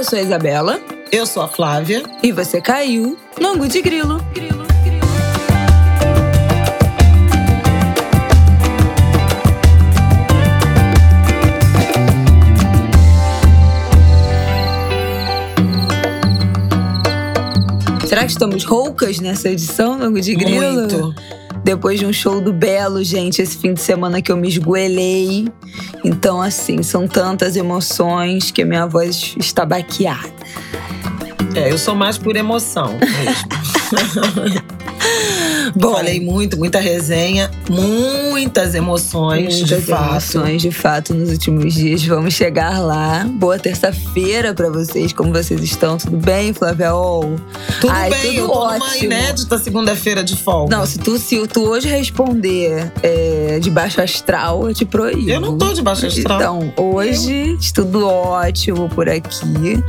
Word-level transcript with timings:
eu 0.00 0.04
sou 0.04 0.18
a 0.18 0.22
Isabela. 0.22 0.80
Eu 1.12 1.26
sou 1.26 1.42
a 1.42 1.48
Flávia. 1.48 2.02
E 2.22 2.32
você 2.32 2.58
caiu 2.58 3.18
no 3.38 3.48
Angu 3.48 3.68
de 3.68 3.82
Grilo. 3.82 4.18
Grilo. 4.32 4.64
Será 18.06 18.22
que 18.22 18.30
estamos 18.30 18.64
roucas 18.64 19.20
nessa 19.20 19.50
edição 19.50 19.98
do 19.98 20.06
Angu 20.06 20.20
de 20.22 20.34
Grilo? 20.34 20.80
Muito. 20.80 21.14
Depois 21.70 22.00
de 22.00 22.04
um 22.04 22.12
show 22.12 22.40
do 22.40 22.52
Belo, 22.52 23.04
gente, 23.04 23.40
esse 23.40 23.56
fim 23.56 23.72
de 23.72 23.80
semana 23.80 24.20
que 24.20 24.32
eu 24.32 24.36
me 24.36 24.48
esgoelei. 24.48 25.46
Então, 26.04 26.42
assim, 26.42 26.82
são 26.82 27.06
tantas 27.06 27.54
emoções 27.54 28.50
que 28.50 28.62
a 28.62 28.66
minha 28.66 28.88
voz 28.88 29.36
está 29.38 29.64
baqueada. 29.64 30.28
É, 31.54 31.70
eu 31.70 31.78
sou 31.78 31.94
mais 31.94 32.18
por 32.18 32.34
emoção 32.34 32.98
mesmo. 32.98 34.60
Bom, 35.74 35.92
Falei 35.94 36.20
muito, 36.20 36.58
muita 36.58 36.80
resenha, 36.80 37.50
muitas 37.68 38.74
emoções, 38.74 39.60
muitas 39.60 39.68
de 39.68 39.86
fato. 39.86 40.10
emoções, 40.10 40.62
de 40.62 40.70
fato, 40.70 41.14
nos 41.14 41.30
últimos 41.30 41.74
dias. 41.74 42.04
Vamos 42.04 42.34
chegar 42.34 42.80
lá. 42.80 43.24
Boa 43.28 43.58
terça-feira 43.58 44.54
para 44.54 44.70
vocês. 44.70 45.12
Como 45.12 45.32
vocês 45.32 45.60
estão? 45.62 45.98
Tudo 45.98 46.16
bem, 46.16 46.52
Flávia 46.52 46.94
Ol? 46.94 47.36
Tudo 47.80 47.92
Ai, 47.92 48.10
bem, 48.10 48.20
tudo 48.20 48.38
eu 48.40 48.46
tô 48.48 48.52
ótimo. 48.58 48.84
numa 48.84 48.96
inédita 48.98 49.58
segunda-feira 49.58 50.24
de 50.24 50.36
folga. 50.36 50.76
Não, 50.76 50.86
se 50.86 50.98
tu, 50.98 51.18
se 51.18 51.46
tu 51.46 51.62
hoje 51.68 51.88
responder 51.88 52.92
é, 53.02 53.58
de 53.60 53.70
baixo 53.70 54.00
astral, 54.00 54.68
eu 54.68 54.74
te 54.74 54.84
proíbo. 54.84 55.28
Eu 55.30 55.40
não 55.40 55.56
tô 55.56 55.72
de 55.72 55.82
baixo 55.82 56.06
astral. 56.06 56.38
Então, 56.40 56.72
hoje, 56.76 57.50
eu... 57.52 57.58
tudo 57.74 58.06
ótimo 58.06 58.88
por 58.88 59.08
aqui. 59.08 59.82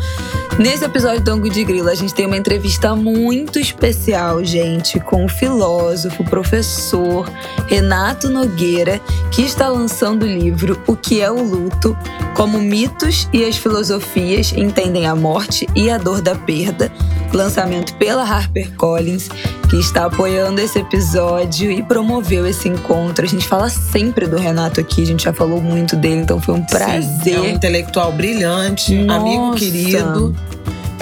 Nesse 0.60 0.84
episódio 0.84 1.22
do 1.22 1.32
Ango 1.32 1.50
de 1.50 1.64
Grilo, 1.64 1.90
a 1.90 1.96
gente 1.96 2.14
tem 2.14 2.26
uma 2.26 2.38
entrevista 2.38 2.96
muito 2.96 3.58
especial, 3.58 4.44
gente, 4.44 5.00
com 5.00 5.26
o 5.26 5.30
filósofo, 5.30 6.24
professor 6.26 7.28
Renato 7.68 8.30
Nogueira, 8.30 9.00
que 9.32 9.42
está 9.42 9.70
lançando 9.70 10.24
o 10.24 10.28
livro 10.28 10.80
O 10.86 10.96
que 10.96 11.22
é 11.22 11.32
o 11.32 11.42
Luto, 11.42 11.98
como 12.36 12.60
mitos 12.60 13.30
e 13.34 13.46
as 13.46 13.56
filosofias 13.58 14.52
entendem 14.52 15.08
a 15.08 15.16
morte 15.16 15.66
e 15.74 15.90
a 15.90 15.98
dor 15.98 16.22
da 16.22 16.36
perda, 16.36 16.92
lançamento 17.38 17.94
pela 17.96 18.24
HarperCollins, 18.24 19.30
que 19.70 19.78
está 19.78 20.06
apoiando 20.06 20.60
esse 20.60 20.80
episódio 20.80 21.72
e 21.72 21.82
promoveu 21.84 22.46
esse 22.46 22.68
encontro. 22.68 23.26
A 23.26 23.28
gente 23.28 23.48
fala 23.48 23.70
sempre 23.70 24.28
do 24.28 24.38
Renato 24.38 24.80
aqui, 24.80 25.04
a 25.04 25.06
gente 25.06 25.24
já 25.24 25.34
falou 25.34 25.62
muito 25.62 25.96
dele, 25.96 26.22
então 26.22 26.42
foi 26.42 26.56
um 26.56 26.64
prazer. 26.64 27.24
Sim, 27.24 27.36
é 27.36 27.40
um 27.40 27.48
intelectual 27.48 28.12
brilhante, 28.12 28.94
Nossa. 28.96 29.22
amigo 29.22 29.56
querido 29.56 30.36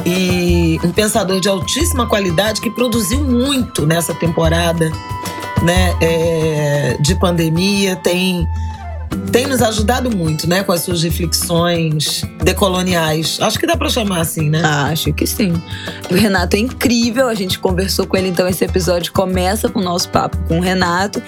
e 0.06 0.80
um 0.84 0.92
pensador 0.92 1.40
de 1.40 1.50
altíssima 1.50 2.08
qualidade 2.08 2.62
que 2.62 2.70
produziu 2.72 3.24
muito 3.24 3.86
nessa 3.86 4.14
temporada 4.14 4.90
né, 5.62 5.96
é, 6.02 6.98
de 7.02 7.16
pandemia, 7.16 7.96
tem 7.98 8.48
tem 9.32 9.46
nos 9.48 9.62
ajudado 9.62 10.16
muito, 10.16 10.50
né, 10.50 10.64
com 10.64 10.72
as 10.72 10.82
suas 10.82 11.04
reflexões 11.04 12.24
decoloniais. 12.44 13.38
Acho 13.42 13.60
que 13.60 13.68
dá 13.68 13.78
para 13.78 13.90
chamar 13.90 14.22
assim, 14.22 14.50
né? 14.50 14.62
Acho 14.64 15.14
que 15.14 15.26
sim. 15.28 15.54
O 16.10 16.16
Renato 16.16 16.56
é 16.56 16.60
incrível, 16.60 17.28
a 17.28 17.36
gente 17.36 17.60
conversou 17.60 18.08
com 18.08 18.18
ele, 18.18 18.30
então 18.30 18.48
esse 18.48 18.66
episódio 18.66 19.14
começa 19.14 19.70
com 19.70 19.80
o 19.80 19.84
nosso 19.84 20.10
papo 20.10 20.38
com 20.48 20.58
o 20.58 20.62
Renato. 20.62 21.22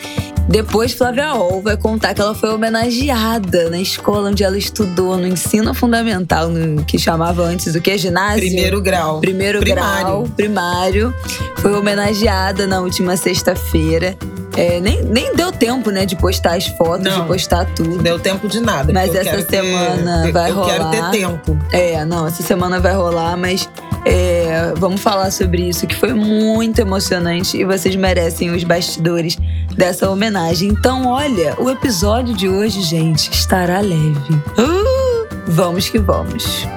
Depois, 0.49 0.93
Flávia 0.93 1.33
Ol 1.35 1.61
vai 1.61 1.77
contar 1.77 2.13
que 2.13 2.21
ela 2.21 2.33
foi 2.33 2.49
homenageada 2.49 3.69
na 3.69 3.79
escola 3.79 4.29
onde 4.29 4.43
ela 4.43 4.57
estudou, 4.57 5.15
no 5.15 5.27
ensino 5.27 5.73
fundamental, 5.73 6.49
no 6.49 6.83
que 6.83 6.97
chamava 6.97 7.43
antes 7.43 7.73
o 7.75 7.81
que? 7.81 7.97
Ginásio? 7.97 8.41
Primeiro 8.41 8.81
grau. 8.81 9.21
Primeiro 9.21 9.59
primário. 9.59 10.05
grau, 10.05 10.23
primário. 10.35 11.15
Foi 11.57 11.73
homenageada 11.73 12.65
na 12.65 12.81
última 12.81 13.15
sexta-feira. 13.15 14.17
É, 14.55 14.79
nem, 14.79 15.01
nem 15.03 15.35
deu 15.35 15.51
tempo, 15.51 15.89
né, 15.91 16.05
de 16.05 16.15
postar 16.15 16.57
as 16.57 16.67
fotos, 16.67 17.05
não, 17.05 17.21
de 17.21 17.27
postar 17.27 17.65
tudo. 17.73 17.97
Deu 17.99 18.19
tempo 18.19 18.47
de 18.47 18.59
nada. 18.59 18.91
Mas 18.91 19.13
essa 19.15 19.41
semana 19.49 20.23
ter, 20.23 20.31
vai 20.31 20.51
eu 20.51 20.55
rolar. 20.55 20.73
Eu 20.73 20.89
quero 20.89 21.11
ter 21.11 21.19
tempo. 21.19 21.59
É, 21.71 22.05
não, 22.05 22.27
essa 22.27 22.43
semana 22.43 22.79
vai 22.79 22.93
rolar, 22.93 23.37
mas 23.37 23.69
é, 24.05 24.73
vamos 24.77 25.01
falar 25.01 25.31
sobre 25.31 25.69
isso, 25.69 25.87
que 25.87 25.95
foi 25.95 26.13
muito 26.13 26.79
emocionante 26.79 27.57
e 27.57 27.63
vocês 27.63 27.95
merecem 27.95 28.51
os 28.51 28.63
bastidores 28.63 29.37
dessa 29.75 30.09
homenagem. 30.09 30.69
Então, 30.69 31.07
olha, 31.07 31.55
o 31.59 31.69
episódio 31.69 32.35
de 32.35 32.49
hoje, 32.49 32.81
gente, 32.81 33.31
estará 33.31 33.79
leve. 33.79 34.33
Uh, 34.57 35.27
vamos 35.47 35.89
que 35.89 35.99
vamos. 35.99 36.67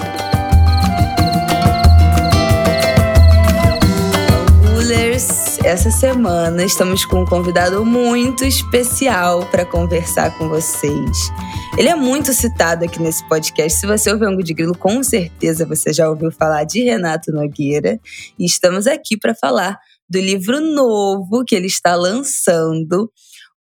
Essa 5.64 5.90
semana 5.90 6.62
estamos 6.62 7.06
com 7.06 7.22
um 7.22 7.24
convidado 7.24 7.86
muito 7.86 8.44
especial 8.44 9.46
para 9.50 9.64
conversar 9.64 10.36
com 10.36 10.46
vocês. 10.46 11.30
Ele 11.78 11.88
é 11.88 11.94
muito 11.94 12.34
citado 12.34 12.84
aqui 12.84 13.00
nesse 13.00 13.26
podcast. 13.30 13.80
Se 13.80 13.86
você 13.86 14.12
ouviu 14.12 14.28
Ango 14.28 14.42
de 14.42 14.52
Grilo, 14.52 14.76
com 14.76 15.02
certeza 15.02 15.64
você 15.64 15.90
já 15.90 16.08
ouviu 16.10 16.30
falar 16.30 16.64
de 16.64 16.84
Renato 16.84 17.32
Nogueira. 17.32 17.98
E 18.38 18.44
estamos 18.44 18.86
aqui 18.86 19.16
para 19.16 19.34
falar 19.34 19.78
do 20.06 20.20
livro 20.20 20.60
novo 20.60 21.42
que 21.46 21.54
ele 21.54 21.66
está 21.66 21.94
lançando, 21.94 23.10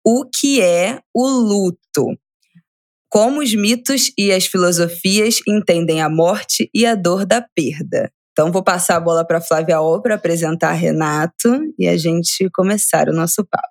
O 0.05 0.25
que 0.25 0.61
é 0.61 0.99
o 1.15 1.25
Luto. 1.29 2.19
Como 3.09 3.41
os 3.41 3.55
mitos 3.55 4.11
e 4.19 4.33
as 4.33 4.47
filosofias 4.47 5.39
entendem 5.47 6.03
a 6.03 6.09
morte 6.09 6.69
e 6.75 6.84
a 6.84 6.97
dor 6.97 7.25
da 7.25 7.47
perda. 7.55 8.11
Então, 8.32 8.50
vou 8.50 8.62
passar 8.62 8.97
a 8.97 9.00
bola 9.00 9.26
para 9.26 9.41
Flávia 9.41 9.81
O 9.81 10.00
para 10.00 10.15
apresentar 10.15 10.72
Renato 10.72 11.62
e 11.78 11.87
a 11.87 11.97
gente 11.97 12.48
começar 12.50 13.09
o 13.09 13.12
nosso 13.12 13.44
papo. 13.44 13.69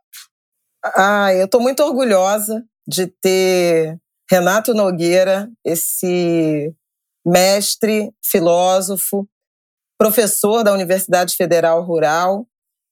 Ah, 0.96 1.34
eu 1.34 1.46
estou 1.46 1.60
muito 1.60 1.84
orgulhosa 1.84 2.64
de 2.88 3.08
ter 3.08 3.98
Renato 4.30 4.74
Nogueira, 4.74 5.50
esse 5.66 6.74
mestre, 7.26 8.12
filósofo, 8.24 9.28
professor 9.98 10.64
da 10.64 10.74
Universidade 10.74 11.36
Federal 11.36 11.84
Rural. 11.84 12.48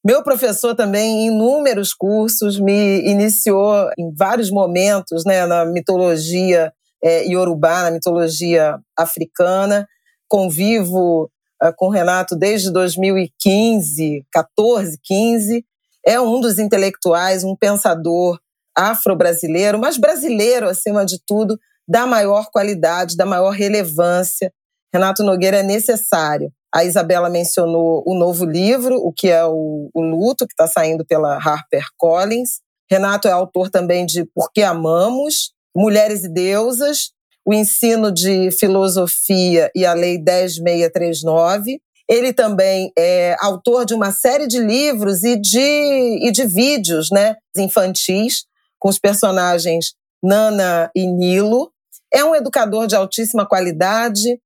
Meu 0.06 0.24
professor 0.24 0.76
também, 0.76 1.26
em 1.26 1.28
inúmeros 1.28 1.94
cursos, 1.94 2.60
me 2.60 3.02
iniciou 3.02 3.90
em 3.98 4.14
vários 4.16 4.52
momentos 4.52 5.24
né, 5.26 5.46
na 5.46 5.66
mitologia 5.66 6.72
é, 7.04 7.26
iorubá, 7.28 7.84
na 7.84 7.92
mitologia 7.92 8.80
africana. 8.98 9.88
Convivo 10.28 11.32
com 11.78 11.88
o 11.88 11.92
Renato 11.92 12.36
desde 12.36 12.72
2015, 12.72 14.26
14, 14.32 15.00
15. 15.04 15.66
É 16.06 16.20
um 16.20 16.40
dos 16.40 16.60
intelectuais, 16.60 17.44
um 17.44 17.56
pensador 17.56 18.40
afro-brasileiro, 18.76 19.78
mas 19.78 19.98
brasileiro 19.98 20.70
acima 20.70 21.06
de 21.06 21.20
tudo, 21.26 21.60
da 21.88 22.06
maior 22.06 22.50
qualidade, 22.52 23.18
da 23.18 23.26
maior 23.26 23.52
relevância. 23.52 24.54
Renato 24.94 25.24
Nogueira 25.24 25.58
é 25.58 25.64
necessário. 25.64 26.52
A 26.74 26.84
Isabela 26.84 27.30
mencionou 27.30 28.04
o 28.06 28.16
novo 28.16 28.46
livro, 28.46 28.96
o 28.96 29.12
que 29.12 29.28
é 29.28 29.44
o, 29.44 29.90
o 29.94 30.02
Luto, 30.02 30.46
que 30.46 30.54
está 30.54 30.68
saindo 30.68 31.06
pela 31.06 31.36
Harper 31.36 31.86
Collins. 31.98 32.62
Renato 32.90 33.28
é 33.28 33.32
autor 33.32 33.70
também 33.70 34.06
de 34.06 34.24
Por 34.34 34.52
que 34.52 34.62
Amamos, 34.62 35.52
Mulheres 35.76 36.24
e 36.24 36.30
Deusas, 36.30 37.12
o 37.46 37.54
ensino 37.54 38.12
de 38.12 38.52
filosofia 38.52 39.72
e 39.76 39.86
a 39.86 39.94
Lei 39.94 40.18
10639. 40.18 41.80
Ele 42.08 42.34
também 42.34 42.92
é 42.98 43.36
autor 43.40 43.86
de 43.86 43.94
uma 43.94 44.12
série 44.12 44.48
de 44.48 44.60
livros 44.60 45.24
e 45.24 45.40
de, 45.40 46.20
e 46.22 46.32
de 46.32 46.46
vídeos 46.46 47.10
né, 47.12 47.36
infantis 47.56 48.46
com 48.80 48.90
os 48.90 48.98
personagens 48.98 49.94
Nana 50.24 50.90
e 50.96 51.06
Nilo. 51.06 51.72
É 52.12 52.24
um 52.24 52.36
educador 52.36 52.88
de 52.88 52.96
altíssima 52.96 53.48
qualidade, 53.48 54.40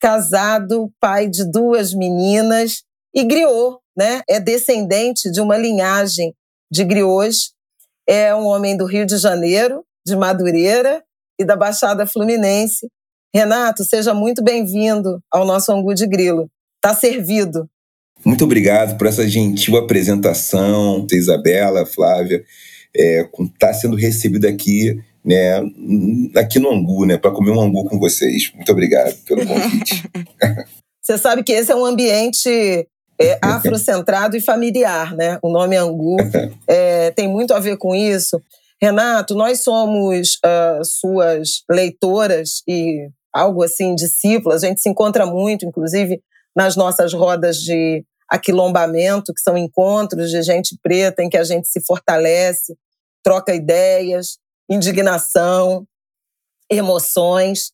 casado, 0.00 0.90
pai 1.00 1.28
de 1.28 1.48
duas 1.50 1.94
meninas 1.94 2.82
e 3.14 3.22
griot, 3.22 3.78
né? 3.96 4.22
É 4.28 4.40
descendente 4.40 5.30
de 5.30 5.40
uma 5.40 5.56
linhagem 5.56 6.34
de 6.70 6.84
griots. 6.84 7.52
É 8.06 8.34
um 8.34 8.44
homem 8.44 8.76
do 8.76 8.84
Rio 8.84 9.06
de 9.06 9.16
Janeiro, 9.16 9.84
de 10.04 10.16
Madureira, 10.16 11.02
e 11.38 11.44
da 11.44 11.56
Baixada 11.56 12.06
Fluminense. 12.06 12.88
Renato, 13.34 13.84
seja 13.84 14.14
muito 14.14 14.42
bem-vindo 14.42 15.20
ao 15.30 15.44
nosso 15.44 15.72
Angu 15.72 15.94
de 15.94 16.06
Grilo. 16.06 16.48
Está 16.76 16.94
servido. 16.94 17.68
Muito 18.24 18.44
obrigado 18.44 18.96
por 18.96 19.06
essa 19.06 19.28
gentil 19.28 19.76
apresentação, 19.76 21.06
Isabela, 21.12 21.84
Flávia, 21.84 22.44
é, 22.96 23.28
tá 23.58 23.74
sendo 23.74 23.96
recebido 23.96 24.46
aqui, 24.46 24.98
né, 25.24 25.60
aqui 26.36 26.58
no 26.58 26.70
Angu, 26.70 27.04
né, 27.04 27.18
para 27.18 27.32
comer 27.32 27.50
um 27.50 27.60
Angu 27.60 27.84
com 27.86 27.98
vocês. 27.98 28.52
Muito 28.54 28.70
obrigado 28.70 29.14
pelo 29.24 29.46
convite. 29.46 30.04
Você 31.02 31.18
sabe 31.18 31.42
que 31.42 31.52
esse 31.52 31.70
é 31.70 31.76
um 31.76 31.84
ambiente 31.84 32.48
é, 33.20 33.38
afrocentrado 33.42 34.36
e 34.36 34.40
familiar, 34.40 35.14
né? 35.14 35.38
O 35.42 35.50
nome 35.50 35.76
Angu 35.76 36.16
é, 36.66 37.10
tem 37.10 37.28
muito 37.28 37.52
a 37.52 37.60
ver 37.60 37.76
com 37.76 37.94
isso. 37.94 38.40
Renato, 38.84 39.34
nós 39.34 39.62
somos 39.62 40.38
uh, 40.44 40.84
suas 40.84 41.62
leitoras 41.70 42.62
e 42.68 43.08
algo 43.32 43.62
assim, 43.62 43.94
discípulo. 43.94 44.54
A 44.54 44.58
gente 44.58 44.82
se 44.82 44.90
encontra 44.90 45.24
muito, 45.24 45.64
inclusive 45.64 46.22
nas 46.54 46.76
nossas 46.76 47.14
rodas 47.14 47.56
de 47.56 48.04
aquilombamento, 48.28 49.32
que 49.32 49.40
são 49.40 49.56
encontros 49.56 50.30
de 50.30 50.42
gente 50.42 50.78
preta 50.82 51.22
em 51.22 51.30
que 51.30 51.36
a 51.38 51.44
gente 51.44 51.66
se 51.66 51.80
fortalece, 51.80 52.76
troca 53.22 53.54
ideias, 53.54 54.36
indignação, 54.68 55.86
emoções. 56.70 57.72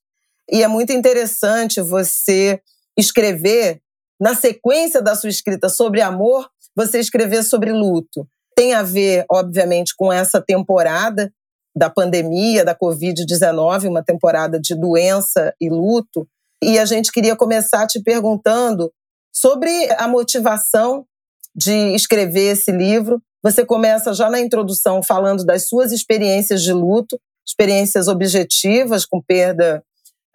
E 0.49 0.63
é 0.63 0.69
muito 0.69 0.93
interessante 0.93 1.81
você 1.81 2.61
escrever, 2.97 3.83
na 4.21 4.37
sequência 4.37 5.03
da 5.03 5.17
sua 5.17 5.31
escrita 5.31 5.69
sobre 5.69 6.01
amor, 6.01 6.49
você 6.77 7.01
escrever 7.01 7.43
sobre 7.43 7.73
luto. 7.73 8.29
Tem 8.55 8.75
a 8.75 8.83
ver, 8.83 9.25
obviamente, 9.31 9.95
com 9.97 10.13
essa 10.13 10.41
temporada 10.41 11.33
da 11.75 11.89
pandemia, 11.89 12.65
da 12.65 12.75
Covid-19, 12.75 13.89
uma 13.89 14.03
temporada 14.03 14.61
de 14.61 14.75
doença 14.75 15.55
e 15.61 15.69
luto. 15.69 16.27
E 16.63 16.79
a 16.79 16.85
gente 16.85 17.13
queria 17.13 17.37
começar 17.37 17.87
te 17.87 18.03
perguntando 18.03 18.93
sobre 19.33 19.71
a 19.93 20.07
motivação 20.09 21.07
de 21.55 21.95
escrever 21.95 22.53
esse 22.53 22.71
livro. 22.71 23.23
Você 23.43 23.65
começa 23.65 24.13
já 24.13 24.29
na 24.29 24.41
introdução 24.41 25.03
falando 25.03 25.45
das 25.45 25.69
suas 25.69 25.93
experiências 25.93 26.63
de 26.63 26.73
luto, 26.73 27.19
experiências 27.47 28.09
objetivas 28.09 29.07
com 29.07 29.21
perda 29.21 29.83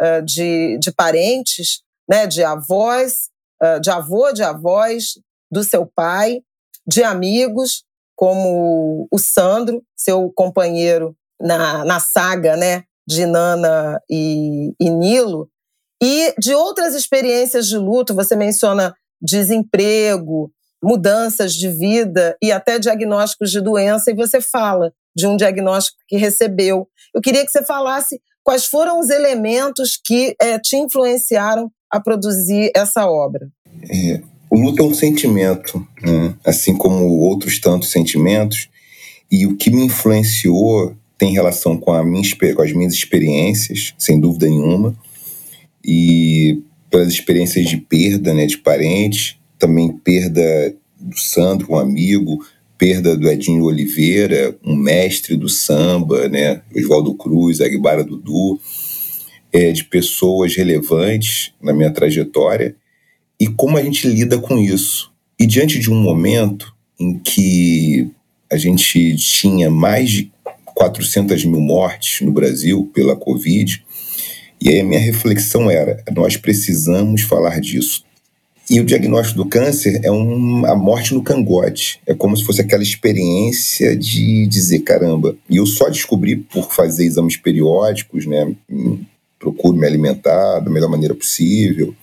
uh, 0.01 0.23
de, 0.23 0.77
de 0.79 0.91
parentes, 0.91 1.81
né, 2.09 2.25
de 2.25 2.43
avós, 2.43 3.29
uh, 3.61 3.79
de 3.79 3.89
avô, 3.89 4.31
de 4.31 4.43
avós, 4.43 5.19
do 5.51 5.63
seu 5.63 5.85
pai, 5.85 6.41
de 6.87 7.03
amigos, 7.03 7.84
como 8.15 9.07
o 9.11 9.19
Sandro, 9.19 9.83
seu 9.95 10.31
companheiro 10.33 11.15
na, 11.39 11.83
na 11.83 11.99
saga 11.99 12.55
né, 12.55 12.83
de 13.07 13.25
Nana 13.25 13.99
e, 14.09 14.73
e 14.79 14.89
Nilo, 14.89 15.49
e 16.01 16.33
de 16.39 16.53
outras 16.53 16.93
experiências 16.95 17.67
de 17.67 17.77
luto, 17.77 18.13
você 18.13 18.35
menciona 18.35 18.93
desemprego, 19.21 20.51
mudanças 20.83 21.53
de 21.53 21.69
vida 21.69 22.37
e 22.41 22.51
até 22.51 22.77
diagnósticos 22.77 23.51
de 23.51 23.61
doença, 23.61 24.11
e 24.11 24.15
você 24.15 24.41
fala 24.41 24.93
de 25.15 25.25
um 25.25 25.37
diagnóstico 25.37 25.97
que 26.07 26.17
recebeu. 26.17 26.87
Eu 27.13 27.21
queria 27.21 27.45
que 27.45 27.51
você 27.51 27.63
falasse 27.63 28.21
quais 28.43 28.65
foram 28.65 28.99
os 28.99 29.09
elementos 29.09 29.99
que 30.03 30.35
é, 30.39 30.59
te 30.59 30.75
influenciaram 30.75 31.71
a 31.89 31.99
produzir 31.99 32.71
essa 32.75 33.07
obra. 33.07 33.47
É, 33.89 34.21
o 34.55 34.61
luto 34.61 34.81
é 34.81 34.85
um 34.85 34.93
sentimento, 34.93 35.85
né? 36.01 36.33
assim 36.45 36.77
como 36.77 37.03
outros 37.19 37.59
tantos 37.59 37.91
sentimentos, 37.91 38.69
e 39.29 39.45
o 39.45 39.57
que 39.57 39.69
me 39.69 39.83
influenciou 39.83 40.95
tem 41.17 41.33
relação 41.33 41.75
com, 41.75 41.91
minha, 42.03 42.55
com 42.55 42.61
as 42.61 42.71
minhas 42.71 42.93
experiências, 42.93 43.93
sem 43.97 44.17
dúvida 44.17 44.47
nenhuma, 44.47 44.95
e 45.83 46.61
pelas 46.89 47.09
experiências 47.09 47.65
de 47.65 47.75
perda 47.75 48.33
né, 48.33 48.45
de 48.45 48.57
parentes, 48.57 49.35
também 49.59 49.91
perda 49.91 50.73
do 51.01 51.19
Sandro, 51.19 51.73
um 51.73 51.77
amigo, 51.77 52.39
perda 52.77 53.13
do 53.17 53.29
Edinho 53.29 53.65
Oliveira, 53.65 54.57
um 54.63 54.75
mestre 54.77 55.35
do 55.35 55.49
samba, 55.49 56.29
né, 56.29 56.61
Oswaldo 56.73 57.13
Cruz, 57.15 57.59
Aguibara 57.59 58.05
Dudu, 58.05 58.57
é, 59.51 59.73
de 59.73 59.83
pessoas 59.83 60.55
relevantes 60.55 61.51
na 61.61 61.73
minha 61.73 61.91
trajetória, 61.91 62.73
e 63.39 63.47
como 63.47 63.77
a 63.77 63.83
gente 63.83 64.07
lida 64.07 64.37
com 64.37 64.57
isso. 64.57 65.11
E 65.39 65.45
diante 65.45 65.79
de 65.79 65.91
um 65.91 66.01
momento 66.01 66.73
em 66.99 67.17
que 67.19 68.09
a 68.49 68.57
gente 68.57 69.15
tinha 69.17 69.69
mais 69.69 70.09
de 70.09 70.31
400 70.65 71.43
mil 71.45 71.59
mortes 71.59 72.21
no 72.25 72.31
Brasil 72.31 72.89
pela 72.93 73.15
Covid, 73.15 73.83
e 74.61 74.69
aí 74.69 74.79
a 74.79 74.83
minha 74.83 74.99
reflexão 74.99 75.69
era: 75.69 76.03
nós 76.13 76.37
precisamos 76.37 77.21
falar 77.21 77.59
disso. 77.59 78.03
E 78.67 78.79
o 78.79 78.85
diagnóstico 78.85 79.43
do 79.43 79.49
câncer 79.49 79.99
é 80.03 80.11
um, 80.11 80.65
a 80.65 80.75
morte 80.75 81.13
no 81.13 81.21
cangote. 81.21 81.99
É 82.05 82.15
como 82.15 82.35
se 82.35 82.43
fosse 82.43 82.61
aquela 82.61 82.81
experiência 82.81 83.95
de 83.95 84.47
dizer: 84.47 84.79
caramba. 84.79 85.35
E 85.49 85.57
eu 85.57 85.65
só 85.65 85.89
descobri 85.89 86.37
por 86.37 86.71
fazer 86.71 87.05
exames 87.05 87.37
periódicos, 87.37 88.25
né? 88.25 88.53
Procuro 89.37 89.77
me 89.77 89.85
alimentar 89.85 90.59
da 90.61 90.71
melhor 90.71 90.89
maneira 90.89 91.13
possível, 91.13 91.93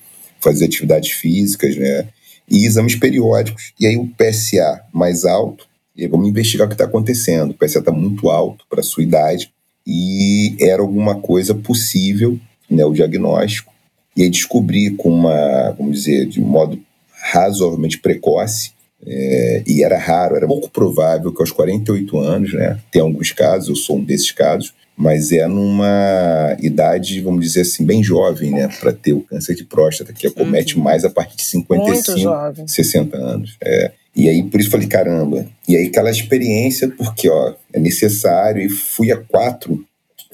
fazer 0.42 0.66
atividades 0.66 1.10
físicas, 1.10 1.76
né? 1.76 2.08
E 2.48 2.66
exames 2.66 2.96
periódicos. 2.96 3.72
E 3.78 3.86
aí 3.86 3.96
o 3.96 4.08
PSA 4.08 4.82
mais 4.92 5.24
alto, 5.24 5.66
e 5.96 6.06
vamos 6.06 6.28
investigar 6.28 6.66
o 6.66 6.68
que 6.68 6.74
está 6.74 6.84
acontecendo. 6.84 7.50
O 7.50 7.54
PSA 7.54 7.78
está 7.78 7.92
muito 7.92 8.30
alto 8.30 8.64
para 8.68 8.80
a 8.80 8.84
sua 8.84 9.02
idade 9.02 9.52
e 9.86 10.56
era 10.60 10.82
alguma 10.82 11.16
coisa 11.16 11.54
possível, 11.54 12.38
né, 12.68 12.84
o 12.84 12.92
diagnóstico. 12.92 13.72
E 14.16 14.22
aí 14.22 14.30
descobri 14.30 14.90
com 14.90 15.10
uma, 15.10 15.70
vamos 15.72 15.98
dizer, 15.98 16.26
de 16.26 16.40
modo 16.40 16.78
razoavelmente 17.10 17.98
precoce, 17.98 18.72
é, 19.04 19.62
e 19.66 19.82
era 19.82 19.98
raro, 19.98 20.36
era 20.36 20.46
pouco 20.46 20.70
provável 20.70 21.32
que 21.32 21.42
aos 21.42 21.50
48 21.50 22.18
anos, 22.18 22.52
né, 22.52 22.78
tem 22.90 23.02
alguns 23.02 23.32
casos, 23.32 23.68
eu 23.68 23.76
sou 23.76 23.98
um 23.98 24.04
desses 24.04 24.30
casos, 24.30 24.72
mas 24.96 25.32
é 25.32 25.46
numa 25.46 26.56
idade, 26.60 27.20
vamos 27.20 27.44
dizer 27.44 27.62
assim, 27.62 27.84
bem 27.84 28.02
jovem, 28.02 28.50
né, 28.50 28.68
para 28.80 28.92
ter 28.92 29.12
o 29.12 29.22
câncer 29.22 29.54
de 29.54 29.64
próstata, 29.64 30.12
que 30.12 30.26
acomete 30.26 30.76
uhum. 30.76 30.82
mais 30.82 31.04
a 31.04 31.10
partir 31.10 31.36
de 31.36 31.44
55, 31.44 32.68
60 32.68 33.16
anos. 33.16 33.56
É. 33.62 33.92
E 34.14 34.28
aí, 34.28 34.42
por 34.42 34.60
isso 34.60 34.70
falei, 34.70 34.86
caramba. 34.86 35.46
E 35.66 35.74
aí, 35.74 35.86
aquela 35.86 36.10
experiência, 36.10 36.88
porque, 36.88 37.28
ó, 37.28 37.54
é 37.72 37.80
necessário, 37.80 38.62
e 38.62 38.68
fui 38.68 39.10
a 39.10 39.16
quatro 39.16 39.82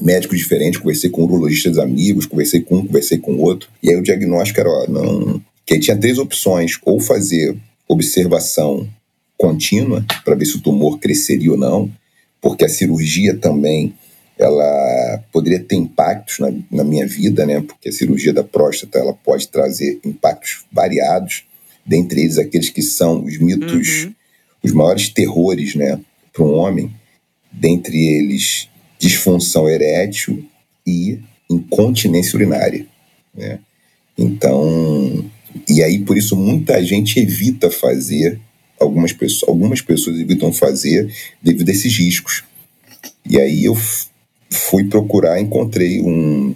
médicos 0.01 0.39
diferentes, 0.39 0.81
conversei 0.81 1.11
com 1.11 1.23
urologistas 1.23 1.79
amigos, 1.79 2.27
conversei 2.27 2.61
com 2.61 2.77
um, 2.77 2.87
conversei 2.87 3.19
com 3.19 3.37
outro. 3.37 3.69
E 3.83 3.91
aí 3.91 3.97
o 3.97 4.03
diagnóstico 4.03 4.61
era, 4.61 4.69
ó, 4.69 4.87
não. 4.89 5.41
Que 5.65 5.75
aí 5.75 5.81
tinha 5.81 5.97
três 5.97 6.19
opções: 6.19 6.73
ou 6.85 7.01
fazer 7.01 7.57
observação 7.87 8.89
contínua 9.37 10.05
para 10.25 10.35
ver 10.35 10.45
se 10.45 10.57
o 10.57 10.61
tumor 10.61 10.99
cresceria 10.99 11.53
ou 11.53 11.57
não, 11.57 11.91
porque 12.41 12.65
a 12.65 12.69
cirurgia 12.69 13.37
também 13.37 13.95
ela 14.39 15.25
poderia 15.33 15.59
ter 15.59 15.75
impactos 15.75 16.39
na, 16.39 16.53
na 16.71 16.85
minha 16.85 17.07
vida, 17.07 17.45
né? 17.45 17.61
Porque 17.61 17.89
a 17.89 17.93
cirurgia 17.93 18.33
da 18.33 18.45
próstata 18.45 18.99
ela 18.99 19.13
pode 19.13 19.49
trazer 19.49 19.99
impactos 20.05 20.65
variados, 20.71 21.45
dentre 21.85 22.21
eles 22.21 22.39
aqueles 22.39 22.71
que 22.71 22.83
são 22.83 23.25
os 23.25 23.39
mitos, 23.39 24.05
uhum. 24.05 24.15
os 24.63 24.73
maiores 24.73 25.09
terrores, 25.09 25.75
né, 25.75 25.99
para 26.33 26.45
um 26.45 26.55
homem, 26.55 26.93
dentre 27.51 27.97
eles 27.97 28.69
disfunção 28.99 29.69
erétil 29.69 30.45
e 30.87 31.19
incontinência 31.51 32.37
urinária. 32.37 32.87
Né? 33.35 33.59
Então, 34.17 35.25
e 35.69 35.83
aí 35.83 36.01
por 36.01 36.17
isso 36.17 36.37
muita 36.37 36.83
gente 36.85 37.19
evita 37.19 37.71
fazer, 37.71 38.39
algumas 38.79 39.13
pessoas, 39.13 39.49
algumas 39.49 39.81
pessoas 39.81 40.19
evitam 40.19 40.53
fazer 40.53 41.13
devido 41.43 41.69
a 41.69 41.73
esses 41.73 41.97
riscos. 41.97 42.45
E 43.29 43.41
aí 43.41 43.65
eu 43.65 43.77
fui 44.51 44.85
procurar, 44.89 45.41
encontrei 45.41 46.01
um, 46.01 46.55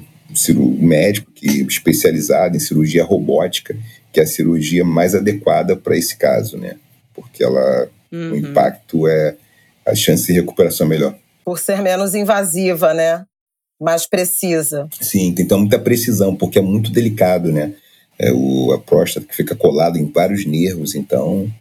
um 0.56 0.86
médico 0.86 1.30
que 1.32 1.62
especializado 1.62 2.56
em 2.56 2.60
cirurgia 2.60 3.04
robótica, 3.04 3.76
que 4.12 4.20
é 4.20 4.22
a 4.22 4.26
cirurgia 4.26 4.84
mais 4.84 5.14
adequada 5.14 5.76
para 5.76 5.96
esse 5.96 6.16
caso, 6.16 6.56
né? 6.56 6.76
Porque 7.14 7.42
ela, 7.42 7.88
uhum. 8.10 8.32
o 8.32 8.36
impacto 8.36 9.06
é 9.06 9.36
a 9.84 9.94
chance 9.94 10.26
de 10.26 10.32
recuperação 10.32 10.86
é 10.86 10.90
melhor 10.90 11.22
por 11.44 11.58
ser 11.58 11.82
menos 11.82 12.14
invasiva, 12.14 12.94
né? 12.94 13.24
Mais 13.80 14.06
precisa. 14.06 14.88
Sim, 15.00 15.32
tem 15.34 15.44
que 15.44 15.48
ter 15.48 15.56
muita 15.56 15.78
precisão, 15.78 16.34
porque 16.34 16.58
é 16.58 16.62
muito 16.62 16.90
delicado, 16.90 17.50
né? 17.50 17.74
É 18.18 18.32
o, 18.32 18.72
a 18.72 18.78
próstata 18.78 19.26
que 19.26 19.34
fica 19.34 19.56
colada 19.56 19.98
em 19.98 20.10
vários 20.10 20.46
nervos, 20.46 20.94
então. 20.94 21.52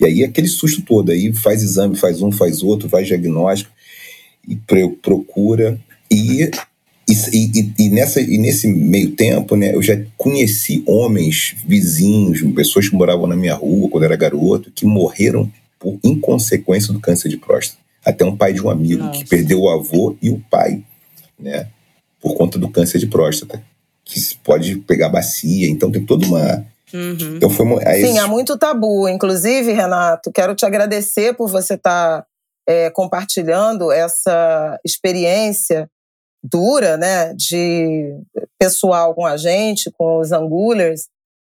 E 0.00 0.04
aí 0.04 0.24
aquele 0.24 0.48
susto 0.48 0.82
todo, 0.82 1.12
aí 1.12 1.32
faz 1.32 1.62
exame, 1.62 1.96
faz 1.96 2.20
um, 2.20 2.32
faz 2.32 2.62
outro, 2.62 2.88
faz 2.88 3.06
diagnóstico, 3.06 3.70
procura. 5.02 5.78
E, 6.10 6.50
e, 7.08 7.14
e, 7.32 7.74
e, 7.78 7.90
nessa, 7.90 8.20
e 8.20 8.38
nesse 8.38 8.68
meio 8.68 9.12
tempo, 9.12 9.56
né, 9.56 9.74
eu 9.74 9.82
já 9.82 9.94
conheci 10.16 10.82
homens, 10.86 11.54
vizinhos, 11.66 12.40
pessoas 12.54 12.88
que 12.88 12.96
moravam 12.96 13.26
na 13.26 13.36
minha 13.36 13.54
rua 13.54 13.88
quando 13.88 14.04
eu 14.04 14.08
era 14.08 14.16
garoto, 14.16 14.70
que 14.70 14.86
morreram 14.86 15.50
por 15.78 15.98
inconsequência 16.02 16.92
do 16.92 17.00
câncer 17.00 17.28
de 17.28 17.36
próstata 17.36 17.88
até 18.08 18.24
um 18.24 18.36
pai 18.36 18.52
de 18.52 18.62
um 18.62 18.70
amigo 18.70 19.04
Nossa. 19.04 19.18
que 19.18 19.28
perdeu 19.28 19.60
o 19.60 19.68
avô 19.68 20.16
e 20.22 20.30
o 20.30 20.42
pai, 20.50 20.82
né? 21.38 21.68
Por 22.20 22.34
conta 22.34 22.58
do 22.58 22.68
câncer 22.68 22.98
de 22.98 23.06
próstata, 23.06 23.62
que 24.04 24.18
pode 24.42 24.76
pegar 24.76 25.08
bacia, 25.08 25.68
então 25.68 25.90
tem 25.90 26.04
toda 26.04 26.26
uma. 26.26 26.66
Uhum. 26.92 27.36
Então 27.36 27.50
foi 27.50 27.66
Sim, 28.06 28.18
há 28.18 28.26
muito 28.26 28.56
tabu. 28.56 29.08
Inclusive, 29.08 29.72
Renato, 29.72 30.32
quero 30.32 30.54
te 30.54 30.64
agradecer 30.64 31.34
por 31.34 31.48
você 31.48 31.74
estar 31.74 32.22
tá, 32.22 32.26
é, 32.68 32.90
compartilhando 32.90 33.90
essa 33.90 34.78
experiência 34.84 35.90
dura, 36.42 36.98
né, 36.98 37.32
de 37.34 38.14
pessoal 38.58 39.14
com 39.14 39.24
a 39.24 39.36
gente, 39.38 39.90
com 39.90 40.20
os 40.20 40.30
Angulers, 40.32 41.08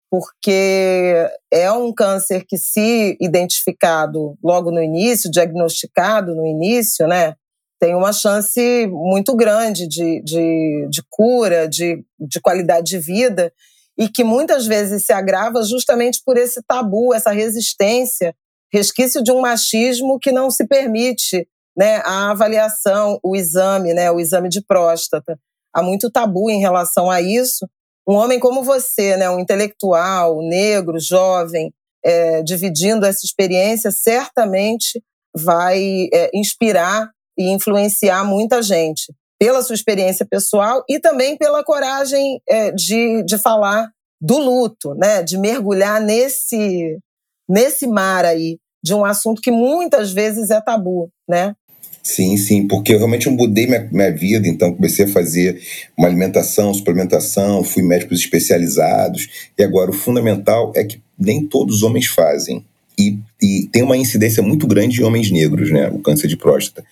porque 0.09 1.29
é 1.52 1.71
um 1.71 1.93
câncer 1.93 2.45
que, 2.47 2.57
se 2.57 3.17
identificado 3.21 4.37
logo 4.43 4.71
no 4.71 4.83
início, 4.83 5.31
diagnosticado 5.31 6.35
no 6.35 6.47
início, 6.47 7.07
né, 7.07 7.35
tem 7.81 7.95
uma 7.95 8.12
chance 8.12 8.87
muito 8.88 9.35
grande 9.35 9.88
de, 9.88 10.23
de, 10.23 10.87
de 10.90 11.02
cura, 11.09 11.69
de, 11.69 12.05
de 12.19 12.40
qualidade 12.40 12.87
de 12.87 12.99
vida, 12.99 13.52
e 13.99 14.09
que 14.09 14.23
muitas 14.23 14.67
vezes 14.67 15.05
se 15.05 15.12
agrava 15.12 15.62
justamente 15.62 16.23
por 16.25 16.37
esse 16.37 16.62
tabu, 16.62 17.12
essa 17.12 17.33
resistência, 17.33 18.35
resquício 18.73 19.23
de 19.23 19.33
um 19.33 19.41
machismo 19.41 20.19
que 20.19 20.33
não 20.33 20.50
se 20.50 20.67
permite 20.67 21.47
né, 21.77 21.97
a 22.05 22.31
avaliação, 22.31 23.19
o 23.23 23.35
exame, 23.37 23.95
né, 23.95 24.11
o 24.11 24.21
exame 24.21 24.49
de 24.49 24.61
próstata. 24.62 25.39
Há 25.75 25.83
muito 25.83 26.11
tabu 26.11 26.50
em 26.50 26.61
relação 26.61 27.11
a 27.11 27.21
isso. 27.21 27.69
Um 28.09 28.15
homem 28.15 28.41
como 28.41 28.62
você, 28.62 29.17
né, 29.17 29.31
um 29.31 29.39
intelectual, 29.39 30.41
negro, 30.43 30.99
jovem, 30.99 31.73
é, 32.05 32.43
dividindo 32.43 33.07
essa 33.07 33.25
experiência, 33.25 33.91
certamente 33.91 35.03
vai 35.35 36.09
é, 36.12 36.31
inspirar 36.35 37.11
e 37.39 37.50
influenciar 37.50 38.25
muita 38.25 38.62
gente 38.62 39.12
pela 39.39 39.62
sua 39.62 39.75
experiência 39.75 40.27
pessoal 40.27 40.85
e 40.89 40.99
também 40.99 41.37
pela 41.37 41.65
coragem 41.65 42.43
é, 42.49 42.71
de, 42.73 43.23
de 43.23 43.39
falar 43.39 43.91
do 44.21 44.37
luto, 44.39 44.95
né? 44.95 45.23
De 45.23 45.39
mergulhar 45.39 46.00
nesse 46.00 46.99
nesse 47.50 47.88
mar 47.88 48.25
aí 48.25 48.59
de 48.83 48.95
um 48.95 49.04
assunto 49.04 49.42
que 49.42 49.50
muitas 49.50 50.12
vezes 50.12 50.50
é 50.50 50.61
tabu, 50.61 51.11
né? 51.28 51.54
Sim, 52.02 52.37
sim, 52.38 52.66
porque 52.66 52.95
eu 52.95 52.99
realmente 52.99 53.28
mudei 53.28 53.66
minha, 53.66 53.87
minha 53.92 54.11
vida, 54.11 54.49
então 54.49 54.73
comecei 54.73 55.04
a 55.04 55.09
fazer 55.09 55.61
uma 55.97 56.09
alimentação, 56.09 56.73
suplementação, 56.73 57.62
fui 57.62 57.83
médicos 57.83 58.21
especializados, 58.21 59.50
e 59.59 59.62
agora 59.62 59.90
o 59.90 59.95
fundamental 59.95 60.73
é 60.75 60.83
que 60.83 61.02
nem 61.19 61.45
todos 61.45 61.76
os 61.76 61.83
homens 61.83 62.07
fazem. 62.07 62.64
E, 62.99 63.19
e 63.40 63.69
tem 63.71 63.83
uma 63.83 63.97
incidência 63.97 64.42
muito 64.42 64.66
grande 64.66 65.00
em 65.00 65.04
homens 65.04 65.30
negros, 65.30 65.71
né? 65.71 65.88
O 65.88 65.99
câncer 65.99 66.26
de 66.26 66.37
próstata. 66.37 66.87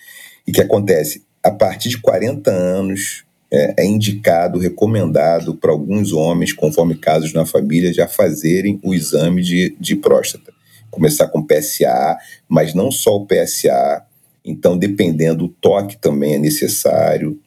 E 0.45 0.51
que 0.51 0.61
acontece? 0.61 1.23
A 1.43 1.51
partir 1.51 1.89
de 1.89 1.99
40 1.99 2.51
anos, 2.51 3.23
é, 3.51 3.83
é 3.83 3.85
indicado, 3.85 4.59
recomendado 4.59 5.55
para 5.55 5.71
alguns 5.71 6.11
homens, 6.13 6.53
conforme 6.53 6.95
casos 6.95 7.33
na 7.33 7.45
família, 7.45 7.93
já 7.93 8.07
fazerem 8.07 8.79
o 8.83 8.93
exame 8.93 9.41
de, 9.41 9.75
de 9.79 9.95
próstata. 9.95 10.53
Começar 10.91 11.27
com 11.27 11.45
PSA, 11.45 12.17
mas 12.47 12.73
não 12.73 12.91
só 12.91 13.15
o 13.15 13.25
PSA. 13.25 14.03
Então, 14.43 14.77
dependendo, 14.77 15.45
o 15.45 15.49
toque 15.49 15.97
também 15.97 16.35
é 16.35 16.39
necessário 16.39 17.39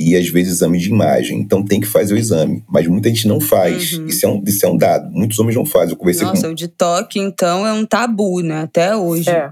e 0.00 0.16
às 0.16 0.28
vezes 0.28 0.54
exame 0.54 0.78
de 0.78 0.88
imagem. 0.88 1.38
Então 1.38 1.62
tem 1.62 1.78
que 1.78 1.86
fazer 1.86 2.14
o 2.14 2.16
exame. 2.16 2.64
Mas 2.66 2.86
muita 2.86 3.10
gente 3.10 3.28
não 3.28 3.38
faz. 3.38 3.92
Uhum. 3.92 4.06
Isso, 4.06 4.24
é 4.24 4.28
um, 4.28 4.42
isso 4.46 4.64
é 4.64 4.68
um 4.68 4.76
dado. 4.76 5.10
Muitos 5.12 5.38
homens 5.38 5.56
não 5.56 5.66
fazem. 5.66 5.90
Eu 5.90 5.96
conversei 5.96 6.26
Nossa, 6.26 6.46
com... 6.46 6.52
o 6.52 6.54
de 6.54 6.68
toque, 6.68 7.18
então, 7.18 7.66
é 7.66 7.72
um 7.72 7.84
tabu, 7.84 8.40
né? 8.40 8.62
Até 8.62 8.96
hoje. 8.96 9.28
É. 9.28 9.50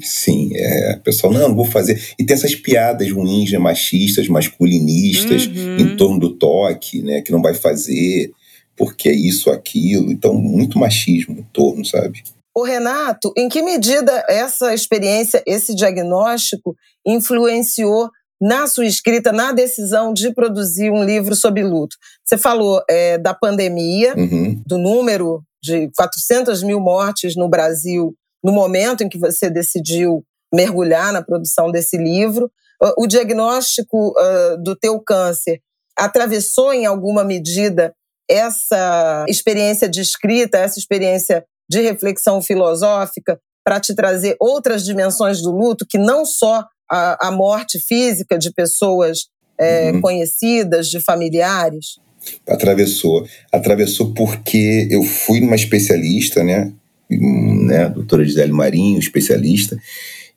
Sim, 0.00 0.50
é, 0.54 0.96
o 0.98 1.00
pessoal, 1.02 1.32
não, 1.32 1.48
não 1.48 1.54
vou 1.54 1.64
fazer. 1.64 2.00
E 2.18 2.24
tem 2.24 2.34
essas 2.34 2.54
piadas 2.54 3.10
ruins, 3.10 3.52
né, 3.52 3.58
machistas, 3.58 4.28
masculinistas, 4.28 5.46
uhum. 5.46 5.76
em 5.78 5.96
torno 5.96 6.18
do 6.18 6.36
toque, 6.36 7.02
né, 7.02 7.20
que 7.20 7.32
não 7.32 7.42
vai 7.42 7.54
fazer, 7.54 8.32
porque 8.76 9.08
é 9.08 9.14
isso, 9.14 9.50
aquilo. 9.50 10.10
Então, 10.10 10.34
muito 10.34 10.78
machismo 10.78 11.38
em 11.38 11.42
torno, 11.52 11.84
sabe? 11.84 12.22
O 12.54 12.64
Renato, 12.64 13.32
em 13.36 13.48
que 13.48 13.62
medida 13.62 14.24
essa 14.28 14.74
experiência, 14.74 15.42
esse 15.46 15.74
diagnóstico, 15.74 16.76
influenciou 17.06 18.10
na 18.40 18.66
sua 18.66 18.86
escrita, 18.86 19.32
na 19.32 19.52
decisão 19.52 20.12
de 20.12 20.34
produzir 20.34 20.90
um 20.90 21.04
livro 21.04 21.34
sobre 21.34 21.62
luto? 21.62 21.96
Você 22.24 22.36
falou 22.36 22.82
é, 22.90 23.16
da 23.16 23.32
pandemia, 23.32 24.14
uhum. 24.16 24.60
do 24.66 24.76
número 24.76 25.42
de 25.62 25.90
400 25.96 26.62
mil 26.62 26.80
mortes 26.80 27.36
no 27.36 27.48
Brasil 27.48 28.14
no 28.42 28.52
momento 28.52 29.02
em 29.02 29.08
que 29.08 29.18
você 29.18 29.48
decidiu 29.48 30.24
mergulhar 30.52 31.12
na 31.12 31.22
produção 31.22 31.70
desse 31.70 31.96
livro. 31.96 32.50
O 32.98 33.06
diagnóstico 33.06 34.08
uh, 34.10 34.62
do 34.62 34.74
teu 34.74 35.00
câncer 35.00 35.60
atravessou 35.96 36.72
em 36.72 36.84
alguma 36.84 37.22
medida 37.24 37.94
essa 38.28 39.24
experiência 39.28 39.88
de 39.88 40.00
escrita, 40.00 40.58
essa 40.58 40.78
experiência 40.78 41.44
de 41.70 41.80
reflexão 41.80 42.42
filosófica 42.42 43.40
para 43.64 43.78
te 43.78 43.94
trazer 43.94 44.36
outras 44.40 44.84
dimensões 44.84 45.40
do 45.40 45.52
luto 45.52 45.86
que 45.88 45.98
não 45.98 46.24
só 46.24 46.64
a, 46.90 47.28
a 47.28 47.30
morte 47.30 47.78
física 47.78 48.36
de 48.36 48.52
pessoas 48.52 49.28
é, 49.58 49.92
uhum. 49.92 50.00
conhecidas, 50.00 50.88
de 50.88 51.00
familiares? 51.00 52.00
Atravessou. 52.46 53.26
Atravessou 53.52 54.12
porque 54.12 54.88
eu 54.90 55.02
fui 55.02 55.40
numa 55.40 55.54
especialista, 55.54 56.42
né? 56.42 56.72
Né, 57.18 57.88
doutora 57.88 58.24
Gisele 58.24 58.52
Marinho, 58.52 58.98
especialista. 58.98 59.78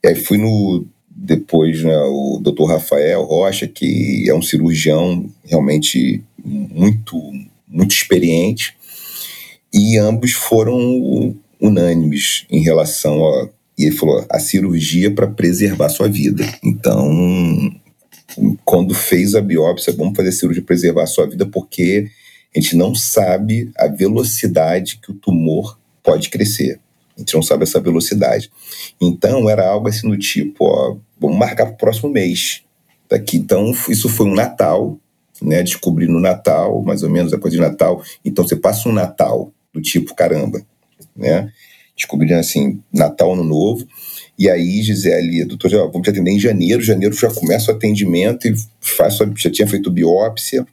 E 0.03 0.07
aí 0.07 0.15
fui 0.15 0.37
no 0.37 0.85
depois 1.15 1.81
né, 1.81 1.97
o 1.97 2.39
doutor 2.41 2.65
Rafael 2.65 3.23
Rocha, 3.23 3.67
que 3.67 4.29
é 4.29 4.35
um 4.35 4.41
cirurgião 4.41 5.25
realmente 5.45 6.21
muito, 6.43 7.31
muito 7.67 7.95
experiente, 7.95 8.75
e 9.73 9.97
ambos 9.97 10.33
foram 10.33 11.35
unânimes 11.59 12.45
em 12.49 12.61
relação 12.61 13.25
a. 13.25 13.49
E 13.77 13.85
ele 13.85 13.95
falou: 13.95 14.25
a 14.29 14.39
cirurgia 14.39 15.11
para 15.11 15.27
preservar 15.27 15.89
sua 15.89 16.07
vida. 16.07 16.45
Então, 16.63 17.09
quando 18.63 18.93
fez 18.93 19.35
a 19.35 19.41
biópsia, 19.41 19.93
vamos 19.93 20.15
fazer 20.15 20.29
a 20.29 20.33
cirurgia 20.33 20.61
para 20.61 20.75
preservar 20.75 21.03
a 21.03 21.07
sua 21.07 21.27
vida, 21.27 21.45
porque 21.45 22.09
a 22.55 22.59
gente 22.59 22.75
não 22.77 22.95
sabe 22.95 23.69
a 23.77 23.87
velocidade 23.87 24.99
que 25.01 25.11
o 25.11 25.15
tumor 25.15 25.77
pode 26.05 26.29
crescer. 26.29 26.79
A 27.17 27.19
gente 27.19 27.33
não 27.33 27.41
sabe 27.41 27.63
essa 27.63 27.79
velocidade. 27.79 28.51
Então, 29.01 29.49
era 29.49 29.67
algo 29.67 29.87
assim 29.87 30.07
do 30.07 30.17
tipo, 30.17 30.65
ó, 30.65 30.97
vamos 31.19 31.37
marcar 31.37 31.65
para 31.65 31.73
o 31.73 31.77
próximo 31.77 32.09
mês. 32.09 32.61
Daqui, 33.09 33.37
então, 33.37 33.71
isso 33.89 34.07
foi 34.09 34.27
um 34.27 34.33
Natal, 34.33 34.97
né? 35.41 35.63
Descobri 35.63 36.07
no 36.07 36.19
Natal, 36.19 36.81
mais 36.83 37.03
ou 37.03 37.09
menos, 37.09 37.31
depois 37.31 37.53
de 37.53 37.59
Natal. 37.59 38.03
Então, 38.23 38.45
você 38.45 38.55
passa 38.55 38.87
um 38.89 38.91
Natal 38.91 39.51
do 39.73 39.81
tipo, 39.81 40.13
caramba, 40.13 40.61
né? 41.15 41.51
Descobrindo 41.95 42.35
assim, 42.35 42.81
Natal, 42.91 43.33
Ano 43.33 43.43
Novo. 43.43 43.87
E 44.37 44.49
aí, 44.49 44.81
Gisele, 44.81 45.45
doutor, 45.45 45.69
já, 45.69 45.77
vamos 45.85 46.01
te 46.01 46.09
atender 46.09 46.31
em 46.31 46.39
janeiro. 46.39 46.81
Janeiro 46.81 47.15
já 47.15 47.33
começa 47.33 47.71
o 47.71 47.75
atendimento 47.75 48.47
e 48.47 48.55
faz, 48.81 49.17
já 49.37 49.49
tinha 49.49 49.67
feito 49.67 49.89
biópsia. 49.89 50.67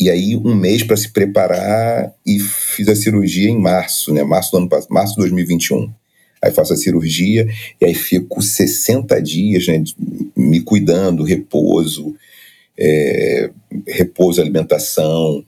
E 0.00 0.08
aí, 0.08 0.36
um 0.36 0.54
mês 0.54 0.84
para 0.84 0.96
se 0.96 1.10
preparar 1.10 2.12
e 2.24 2.38
fiz 2.38 2.86
a 2.88 2.94
cirurgia 2.94 3.50
em 3.50 3.58
março, 3.58 4.12
né? 4.14 4.22
Março 4.22 4.52
do 4.52 4.58
ano 4.58 4.68
passado, 4.68 4.92
março 4.92 5.14
de 5.14 5.20
2021. 5.22 5.90
Aí 6.40 6.52
faço 6.52 6.72
a 6.72 6.76
cirurgia 6.76 7.48
e 7.80 7.84
aí 7.84 7.94
fico 7.94 8.40
60 8.40 9.20
dias, 9.20 9.66
né? 9.66 9.82
Me 10.36 10.60
cuidando, 10.60 11.24
repouso, 11.24 12.14
é, 12.78 13.50
repouso, 13.88 14.40
alimentação, 14.40 15.44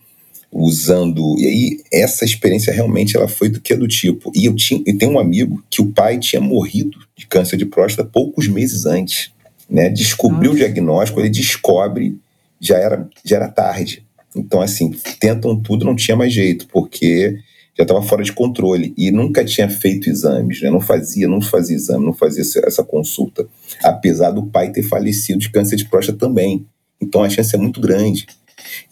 usando. 0.51 1.37
E 1.39 1.47
aí, 1.47 1.81
essa 1.93 2.25
experiência 2.25 2.73
realmente 2.73 3.17
ela 3.17 3.29
foi 3.29 3.49
do 3.49 3.61
que 3.61 3.73
é 3.73 3.77
do 3.77 3.87
tipo. 3.87 4.33
E 4.35 4.47
eu, 4.47 4.57
tinha, 4.57 4.83
eu 4.85 4.99
tenho 4.99 5.13
um 5.13 5.19
amigo 5.21 5.63
que 5.71 5.81
o 5.81 5.93
pai 5.93 6.19
tinha 6.19 6.43
morrido 6.43 6.99
de 7.17 7.27
câncer 7.27 7.57
de 7.57 7.67
próstata 7.67 8.09
poucos 8.13 8.49
meses 8.49 8.85
antes. 8.85 9.31
Né? 9.69 9.89
Descobriu 9.89 10.51
Nossa. 10.51 10.55
o 10.55 10.57
diagnóstico, 10.57 11.21
ele 11.21 11.31
descobre, 11.31 12.19
já 12.61 12.77
era, 12.77 13.09
já 13.25 13.37
era 13.37 13.49
tarde. 13.49 14.05
Então, 14.35 14.61
assim, 14.61 14.91
tentam 15.19 15.61
tudo, 15.61 15.85
não 15.85 15.97
tinha 15.97 16.17
mais 16.17 16.33
jeito, 16.33 16.67
porque 16.69 17.39
já 17.77 17.83
estava 17.83 18.03
fora 18.03 18.23
de 18.23 18.33
controle 18.33 18.93
e 18.97 19.11
nunca 19.11 19.45
tinha 19.45 19.69
feito 19.69 20.09
exames, 20.09 20.61
né? 20.61 20.71
não 20.71 20.81
fazia, 20.81 21.27
não 21.27 21.41
fazia 21.41 21.77
exame, 21.77 22.05
não 22.05 22.13
fazia 22.13 22.43
essa 22.43 22.85
consulta, 22.85 23.47
apesar 23.83 24.31
do 24.31 24.45
pai 24.45 24.71
ter 24.71 24.83
falecido 24.83 25.39
de 25.39 25.51
câncer 25.51 25.77
de 25.77 25.87
próstata 25.87 26.19
também. 26.19 26.67
Então 27.01 27.23
a 27.23 27.31
chance 27.31 27.55
é 27.55 27.59
muito 27.59 27.81
grande. 27.81 28.27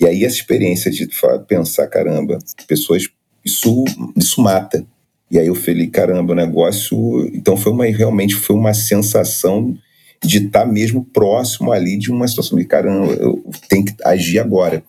E 0.00 0.06
aí 0.06 0.24
essa 0.24 0.36
experiência 0.36 0.90
de 0.90 1.06
pensar, 1.46 1.86
caramba, 1.88 2.38
pessoas, 2.66 3.04
isso, 3.44 3.84
isso 4.16 4.40
mata. 4.40 4.84
E 5.30 5.38
aí 5.38 5.46
eu 5.46 5.54
falei, 5.54 5.88
caramba, 5.88 6.32
o 6.32 6.36
negócio. 6.36 7.30
Então 7.34 7.56
foi 7.56 7.72
uma 7.72 7.84
realmente 7.84 8.34
foi 8.34 8.56
uma 8.56 8.72
sensação 8.72 9.76
de 10.24 10.46
estar 10.46 10.60
tá 10.60 10.66
mesmo 10.66 11.04
próximo 11.04 11.70
ali 11.70 11.96
de 11.98 12.10
uma 12.10 12.26
situação 12.26 12.58
de 12.58 12.64
caramba, 12.64 13.12
eu 13.12 13.44
tenho 13.68 13.84
que 13.84 13.94
agir 14.04 14.38
agora. 14.38 14.82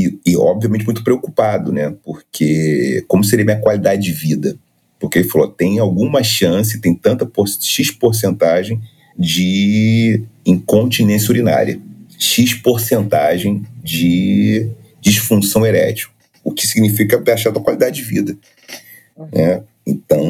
E, 0.00 0.18
e, 0.30 0.36
obviamente, 0.36 0.84
muito 0.84 1.04
preocupado, 1.04 1.72
né? 1.72 1.94
Porque 2.02 3.04
como 3.06 3.22
seria 3.22 3.44
minha 3.44 3.60
qualidade 3.60 4.02
de 4.02 4.12
vida? 4.12 4.56
Porque 4.98 5.18
ele 5.18 5.28
falou: 5.28 5.48
tem 5.48 5.78
alguma 5.78 6.22
chance, 6.22 6.80
tem 6.80 6.94
tanta 6.94 7.26
por, 7.26 7.46
X 7.48 7.90
porcentagem 7.90 8.80
de 9.18 10.22
incontinência 10.46 11.30
urinária, 11.30 11.80
X 12.18 12.54
porcentagem 12.54 13.64
de 13.82 14.68
disfunção 15.00 15.66
erétil, 15.66 16.08
o 16.44 16.52
que 16.52 16.66
significa 16.66 17.18
baixar 17.18 17.50
a 17.50 17.60
qualidade 17.60 17.96
de 17.96 18.02
vida. 18.02 18.36
Né? 19.32 19.62
Então, 19.86 20.22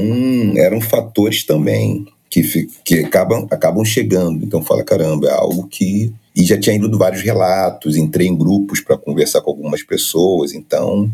eram 0.56 0.80
fatores 0.80 1.44
também 1.44 2.06
que, 2.28 2.68
que 2.84 3.00
acabam, 3.00 3.46
acabam 3.50 3.84
chegando. 3.84 4.44
Então, 4.44 4.62
fala: 4.62 4.84
caramba, 4.84 5.28
é 5.28 5.32
algo 5.32 5.66
que 5.68 6.12
e 6.34 6.44
já 6.44 6.58
tinha 6.58 6.76
ido 6.76 6.96
vários 6.99 7.22
relatos, 7.22 7.96
entrei 7.96 8.26
em 8.26 8.37
grupos 8.37 8.80
para 8.80 8.96
conversar 8.96 9.40
com 9.40 9.50
algumas 9.50 9.82
pessoas, 9.82 10.52
então 10.52 11.10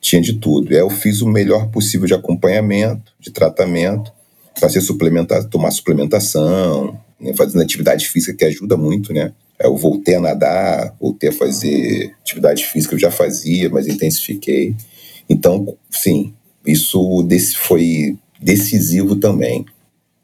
tinha 0.00 0.20
de 0.20 0.34
tudo. 0.34 0.72
E 0.72 0.74
aí 0.74 0.80
eu 0.80 0.90
fiz 0.90 1.20
o 1.20 1.28
melhor 1.28 1.70
possível 1.70 2.06
de 2.06 2.14
acompanhamento, 2.14 3.12
de 3.18 3.30
tratamento, 3.30 4.12
para 4.58 4.68
ser 4.68 4.80
suplementado, 4.80 5.48
tomar 5.48 5.70
suplementação, 5.70 6.98
né, 7.20 7.34
fazendo 7.34 7.62
atividade 7.62 8.08
física 8.08 8.36
que 8.36 8.44
ajuda 8.44 8.76
muito, 8.76 9.12
né? 9.12 9.32
Eu 9.58 9.76
voltei 9.76 10.16
a 10.16 10.20
nadar, 10.20 10.94
voltei 11.00 11.30
a 11.30 11.32
fazer 11.32 12.14
atividade 12.20 12.64
física, 12.66 12.94
eu 12.94 12.98
já 12.98 13.10
fazia, 13.10 13.70
mas 13.70 13.86
intensifiquei. 13.86 14.74
Então, 15.28 15.76
sim, 15.90 16.34
isso 16.66 17.00
foi 17.56 18.18
decisivo 18.40 19.16
também, 19.16 19.64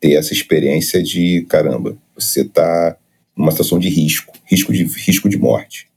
ter 0.00 0.12
essa 0.12 0.32
experiência 0.32 1.02
de, 1.02 1.46
caramba, 1.48 1.96
você 2.14 2.42
está 2.42 2.96
numa 3.40 3.50
situação 3.50 3.78
de 3.78 3.88
risco, 3.88 4.32
risco 4.44 4.72
de, 4.72 4.84
risco 4.84 5.28
de 5.28 5.38
morte. 5.38 5.88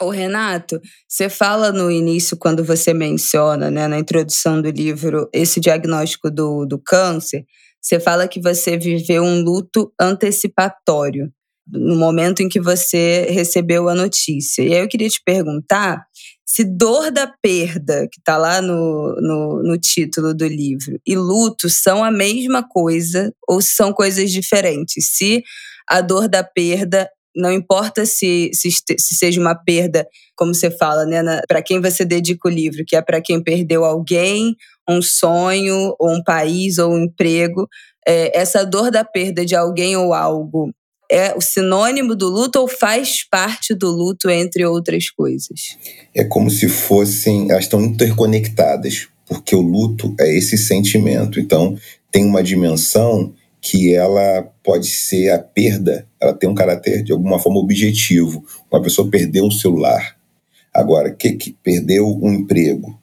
Ô 0.00 0.10
Renato, 0.10 0.80
você 1.08 1.28
fala 1.30 1.72
no 1.72 1.90
início, 1.90 2.36
quando 2.36 2.62
você 2.64 2.92
menciona, 2.92 3.70
né, 3.70 3.86
na 3.86 3.98
introdução 3.98 4.60
do 4.60 4.68
livro, 4.68 5.28
esse 5.32 5.58
diagnóstico 5.58 6.30
do, 6.30 6.66
do 6.66 6.78
câncer, 6.78 7.46
você 7.80 7.98
fala 7.98 8.28
que 8.28 8.40
você 8.40 8.76
viveu 8.76 9.22
um 9.22 9.42
luto 9.42 9.92
antecipatório 9.98 11.32
no 11.66 11.96
momento 11.96 12.42
em 12.42 12.48
que 12.48 12.60
você 12.60 13.28
recebeu 13.30 13.88
a 13.88 13.94
notícia. 13.94 14.62
E 14.62 14.74
aí 14.74 14.80
eu 14.80 14.88
queria 14.88 15.08
te 15.08 15.22
perguntar 15.24 16.04
se 16.44 16.64
dor 16.64 17.10
da 17.10 17.26
perda, 17.40 18.06
que 18.12 18.18
está 18.18 18.36
lá 18.36 18.60
no, 18.60 19.16
no, 19.20 19.62
no, 19.62 19.78
título 19.78 20.34
do 20.34 20.46
livro, 20.46 21.00
e 21.06 21.16
luto 21.16 21.70
são 21.70 22.04
a 22.04 22.10
mesma 22.10 22.62
coisa 22.68 23.32
ou 23.48 23.62
são 23.62 23.90
coisas 23.90 24.30
diferentes. 24.30 25.16
Se 25.16 25.42
a 25.88 26.00
dor 26.00 26.28
da 26.28 26.42
perda, 26.42 27.08
não 27.34 27.50
importa 27.50 28.04
se, 28.04 28.50
se, 28.52 28.70
se 28.70 29.14
seja 29.14 29.40
uma 29.40 29.54
perda, 29.54 30.06
como 30.36 30.54
você 30.54 30.70
fala, 30.70 31.04
né, 31.06 31.22
para 31.48 31.62
quem 31.62 31.80
você 31.80 32.04
dedica 32.04 32.48
o 32.48 32.50
livro, 32.50 32.84
que 32.86 32.96
é 32.96 33.02
para 33.02 33.20
quem 33.20 33.42
perdeu 33.42 33.84
alguém, 33.84 34.54
um 34.88 35.00
sonho, 35.00 35.94
ou 35.98 36.10
um 36.10 36.22
país, 36.22 36.78
ou 36.78 36.92
um 36.92 37.04
emprego, 37.04 37.66
é, 38.06 38.38
essa 38.38 38.64
dor 38.64 38.90
da 38.90 39.04
perda 39.04 39.44
de 39.44 39.54
alguém 39.54 39.96
ou 39.96 40.12
algo 40.12 40.72
é 41.10 41.34
o 41.36 41.42
sinônimo 41.42 42.16
do 42.16 42.30
luto 42.30 42.58
ou 42.58 42.66
faz 42.66 43.22
parte 43.28 43.74
do 43.74 43.90
luto, 43.90 44.30
entre 44.30 44.64
outras 44.64 45.10
coisas? 45.10 45.76
É 46.14 46.24
como 46.24 46.48
se 46.48 46.68
fossem, 46.70 47.50
elas 47.50 47.64
estão 47.64 47.82
interconectadas, 47.82 49.08
porque 49.26 49.54
o 49.54 49.60
luto 49.60 50.14
é 50.18 50.34
esse 50.34 50.56
sentimento. 50.56 51.38
Então, 51.38 51.76
tem 52.10 52.24
uma 52.24 52.42
dimensão 52.42 53.34
que 53.62 53.94
ela 53.94 54.42
pode 54.64 54.88
ser 54.88 55.30
a 55.30 55.38
perda, 55.38 56.04
ela 56.20 56.34
tem 56.34 56.50
um 56.50 56.54
caráter 56.54 57.04
de 57.04 57.12
alguma 57.12 57.38
forma 57.38 57.60
objetivo. 57.60 58.44
Uma 58.68 58.82
pessoa 58.82 59.08
perdeu 59.08 59.44
um 59.44 59.52
celular, 59.52 60.16
agora 60.74 61.12
que, 61.12 61.32
que 61.34 61.56
perdeu 61.62 62.08
um 62.20 62.32
emprego. 62.32 62.98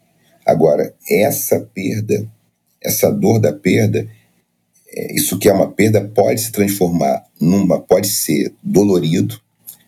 Agora, 0.45 0.93
essa 1.09 1.61
perda, 1.73 2.29
essa 2.83 3.09
dor 3.09 3.39
da 3.39 3.53
perda, 3.53 4.05
é, 4.91 5.15
isso 5.15 5.39
que 5.39 5.47
é 5.47 5.53
uma 5.53 5.71
perda 5.71 6.03
pode 6.13 6.41
se 6.41 6.51
transformar 6.51 7.23
numa, 7.39 7.79
pode 7.79 8.09
ser 8.09 8.53
dolorido, 8.61 9.39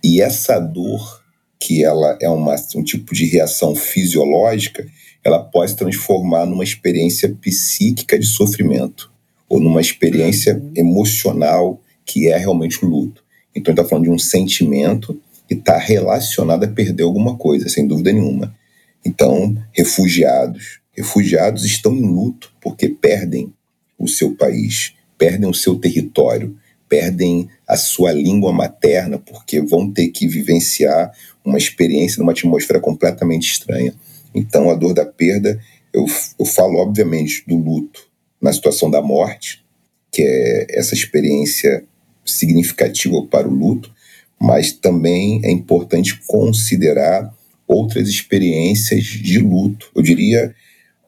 e 0.01 0.21
essa 0.21 0.57
dor, 0.57 1.21
que 1.59 1.83
ela 1.83 2.17
é 2.21 2.29
uma, 2.29 2.55
um 2.75 2.83
tipo 2.83 3.13
de 3.13 3.25
reação 3.25 3.75
fisiológica, 3.75 4.87
ela 5.23 5.43
pode 5.43 5.71
se 5.71 5.77
transformar 5.77 6.45
numa 6.45 6.63
experiência 6.63 7.35
psíquica 7.41 8.17
de 8.17 8.25
sofrimento, 8.25 9.10
ou 9.51 9.59
numa 9.59 9.81
experiência 9.81 10.55
uhum. 10.55 10.71
emocional 10.73 11.81
que 12.05 12.29
é 12.29 12.37
realmente 12.37 12.85
o 12.85 12.87
luto. 12.87 13.21
Então, 13.53 13.73
está 13.73 13.83
falando 13.83 14.05
de 14.05 14.09
um 14.09 14.17
sentimento 14.17 15.19
que 15.45 15.55
está 15.55 15.77
relacionado 15.77 16.63
a 16.63 16.67
perder 16.69 17.03
alguma 17.03 17.35
coisa, 17.35 17.67
sem 17.67 17.85
dúvida 17.85 18.13
nenhuma. 18.13 18.55
Então, 19.03 19.53
refugiados, 19.73 20.79
refugiados 20.93 21.65
estão 21.65 21.93
em 21.93 22.01
luto 22.01 22.53
porque 22.61 22.87
perdem 22.87 23.53
o 23.99 24.07
seu 24.07 24.33
país, 24.33 24.93
perdem 25.17 25.49
o 25.49 25.53
seu 25.53 25.75
território, 25.75 26.57
perdem 26.87 27.49
a 27.67 27.75
sua 27.75 28.13
língua 28.13 28.53
materna, 28.53 29.19
porque 29.19 29.59
vão 29.59 29.91
ter 29.91 30.07
que 30.07 30.29
vivenciar 30.29 31.11
uma 31.43 31.57
experiência 31.57 32.19
numa 32.19 32.31
atmosfera 32.31 32.79
completamente 32.79 33.51
estranha. 33.51 33.93
Então, 34.33 34.69
a 34.69 34.75
dor 34.75 34.93
da 34.93 35.05
perda, 35.05 35.59
eu, 35.91 36.05
eu 36.39 36.45
falo, 36.45 36.77
obviamente, 36.77 37.43
do 37.45 37.57
luto 37.57 38.10
na 38.41 38.51
situação 38.51 38.89
da 38.89 39.01
morte, 39.01 39.63
que 40.11 40.21
é 40.21 40.65
essa 40.71 40.93
experiência 40.93 41.83
significativa 42.25 43.21
para 43.27 43.47
o 43.47 43.53
luto, 43.53 43.93
mas 44.39 44.71
também 44.71 45.39
é 45.43 45.51
importante 45.51 46.19
considerar 46.25 47.31
outras 47.67 48.09
experiências 48.09 49.03
de 49.03 49.39
luto. 49.39 49.89
Eu 49.95 50.01
diria, 50.01 50.53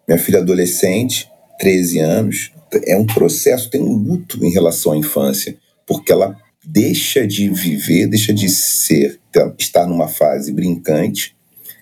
minha 0.07 0.19
filha 0.19 0.39
adolescente, 0.39 1.29
13 1.59 1.99
anos, 1.99 2.51
é 2.85 2.95
um 2.97 3.05
processo, 3.05 3.69
tem 3.69 3.81
um 3.81 3.93
luto 3.93 4.43
em 4.45 4.51
relação 4.51 4.93
à 4.93 4.97
infância, 4.97 5.57
porque 5.85 6.11
ela 6.11 6.37
deixa 6.63 7.27
de 7.27 7.49
viver, 7.49 8.07
deixa 8.07 8.33
de 8.33 8.49
ser, 8.49 9.19
estar 9.57 9.85
numa 9.85 10.07
fase 10.07 10.53
brincante, 10.53 11.35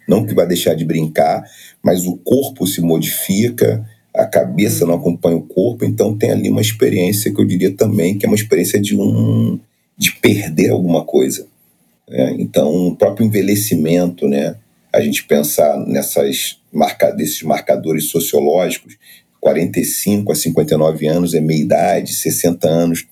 não 0.07 0.25
que 0.25 0.33
vai 0.33 0.47
deixar 0.47 0.73
de 0.73 0.83
brincar, 0.83 1.43
mas 1.83 2.05
o 2.05 2.17
corpo 2.17 2.65
se 2.65 2.81
modifica, 2.81 3.87
a 4.15 4.25
cabeça 4.25 4.85
não 4.85 4.95
acompanha 4.95 5.37
o 5.37 5.43
corpo, 5.43 5.85
então 5.85 6.17
tem 6.17 6.31
ali 6.31 6.49
uma 6.49 6.61
experiência 6.61 7.33
que 7.33 7.39
eu 7.39 7.45
diria 7.45 7.71
também 7.71 8.17
que 8.17 8.25
é 8.25 8.29
uma 8.29 8.35
experiência 8.35 8.79
de 8.79 8.95
um 8.95 9.59
de 9.97 10.13
perder 10.13 10.71
alguma 10.71 11.05
coisa. 11.05 11.45
Né? 12.09 12.35
Então, 12.39 12.87
o 12.87 12.95
próprio 12.95 13.25
envelhecimento, 13.25 14.27
né? 14.27 14.55
A 14.91 14.99
gente 14.99 15.23
pensar 15.25 15.77
nessas 15.85 16.59
marca, 16.71 17.11
desses 17.11 17.43
marcadores 17.43 18.05
sociológicos 18.05 18.97
45 19.39 20.31
a 20.31 20.35
59 20.35 21.07
anos 21.07 21.33
é 21.33 21.41
meia 21.41 21.61
idade, 21.61 22.13
60 22.13 22.67
anos 22.69 23.07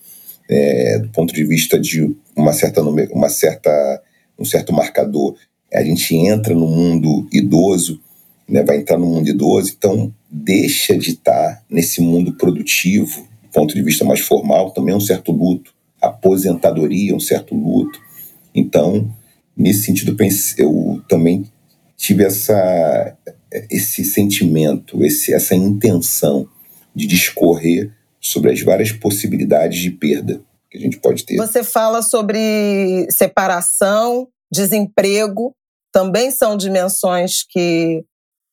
é, 0.49 0.99
do 0.99 1.09
ponto 1.09 1.33
de 1.33 1.43
vista 1.43 1.79
de 1.79 2.15
uma 2.35 2.53
certa, 2.53 2.81
uma 2.81 3.29
certa, 3.29 4.01
um 4.38 4.45
certo 4.45 4.71
marcador. 4.71 5.35
A 5.73 5.83
gente 5.83 6.15
entra 6.15 6.53
no 6.53 6.67
mundo 6.67 7.27
idoso, 7.31 7.99
né, 8.47 8.63
vai 8.63 8.77
entrar 8.77 8.97
no 8.97 9.05
mundo 9.05 9.27
idoso, 9.27 9.73
então 9.77 10.13
deixa 10.29 10.97
de 10.97 11.11
estar 11.11 11.63
nesse 11.69 12.01
mundo 12.01 12.33
produtivo, 12.33 13.27
do 13.43 13.49
ponto 13.51 13.73
de 13.73 13.81
vista 13.81 14.05
mais 14.05 14.19
formal, 14.19 14.71
também 14.71 14.93
é 14.93 14.97
um 14.97 15.01
certo 15.01 15.31
luto. 15.31 15.73
Aposentadoria, 16.01 17.15
um 17.15 17.19
certo 17.19 17.55
luto. 17.55 17.99
Então, 18.53 19.13
nesse 19.55 19.83
sentido, 19.83 20.15
eu 20.57 21.01
também 21.09 21.45
tive 21.97 22.23
essa, 22.23 23.17
esse 23.69 24.05
sentimento, 24.05 25.03
esse, 25.03 25.33
essa 25.33 25.55
intenção 25.55 26.47
de 26.95 27.05
discorrer 27.05 27.91
sobre 28.21 28.51
as 28.51 28.61
várias 28.61 28.91
possibilidades 28.91 29.79
de 29.79 29.91
perda 29.91 30.41
que 30.69 30.77
a 30.77 30.81
gente 30.81 30.97
pode 30.99 31.25
ter. 31.25 31.35
Você 31.37 31.63
fala 31.63 32.01
sobre 32.01 33.07
separação, 33.09 34.27
desemprego, 34.51 35.53
também 35.91 36.31
são 36.31 36.55
dimensões 36.55 37.43
que 37.43 38.03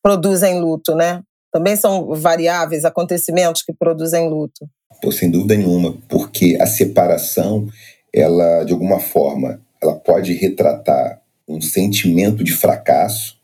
produzem 0.03 0.61
luto, 0.61 0.95
né? 0.95 1.23
Também 1.57 1.75
são 1.75 2.15
variáveis, 2.15 2.85
acontecimentos 2.85 3.63
que 3.63 3.73
produzem 3.73 4.29
luto. 4.29 4.69
Pô, 5.01 5.11
sem 5.11 5.31
dúvida 5.31 5.57
nenhuma, 5.57 5.97
porque 6.07 6.59
a 6.61 6.67
separação, 6.67 7.67
ela 8.13 8.63
de 8.63 8.75
alguma 8.75 9.01
forma, 9.01 9.59
ela 9.83 9.95
pode 9.95 10.35
retratar 10.35 11.19
um 11.49 11.59
sentimento 11.59 12.45
de 12.45 12.53
fracasso 12.53 13.39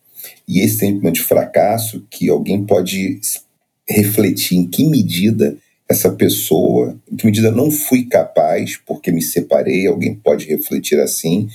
e 0.47 0.61
esse 0.61 0.77
sentimento 0.77 1.15
de 1.15 1.23
fracasso 1.23 2.07
que 2.11 2.29
alguém 2.29 2.67
pode 2.67 3.19
refletir 3.89 4.59
em 4.59 4.67
que 4.69 4.85
medida 4.85 5.57
essa 5.89 6.13
pessoa, 6.13 7.01
em 7.11 7.17
que 7.17 7.25
medida 7.25 7.51
não 7.51 7.71
fui 7.71 8.05
capaz, 8.05 8.77
porque 8.77 9.11
me 9.11 9.23
separei, 9.23 9.87
alguém 9.87 10.15
pode 10.15 10.47
refletir 10.49 11.01
assim, 11.01 11.49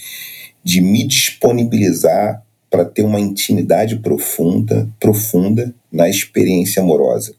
de 0.63 0.81
me 0.81 1.05
disponibilizar 1.05 2.43
para 2.77 2.85
ter 2.85 3.01
uma 3.01 3.19
intimidade 3.19 3.97
profunda, 3.97 4.87
profunda 4.99 5.73
na 5.91 6.07
experiência 6.07 6.79
amorosa. 6.79 7.33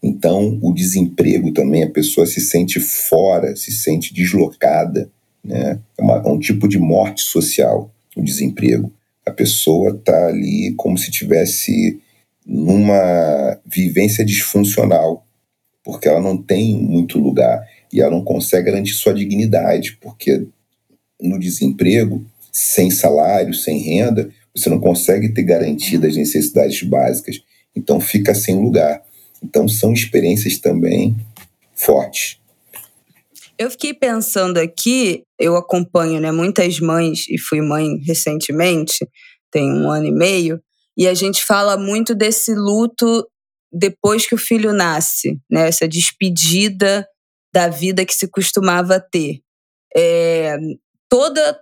Então, 0.00 0.60
o 0.62 0.72
desemprego 0.72 1.52
também, 1.52 1.82
a 1.82 1.90
pessoa 1.90 2.24
se 2.24 2.40
sente 2.40 2.78
fora, 2.78 3.56
se 3.56 3.72
sente 3.72 4.14
deslocada, 4.14 5.10
né? 5.42 5.80
é, 5.98 6.02
uma, 6.02 6.18
é 6.18 6.28
um 6.28 6.38
tipo 6.38 6.68
de 6.68 6.78
morte 6.78 7.22
social, 7.22 7.92
o 8.16 8.22
desemprego 8.22 8.92
a 9.26 9.32
pessoa 9.32 9.90
está 9.90 10.26
ali 10.26 10.72
como 10.76 10.96
se 10.96 11.10
tivesse 11.10 12.00
numa 12.46 13.58
vivência 13.66 14.24
disfuncional, 14.24 15.26
porque 15.84 16.08
ela 16.08 16.20
não 16.20 16.36
tem 16.36 16.76
muito 16.78 17.18
lugar 17.18 17.60
e 17.92 18.00
ela 18.00 18.10
não 18.10 18.24
consegue 18.24 18.70
garantir 18.70 18.92
sua 18.92 19.12
dignidade, 19.12 19.98
porque 20.00 20.46
no 21.20 21.38
desemprego, 21.38 22.24
sem 22.52 22.90
salário, 22.90 23.52
sem 23.52 23.78
renda, 23.78 24.30
você 24.54 24.68
não 24.68 24.80
consegue 24.80 25.32
ter 25.32 25.42
garantidas 25.42 26.10
as 26.10 26.16
necessidades 26.16 26.82
básicas, 26.82 27.40
então 27.74 28.00
fica 28.00 28.34
sem 28.34 28.56
lugar. 28.56 29.02
Então 29.42 29.68
são 29.68 29.92
experiências 29.92 30.58
também 30.58 31.16
fortes. 31.74 32.38
Eu 33.58 33.70
fiquei 33.70 33.92
pensando 33.92 34.58
aqui, 34.58 35.22
eu 35.38 35.54
acompanho 35.56 36.20
né, 36.20 36.32
muitas 36.32 36.80
mães, 36.80 37.26
e 37.28 37.38
fui 37.38 37.60
mãe 37.60 37.98
recentemente, 38.06 39.06
tem 39.50 39.70
um 39.70 39.90
ano 39.90 40.06
e 40.06 40.12
meio, 40.12 40.60
e 40.96 41.06
a 41.06 41.14
gente 41.14 41.44
fala 41.44 41.76
muito 41.76 42.14
desse 42.14 42.54
luto 42.54 43.26
depois 43.72 44.26
que 44.26 44.34
o 44.34 44.38
filho 44.38 44.72
nasce, 44.72 45.38
né? 45.50 45.68
Essa 45.68 45.86
despedida 45.86 47.06
da 47.54 47.68
vida 47.68 48.04
que 48.04 48.14
se 48.14 48.28
costumava 48.28 49.00
ter. 49.00 49.40
É, 49.96 50.56
toda 51.08 51.58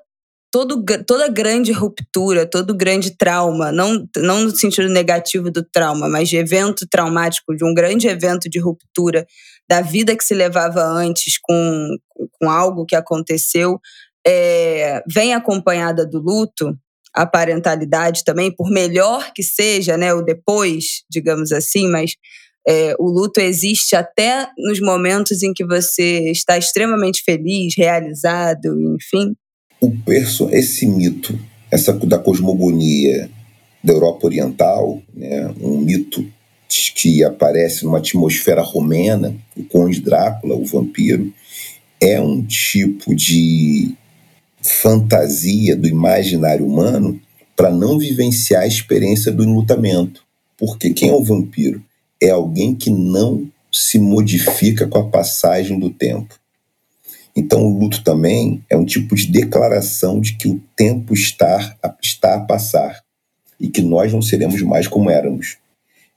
todo, 0.50 0.84
toda 1.06 1.28
grande 1.28 1.72
ruptura, 1.72 2.46
todo 2.46 2.76
grande 2.76 3.16
trauma, 3.16 3.70
não, 3.70 4.08
não 4.16 4.44
no 4.44 4.50
sentido 4.50 4.88
negativo 4.88 5.50
do 5.50 5.62
trauma, 5.62 6.08
mas 6.08 6.28
de 6.28 6.36
evento 6.36 6.86
traumático, 6.88 7.54
de 7.54 7.64
um 7.64 7.74
grande 7.74 8.08
evento 8.08 8.48
de 8.48 8.58
ruptura 8.58 9.26
da 9.68 9.82
vida 9.82 10.16
que 10.16 10.24
se 10.24 10.34
levava 10.34 10.82
antes 10.82 11.38
com, 11.38 11.96
com 12.40 12.50
algo 12.50 12.86
que 12.86 12.96
aconteceu, 12.96 13.78
é, 14.26 15.02
vem 15.06 15.34
acompanhada 15.34 16.06
do 16.06 16.18
luto, 16.18 16.76
a 17.14 17.26
parentalidade 17.26 18.24
também, 18.24 18.54
por 18.54 18.70
melhor 18.70 19.32
que 19.34 19.42
seja, 19.42 19.96
né, 19.96 20.14
o 20.14 20.22
depois, 20.22 21.02
digamos 21.10 21.52
assim, 21.52 21.88
mas 21.88 22.12
é, 22.66 22.94
o 22.98 23.08
luto 23.08 23.40
existe 23.40 23.96
até 23.96 24.48
nos 24.56 24.80
momentos 24.80 25.42
em 25.42 25.52
que 25.52 25.64
você 25.64 26.30
está 26.30 26.56
extremamente 26.56 27.22
feliz, 27.22 27.74
realizado, 27.76 28.78
enfim 28.94 29.34
o 29.80 29.90
perso 29.90 30.48
esse 30.50 30.86
mito, 30.86 31.38
essa 31.70 31.92
da 31.92 32.18
cosmogonia 32.18 33.30
da 33.82 33.92
Europa 33.92 34.26
Oriental, 34.26 35.00
né, 35.14 35.54
um 35.60 35.78
mito 35.78 36.26
que 36.94 37.24
aparece 37.24 37.84
numa 37.84 37.98
atmosfera 37.98 38.60
romena, 38.60 39.34
o 39.56 39.64
Conde 39.64 40.00
Drácula, 40.00 40.56
o 40.56 40.64
vampiro, 40.64 41.32
é 42.00 42.20
um 42.20 42.44
tipo 42.44 43.14
de 43.14 43.94
fantasia 44.60 45.74
do 45.74 45.88
imaginário 45.88 46.66
humano 46.66 47.20
para 47.56 47.70
não 47.70 47.98
vivenciar 47.98 48.62
a 48.62 48.66
experiência 48.66 49.32
do 49.32 49.42
enlutamento. 49.42 50.22
Porque 50.56 50.90
quem 50.90 51.08
é 51.08 51.14
o 51.14 51.24
vampiro? 51.24 51.82
É 52.20 52.30
alguém 52.30 52.74
que 52.74 52.90
não 52.90 53.48
se 53.72 53.98
modifica 53.98 54.86
com 54.86 54.98
a 54.98 55.08
passagem 55.08 55.78
do 55.78 55.90
tempo. 55.90 56.34
Então, 57.38 57.64
o 57.64 57.78
luto 57.78 58.02
também 58.02 58.64
é 58.68 58.76
um 58.76 58.84
tipo 58.84 59.14
de 59.14 59.28
declaração 59.28 60.20
de 60.20 60.36
que 60.36 60.48
o 60.48 60.60
tempo 60.74 61.14
está 61.14 61.76
a, 61.80 61.94
está 62.02 62.34
a 62.34 62.40
passar 62.40 63.00
e 63.60 63.68
que 63.68 63.80
nós 63.80 64.12
não 64.12 64.20
seremos 64.20 64.60
mais 64.62 64.88
como 64.88 65.08
éramos. 65.08 65.56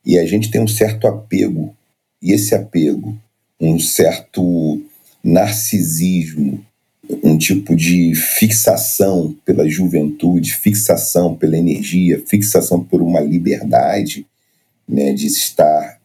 E 0.04 0.18
a 0.18 0.26
gente 0.26 0.50
tem 0.50 0.60
um 0.60 0.68
certo 0.68 1.06
apego, 1.06 1.76
e 2.20 2.32
esse 2.32 2.56
apego, 2.56 3.16
um 3.60 3.78
certo 3.78 4.82
narcisismo, 5.24 6.66
um 7.24 7.38
tipo 7.38 7.76
de 7.76 8.16
fixação 8.16 9.36
pela 9.46 9.70
juventude, 9.70 10.56
fixação 10.56 11.36
pela 11.36 11.56
energia, 11.56 12.24
fixação 12.26 12.84
por 12.84 13.00
uma 13.00 13.20
liberdade 13.20 14.26
né, 14.90 15.14
de 15.14 15.28
estar 15.28 16.00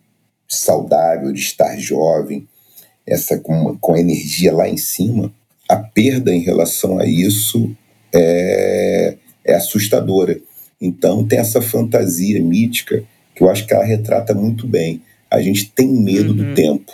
saudável, 0.46 1.32
de 1.32 1.40
estar 1.40 1.78
jovem, 1.78 2.46
essa 3.06 3.38
com, 3.38 3.76
com 3.78 3.94
a 3.94 4.00
energia 4.00 4.52
lá 4.52 4.68
em 4.68 4.76
cima, 4.76 5.32
a 5.68 5.76
perda 5.76 6.34
em 6.34 6.40
relação 6.40 6.98
a 6.98 7.06
isso 7.06 7.74
é, 8.14 9.16
é 9.44 9.54
assustadora. 9.54 10.38
Então 10.80 11.26
tem 11.26 11.38
essa 11.38 11.62
fantasia 11.62 12.40
mítica 12.40 13.04
que 13.34 13.42
eu 13.42 13.50
acho 13.50 13.66
que 13.66 13.74
ela 13.74 13.84
retrata 13.84 14.34
muito 14.34 14.66
bem. 14.66 15.02
A 15.30 15.40
gente 15.40 15.70
tem 15.70 15.88
medo 15.88 16.30
uhum. 16.30 16.36
do 16.36 16.54
tempo, 16.54 16.92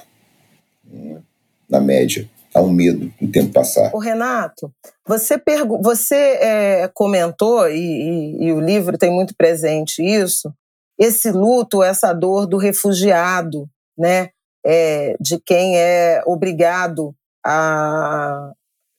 né? 0.84 1.20
na 1.68 1.80
média. 1.80 2.28
Há 2.54 2.60
um 2.60 2.70
medo 2.70 3.10
do 3.18 3.28
tempo 3.28 3.50
passar. 3.50 3.90
O 3.94 3.98
Renato, 3.98 4.70
você, 5.06 5.40
você 5.80 6.14
é, 6.14 6.90
comentou, 6.92 7.66
e, 7.66 7.78
e, 7.78 8.44
e 8.44 8.52
o 8.52 8.60
livro 8.60 8.98
tem 8.98 9.10
muito 9.10 9.34
presente 9.34 10.02
isso, 10.02 10.52
esse 10.98 11.30
luto, 11.30 11.82
essa 11.82 12.12
dor 12.12 12.46
do 12.46 12.58
refugiado, 12.58 13.66
né? 13.96 14.28
É, 14.64 15.16
de 15.20 15.38
quem 15.40 15.76
é 15.76 16.22
obrigado 16.26 17.14
a. 17.44 18.52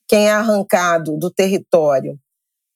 quem 0.07 0.27
é 0.27 0.31
arrancado 0.31 1.17
do 1.17 1.31
território. 1.31 2.17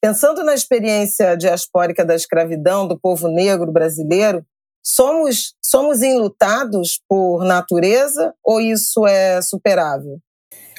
Pensando 0.01 0.43
na 0.43 0.53
experiência 0.53 1.35
diaspórica 1.35 2.05
da 2.05 2.15
escravidão 2.15 2.87
do 2.87 2.99
povo 2.99 3.27
negro 3.27 3.71
brasileiro, 3.71 4.45
somos, 4.83 5.55
somos 5.61 6.01
enlutados 6.01 7.01
por 7.09 7.43
natureza 7.43 8.33
ou 8.43 8.61
isso 8.61 9.05
é 9.07 9.41
superável? 9.41 10.19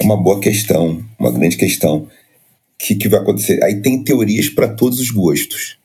É 0.00 0.04
uma 0.04 0.16
boa 0.16 0.40
questão, 0.40 1.04
uma 1.18 1.32
grande 1.32 1.56
questão. 1.56 1.98
O 1.98 2.08
que, 2.78 2.94
que 2.94 3.08
vai 3.08 3.20
acontecer? 3.20 3.62
Aí 3.64 3.82
tem 3.82 4.02
teorias 4.02 4.48
para 4.48 4.68
todos 4.68 5.00
os 5.00 5.10
gostos. 5.10 5.78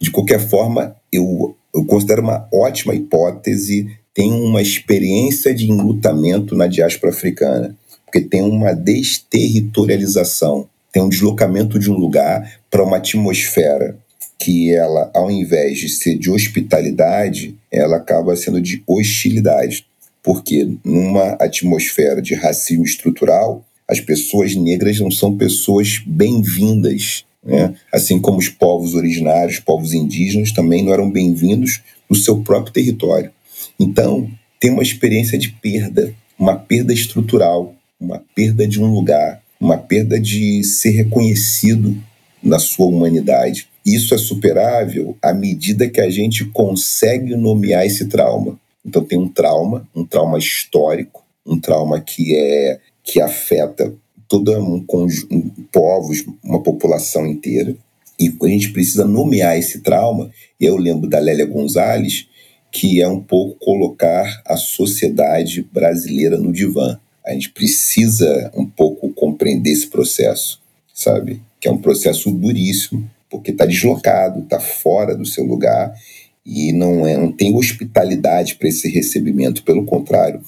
De 0.00 0.10
qualquer 0.10 0.38
forma, 0.38 0.96
eu, 1.12 1.56
eu 1.74 1.84
considero 1.84 2.22
uma 2.22 2.48
ótima 2.52 2.94
hipótese 2.94 3.98
tem 4.16 4.32
uma 4.32 4.62
experiência 4.62 5.54
de 5.54 5.70
enlutamento 5.70 6.56
na 6.56 6.66
diáspora 6.66 7.12
africana, 7.12 7.76
porque 8.06 8.22
tem 8.22 8.40
uma 8.40 8.72
desterritorialização, 8.72 10.66
tem 10.90 11.02
um 11.02 11.08
deslocamento 11.10 11.78
de 11.78 11.90
um 11.90 11.98
lugar 11.98 12.58
para 12.70 12.82
uma 12.82 12.96
atmosfera 12.96 13.94
que 14.38 14.72
ela, 14.72 15.10
ao 15.14 15.30
invés 15.30 15.78
de 15.78 15.90
ser 15.90 16.16
de 16.16 16.30
hospitalidade, 16.30 17.54
ela 17.70 17.98
acaba 17.98 18.34
sendo 18.36 18.58
de 18.58 18.82
hostilidade. 18.86 19.84
Porque 20.22 20.66
numa 20.82 21.32
atmosfera 21.32 22.22
de 22.22 22.34
racismo 22.34 22.84
estrutural, 22.84 23.62
as 23.86 24.00
pessoas 24.00 24.54
negras 24.54 24.98
não 24.98 25.10
são 25.10 25.36
pessoas 25.36 26.00
bem-vindas. 26.06 27.26
Né? 27.44 27.74
Assim 27.92 28.18
como 28.18 28.38
os 28.38 28.48
povos 28.48 28.94
originários, 28.94 29.60
povos 29.60 29.92
indígenas, 29.92 30.52
também 30.52 30.82
não 30.82 30.94
eram 30.94 31.10
bem-vindos 31.10 31.82
no 32.08 32.16
seu 32.16 32.40
próprio 32.40 32.72
território. 32.72 33.35
Então, 33.78 34.30
tem 34.60 34.70
uma 34.70 34.82
experiência 34.82 35.38
de 35.38 35.50
perda, 35.50 36.14
uma 36.38 36.56
perda 36.56 36.92
estrutural, 36.92 37.74
uma 38.00 38.22
perda 38.34 38.66
de 38.66 38.80
um 38.80 38.86
lugar, 38.86 39.42
uma 39.60 39.78
perda 39.78 40.20
de 40.20 40.62
ser 40.64 40.90
reconhecido 40.90 41.96
na 42.42 42.58
sua 42.58 42.86
humanidade. 42.86 43.68
Isso 43.84 44.14
é 44.14 44.18
superável 44.18 45.16
à 45.22 45.32
medida 45.32 45.88
que 45.88 46.00
a 46.00 46.10
gente 46.10 46.44
consegue 46.46 47.34
nomear 47.34 47.84
esse 47.86 48.06
trauma. 48.06 48.58
Então 48.84 49.02
tem 49.02 49.18
um 49.18 49.28
trauma, 49.28 49.86
um 49.94 50.04
trauma 50.04 50.38
histórico, 50.38 51.24
um 51.44 51.58
trauma 51.58 52.00
que 52.00 52.34
é 52.36 52.80
que 53.02 53.20
afeta 53.20 53.92
todo 54.28 54.52
um 54.58 54.84
conjunto, 54.84 55.52
povos, 55.72 56.24
uma 56.42 56.60
população 56.62 57.26
inteira. 57.26 57.74
E 58.18 58.34
a 58.42 58.48
gente 58.48 58.70
precisa 58.70 59.04
nomear 59.04 59.56
esse 59.56 59.80
trauma. 59.80 60.30
Eu 60.58 60.76
lembro 60.76 61.08
da 61.08 61.18
Lélia 61.18 61.46
Gonzalez, 61.46 62.26
que 62.70 63.00
é 63.00 63.08
um 63.08 63.20
pouco 63.20 63.56
colocar 63.58 64.42
a 64.44 64.56
sociedade 64.56 65.62
brasileira 65.72 66.36
no 66.36 66.52
divã. 66.52 66.98
A 67.24 67.32
gente 67.32 67.50
precisa 67.50 68.50
um 68.54 68.66
pouco 68.66 69.10
compreender 69.10 69.70
esse 69.70 69.88
processo, 69.88 70.60
sabe? 70.94 71.42
Que 71.60 71.68
é 71.68 71.72
um 71.72 71.78
processo 71.78 72.30
duríssimo, 72.30 73.10
porque 73.28 73.50
está 73.50 73.66
deslocado, 73.66 74.40
está 74.40 74.60
fora 74.60 75.16
do 75.16 75.26
seu 75.26 75.44
lugar 75.44 75.94
e 76.44 76.72
não, 76.72 77.06
é, 77.06 77.16
não 77.16 77.32
tem 77.32 77.54
hospitalidade 77.56 78.54
para 78.54 78.68
esse 78.68 78.88
recebimento. 78.88 79.64
Pelo 79.64 79.84
contrário, 79.84 80.40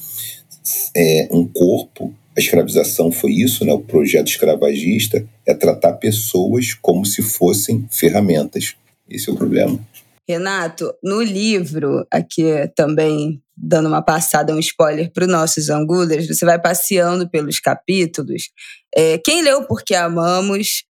é 0.95 1.29
um 1.33 1.47
corpo, 1.47 2.15
a 2.37 2.41
escravização 2.41 3.11
foi 3.11 3.33
isso, 3.33 3.65
né? 3.65 3.73
o 3.73 3.81
projeto 3.81 4.29
escravagista 4.29 5.27
é 5.45 5.53
tratar 5.53 5.95
pessoas 5.95 6.73
como 6.75 7.05
se 7.05 7.21
fossem 7.21 7.85
ferramentas. 7.91 8.77
Esse 9.11 9.29
é 9.29 9.33
o 9.33 9.37
problema. 9.37 9.81
Renato, 10.29 10.93
no 11.03 11.23
livro, 11.23 12.07
aqui 12.11 12.45
também 12.77 13.43
dando 13.57 13.89
uma 13.89 14.03
passada, 14.03 14.55
um 14.55 14.59
spoiler 14.59 15.11
para 15.13 15.25
os 15.25 15.31
nossos 15.31 15.71
angulers, 15.71 16.29
você 16.29 16.45
vai 16.45 16.61
passeando 16.61 17.29
pelos 17.29 17.59
capítulos. 17.59 18.51
É, 18.95 19.19
quem 19.19 19.43
leu 19.43 19.65
Porque 19.65 19.95
Amamos 19.95 20.85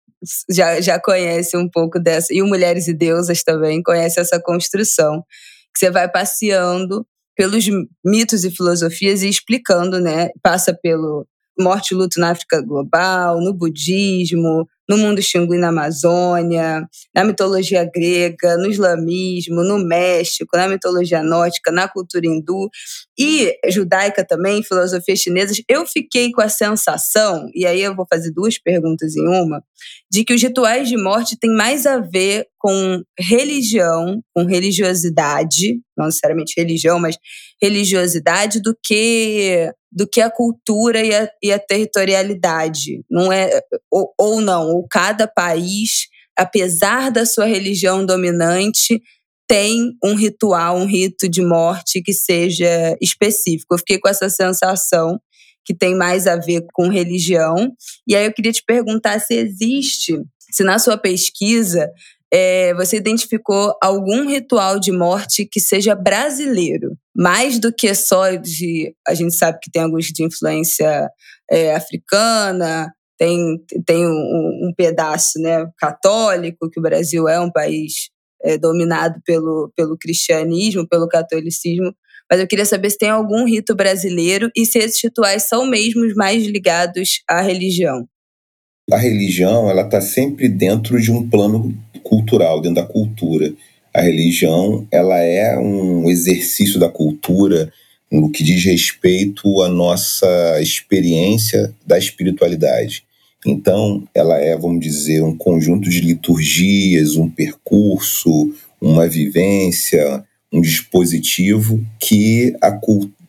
já, 0.50 0.82
já 0.82 1.00
conhece 1.00 1.56
um 1.56 1.69
pouco 1.69 2.00
dessa, 2.00 2.34
e 2.34 2.41
o 2.41 2.47
Mulheres 2.47 2.88
e 2.88 2.93
Deusas 2.93 3.43
também 3.43 3.82
conhece 3.84 4.19
essa 4.19 4.41
construção, 4.41 5.23
que 5.73 5.80
você 5.80 5.91
vai 5.91 6.10
passeando 6.10 7.06
pelos 7.36 7.65
mitos 8.04 8.43
e 8.43 8.50
filosofias 8.50 9.21
e 9.21 9.30
explicando, 9.30 10.00
né? 10.00 10.30
Passa 10.41 10.73
pelo 10.73 11.28
morte 11.60 11.91
e 11.91 11.95
luto 11.95 12.19
na 12.19 12.32
África 12.32 12.62
global, 12.62 13.39
no 13.39 13.54
budismo, 13.54 14.67
no 14.88 14.97
mundo 14.97 15.21
xingu 15.21 15.56
na 15.58 15.69
Amazônia, 15.69 16.88
na 17.13 17.23
mitologia 17.23 17.89
grega, 17.93 18.58
no 18.58 18.69
islamismo, 18.69 19.63
no 19.63 19.78
México, 19.78 20.56
na 20.56 20.67
mitologia 20.67 21.21
nórdica, 21.21 21.71
na 21.71 21.88
cultura 21.88 22.26
hindu 22.26 22.69
e 23.17 23.58
judaica 23.69 24.26
também, 24.26 24.63
filosofias 24.63 25.19
chinesas. 25.19 25.62
Eu 25.67 25.86
fiquei 25.86 26.32
com 26.32 26.41
a 26.41 26.50
sensação, 26.50 27.50
e 27.54 27.65
aí 27.65 27.82
eu 27.82 27.95
vou 27.95 28.06
fazer 28.10 28.32
duas 28.32 28.58
perguntas 28.58 29.15
em 29.15 29.28
uma, 29.28 29.62
de 30.12 30.24
que 30.24 30.34
os 30.34 30.42
rituais 30.42 30.88
de 30.88 30.98
morte 30.98 31.38
têm 31.40 31.52
mais 31.52 31.86
a 31.86 32.00
ver 32.00 32.46
com 32.58 33.02
religião, 33.20 34.22
com 34.36 34.46
religiosidade, 34.46 35.80
não 35.98 36.06
necessariamente 36.06 36.54
religião, 36.58 37.00
mas 37.00 37.18
religiosidade 37.62 38.62
do 38.62 38.76
que 38.84 39.72
do 39.92 40.08
que 40.08 40.22
a 40.22 40.30
cultura 40.30 41.04
e 41.04 41.16
a, 41.16 41.30
e 41.42 41.52
a 41.52 41.58
territorialidade. 41.58 43.02
Não 43.10 43.32
é 43.32 43.62
ou, 43.92 44.13
ou 44.20 44.42
não, 44.42 44.68
ou 44.70 44.88
cada 44.90 45.28
país, 45.28 46.08
apesar 46.38 47.10
da 47.10 47.26
sua 47.26 47.46
religião 47.46 48.06
dominante, 48.06 49.02
tem 49.48 49.94
um 50.04 50.13
ritual, 50.13 50.78
um 50.78 50.86
rito 50.86 51.28
de 51.30 51.42
morte 51.42 52.02
que 52.02 52.13
seja 52.13 52.96
específico. 53.02 53.74
Eu 53.74 53.80
fiquei 53.80 53.98
com 53.98 54.10
essa 54.10 54.30
sensação 54.30 55.18
que 55.67 55.75
tem 55.75 55.93
mais 55.93 56.25
a 56.25 56.38
ver 56.38 56.65
com 56.73 56.88
religião. 56.88 57.73
E 58.08 58.15
aí 58.15 58.25
eu 58.25 58.32
queria 58.32 58.53
te 58.53 58.63
perguntar 58.65 59.19
se 59.19 59.34
existe, 59.34 60.17
se 60.49 60.63
na 60.63 60.80
sua 60.80 60.97
pesquisa 60.97 61.91
é, 62.34 62.73
você 62.73 62.95
identificou 62.95 63.75
algum 63.84 64.30
ritual 64.30 64.80
de 64.80 64.93
morte 64.93 65.45
que 65.45 65.60
seja 65.60 65.93
brasileiro, 65.93 66.97
mais 67.13 67.60
do 67.60 67.73
que 67.73 67.93
só 67.93 68.32
de. 68.36 68.95
A 69.06 69.13
gente 69.13 69.36
sabe 69.36 69.60
que 69.62 69.69
tem 69.69 69.84
alguns 69.84 70.06
de 70.06 70.23
influência 70.23 71.10
é, 71.51 71.75
africana, 71.75 72.89
tem, 73.17 73.58
tem 73.86 74.06
um, 74.06 74.69
um, 74.69 74.73
pedaço 74.75 75.38
né, 75.39 75.69
católico, 75.77 76.69
que 76.69 76.80
o 76.80 76.84
Brasil 76.84 77.27
é 77.27 77.39
um 77.41 77.51
país 77.51 78.10
é, 78.41 78.58
dominado 78.58 79.19
pelo, 79.25 79.71
pelo 79.75 79.97
cristianismo, 79.97 80.88
pelo 80.88 81.10
catolicismo. 81.10 81.93
Mas 82.30 82.40
eu 82.40 82.48
queria 82.48 82.66
saber 82.66 82.90
se 82.90 82.98
tem 82.98 83.10
algum 83.10 83.46
rito 83.46 83.76
brasileiro 83.76 84.52
e 84.56 84.66
se 84.66 84.80
esses 84.80 85.02
rituais 85.02 85.44
são 85.44 85.66
mesmo 85.66 86.06
mais 86.16 86.46
ligados 86.46 87.22
à 87.28 87.42
religião. 87.42 88.08
A 88.92 88.98
religião 88.98 89.70
ela 89.70 89.84
está 89.84 90.00
sempre 90.00 90.48
dentro 90.48 91.00
de 91.02 91.12
um 91.12 91.28
plano 91.30 91.76
cultural, 92.04 92.62
dentro 92.62 92.82
da 92.82 92.88
cultura. 92.88 93.54
A 93.94 94.02
religião 94.02 94.88
ela 94.92 95.18
é 95.18 95.58
um 95.58 96.10
exercício 96.10 96.80
da 96.80 96.90
cultura 96.90 97.72
no 98.12 98.32
que 98.32 98.44
diz 98.44 98.63
respeito 98.63 99.62
à 99.62 99.70
nossa 99.70 100.62
experiência 100.62 101.74
da 101.86 101.98
espiritualidade. 101.98 103.04
Então, 103.46 104.08
ela 104.13 104.38
é, 104.38 104.58
vamos 104.58 104.80
dizer, 104.80 105.22
um 105.22 105.36
conjunto 105.36 105.90
de 105.90 106.02
liturgias, 106.02 107.16
um 107.16 107.30
percurso, 107.30 108.54
uma 108.82 109.08
vivência, 109.08 110.24
um 110.52 110.62
dispositivo 110.62 111.84
que 112.00 112.56
a, 112.62 112.80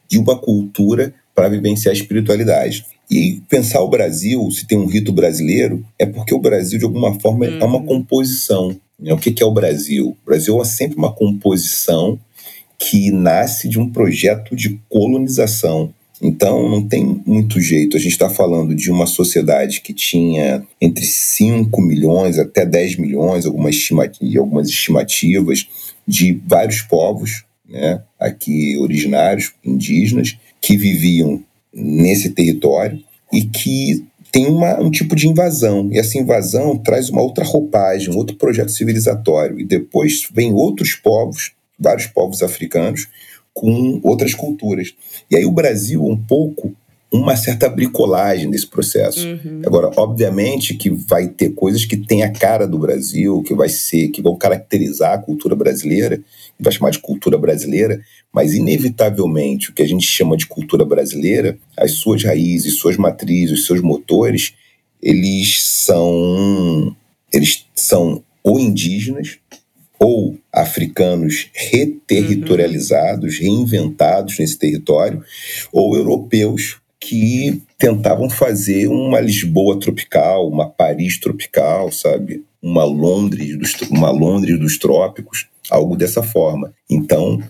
de 0.08 0.18
uma 0.18 0.38
cultura 0.38 1.12
para 1.34 1.48
vivenciar 1.48 1.94
a 1.94 1.96
espiritualidade. 1.96 2.84
E 3.10 3.40
pensar 3.48 3.80
o 3.80 3.88
Brasil, 3.88 4.50
se 4.50 4.66
tem 4.66 4.76
um 4.76 4.86
rito 4.86 5.12
brasileiro, 5.12 5.84
é 5.98 6.04
porque 6.04 6.34
o 6.34 6.40
Brasil, 6.40 6.78
de 6.78 6.84
alguma 6.84 7.18
forma, 7.20 7.46
é 7.46 7.64
uma 7.64 7.78
uhum. 7.78 7.86
composição. 7.86 8.76
Né? 8.98 9.12
O 9.12 9.18
que 9.18 9.42
é 9.42 9.46
o 9.46 9.52
Brasil? 9.52 10.08
O 10.08 10.26
Brasil 10.26 10.60
é 10.60 10.64
sempre 10.64 10.98
uma 10.98 11.12
composição 11.12 12.18
que 12.78 13.10
nasce 13.10 13.68
de 13.68 13.78
um 13.78 13.90
projeto 13.90 14.54
de 14.54 14.78
colonização. 14.88 15.92
Então, 16.20 16.68
não 16.68 16.82
tem 16.86 17.22
muito 17.24 17.60
jeito. 17.60 17.96
A 17.96 18.00
gente 18.00 18.12
está 18.12 18.28
falando 18.28 18.74
de 18.74 18.90
uma 18.90 19.06
sociedade 19.06 19.80
que 19.80 19.92
tinha 19.92 20.66
entre 20.80 21.04
5 21.04 21.80
milhões 21.80 22.38
até 22.38 22.66
10 22.66 22.96
milhões, 22.96 23.46
algumas, 23.46 23.76
algumas 24.36 24.68
estimativas, 24.68 25.68
de 26.08 26.40
vários 26.46 26.80
povos 26.80 27.44
né, 27.68 28.02
aqui 28.18 28.78
originários, 28.78 29.52
indígenas, 29.62 30.38
que 30.58 30.74
viviam 30.74 31.44
nesse 31.72 32.30
território 32.30 32.98
e 33.30 33.44
que 33.44 34.06
tem 34.32 34.46
uma, 34.46 34.80
um 34.80 34.90
tipo 34.90 35.14
de 35.14 35.28
invasão. 35.28 35.90
E 35.92 35.98
essa 35.98 36.18
invasão 36.18 36.78
traz 36.78 37.10
uma 37.10 37.20
outra 37.20 37.44
roupagem, 37.44 38.12
um 38.12 38.16
outro 38.16 38.36
projeto 38.36 38.70
civilizatório. 38.70 39.60
E 39.60 39.64
depois 39.64 40.26
vem 40.32 40.52
outros 40.52 40.94
povos, 40.94 41.52
vários 41.78 42.06
povos 42.06 42.42
africanos, 42.42 43.06
com 43.52 44.00
outras 44.02 44.34
culturas. 44.34 44.94
E 45.30 45.36
aí 45.36 45.44
o 45.44 45.52
Brasil, 45.52 46.04
um 46.04 46.16
pouco, 46.16 46.74
uma 47.10 47.36
certa 47.36 47.68
bricolagem 47.68 48.50
desse 48.50 48.66
processo. 48.66 49.26
Uhum. 49.26 49.62
Agora, 49.64 49.90
obviamente 49.96 50.74
que 50.74 50.90
vai 50.90 51.28
ter 51.28 51.50
coisas 51.50 51.84
que 51.84 51.96
têm 51.96 52.22
a 52.22 52.30
cara 52.30 52.66
do 52.66 52.78
Brasil, 52.78 53.42
que 53.42 53.54
vai 53.54 53.68
ser, 53.68 54.08
que 54.08 54.20
vão 54.20 54.36
caracterizar 54.36 55.14
a 55.14 55.18
cultura 55.18 55.56
brasileira, 55.56 56.18
que 56.18 56.62
vai 56.62 56.72
chamar 56.72 56.90
de 56.90 56.98
cultura 56.98 57.38
brasileira, 57.38 58.00
mas 58.32 58.52
inevitavelmente 58.52 59.70
o 59.70 59.72
que 59.72 59.82
a 59.82 59.88
gente 59.88 60.06
chama 60.06 60.36
de 60.36 60.46
cultura 60.46 60.84
brasileira, 60.84 61.58
as 61.76 61.92
suas 61.92 62.22
raízes, 62.22 62.78
suas 62.78 62.96
matrizes, 62.98 63.64
seus 63.66 63.80
motores, 63.80 64.52
eles 65.02 65.64
são 65.64 66.94
eles 67.32 67.66
são 67.74 68.22
ou 68.42 68.58
indígenas 68.58 69.38
ou 69.98 70.38
africanos 70.52 71.50
reterritorializados, 71.52 73.38
uhum. 73.38 73.42
reinventados 73.42 74.38
nesse 74.38 74.56
território, 74.56 75.24
ou 75.72 75.96
europeus 75.96 76.77
que 77.00 77.62
tentavam 77.78 78.28
fazer 78.28 78.88
uma 78.88 79.20
Lisboa 79.20 79.78
tropical, 79.78 80.48
uma 80.48 80.68
Paris 80.68 81.18
tropical, 81.18 81.92
sabe? 81.92 82.44
Uma 82.60 82.84
Londres 82.84 83.56
dos, 83.56 83.74
uma 83.90 84.10
Londres 84.10 84.58
dos 84.58 84.76
trópicos, 84.78 85.46
algo 85.70 85.96
dessa 85.96 86.22
forma. 86.22 86.72
Então, 86.90 87.40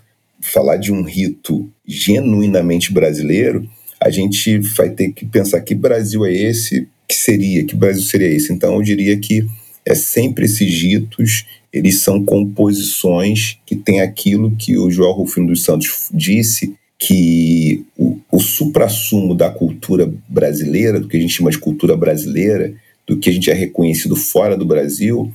falar 0.41 0.77
de 0.77 0.93
um 0.93 1.03
rito 1.03 1.69
genuinamente 1.87 2.93
brasileiro, 2.93 3.69
a 4.01 4.11
gente 4.11 4.59
vai 4.59 4.91
ter 4.91 5.13
que 5.13 5.25
pensar 5.27 5.61
que 5.63 5.75
Brasil 5.75 6.25
é 6.25 6.33
esse, 6.33 6.87
que 7.09 7.15
seria, 7.15 7.65
que 7.65 7.75
Brasil 7.75 8.03
seria 8.03 8.29
esse. 8.29 8.53
Então, 8.53 8.75
eu 8.75 8.83
diria 8.83 9.19
que 9.19 9.47
é 9.85 9.95
sempre 9.95 10.45
esses 10.45 10.83
ritos, 10.83 11.47
eles 11.73 12.01
são 12.03 12.23
composições 12.25 13.59
que 13.65 13.75
tem 13.75 14.01
aquilo 14.01 14.55
que 14.55 14.77
o 14.77 14.91
João 14.91 15.13
Rufino 15.13 15.49
dos 15.49 15.65
Santos 15.65 16.11
disse, 16.13 16.75
que 16.99 17.85
o, 17.97 18.19
o 18.31 18.41
suprassumo 18.41 19.35
da 19.35 19.51
cultura 19.51 20.13
brasileira, 20.29 20.99
do 20.99 21.07
que 21.07 21.17
a 21.17 21.21
gente 21.21 21.33
chama 21.33 21.51
de 21.51 21.59
cultura 21.59 21.97
brasileira, 21.97 22.75
do 23.07 23.17
que 23.17 23.31
a 23.31 23.33
gente 23.33 23.51
é 23.51 23.55
reconhecido 23.55 24.17
fora 24.17 24.57
do 24.57 24.67
Brasil, 24.67 25.33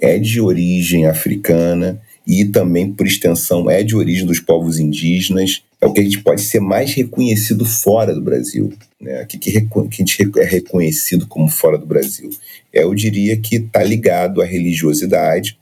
é 0.00 0.18
de 0.18 0.40
origem 0.40 1.06
africana 1.06 2.00
e 2.26 2.44
também, 2.44 2.92
por 2.92 3.06
extensão, 3.06 3.68
é 3.68 3.82
de 3.82 3.96
origem 3.96 4.24
dos 4.24 4.40
povos 4.40 4.78
indígenas. 4.78 5.62
É 5.80 5.86
o 5.86 5.92
que 5.92 6.00
a 6.00 6.04
gente 6.04 6.22
pode 6.22 6.42
ser 6.42 6.60
mais 6.60 6.94
reconhecido 6.94 7.64
fora 7.64 8.14
do 8.14 8.22
Brasil. 8.22 8.72
Né? 9.00 9.22
O 9.22 9.26
que, 9.26 9.36
que, 9.36 9.50
que 9.50 9.78
a 9.78 9.82
gente 9.90 10.30
é 10.38 10.44
reconhecido 10.44 11.26
como 11.26 11.48
fora 11.48 11.76
do 11.76 11.86
Brasil? 11.86 12.30
É, 12.72 12.84
eu 12.84 12.94
diria 12.94 13.36
que 13.36 13.56
está 13.56 13.82
ligado 13.82 14.40
à 14.40 14.44
religiosidade, 14.44 15.58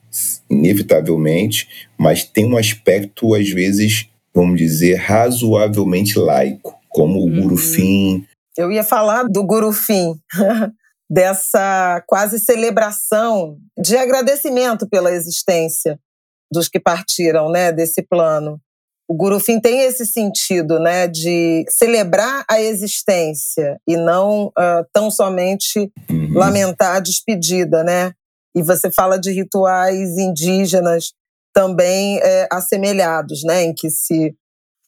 inevitavelmente, 0.51 1.69
mas 1.97 2.25
tem 2.25 2.45
um 2.45 2.57
aspecto, 2.57 3.35
às 3.35 3.49
vezes, 3.49 4.09
vamos 4.39 4.57
dizer, 4.57 4.95
razoavelmente 4.95 6.17
laico, 6.17 6.79
como 6.89 7.19
o 7.19 7.25
uhum. 7.25 7.43
Gurufim. 7.43 8.25
Eu 8.57 8.71
ia 8.71 8.85
falar 8.85 9.25
do 9.25 9.45
Gurufim, 9.45 10.15
dessa 11.11 12.05
quase 12.07 12.39
celebração 12.39 13.59
de 13.77 13.97
agradecimento 13.97 14.89
pela 14.89 15.11
existência 15.11 15.99
dos 16.53 16.69
que 16.69 16.79
partiram 16.79 17.51
né, 17.51 17.73
desse 17.73 18.01
plano. 18.01 18.61
O 19.11 19.17
Gurufim 19.17 19.59
tem 19.59 19.81
esse 19.81 20.07
sentido 20.07 20.79
né, 20.79 21.09
de 21.09 21.65
celebrar 21.69 22.45
a 22.49 22.61
existência 22.61 23.81
e 23.89 23.97
não 23.97 24.49
uh, 24.49 24.87
tão 24.93 25.11
somente 25.11 25.91
uhum. 26.09 26.35
lamentar 26.35 26.97
a 26.97 27.01
despedida. 27.01 27.83
Né? 27.83 28.13
E 28.55 28.63
você 28.63 28.89
fala 28.89 29.19
de 29.19 29.33
rituais 29.33 30.17
indígenas 30.17 31.13
também 31.59 32.21
é, 32.21 32.47
assemelhados, 32.53 33.43
né, 33.43 33.65
em 33.65 33.75
que 33.75 33.91
se 33.91 34.33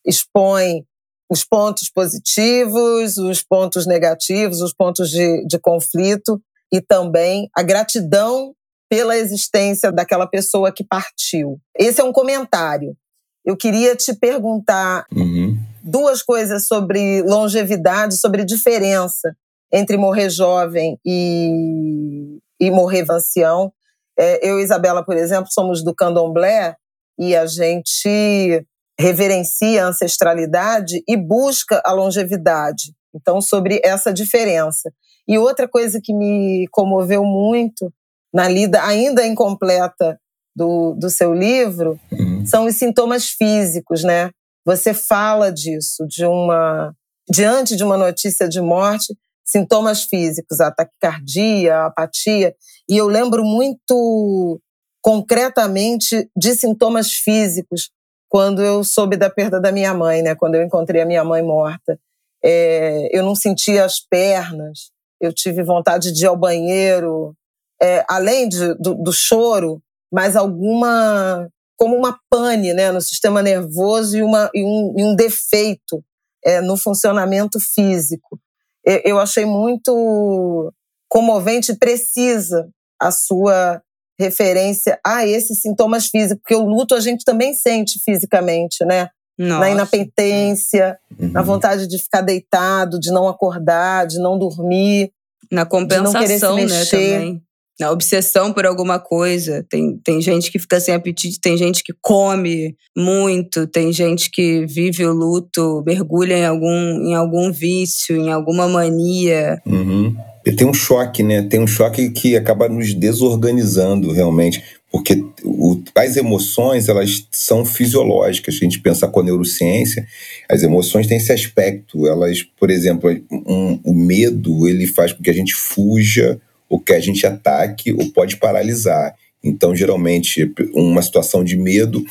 expõe 0.06 0.86
os 1.28 1.42
pontos 1.42 1.90
positivos, 1.92 3.18
os 3.18 3.42
pontos 3.42 3.88
negativos, 3.88 4.60
os 4.60 4.72
pontos 4.72 5.10
de, 5.10 5.44
de 5.48 5.58
conflito 5.58 6.40
e 6.72 6.80
também 6.80 7.50
a 7.56 7.64
gratidão 7.64 8.54
pela 8.88 9.16
existência 9.16 9.90
daquela 9.90 10.28
pessoa 10.28 10.70
que 10.70 10.84
partiu. 10.84 11.60
Esse 11.76 12.00
é 12.00 12.04
um 12.04 12.12
comentário. 12.12 12.96
Eu 13.44 13.56
queria 13.56 13.96
te 13.96 14.14
perguntar 14.14 15.06
uhum. 15.12 15.58
duas 15.82 16.22
coisas 16.22 16.68
sobre 16.68 17.20
longevidade, 17.22 18.16
sobre 18.16 18.44
diferença 18.44 19.36
entre 19.72 19.96
morrer 19.96 20.30
jovem 20.30 21.00
e, 21.04 22.38
e 22.60 22.70
morrer 22.70 23.04
ancião. 23.10 23.72
É, 24.18 24.48
eu 24.48 24.60
e 24.60 24.62
Isabela, 24.62 25.04
por 25.04 25.16
exemplo, 25.16 25.50
somos 25.50 25.82
do 25.84 25.94
candomblé 25.94 26.76
e 27.18 27.34
a 27.36 27.46
gente 27.46 28.64
reverencia 28.98 29.84
a 29.84 29.88
ancestralidade 29.88 31.02
e 31.08 31.16
busca 31.16 31.80
a 31.84 31.92
longevidade. 31.92 32.92
Então, 33.14 33.40
sobre 33.40 33.80
essa 33.82 34.12
diferença. 34.12 34.92
E 35.26 35.38
outra 35.38 35.68
coisa 35.68 36.00
que 36.02 36.14
me 36.14 36.66
comoveu 36.70 37.24
muito 37.24 37.92
na 38.32 38.48
lida 38.48 38.82
ainda 38.84 39.26
incompleta 39.26 40.18
do, 40.54 40.94
do 40.94 41.08
seu 41.08 41.32
livro 41.32 41.98
uhum. 42.12 42.44
são 42.46 42.66
os 42.66 42.76
sintomas 42.76 43.26
físicos, 43.26 44.04
né? 44.04 44.30
Você 44.64 44.92
fala 44.92 45.50
disso, 45.50 46.06
de 46.06 46.24
uma 46.24 46.94
diante 47.28 47.76
de 47.76 47.84
uma 47.84 47.96
notícia 47.96 48.48
de 48.48 48.60
morte, 48.60 49.14
sintomas 49.50 50.04
físicos, 50.04 50.60
a 50.60 50.70
taquicardia, 50.70 51.76
a 51.76 51.86
apatia, 51.86 52.54
e 52.88 52.96
eu 52.96 53.06
lembro 53.06 53.44
muito 53.44 54.60
concretamente 55.02 56.30
de 56.36 56.54
sintomas 56.54 57.12
físicos 57.12 57.90
quando 58.28 58.62
eu 58.62 58.84
soube 58.84 59.16
da 59.16 59.28
perda 59.28 59.60
da 59.60 59.72
minha 59.72 59.92
mãe, 59.92 60.22
né? 60.22 60.34
Quando 60.34 60.54
eu 60.54 60.62
encontrei 60.62 61.02
a 61.02 61.06
minha 61.06 61.24
mãe 61.24 61.42
morta, 61.42 61.98
é, 62.44 63.08
eu 63.10 63.24
não 63.24 63.34
sentia 63.34 63.84
as 63.84 63.98
pernas, 63.98 64.90
eu 65.20 65.32
tive 65.32 65.62
vontade 65.64 66.12
de 66.12 66.24
ir 66.24 66.28
ao 66.28 66.36
banheiro, 66.36 67.34
é, 67.82 68.04
além 68.08 68.48
de, 68.48 68.74
do, 68.74 68.94
do, 68.94 69.12
choro, 69.12 69.82
mas 70.12 70.36
alguma 70.36 71.50
como 71.76 71.96
uma 71.96 72.18
pane 72.28 72.74
né, 72.74 72.92
no 72.92 73.00
sistema 73.00 73.42
nervoso 73.42 74.16
e, 74.16 74.22
uma, 74.22 74.50
e, 74.54 74.62
um, 74.62 74.94
e 74.96 75.02
um 75.02 75.16
defeito 75.16 76.04
é, 76.44 76.60
no 76.60 76.76
funcionamento 76.76 77.58
físico. 77.58 78.38
Eu, 78.84 79.18
achei 79.18 79.44
muito 79.44 80.72
comovente 81.08 81.72
e 81.72 81.78
precisa 81.78 82.68
a 83.00 83.10
sua 83.10 83.82
referência 84.18 84.98
a 85.04 85.26
esses 85.26 85.60
sintomas 85.62 86.06
físicos, 86.06 86.42
porque 86.42 86.54
o 86.54 86.64
luto 86.64 86.94
a 86.94 87.00
gente 87.00 87.24
também 87.24 87.54
sente 87.54 87.98
fisicamente, 88.04 88.84
né? 88.84 89.08
Nossa. 89.38 89.60
Na 89.60 89.70
inapetência, 89.70 90.98
uhum. 91.18 91.30
na 91.32 91.40
vontade 91.40 91.86
de 91.86 91.98
ficar 91.98 92.20
deitado, 92.20 93.00
de 93.00 93.10
não 93.10 93.26
acordar, 93.26 94.06
de 94.06 94.18
não 94.18 94.38
dormir. 94.38 95.10
Na 95.50 95.64
compensação, 95.64 96.56
né, 96.56 96.84
também. 96.84 97.42
Na 97.80 97.90
obsessão 97.90 98.52
por 98.52 98.66
alguma 98.66 98.98
coisa. 98.98 99.64
Tem, 99.70 99.98
tem 100.04 100.20
gente 100.20 100.52
que 100.52 100.58
fica 100.58 100.78
sem 100.78 100.94
apetite, 100.94 101.40
tem 101.40 101.56
gente 101.56 101.82
que 101.82 101.94
come 102.00 102.76
muito, 102.94 103.66
tem 103.66 103.90
gente 103.90 104.30
que 104.30 104.66
vive 104.66 105.06
o 105.06 105.14
luto, 105.14 105.82
mergulha 105.86 106.36
em 106.36 106.44
algum, 106.44 107.08
em 107.08 107.14
algum 107.14 107.50
vício, 107.50 108.16
em 108.16 108.30
alguma 108.30 108.68
mania. 108.68 109.60
Uhum. 109.64 110.14
E 110.44 110.52
tem 110.52 110.66
um 110.66 110.74
choque, 110.74 111.22
né? 111.22 111.42
Tem 111.42 111.60
um 111.60 111.66
choque 111.66 112.10
que 112.10 112.36
acaba 112.36 112.68
nos 112.68 112.94
desorganizando 112.94 114.10
realmente, 114.10 114.62
porque 114.90 115.22
o, 115.44 115.82
as 115.94 116.16
emoções 116.16 116.88
elas 116.88 117.26
são 117.30 117.64
fisiológicas. 117.64 118.56
Se 118.56 118.64
a 118.64 118.68
gente 118.68 118.80
pensar 118.80 119.08
com 119.08 119.20
a 119.20 119.22
neurociência, 119.24 120.06
as 120.48 120.62
emoções 120.62 121.06
têm 121.06 121.18
esse 121.18 121.32
aspecto. 121.32 122.06
Elas, 122.06 122.42
por 122.58 122.70
exemplo, 122.70 123.10
um, 123.30 123.78
o 123.84 123.94
medo 123.94 124.66
ele 124.66 124.86
faz 124.86 125.12
com 125.12 125.22
que 125.22 125.30
a 125.30 125.34
gente 125.34 125.54
fuja, 125.54 126.40
ou 126.70 126.80
que 126.80 126.94
a 126.94 127.00
gente 127.00 127.26
ataque, 127.26 127.92
ou 127.92 128.10
pode 128.12 128.36
paralisar. 128.38 129.14
Então, 129.42 129.74
geralmente, 129.74 130.50
uma 130.72 131.02
situação 131.02 131.42
de 131.42 131.56
medo, 131.56 132.04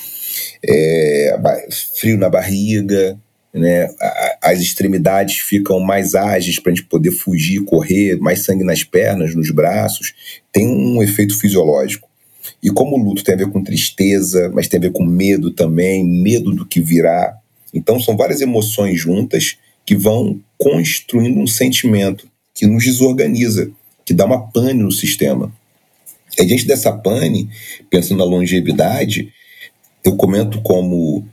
é, 0.63 1.39
frio 1.95 2.17
na 2.17 2.29
barriga, 2.29 3.17
né? 3.53 3.87
As 4.41 4.59
extremidades 4.59 5.37
ficam 5.39 5.79
mais 5.79 6.13
ágeis 6.13 6.59
para 6.59 6.71
a 6.71 6.75
gente 6.75 6.87
poder 6.87 7.11
fugir, 7.11 7.63
correr, 7.63 8.17
mais 8.19 8.43
sangue 8.43 8.63
nas 8.63 8.83
pernas, 8.83 9.33
nos 9.33 9.49
braços. 9.51 10.13
Tem 10.51 10.67
um 10.67 11.01
efeito 11.01 11.37
fisiológico. 11.37 12.07
E 12.61 12.69
como 12.69 12.95
o 12.95 13.03
luto 13.03 13.23
tem 13.23 13.35
a 13.35 13.37
ver 13.37 13.49
com 13.49 13.63
tristeza, 13.63 14.51
mas 14.53 14.67
tem 14.67 14.77
a 14.77 14.81
ver 14.81 14.91
com 14.91 15.03
medo 15.03 15.51
também, 15.51 16.03
medo 16.03 16.51
do 16.53 16.65
que 16.65 16.81
virá. 16.81 17.35
Então 17.73 17.99
são 17.99 18.17
várias 18.17 18.41
emoções 18.41 18.99
juntas 18.99 19.57
que 19.85 19.95
vão 19.95 20.39
construindo 20.57 21.39
um 21.39 21.47
sentimento 21.47 22.27
que 22.53 22.67
nos 22.67 22.83
desorganiza, 22.83 23.71
que 24.09 24.13
dá 24.15 24.25
uma 24.25 24.47
pane 24.47 24.81
no 24.81 24.91
sistema. 24.91 25.53
E 26.35 26.43
diante 26.43 26.65
dessa 26.65 26.91
pane, 26.91 27.47
pensando 27.91 28.17
na 28.17 28.23
longevidade, 28.23 29.31
eu 30.03 30.15
comento 30.15 30.59
como 30.63 31.27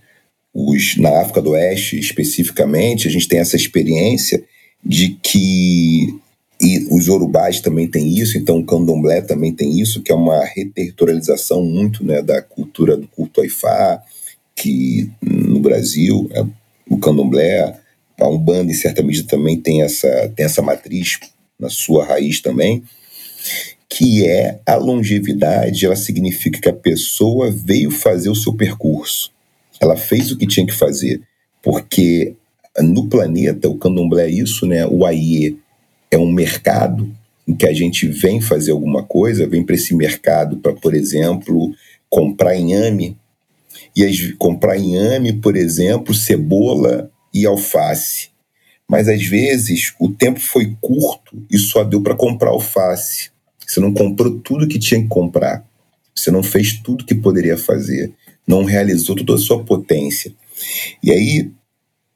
os, 0.52 0.98
na 0.98 1.22
África 1.22 1.40
do 1.40 1.52
Oeste 1.52 1.98
especificamente, 1.98 3.08
a 3.08 3.10
gente 3.10 3.26
tem 3.26 3.38
essa 3.38 3.56
experiência 3.56 4.44
de 4.84 5.16
que 5.22 6.20
e 6.60 6.86
os 6.90 7.08
urubás 7.08 7.60
também 7.60 7.88
têm 7.88 8.14
isso, 8.14 8.36
então 8.36 8.58
o 8.58 8.64
candomblé 8.64 9.22
também 9.22 9.54
tem 9.54 9.80
isso, 9.80 10.02
que 10.02 10.12
é 10.12 10.14
uma 10.14 10.44
reterritorialização 10.44 11.62
muito 11.62 12.04
né, 12.04 12.20
da 12.20 12.42
cultura 12.42 12.94
do 12.96 13.08
culto 13.08 13.40
aifá, 13.40 14.02
que 14.54 15.10
no 15.22 15.60
Brasil, 15.60 16.30
é, 16.32 16.44
o 16.88 16.98
candomblé, 16.98 17.78
a 18.18 18.28
Umbanda, 18.28 18.70
em 18.70 18.74
certa 18.74 19.02
medida, 19.02 19.28
também 19.28 19.58
tem 19.58 19.82
essa, 19.82 20.32
tem 20.34 20.44
essa 20.46 20.62
matriz 20.62 21.18
na 21.58 21.68
sua 21.68 22.04
raiz 22.04 22.40
também, 22.40 22.82
que 23.88 24.26
é 24.26 24.60
a 24.66 24.76
longevidade, 24.76 25.86
ela 25.86 25.96
significa 25.96 26.60
que 26.60 26.68
a 26.68 26.74
pessoa 26.74 27.50
veio 27.50 27.90
fazer 27.90 28.28
o 28.28 28.34
seu 28.34 28.54
percurso. 28.54 29.32
Ela 29.80 29.96
fez 29.96 30.30
o 30.30 30.36
que 30.36 30.46
tinha 30.46 30.66
que 30.66 30.74
fazer, 30.74 31.20
porque 31.62 32.34
no 32.78 33.08
planeta, 33.08 33.68
o 33.68 33.78
candomblé 33.78 34.26
é 34.26 34.30
isso, 34.30 34.66
né? 34.66 34.86
O 34.86 35.04
Aie 35.04 35.56
é 36.10 36.18
um 36.18 36.30
mercado 36.30 37.10
em 37.46 37.54
que 37.54 37.66
a 37.66 37.72
gente 37.72 38.06
vem 38.08 38.40
fazer 38.40 38.72
alguma 38.72 39.02
coisa, 39.02 39.46
vem 39.46 39.64
para 39.64 39.74
esse 39.74 39.94
mercado 39.94 40.56
para, 40.56 40.72
por 40.72 40.94
exemplo, 40.94 41.72
comprar 42.10 42.56
inhame, 42.56 43.16
e 43.94 44.04
as, 44.04 44.32
comprar 44.38 44.76
inhame, 44.76 45.32
por 45.32 45.56
exemplo, 45.56 46.12
cebola 46.12 47.10
e 47.32 47.46
alface. 47.46 48.30
Mas 48.88 49.08
às 49.08 49.24
vezes 49.24 49.92
o 49.98 50.10
tempo 50.10 50.40
foi 50.40 50.76
curto 50.80 51.44
e 51.50 51.58
só 51.58 51.82
deu 51.82 52.00
para 52.00 52.14
comprar 52.14 52.50
alface. 52.50 53.30
Você 53.66 53.80
não 53.80 53.92
comprou 53.92 54.38
tudo 54.38 54.68
que 54.68 54.78
tinha 54.78 55.02
que 55.02 55.08
comprar. 55.08 55.66
Você 56.14 56.30
não 56.30 56.42
fez 56.42 56.80
tudo 56.80 57.04
que 57.04 57.14
poderia 57.14 57.58
fazer 57.58 58.14
não 58.46 58.64
realizou 58.64 59.16
toda 59.16 59.34
a 59.34 59.38
sua 59.38 59.62
potência. 59.64 60.32
E 61.02 61.10
aí, 61.10 61.50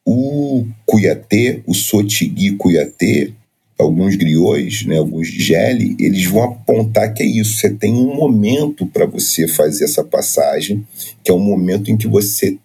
o 0.06 0.64
Cuiatê, 0.86 1.62
o 1.66 1.74
Sotigui 1.74 2.56
Cuiatê, 2.56 3.32
alguns 3.78 4.14
griots, 4.14 4.86
né, 4.86 4.98
alguns 4.98 5.28
gele, 5.28 5.96
eles 5.98 6.24
vão 6.26 6.44
apontar 6.44 7.12
que 7.12 7.22
é 7.22 7.26
isso. 7.26 7.58
Você 7.58 7.70
tem 7.70 7.94
um 7.94 8.14
momento 8.14 8.86
para 8.86 9.06
você 9.06 9.48
fazer 9.48 9.84
essa 9.84 10.04
passagem, 10.04 10.86
que 11.24 11.30
é 11.30 11.34
um 11.34 11.40
momento 11.40 11.90
em 11.90 11.96
que 11.96 12.06
você 12.06 12.56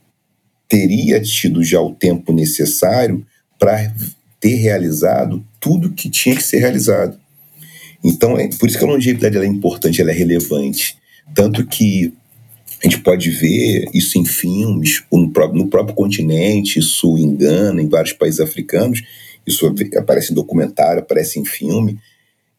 teria 0.67 1.19
tido 1.21 1.63
já 1.63 1.81
o 1.81 1.93
tempo 1.93 2.33
necessário 2.33 3.25
para 3.57 3.93
ter 4.39 4.55
realizado 4.55 5.45
tudo 5.59 5.91
que 5.91 6.09
tinha 6.09 6.35
que 6.35 6.43
ser 6.43 6.59
realizado. 6.59 7.17
Então, 8.03 8.37
é 8.37 8.47
por 8.47 8.69
isso 8.69 8.77
que 8.77 8.83
a 8.83 8.87
longevidade 8.87 9.37
é 9.37 9.45
importante, 9.45 10.01
ela 10.01 10.11
é 10.11 10.13
relevante. 10.13 10.97
Tanto 11.33 11.65
que 11.65 12.13
a 12.83 12.87
gente 12.87 12.99
pode 12.99 13.31
ver 13.31 13.89
isso 13.93 14.19
em 14.19 14.25
filmes, 14.25 15.03
no 15.11 15.31
próprio, 15.31 15.63
no 15.63 15.67
próprio 15.67 15.95
continente, 15.95 16.79
isso 16.79 17.17
engana 17.17 17.81
em 17.81 17.89
vários 17.89 18.13
países 18.13 18.39
africanos, 18.39 19.01
isso 19.47 19.65
aparece 19.97 20.31
em 20.31 20.35
documentário, 20.35 21.01
aparece 21.01 21.39
em 21.39 21.45
filme, 21.45 21.97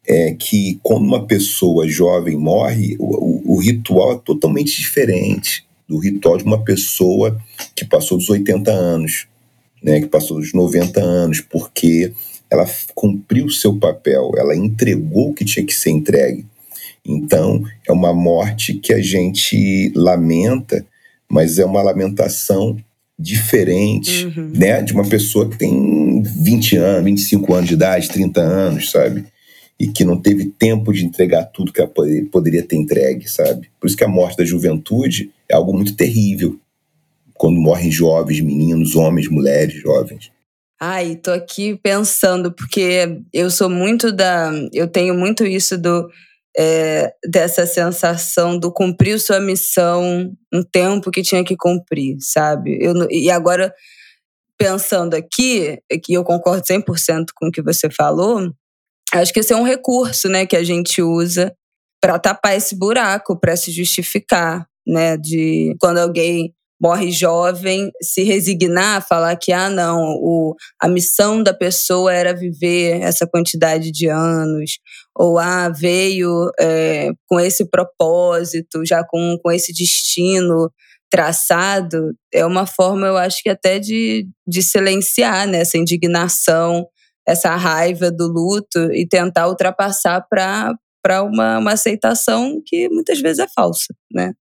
é 0.05 0.35
que 0.35 0.79
quando 0.83 1.05
uma 1.05 1.27
pessoa 1.27 1.89
jovem 1.89 2.37
morre, 2.37 2.97
o, 2.99 3.53
o, 3.53 3.55
o 3.55 3.61
ritual 3.61 4.15
é 4.15 4.19
totalmente 4.25 4.77
diferente 4.77 5.65
do 5.89 5.99
ritual 5.99 6.37
de 6.37 6.45
uma 6.45 6.65
pessoa 6.65 7.41
que 7.75 7.85
passou 7.85 8.19
dos 8.19 8.29
80 8.29 8.71
anos, 8.71 9.27
né, 9.83 10.01
que 10.01 10.07
passou 10.07 10.39
dos 10.39 10.53
90 10.53 11.01
anos, 11.01 11.41
porque 11.41 12.13
ela 12.51 12.67
cumpriu 12.95 13.49
seu 13.51 13.77
papel, 13.77 14.33
ela 14.37 14.57
entregou 14.57 15.31
o 15.31 15.35
que 15.35 15.45
tinha 15.45 15.65
que 15.65 15.75
ser 15.75 15.91
entregue. 15.91 16.47
Então, 17.05 17.63
é 17.87 17.93
uma 17.93 18.13
morte 18.13 18.75
que 18.75 18.93
a 18.93 19.01
gente 19.01 19.93
lamenta, 19.95 20.85
mas 21.29 21.59
é 21.59 21.65
uma 21.65 21.83
lamentação 21.83 22.77
diferente, 23.19 24.27
uhum. 24.27 24.53
né, 24.55 24.83
de 24.83 24.93
uma 24.93 25.09
pessoa 25.09 25.49
que 25.49 25.57
tem 25.57 26.23
20 26.23 26.77
anos, 26.77 27.05
25 27.05 27.55
anos 27.55 27.69
de 27.69 27.75
idade, 27.75 28.09
30 28.09 28.41
anos, 28.41 28.91
sabe? 28.91 29.25
E 29.79 29.87
que 29.87 30.05
não 30.05 30.21
teve 30.21 30.47
tempo 30.47 30.93
de 30.93 31.05
entregar 31.05 31.45
tudo 31.45 31.73
que 31.73 31.81
ela 31.81 31.93
poderia 32.31 32.63
ter 32.63 32.77
entregue, 32.77 33.29
sabe? 33.29 33.71
Por 33.81 33.87
isso 33.87 33.97
que 33.97 34.05
a 34.05 34.09
morte 34.09 34.37
da 34.37 34.45
juventude 34.45 35.31
é 35.49 35.55
algo 35.55 35.73
muito 35.73 35.95
terrível. 35.95 36.59
Quando 37.39 37.61
morrem 37.61 37.91
jovens, 37.91 38.41
meninos, 38.41 38.97
homens, 38.97 39.29
mulheres, 39.29 39.75
jovens. 39.75 40.31
Ai, 40.81 41.17
tô 41.17 41.31
aqui 41.31 41.75
pensando, 41.83 42.53
porque 42.53 43.21
eu 43.33 43.51
sou 43.51 43.71
muito 43.71 44.13
da. 44.13 44.51
Eu 44.73 44.87
tenho 44.87 45.15
muito 45.15 45.45
isso 45.47 45.79
do 45.79 46.09
é, 46.57 47.13
dessa 47.25 47.67
sensação 47.67 48.59
do 48.59 48.73
cumprir 48.73 49.21
sua 49.21 49.39
missão 49.39 50.33
um 50.53 50.63
tempo 50.63 51.11
que 51.11 51.23
tinha 51.23 51.45
que 51.45 51.57
cumprir, 51.57 52.17
sabe? 52.21 52.79
Eu, 52.81 52.95
e 53.11 53.31
agora, 53.31 53.75
pensando 54.59 55.15
aqui, 55.15 55.79
que 56.03 56.15
eu 56.15 56.25
concordo 56.25 56.63
100% 56.63 57.27
com 57.35 57.49
o 57.49 57.53
que 57.53 57.61
você 57.61 57.91
falou, 57.91 58.51
acho 59.13 59.33
que 59.33 59.41
esse 59.41 59.53
é 59.53 59.57
um 59.57 59.63
recurso 59.63 60.29
né, 60.29 60.47
que 60.47 60.57
a 60.57 60.65
gente 60.65 61.03
usa 61.03 61.55
para 62.01 62.19
tapar 62.19 62.57
esse 62.57 62.75
buraco, 62.75 63.39
para 63.39 63.57
se 63.57 63.71
justificar, 63.71 64.67
né? 64.87 65.17
De 65.17 65.77
quando 65.79 65.99
alguém 65.99 66.55
morre 66.81 67.11
jovem, 67.11 67.91
se 68.03 68.23
resignar 68.23 69.07
falar 69.07 69.37
que, 69.37 69.53
ah, 69.53 69.71
não, 69.71 70.01
o, 70.21 70.55
a 70.81 70.89
missão 70.89 71.43
da 71.43 71.55
pessoa 71.55 72.13
era 72.13 72.35
viver 72.35 73.01
essa 73.01 73.27
quantidade 73.27 73.91
de 73.91 74.09
anos, 74.09 74.79
ou, 75.17 75.39
ah, 75.39 75.69
veio 75.71 76.51
é, 76.61 77.11
com 77.27 77.41
esse 77.41 77.69
propósito, 77.69 78.85
já 78.85 79.03
com, 79.05 79.39
com 79.43 79.51
esse 79.51 79.73
destino 79.73 80.71
traçado, 81.11 82.13
é 82.33 82.45
uma 82.45 82.67
forma, 82.67 83.07
eu 83.07 83.17
acho 83.17 83.43
que 83.43 83.49
até 83.49 83.79
de, 83.79 84.29
de 84.47 84.63
silenciar 84.63 85.47
né, 85.47 85.59
essa 85.61 85.79
indignação, 85.79 86.87
essa 87.27 87.55
raiva 87.57 88.11
do 88.11 88.27
luto 88.27 88.93
e 88.93 89.07
tentar 89.07 89.49
ultrapassar 89.49 90.27
para 90.29 91.23
uma, 91.23 91.59
uma 91.59 91.73
aceitação 91.73 92.61
que 92.65 92.89
muitas 92.89 93.21
vezes 93.21 93.39
é 93.39 93.47
falsa, 93.49 93.95
né? 94.13 94.33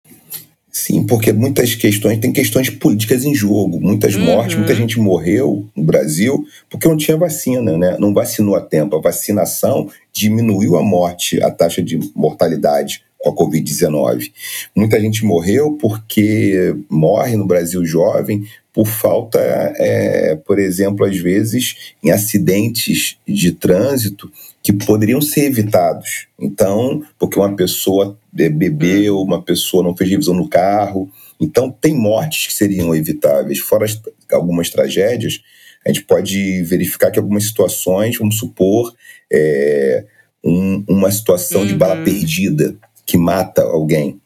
Sim, 0.77 1.05
porque 1.05 1.31
muitas 1.31 1.73
questões, 1.73 2.19
tem 2.19 2.33
questões 2.33 2.69
políticas 2.69 3.23
em 3.23 3.33
jogo, 3.33 3.79
muitas 3.79 4.13
uhum. 4.13 4.25
mortes, 4.25 4.57
muita 4.57 4.75
gente 4.75 4.99
morreu 4.99 5.65
no 5.73 5.85
Brasil 5.85 6.45
porque 6.69 6.85
não 6.85 6.97
tinha 6.97 7.15
vacina, 7.15 7.77
né? 7.77 7.95
Não 7.97 8.13
vacinou 8.13 8.57
a 8.57 8.59
tempo. 8.59 8.97
A 8.97 8.99
vacinação 8.99 9.89
diminuiu 10.11 10.75
a 10.75 10.83
morte, 10.83 11.41
a 11.41 11.49
taxa 11.49 11.81
de 11.81 11.97
mortalidade 12.13 13.05
com 13.17 13.29
a 13.29 13.33
Covid-19. 13.33 14.33
Muita 14.75 14.99
gente 14.99 15.23
morreu 15.23 15.77
porque 15.79 16.75
morre 16.89 17.37
no 17.37 17.47
Brasil 17.47 17.85
jovem 17.85 18.43
por 18.73 18.85
falta, 18.85 19.39
é, 19.77 20.35
por 20.35 20.59
exemplo, 20.59 21.05
às 21.05 21.17
vezes, 21.17 21.93
em 22.03 22.11
acidentes 22.11 23.17
de 23.25 23.53
trânsito 23.53 24.29
que 24.65 24.73
poderiam 24.73 25.21
ser 25.21 25.45
evitados. 25.45 26.25
Então, 26.39 27.03
porque 27.19 27.37
uma 27.37 27.55
pessoa 27.55 28.17
bebeu, 28.33 29.21
uma 29.21 29.39
pessoa 29.39 29.83
não 29.83 29.95
fez 29.95 30.09
revisão 30.09 30.33
no 30.33 30.49
carro. 30.49 31.07
Então, 31.39 31.69
tem 31.69 31.93
mortes 31.93 32.47
que 32.47 32.53
seriam 32.53 32.95
evitáveis. 32.95 33.59
Fora 33.59 33.85
as, 33.85 34.01
algumas 34.31 34.71
tragédias, 34.71 35.39
a 35.85 35.89
gente 35.89 36.03
pode 36.03 36.63
verificar 36.63 37.11
que 37.11 37.19
algumas 37.19 37.43
situações, 37.43 38.17
vamos 38.17 38.39
supor, 38.39 38.91
é, 39.31 40.03
um, 40.43 40.83
uma 40.89 41.11
situação 41.11 41.61
uhum. 41.61 41.67
de 41.67 41.75
bala 41.75 42.03
perdida 42.03 42.75
que 43.05 43.19
mata 43.19 43.61
alguém. 43.61 44.19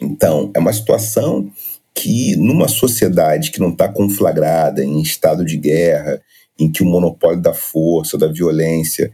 Então, 0.00 0.50
é 0.56 0.58
uma 0.60 0.72
situação 0.72 1.52
que, 1.94 2.34
numa 2.36 2.68
sociedade 2.68 3.50
que 3.50 3.60
não 3.60 3.68
está 3.68 3.86
conflagrada 3.86 4.82
em 4.82 5.02
estado 5.02 5.44
de 5.44 5.58
guerra, 5.58 6.22
em 6.58 6.72
que 6.72 6.82
o 6.82 6.86
monopólio 6.86 7.42
da 7.42 7.52
força, 7.52 8.16
da 8.16 8.28
violência 8.28 9.12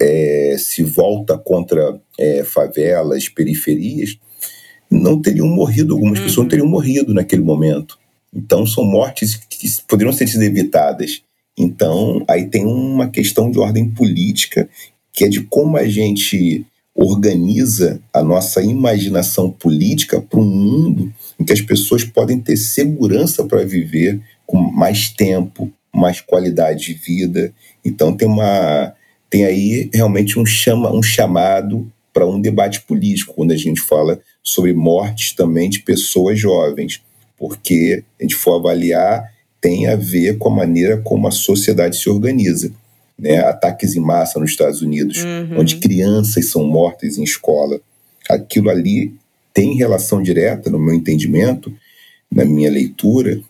é, 0.00 0.56
se 0.58 0.82
volta 0.82 1.36
contra 1.38 2.00
é, 2.18 2.44
favelas, 2.44 3.28
periferias, 3.28 4.18
não 4.90 5.20
teriam 5.20 5.48
morrido, 5.48 5.94
algumas 5.94 6.18
uhum. 6.18 6.24
pessoas 6.24 6.44
não 6.44 6.50
teriam 6.50 6.68
morrido 6.68 7.12
naquele 7.12 7.42
momento. 7.42 7.98
Então, 8.34 8.66
são 8.66 8.84
mortes 8.84 9.36
que 9.36 9.68
poderiam 9.86 10.12
ser 10.12 10.24
evitadas. 10.42 11.22
Então, 11.56 12.24
aí 12.28 12.46
tem 12.46 12.64
uma 12.64 13.08
questão 13.08 13.50
de 13.50 13.58
ordem 13.58 13.88
política, 13.88 14.68
que 15.12 15.24
é 15.24 15.28
de 15.28 15.40
como 15.42 15.76
a 15.76 15.86
gente 15.86 16.66
organiza 16.94 18.00
a 18.12 18.22
nossa 18.22 18.62
imaginação 18.62 19.50
política 19.50 20.20
para 20.20 20.38
um 20.38 20.44
mundo 20.44 21.12
em 21.38 21.44
que 21.44 21.52
as 21.52 21.60
pessoas 21.60 22.04
podem 22.04 22.38
ter 22.38 22.56
segurança 22.56 23.44
para 23.44 23.64
viver 23.64 24.20
com 24.46 24.56
mais 24.56 25.08
tempo, 25.08 25.72
mais 25.92 26.20
qualidade 26.20 26.86
de 26.86 26.94
vida. 26.94 27.52
Então 27.84 28.16
tem 28.16 28.28
uma 28.28 28.92
tem 29.34 29.44
aí 29.44 29.90
realmente 29.92 30.38
um 30.38 30.46
chama 30.46 30.94
um 30.94 31.02
chamado 31.02 31.90
para 32.12 32.24
um 32.24 32.40
debate 32.40 32.82
político 32.82 33.34
quando 33.34 33.50
a 33.50 33.56
gente 33.56 33.80
fala 33.80 34.20
sobre 34.40 34.72
mortes 34.72 35.32
também 35.32 35.68
de 35.68 35.80
pessoas 35.80 36.38
jovens, 36.38 37.02
porque 37.36 38.04
a 38.16 38.22
gente 38.22 38.36
for 38.36 38.60
avaliar 38.60 39.28
tem 39.60 39.88
a 39.88 39.96
ver 39.96 40.38
com 40.38 40.50
a 40.50 40.54
maneira 40.54 40.98
como 40.98 41.26
a 41.26 41.32
sociedade 41.32 41.96
se 41.96 42.08
organiza 42.08 42.70
né, 43.18 43.38
ataques 43.38 43.96
em 43.96 44.00
massa 44.00 44.38
nos 44.38 44.52
Estados 44.52 44.82
Unidos, 44.82 45.24
uhum. 45.24 45.58
onde 45.58 45.78
crianças 45.78 46.46
são 46.46 46.64
mortas 46.64 47.18
em 47.18 47.24
escola. 47.24 47.80
Aquilo 48.30 48.70
ali 48.70 49.12
tem 49.52 49.74
relação 49.74 50.22
direta, 50.22 50.70
no 50.70 50.78
meu 50.78 50.94
entendimento, 50.94 51.74
na 52.30 52.44
minha 52.44 52.70
leitura, 52.70 53.40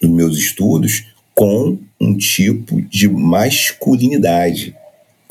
nos 0.00 0.10
meus 0.10 0.38
estudos, 0.38 1.04
com 1.34 1.78
um 2.00 2.16
tipo 2.16 2.80
de 2.80 3.10
masculinidade, 3.10 4.74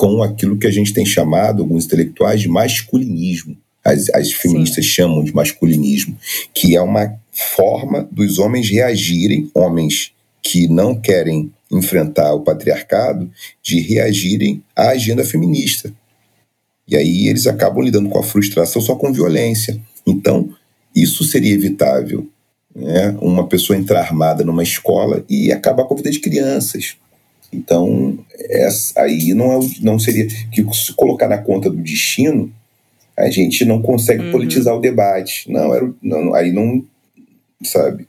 com 0.01 0.23
aquilo 0.23 0.57
que 0.57 0.65
a 0.65 0.71
gente 0.71 0.91
tem 0.95 1.05
chamado, 1.05 1.61
alguns 1.61 1.85
intelectuais, 1.85 2.41
de 2.41 2.47
masculinismo. 2.47 3.55
As, 3.85 4.09
as 4.09 4.31
feministas 4.31 4.83
Sim. 4.83 4.91
chamam 4.91 5.23
de 5.23 5.31
masculinismo, 5.31 6.17
que 6.55 6.75
é 6.75 6.81
uma 6.81 7.13
forma 7.31 8.09
dos 8.11 8.39
homens 8.39 8.67
reagirem, 8.67 9.51
homens 9.53 10.11
que 10.41 10.67
não 10.67 10.99
querem 10.99 11.51
enfrentar 11.71 12.33
o 12.33 12.39
patriarcado, 12.39 13.29
de 13.61 13.79
reagirem 13.79 14.63
à 14.75 14.89
agenda 14.89 15.23
feminista. 15.23 15.93
E 16.87 16.95
aí 16.95 17.27
eles 17.27 17.45
acabam 17.45 17.83
lidando 17.83 18.09
com 18.09 18.17
a 18.17 18.23
frustração 18.23 18.81
só 18.81 18.95
com 18.95 19.13
violência. 19.13 19.79
Então, 20.03 20.49
isso 20.95 21.23
seria 21.23 21.53
evitável. 21.53 22.27
Né? 22.75 23.15
Uma 23.21 23.47
pessoa 23.47 23.77
entrar 23.77 23.99
armada 23.99 24.43
numa 24.43 24.63
escola 24.63 25.23
e 25.29 25.51
acabar 25.51 25.83
com 25.83 25.93
a 25.93 25.97
vida 25.97 26.09
de 26.09 26.19
crianças. 26.19 26.95
Então, 27.51 28.17
essa, 28.49 29.01
aí 29.01 29.33
não, 29.33 29.53
é, 29.53 29.59
não 29.81 29.99
seria. 29.99 30.27
que 30.51 30.63
Se 30.73 30.93
colocar 30.93 31.27
na 31.27 31.37
conta 31.37 31.69
do 31.69 31.77
destino, 31.77 32.51
a 33.17 33.29
gente 33.29 33.65
não 33.65 33.81
consegue 33.81 34.25
uhum. 34.25 34.31
politizar 34.31 34.75
o 34.75 34.81
debate. 34.81 35.51
Não, 35.51 35.73
era, 35.73 35.93
não, 36.01 36.33
aí 36.33 36.51
não. 36.51 36.83
Sabe? 37.63 38.07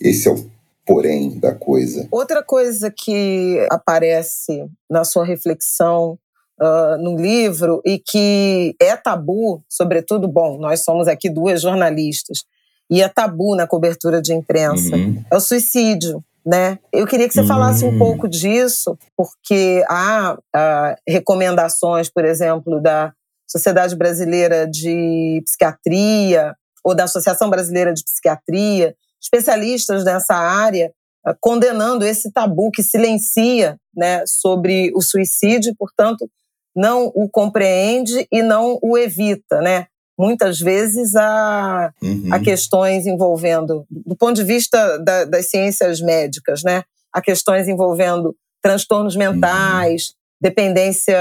Esse 0.00 0.28
é 0.28 0.32
o 0.32 0.50
porém 0.84 1.38
da 1.38 1.54
coisa. 1.54 2.08
Outra 2.10 2.42
coisa 2.42 2.90
que 2.90 3.64
aparece 3.70 4.66
na 4.90 5.04
sua 5.04 5.24
reflexão 5.24 6.18
uh, 6.60 7.00
no 7.00 7.16
livro 7.16 7.80
e 7.86 7.96
que 7.98 8.74
é 8.80 8.96
tabu, 8.96 9.62
sobretudo, 9.68 10.26
bom, 10.26 10.58
nós 10.58 10.82
somos 10.82 11.06
aqui 11.06 11.30
duas 11.30 11.62
jornalistas, 11.62 12.44
e 12.90 13.02
é 13.02 13.08
tabu 13.08 13.54
na 13.54 13.68
cobertura 13.68 14.20
de 14.20 14.34
imprensa, 14.34 14.96
uhum. 14.96 15.22
é 15.30 15.36
o 15.36 15.40
suicídio. 15.40 16.24
Né? 16.44 16.78
Eu 16.92 17.06
queria 17.06 17.28
que 17.28 17.34
você 17.34 17.44
falasse 17.44 17.84
um 17.84 17.90
hum. 17.90 17.98
pouco 17.98 18.26
disso, 18.26 18.98
porque 19.16 19.84
há 19.88 20.34
uh, 20.34 21.00
recomendações, 21.06 22.08
por 22.08 22.24
exemplo, 22.24 22.80
da 22.80 23.12
Sociedade 23.46 23.94
Brasileira 23.94 24.66
de 24.66 25.42
Psiquiatria 25.44 26.54
ou 26.82 26.94
da 26.94 27.04
Associação 27.04 27.50
Brasileira 27.50 27.92
de 27.92 28.02
Psiquiatria, 28.02 28.94
especialistas 29.20 30.04
nessa 30.04 30.34
área 30.34 30.92
uh, 31.26 31.34
condenando 31.40 32.06
esse 32.06 32.32
tabu 32.32 32.70
que 32.70 32.82
silencia 32.82 33.76
né, 33.94 34.24
sobre 34.26 34.90
o 34.94 35.02
suicídio, 35.02 35.74
portanto, 35.78 36.30
não 36.74 37.06
o 37.14 37.28
compreende 37.28 38.26
e 38.32 38.42
não 38.42 38.78
o 38.82 38.96
evita, 38.96 39.60
né? 39.60 39.86
Muitas 40.20 40.60
vezes 40.60 41.16
há, 41.16 41.90
uhum. 42.02 42.28
há 42.30 42.38
questões 42.38 43.06
envolvendo, 43.06 43.86
do 43.90 44.14
ponto 44.14 44.34
de 44.34 44.44
vista 44.44 44.98
da, 44.98 45.24
das 45.24 45.48
ciências 45.48 45.98
médicas, 46.02 46.62
né? 46.62 46.82
Há 47.10 47.22
questões 47.22 47.66
envolvendo 47.68 48.36
transtornos 48.62 49.14
uhum. 49.14 49.32
mentais, 49.32 50.08
uhum. 50.08 50.14
dependência 50.42 51.18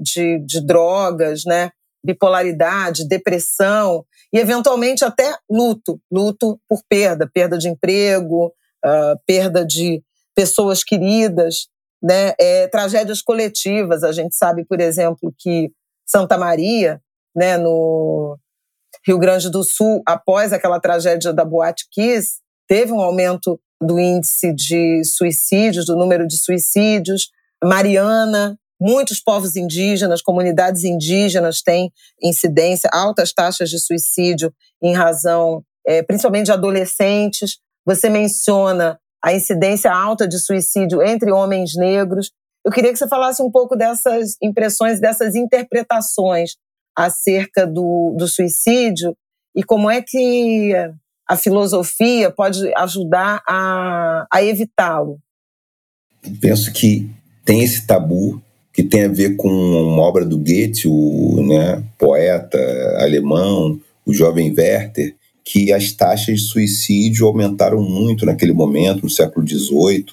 de, 0.00 0.38
de 0.46 0.64
drogas, 0.64 1.42
né? 1.44 1.72
Bipolaridade, 2.04 3.08
depressão 3.08 4.04
e 4.32 4.38
eventualmente 4.38 5.04
até 5.04 5.34
luto, 5.50 6.00
luto 6.08 6.60
por 6.68 6.80
perda, 6.88 7.28
perda 7.28 7.58
de 7.58 7.68
emprego, 7.68 8.52
uh, 8.86 9.18
perda 9.26 9.66
de 9.66 10.00
pessoas 10.32 10.84
queridas, 10.84 11.66
né? 12.00 12.34
É, 12.40 12.68
tragédias 12.68 13.20
coletivas. 13.20 14.04
A 14.04 14.12
gente 14.12 14.36
sabe, 14.36 14.64
por 14.64 14.80
exemplo, 14.80 15.34
que 15.36 15.72
Santa 16.06 16.38
Maria, 16.38 17.02
né, 17.38 17.56
no 17.56 18.36
Rio 19.06 19.18
Grande 19.18 19.50
do 19.50 19.62
Sul, 19.62 20.02
após 20.06 20.52
aquela 20.52 20.80
tragédia 20.80 21.32
da 21.32 21.44
Boate 21.44 21.86
Kiss, 21.90 22.40
teve 22.66 22.92
um 22.92 23.00
aumento 23.00 23.60
do 23.80 23.98
índice 23.98 24.52
de 24.52 25.02
suicídios, 25.04 25.86
do 25.86 25.96
número 25.96 26.26
de 26.26 26.36
suicídios. 26.36 27.30
Mariana, 27.62 28.58
Muitos 28.80 29.20
povos 29.20 29.56
indígenas, 29.56 30.22
comunidades 30.22 30.84
indígenas 30.84 31.62
têm 31.62 31.92
incidência, 32.22 32.88
altas 32.92 33.32
taxas 33.32 33.68
de 33.68 33.78
suicídio 33.80 34.54
em 34.80 34.94
razão, 34.94 35.64
é, 35.84 36.00
principalmente 36.00 36.46
de 36.46 36.52
adolescentes. 36.52 37.58
Você 37.84 38.08
menciona 38.08 38.96
a 39.24 39.32
incidência 39.32 39.92
alta 39.92 40.28
de 40.28 40.38
suicídio 40.38 41.02
entre 41.02 41.32
homens 41.32 41.74
negros. 41.74 42.30
Eu 42.64 42.70
queria 42.70 42.92
que 42.92 42.98
você 42.98 43.08
falasse 43.08 43.42
um 43.42 43.50
pouco 43.50 43.74
dessas 43.74 44.36
impressões, 44.40 45.00
dessas 45.00 45.34
interpretações 45.34 46.52
acerca 46.98 47.64
do, 47.64 48.14
do 48.18 48.26
suicídio 48.26 49.16
e 49.54 49.62
como 49.62 49.88
é 49.88 50.02
que 50.02 50.72
a 51.28 51.36
filosofia 51.36 52.30
pode 52.30 52.72
ajudar 52.74 53.40
a, 53.48 54.26
a 54.32 54.42
evitá-lo. 54.42 55.18
Penso 56.40 56.72
que 56.72 57.08
tem 57.44 57.62
esse 57.62 57.86
tabu 57.86 58.42
que 58.72 58.82
tem 58.82 59.04
a 59.04 59.08
ver 59.08 59.36
com 59.36 59.48
uma 59.48 60.02
obra 60.02 60.24
do 60.24 60.38
Goethe, 60.38 60.88
o 60.88 61.42
né, 61.46 61.82
poeta 61.98 62.58
alemão, 63.00 63.80
o 64.04 64.12
jovem 64.12 64.54
Werther, 64.56 65.14
que 65.44 65.72
as 65.72 65.92
taxas 65.92 66.40
de 66.40 66.46
suicídio 66.46 67.26
aumentaram 67.26 67.82
muito 67.82 68.26
naquele 68.26 68.52
momento, 68.52 69.02
no 69.02 69.10
século 69.10 69.46
XVIII, 69.46 70.06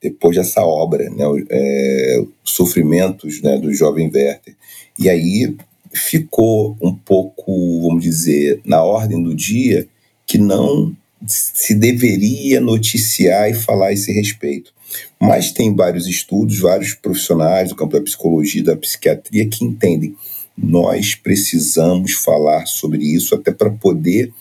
depois 0.00 0.36
dessa 0.36 0.62
obra, 0.62 1.08
né, 1.10 1.24
é, 1.50 2.24
Sofrimentos 2.44 3.42
né, 3.42 3.58
do 3.58 3.72
jovem 3.74 4.10
Werther. 4.12 4.54
E 4.98 5.08
aí 5.10 5.54
ficou 5.98 6.76
um 6.80 6.94
pouco, 6.94 7.80
vamos 7.82 8.02
dizer, 8.02 8.60
na 8.64 8.82
ordem 8.82 9.22
do 9.22 9.34
dia 9.34 9.86
que 10.26 10.38
não 10.38 10.94
se 11.26 11.74
deveria 11.74 12.60
noticiar 12.60 13.50
e 13.50 13.54
falar 13.54 13.88
a 13.88 13.92
esse 13.92 14.12
respeito. 14.12 14.72
Mas 15.20 15.50
tem 15.50 15.74
vários 15.74 16.06
estudos, 16.06 16.58
vários 16.58 16.94
profissionais 16.94 17.70
do 17.70 17.76
campo 17.76 17.94
da 17.94 18.02
psicologia 18.02 18.60
e 18.60 18.64
da 18.64 18.76
psiquiatria 18.76 19.48
que 19.48 19.64
entendem 19.64 20.14
nós 20.56 21.14
precisamos 21.14 22.12
falar 22.12 22.66
sobre 22.66 23.04
isso 23.04 23.34
até 23.34 23.52
para 23.52 23.70
poder 23.70 24.32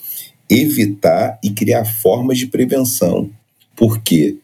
evitar 0.49 1.38
e 1.43 1.51
criar 1.51 1.84
formas 1.84 2.38
de 2.38 2.47
prevenção. 2.47 3.30
Por 3.76 4.01
quê? 4.01 4.38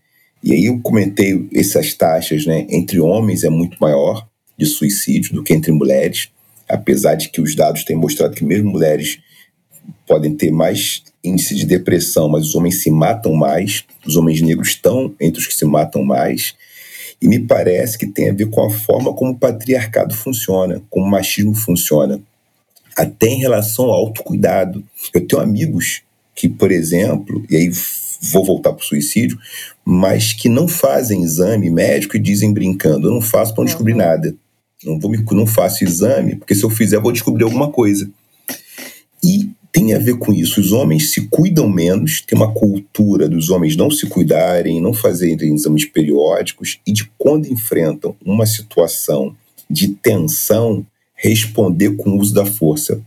E 0.43 0.51
aí 0.51 0.66
eu 0.66 0.80
comentei 0.80 1.47
essas 1.53 1.93
taxas, 1.93 2.45
né? 2.45 2.66
Entre 2.70 2.99
homens 2.99 3.43
é 3.43 3.49
muito 3.49 3.78
maior 3.80 4.28
de 4.57 4.66
suicídio 4.66 5.34
do 5.34 5.43
que 5.43 5.53
entre 5.53 5.72
mulheres. 5.72 6.30
Apesar 6.72 7.15
de 7.15 7.30
que 7.30 7.41
os 7.41 7.55
dados 7.55 7.84
têm 7.84 7.95
mostrado 7.95 8.36
que 8.36 8.43
mesmo 8.43 8.72
mulheres 8.72 9.19
podem 10.07 10.36
ter 10.36 10.51
mais 10.51 11.03
índice 11.24 11.55
de 11.55 11.65
depressão, 11.65 12.28
mas 12.28 12.47
os 12.47 12.55
homens 12.55 12.82
se 12.82 12.89
matam 12.89 13.34
mais, 13.34 13.84
os 14.05 14.15
homens 14.15 14.41
negros 14.41 14.69
estão 14.69 15.13
entre 15.19 15.39
os 15.39 15.47
que 15.47 15.53
se 15.53 15.65
matam 15.65 16.03
mais. 16.03 16.55
E 17.22 17.28
me 17.28 17.39
parece 17.39 17.97
que 17.97 18.07
tem 18.07 18.30
a 18.30 18.34
ver 18.34 18.49
com 18.49 18.65
a 18.65 18.69
forma 18.69 19.13
como 19.13 19.32
o 19.32 19.38
patriarcado 19.38 20.15
funciona, 20.15 20.82
como 20.89 21.05
o 21.05 21.09
machismo 21.09 21.53
funciona. 21.53 22.19
Até 22.97 23.28
em 23.28 23.39
relação 23.39 23.86
ao 23.86 23.91
autocuidado. 23.91 24.84
Eu 25.13 25.26
tenho 25.26 25.41
amigos 25.41 26.01
que, 26.36 26.49
por 26.49 26.72
exemplo, 26.72 27.45
e 27.49 27.55
aí 27.55 27.72
vou 28.22 28.43
voltar 28.43 28.74
para 28.74 28.84
o 28.84 28.86
suicídio, 28.86 29.38
mas 29.86 30.34
que 30.34 30.49
não 30.49 30.67
fazem 30.67 31.24
exame 31.24 31.69
médico 31.69 32.17
e 32.17 32.19
dizem 32.19 32.53
brincando: 32.53 33.07
eu 33.07 33.13
não 33.13 33.22
faço 33.22 33.53
para 33.53 33.61
não 33.61 33.65
descobrir 33.67 33.95
nada. 33.95 34.36
Não, 34.84 34.99
vou 34.99 35.11
me, 35.11 35.23
não 35.32 35.45
faço 35.45 35.84
exame, 35.84 36.36
porque 36.36 36.55
se 36.55 36.63
eu 36.63 36.69
fizer, 36.69 36.97
eu 36.97 37.01
vou 37.01 37.11
descobrir 37.11 37.43
alguma 37.43 37.71
coisa. 37.71 38.09
E 39.23 39.49
tem 39.71 39.93
a 39.93 39.99
ver 39.99 40.17
com 40.17 40.34
isso. 40.34 40.59
Os 40.59 40.71
homens 40.71 41.13
se 41.13 41.27
cuidam 41.27 41.69
menos, 41.69 42.21
tem 42.21 42.38
uma 42.38 42.53
cultura 42.53 43.29
dos 43.29 43.49
homens 43.49 43.75
não 43.75 43.89
se 43.89 44.07
cuidarem, 44.07 44.82
não 44.82 44.93
fazerem 44.93 45.53
exames 45.53 45.86
periódicos 45.86 46.79
e 46.86 46.91
de 46.91 47.09
quando 47.17 47.47
enfrentam 47.47 48.15
uma 48.25 48.45
situação 48.45 49.36
de 49.69 49.89
tensão, 49.89 50.86
responder 51.15 51.95
com 51.95 52.11
o 52.11 52.19
uso 52.19 52.34
da 52.34 52.45
força. 52.45 53.01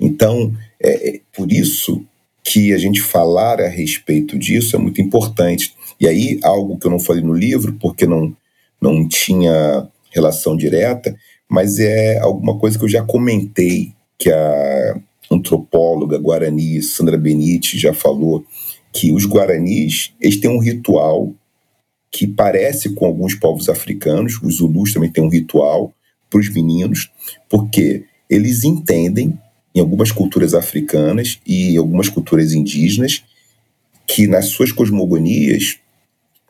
Então, 0.00 0.52
é, 0.82 1.10
é 1.10 1.20
por 1.32 1.52
isso 1.52 2.04
que 2.42 2.72
a 2.72 2.78
gente 2.78 3.00
falar 3.00 3.60
a 3.60 3.68
respeito 3.68 4.38
disso 4.38 4.74
é 4.74 4.78
muito 4.78 5.00
importante. 5.00 5.74
E 6.00 6.08
aí, 6.08 6.40
algo 6.42 6.78
que 6.78 6.86
eu 6.86 6.90
não 6.90 6.98
falei 6.98 7.22
no 7.22 7.34
livro, 7.34 7.74
porque 7.74 8.06
não, 8.06 8.34
não 8.80 9.06
tinha 9.06 9.86
relação 10.10 10.56
direta, 10.56 11.14
mas 11.48 11.78
é 11.78 12.18
alguma 12.18 12.58
coisa 12.58 12.78
que 12.78 12.84
eu 12.84 12.88
já 12.88 13.02
comentei, 13.02 13.92
que 14.18 14.30
a 14.30 15.00
antropóloga 15.30 16.18
guarani 16.18 16.82
Sandra 16.82 17.16
Benite 17.16 17.78
já 17.78 17.94
falou, 17.94 18.44
que 18.92 19.12
os 19.12 19.24
guaranis 19.24 20.12
eles 20.20 20.38
têm 20.38 20.50
um 20.50 20.60
ritual 20.60 21.32
que 22.10 22.26
parece 22.26 22.90
com 22.90 23.06
alguns 23.06 23.34
povos 23.34 23.68
africanos, 23.68 24.40
os 24.42 24.56
zulus 24.56 24.92
também 24.92 25.10
têm 25.10 25.22
um 25.22 25.28
ritual 25.28 25.94
para 26.28 26.40
os 26.40 26.52
meninos, 26.52 27.10
porque 27.48 28.04
eles 28.28 28.64
entendem 28.64 29.38
em 29.74 29.80
algumas 29.80 30.10
culturas 30.10 30.54
africanas 30.54 31.38
e 31.46 31.76
algumas 31.76 32.08
culturas 32.08 32.52
indígenas 32.52 33.22
que 34.06 34.26
nas 34.26 34.46
suas 34.46 34.72
cosmogonias 34.72 35.78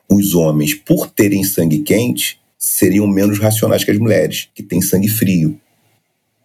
os 0.09 0.33
homens, 0.33 0.73
por 0.73 1.09
terem 1.09 1.43
sangue 1.43 1.79
quente, 1.79 2.40
seriam 2.61 3.07
menos 3.07 3.39
racionais 3.39 3.83
que 3.83 3.89
as 3.89 3.97
mulheres, 3.97 4.47
que 4.53 4.61
têm 4.61 4.81
sangue 4.81 5.07
frio. 5.07 5.59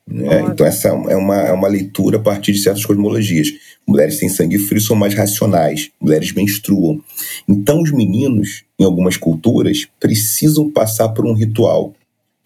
Né? 0.09 0.41
Então, 0.49 0.67
essa 0.67 0.89
é 0.89 1.17
uma, 1.17 1.37
é 1.37 1.53
uma 1.53 1.69
leitura 1.69 2.17
a 2.17 2.21
partir 2.21 2.53
de 2.53 2.61
certas 2.61 2.87
cosmologias. 2.87 3.53
Mulheres 3.87 4.19
têm 4.19 4.29
sangue 4.29 4.59
frio 4.59 4.81
são 4.81 4.97
mais 4.97 5.13
racionais, 5.13 5.91
mulheres 6.01 6.33
menstruam. 6.33 7.03
Então, 7.47 7.83
os 7.83 7.93
meninos, 7.93 8.65
em 8.79 8.85
algumas 8.85 9.19
culturas, 9.19 9.87
precisam 10.01 10.71
passar 10.71 11.11
por 11.11 11.27
um 11.27 11.35
ritual 11.35 11.93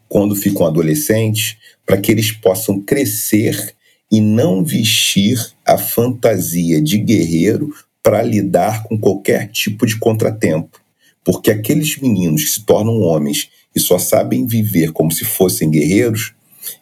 quando 0.08 0.34
ficam 0.34 0.66
adolescentes, 0.66 1.56
para 1.86 1.96
que 1.96 2.10
eles 2.10 2.32
possam 2.32 2.80
crescer 2.80 3.72
e 4.10 4.20
não 4.20 4.64
vestir 4.64 5.38
a 5.64 5.78
fantasia 5.78 6.82
de 6.82 6.98
guerreiro 6.98 7.72
para 8.02 8.20
lidar 8.20 8.82
com 8.84 8.98
qualquer 8.98 9.46
tipo 9.48 9.86
de 9.86 9.96
contratempo. 9.96 10.80
Porque 11.22 11.52
aqueles 11.52 11.96
meninos 11.98 12.42
que 12.42 12.50
se 12.50 12.64
tornam 12.64 12.98
homens 13.00 13.48
e 13.74 13.80
só 13.80 13.98
sabem 13.98 14.46
viver 14.46 14.92
como 14.92 15.10
se 15.10 15.24
fossem 15.24 15.70
guerreiros, 15.70 16.34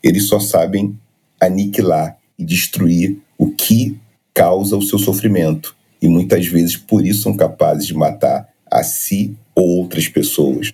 eles 0.02 0.26
só 0.28 0.40
sabem 0.40 0.98
aniquilar 1.40 2.18
e 2.38 2.44
destruir 2.44 3.18
o 3.36 3.50
que 3.50 3.98
causa 4.34 4.76
o 4.76 4.82
seu 4.82 4.98
sofrimento. 4.98 5.76
E 6.00 6.08
muitas 6.08 6.46
vezes 6.46 6.76
por 6.76 7.04
isso 7.04 7.22
são 7.22 7.36
capazes 7.36 7.86
de 7.86 7.94
matar 7.94 8.48
a 8.70 8.82
si 8.82 9.36
ou 9.54 9.66
outras 9.78 10.08
pessoas. 10.08 10.72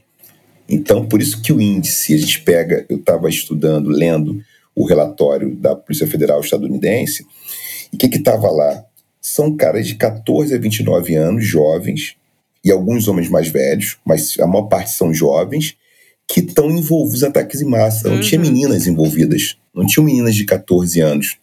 Então, 0.68 1.06
por 1.06 1.20
isso 1.20 1.40
que 1.42 1.52
o 1.52 1.60
índice, 1.60 2.14
a 2.14 2.18
gente 2.18 2.40
pega, 2.42 2.86
eu 2.88 2.96
estava 2.96 3.28
estudando, 3.28 3.88
lendo 3.88 4.42
o 4.74 4.86
relatório 4.86 5.54
da 5.54 5.74
Polícia 5.74 6.06
Federal 6.06 6.40
estadunidense. 6.40 7.26
E 7.92 7.96
o 7.96 7.98
que 7.98 8.06
estava 8.06 8.50
lá? 8.50 8.84
São 9.20 9.56
caras 9.56 9.86
de 9.86 9.94
14 9.94 10.54
a 10.54 10.58
29 10.58 11.14
anos, 11.14 11.46
jovens, 11.46 12.16
e 12.64 12.70
alguns 12.70 13.08
homens 13.08 13.28
mais 13.28 13.48
velhos, 13.48 13.98
mas 14.04 14.38
a 14.40 14.46
maior 14.46 14.64
parte 14.64 14.90
são 14.90 15.12
jovens, 15.12 15.76
que 16.28 16.40
estão 16.40 16.70
envolvidos 16.70 17.22
em 17.22 17.26
ataques 17.26 17.60
em 17.60 17.68
massa. 17.68 18.08
Não 18.08 18.16
uhum. 18.16 18.22
tinha 18.22 18.40
meninas 18.40 18.86
envolvidas. 18.86 19.56
Não 19.74 19.86
tinham 19.86 20.04
meninas 20.04 20.34
de 20.34 20.44
14 20.44 21.00
anos, 21.00 21.36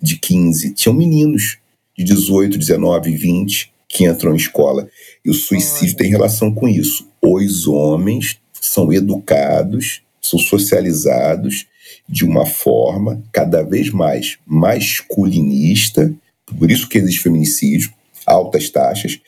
de 0.00 0.16
15. 0.16 0.74
Tinham 0.74 0.94
meninos 0.94 1.58
de 1.96 2.04
18, 2.04 2.58
19, 2.58 3.16
20 3.16 3.72
que 3.88 4.04
entram 4.04 4.32
em 4.32 4.36
escola. 4.36 4.88
E 5.24 5.30
o 5.30 5.34
suicídio 5.34 5.96
tem 5.96 6.10
relação 6.10 6.52
com 6.54 6.68
isso. 6.68 7.08
Os 7.22 7.66
homens 7.66 8.38
são 8.52 8.92
educados, 8.92 10.02
são 10.20 10.38
socializados 10.38 11.66
de 12.08 12.24
uma 12.24 12.44
forma 12.44 13.22
cada 13.32 13.62
vez 13.62 13.90
mais 13.90 14.38
masculinista, 14.46 16.12
por 16.58 16.70
isso 16.70 16.88
que 16.88 16.98
existe 16.98 17.20
feminicídio, 17.20 17.92
altas 18.26 18.68
taxas, 18.68 19.18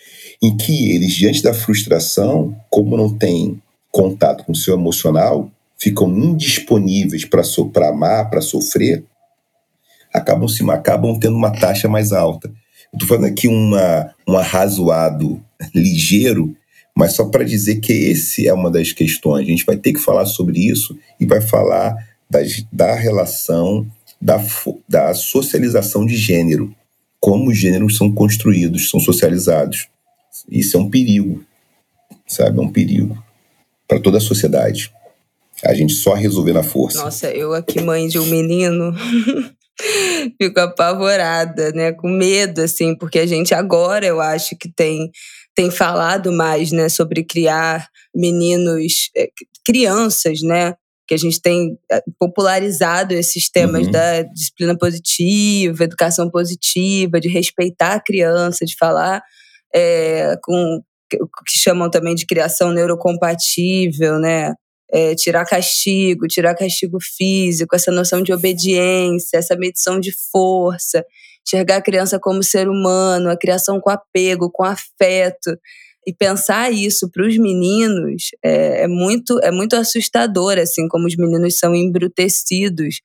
em 0.43 0.57
que 0.57 0.91
eles, 0.95 1.15
diante 1.15 1.43
da 1.43 1.55
frustração, 1.55 2.57
como 2.71 2.97
não 2.97 3.15
têm 3.15 3.61
contato 3.91 4.45
com 4.45 4.53
o 4.53 4.57
seu 4.57 4.75
emocional, 4.75 5.51
ficam 5.79 6.09
indisponíveis 6.11 7.25
para 7.25 7.43
so, 7.43 7.71
amar, 7.77 8.29
para 8.29 8.41
sofrer, 8.41 9.05
acabam 10.13 10.49
se 10.49 10.69
acabam 10.71 11.19
tendo 11.19 11.37
uma 11.37 11.51
taxa 11.51 11.89
mais 11.89 12.13
alta. 12.13 12.53
Estou 12.93 13.09
falando 13.09 13.27
aqui 13.27 13.49
uma, 13.49 14.13
um 14.29 14.37
arrazoado 14.37 15.43
ligeiro, 15.75 16.55
mas 16.97 17.15
só 17.15 17.25
para 17.25 17.45
dizer 17.45 17.77
que 17.77 17.93
esse 17.93 18.47
é 18.47 18.53
uma 18.53 18.71
das 18.71 18.93
questões. 18.93 19.47
A 19.47 19.51
gente 19.51 19.65
vai 19.65 19.77
ter 19.77 19.93
que 19.93 20.01
falar 20.01 20.27
sobre 20.27 20.59
isso 20.59 20.99
e 21.19 21.25
vai 21.25 21.41
falar 21.41 21.97
das, 22.29 22.65
da 22.71 22.95
relação 22.95 23.87
da, 24.21 24.45
da 24.89 25.15
socialização 25.15 26.05
de 26.05 26.17
gênero, 26.17 26.75
como 27.19 27.51
os 27.51 27.57
gêneros 27.57 27.97
são 27.97 28.13
construídos, 28.13 28.91
são 28.91 29.01
socializados. 29.01 29.89
Isso 30.49 30.77
é 30.77 30.81
um 30.81 30.91
perigo, 30.91 31.45
sabe? 32.27 32.59
É 32.59 32.63
um 32.63 32.71
perigo 32.71 33.17
para 33.91 34.01
toda 34.01 34.19
a 34.19 34.21
sociedade. 34.21 34.93
A 35.65 35.75
gente 35.75 35.93
só 35.95 36.15
resolver 36.15 36.53
na 36.53 36.63
força. 36.63 37.03
Nossa, 37.03 37.29
eu 37.31 37.53
aqui, 37.53 37.81
mãe 37.83 38.07
de 38.07 38.21
um 38.21 38.27
menino, 38.27 38.95
fico 40.41 40.61
apavorada, 40.61 41.73
né? 41.73 41.93
Com 41.93 42.09
medo, 42.09 42.63
assim, 42.63 42.95
porque 42.95 43.19
a 43.19 43.27
gente 43.27 43.53
agora, 43.53 44.07
eu 44.07 44.21
acho 44.21 44.57
que 44.57 44.73
tem, 44.73 45.11
tem 45.55 45.71
falado 45.71 46.33
mais, 46.33 46.71
né? 46.71 46.89
Sobre 46.89 47.25
criar 47.25 47.89
meninos, 48.15 49.11
eh, 49.17 49.29
crianças, 49.67 50.41
né? 50.43 50.75
que 51.07 51.15
a 51.15 51.19
gente 51.19 51.43
tem 51.43 51.77
eh, 51.91 52.05
popularizado 52.21 53.13
esses 53.13 53.51
temas 53.51 53.87
uhum. 53.87 53.91
da 53.91 54.23
disciplina 54.23 54.79
positiva, 54.79 55.83
educação 55.83 56.31
positiva, 56.31 57.21
de 57.21 57.29
respeitar 57.29 57.95
a 57.95 58.01
criança, 58.01 58.65
de 58.65 58.77
falar 58.77 59.21
é, 59.75 60.37
com 60.41 60.81
o 61.21 61.27
que 61.45 61.59
chamam 61.59 61.91
também 61.91 62.15
de 62.15 62.27
criação 62.27 62.73
neurocompatível, 62.73 64.19
né? 64.19 64.55
É, 64.93 65.15
tirar 65.15 65.45
castigo, 65.45 66.27
tirar 66.27 66.55
castigo 66.55 66.99
físico, 67.01 67.77
essa 67.77 67.93
noção 67.93 68.23
de 68.23 68.33
obediência, 68.33 69.37
essa 69.37 69.55
medição 69.57 70.01
de 70.01 70.11
força, 70.33 71.05
enxergar 71.47 71.77
a 71.77 71.83
criança 71.83 72.19
como 72.19 72.43
ser 72.43 72.69
humano, 72.69 73.31
a 73.31 73.37
criação 73.37 73.81
com 73.81 73.89
apego, 73.89 74.51
com 74.51 74.65
afeto. 74.65 75.57
E 76.07 76.13
pensar 76.13 76.73
isso 76.73 77.11
para 77.11 77.27
os 77.27 77.37
meninos 77.37 78.31
é, 78.45 78.83
é, 78.83 78.89
muito, 78.89 79.39
é 79.43 79.51
muito 79.53 79.77
assustador, 79.77 80.59
assim, 80.59 80.89
como 80.89 81.07
os 81.07 81.17
meninos 81.17 81.59
são 81.59 81.75
embrutecidos 81.75 83.01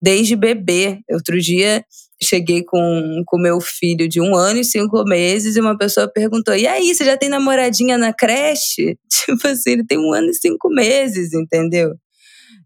desde 0.00 0.36
bebê. 0.36 1.00
Outro 1.10 1.38
dia 1.40 1.84
cheguei 2.22 2.62
com 2.64 3.22
o 3.32 3.38
meu 3.38 3.60
filho 3.60 4.08
de 4.08 4.20
um 4.20 4.34
ano 4.34 4.60
e 4.60 4.64
cinco 4.64 5.04
meses 5.04 5.56
e 5.56 5.60
uma 5.60 5.76
pessoa 5.76 6.10
perguntou: 6.10 6.54
E 6.54 6.66
aí, 6.66 6.94
você 6.94 7.04
já 7.04 7.16
tem 7.16 7.28
namoradinha 7.28 7.98
na 7.98 8.12
creche? 8.12 8.98
Tipo 9.10 9.48
assim, 9.48 9.70
ele 9.72 9.84
tem 9.84 9.98
um 9.98 10.12
ano 10.12 10.28
e 10.30 10.34
cinco 10.34 10.68
meses, 10.68 11.32
entendeu? 11.32 11.94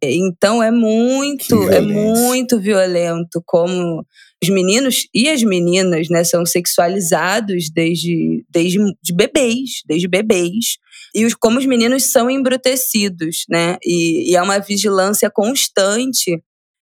Então 0.02 0.62
é 0.62 0.70
muito, 0.70 1.68
é 1.68 1.80
muito 1.80 2.58
violento 2.58 3.42
como 3.44 4.02
os 4.42 4.48
meninos 4.48 5.06
e 5.14 5.28
as 5.28 5.42
meninas, 5.42 6.08
né, 6.08 6.24
são 6.24 6.46
sexualizados 6.46 7.68
desde, 7.70 8.42
desde 8.48 8.78
de 9.02 9.12
bebês, 9.14 9.82
desde 9.86 10.08
bebês. 10.08 10.78
E 11.14 11.26
os, 11.26 11.34
como 11.34 11.58
os 11.58 11.66
meninos 11.66 12.04
são 12.10 12.30
embrutecidos, 12.30 13.44
né? 13.48 13.76
E, 13.84 14.30
e 14.30 14.36
é 14.36 14.42
uma 14.42 14.58
vigilância 14.58 15.28
constante 15.28 16.40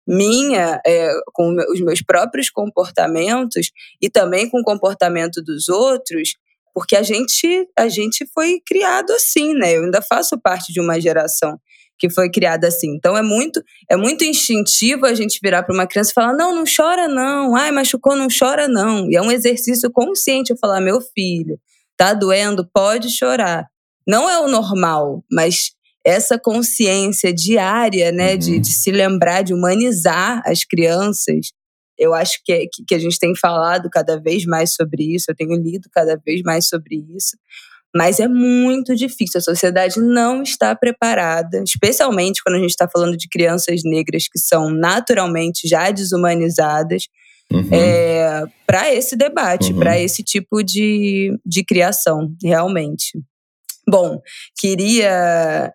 minha, 0.07 0.79
é, 0.85 1.11
com 1.33 1.55
os 1.71 1.81
meus 1.81 2.01
próprios 2.01 2.49
comportamentos 2.49 3.71
e 4.01 4.09
também 4.09 4.49
com 4.49 4.59
o 4.59 4.63
comportamento 4.63 5.41
dos 5.41 5.67
outros, 5.69 6.35
porque 6.73 6.95
a 6.95 7.03
gente, 7.03 7.67
a 7.77 7.87
gente 7.87 8.25
foi 8.33 8.59
criado 8.65 9.11
assim, 9.11 9.53
né? 9.53 9.77
Eu 9.77 9.83
ainda 9.85 10.01
faço 10.01 10.39
parte 10.39 10.73
de 10.73 10.79
uma 10.79 10.99
geração 10.99 11.57
que 11.97 12.09
foi 12.09 12.29
criada 12.29 12.67
assim. 12.67 12.93
Então 12.95 13.17
é 13.17 13.21
muito 13.21 13.63
é 13.89 13.95
muito 13.95 14.23
instintivo 14.25 15.05
a 15.05 15.13
gente 15.13 15.39
virar 15.41 15.63
para 15.63 15.73
uma 15.73 15.87
criança 15.87 16.11
e 16.11 16.13
falar: 16.13 16.33
"Não, 16.33 16.53
não 16.53 16.63
chora 16.65 17.07
não. 17.07 17.55
Ai, 17.55 17.71
machucou, 17.71 18.15
não 18.15 18.27
chora 18.27 18.67
não". 18.67 19.09
E 19.09 19.15
é 19.15 19.21
um 19.21 19.31
exercício 19.31 19.89
consciente 19.91 20.51
eu 20.51 20.57
falar: 20.57 20.81
"Meu 20.81 20.99
filho, 21.01 21.57
tá 21.97 22.13
doendo, 22.13 22.67
pode 22.73 23.09
chorar". 23.15 23.65
Não 24.07 24.29
é 24.29 24.39
o 24.39 24.47
normal, 24.47 25.23
mas 25.31 25.71
essa 26.05 26.37
consciência 26.37 27.33
diária, 27.33 28.11
né, 28.11 28.33
uhum. 28.33 28.37
de, 28.37 28.59
de 28.59 28.71
se 28.71 28.91
lembrar, 28.91 29.41
de 29.41 29.53
humanizar 29.53 30.41
as 30.45 30.63
crianças, 30.63 31.51
eu 31.97 32.13
acho 32.13 32.39
que, 32.43 32.51
é, 32.51 32.65
que 32.87 32.93
a 32.93 32.99
gente 32.99 33.17
tem 33.17 33.33
falado 33.35 33.89
cada 33.89 34.19
vez 34.19 34.45
mais 34.45 34.73
sobre 34.73 35.15
isso, 35.15 35.25
eu 35.29 35.35
tenho 35.35 35.55
lido 35.55 35.89
cada 35.91 36.15
vez 36.23 36.41
mais 36.43 36.67
sobre 36.67 37.03
isso, 37.15 37.37
mas 37.95 38.19
é 38.19 38.27
muito 38.27 38.93
difícil. 38.93 39.39
A 39.39 39.41
sociedade 39.41 39.99
não 39.99 40.43
está 40.43 40.75
preparada, 40.75 41.63
especialmente 41.63 42.43
quando 42.43 42.57
a 42.57 42.59
gente 42.59 42.71
está 42.71 42.89
falando 42.89 43.15
de 43.15 43.29
crianças 43.29 43.81
negras 43.83 44.27
que 44.27 44.37
são 44.37 44.69
naturalmente 44.69 45.67
já 45.67 45.89
desumanizadas, 45.89 47.07
uhum. 47.51 47.69
é, 47.71 48.43
para 48.67 48.93
esse 48.93 49.15
debate, 49.15 49.71
uhum. 49.71 49.79
para 49.79 49.97
esse 49.97 50.21
tipo 50.21 50.61
de, 50.61 51.39
de 51.45 51.63
criação, 51.63 52.35
realmente. 52.43 53.17
Bom, 53.87 54.19
queria 54.59 55.73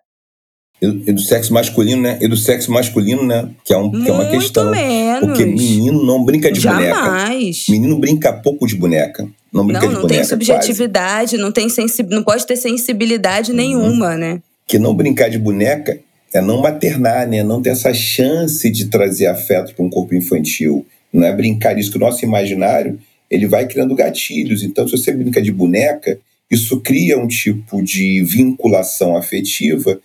e 0.81 1.11
do 1.13 1.21
sexo 1.21 1.53
masculino, 1.53 2.01
né? 2.01 2.17
E 2.19 2.27
do 2.27 2.35
sexo 2.35 2.71
masculino, 2.71 3.23
né? 3.23 3.49
Que 3.63 3.71
é, 3.71 3.77
um, 3.77 3.91
que 3.91 4.09
é 4.09 4.11
uma 4.11 4.25
questão. 4.25 4.71
Menos. 4.71 5.19
Porque 5.19 5.45
menino 5.45 6.03
não 6.03 6.25
brinca 6.25 6.51
de 6.51 6.59
Jamais. 6.59 6.91
boneca. 6.91 7.55
Menino 7.69 7.99
brinca 7.99 8.33
pouco 8.33 8.65
de 8.65 8.75
boneca. 8.75 9.29
Não 9.53 9.63
brinca 9.63 9.81
não, 9.81 9.89
de 9.89 9.93
não 9.93 10.01
boneca. 10.01 10.01
Não 10.01 10.07
tem 10.07 10.23
subjetividade, 10.23 11.31
quase. 11.31 11.37
não 11.37 11.51
tem 11.51 11.69
sensi... 11.69 12.01
não 12.01 12.23
pode 12.23 12.47
ter 12.47 12.55
sensibilidade 12.55 13.51
uhum. 13.51 13.57
nenhuma, 13.57 14.17
né? 14.17 14.41
Que 14.65 14.79
não 14.79 14.95
brincar 14.95 15.29
de 15.29 15.37
boneca 15.37 15.99
é 16.33 16.41
não 16.41 16.61
maternar, 16.61 17.27
né? 17.27 17.43
Não 17.43 17.61
ter 17.61 17.69
essa 17.69 17.93
chance 17.93 18.67
de 18.71 18.85
trazer 18.85 19.27
afeto 19.27 19.75
para 19.75 19.85
um 19.85 19.89
corpo 19.89 20.15
infantil. 20.15 20.83
Não 21.13 21.27
é 21.27 21.31
brincar 21.31 21.77
isso, 21.77 21.91
que 21.91 21.97
o 21.97 22.01
nosso 22.01 22.25
imaginário 22.25 22.97
ele 23.29 23.45
vai 23.47 23.67
criando 23.67 23.93
gatilhos. 23.93 24.63
Então, 24.63 24.87
se 24.87 24.97
você 24.97 25.11
brinca 25.11 25.41
de 25.41 25.51
boneca, 25.51 26.17
isso 26.49 26.79
cria 26.79 27.19
um 27.19 27.27
tipo 27.27 27.83
de 27.83 28.23
vinculação 28.23 29.15
afetiva 29.15 29.99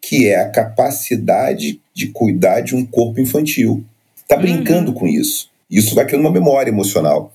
que 0.00 0.28
é 0.28 0.40
a 0.40 0.48
capacidade 0.48 1.80
de 1.94 2.08
cuidar 2.08 2.60
de 2.60 2.74
um 2.74 2.84
corpo 2.84 3.20
infantil. 3.20 3.84
Está 4.16 4.36
uhum. 4.36 4.42
brincando 4.42 4.90
uhum. 4.90 4.96
com 4.96 5.06
isso. 5.06 5.50
Isso 5.70 5.94
vai 5.94 6.06
criando 6.06 6.22
uma 6.22 6.32
memória 6.32 6.70
emocional. 6.70 7.34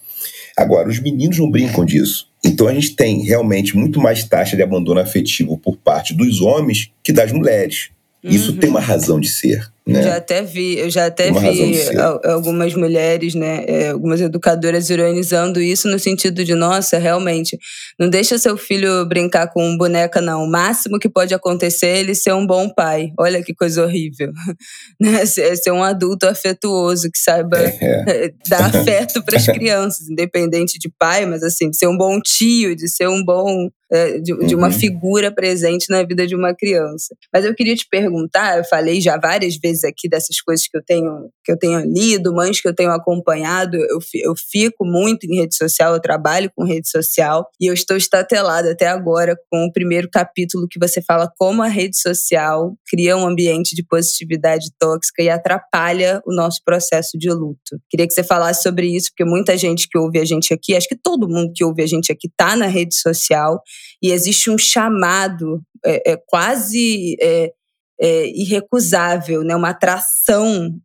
Agora, 0.58 0.90
os 0.90 1.00
meninos 1.00 1.38
não 1.38 1.50
brincam 1.50 1.86
disso. 1.86 2.28
Então 2.44 2.68
a 2.68 2.74
gente 2.74 2.96
tem 2.96 3.24
realmente 3.24 3.76
muito 3.76 4.00
mais 4.00 4.24
taxa 4.24 4.56
de 4.56 4.64
abandono 4.64 5.00
afetivo 5.00 5.58
por 5.58 5.78
parte 5.78 6.14
dos 6.14 6.42
homens 6.42 6.92
que 7.04 7.12
das 7.12 7.32
mulheres. 7.32 7.90
Isso 8.24 8.52
uhum. 8.52 8.58
tem 8.58 8.70
uma 8.70 8.80
razão 8.80 9.20
de 9.20 9.28
ser. 9.28 9.72
Né? 9.88 10.00
Eu 10.00 10.04
já 10.04 10.16
até 10.16 10.42
vi, 10.42 10.80
eu 10.80 10.90
já 10.90 11.06
até 11.06 11.32
vi 11.32 11.76
algumas 12.24 12.74
mulheres, 12.74 13.36
né, 13.36 13.64
é, 13.68 13.90
algumas 13.90 14.20
educadoras 14.20 14.90
ironizando 14.90 15.62
isso 15.62 15.88
no 15.88 16.00
sentido 16.00 16.44
de, 16.44 16.56
nossa, 16.56 16.98
realmente, 16.98 17.56
não 18.00 18.10
deixa 18.10 18.40
seu 18.40 18.58
filho 18.58 19.06
brincar 19.06 19.48
com 19.54 19.78
boneca, 19.78 20.20
não. 20.20 20.44
O 20.44 20.50
máximo 20.50 20.98
que 20.98 21.08
pode 21.08 21.36
acontecer 21.36 21.86
é 21.86 22.00
ele 22.00 22.16
ser 22.16 22.34
um 22.34 22.48
bom 22.48 22.68
pai. 22.68 23.12
Olha 23.20 23.44
que 23.44 23.54
coisa 23.54 23.84
horrível. 23.84 24.32
Né? 25.00 25.26
Ser 25.26 25.72
um 25.72 25.84
adulto 25.84 26.26
afetuoso, 26.26 27.10
que 27.12 27.18
saiba 27.18 27.58
é. 27.60 27.76
é. 28.08 28.32
dar 28.48 28.64
afeto 28.74 29.22
para 29.24 29.38
as 29.38 29.46
crianças, 29.46 30.10
independente 30.10 30.80
de 30.80 30.90
pai, 30.98 31.26
mas 31.26 31.44
assim, 31.44 31.70
de 31.70 31.78
ser 31.78 31.88
um 31.88 31.98
bom 31.98 32.20
tio, 32.22 32.76
de 32.76 32.88
ser 32.88 33.08
um 33.08 33.24
bom 33.24 33.70
é, 33.92 34.20
de, 34.20 34.36
de, 34.48 34.56
uma 34.56 34.68
uhum. 34.68 34.74
figura 34.74 35.32
presente 35.32 35.90
na 35.90 36.04
vida 36.04 36.26
de 36.26 36.36
uma 36.36 36.56
criança. 36.56 37.16
Mas 37.32 37.46
eu 37.46 37.54
queria 37.54 37.76
te 37.76 37.88
perguntar, 37.90 38.58
eu 38.58 38.64
falei 38.64 39.00
já 39.00 39.18
várias 39.18 39.58
vezes 39.58 39.84
aqui 39.84 40.10
dessas 40.10 40.42
coisas 40.42 40.68
que 40.68 40.78
eu 40.78 40.84
tenho 40.84 41.30
que 41.44 41.52
eu 41.52 41.58
tenho 41.58 41.80
lido, 41.82 42.34
mães 42.34 42.60
que 42.60 42.68
eu 42.68 42.74
tenho 42.74 42.90
acompanhado, 42.90 43.78
eu, 43.78 44.00
eu 44.16 44.34
fico 44.36 44.84
muito 44.84 45.26
em 45.26 45.42
rede 45.42 45.56
social, 45.56 45.94
eu 45.94 46.02
trabalho 46.02 46.52
com 46.56 46.64
rede 46.64 46.90
social 46.90 47.48
e 47.62 47.68
eu 47.68 47.74
estou 47.74 47.96
estatelada 47.96 48.72
até 48.72 48.88
agora 48.88 49.38
com 49.52 49.66
o 49.66 49.72
primeiro 49.72 50.10
capítulo 50.10 50.68
que 50.68 50.80
você 50.80 51.02
fala 51.02 51.32
como 51.38 51.62
a 51.62 51.68
rede 51.68 52.00
social 52.00 52.76
cria 52.88 53.16
um 53.16 53.28
ambiente 53.28 53.76
de 53.76 53.86
positividade 53.86 54.72
tóxica 54.80 55.22
e 55.22 55.30
atrapalha 55.30 56.22
o 56.26 56.34
nosso 56.34 56.62
processo 56.66 57.18
de 57.18 57.30
luto. 57.32 57.80
Queria 57.90 58.08
que 58.08 58.14
você 58.14 58.24
falasse 58.24 58.64
sobre 58.64 58.88
isso, 58.88 59.10
porque 59.12 59.30
muita 59.30 59.56
gente 59.56 59.88
que 59.88 59.98
ouve 59.98 60.20
a 60.20 60.26
gente 60.26 60.54
aqui, 60.54 60.76
acho 60.76 60.88
que 60.88 60.98
todo 60.98 61.30
mundo 61.30 61.52
que 61.54 61.64
ouve 61.64 61.84
a 61.84 61.88
gente 61.88 62.12
aqui 62.12 62.28
está 62.28 62.56
na 62.56 62.66
rede 62.66 62.96
social 62.96 63.62
e 64.02 64.12
existe 64.12 64.50
um 64.50 64.58
chamado 64.58 65.62
é, 65.86 66.14
é 66.14 66.18
quase 66.28 67.16
é, 67.22 67.52
é, 68.00 68.28
irrecusável, 68.28 69.44
né? 69.44 69.56
uma 69.56 69.70
atração 69.70 70.76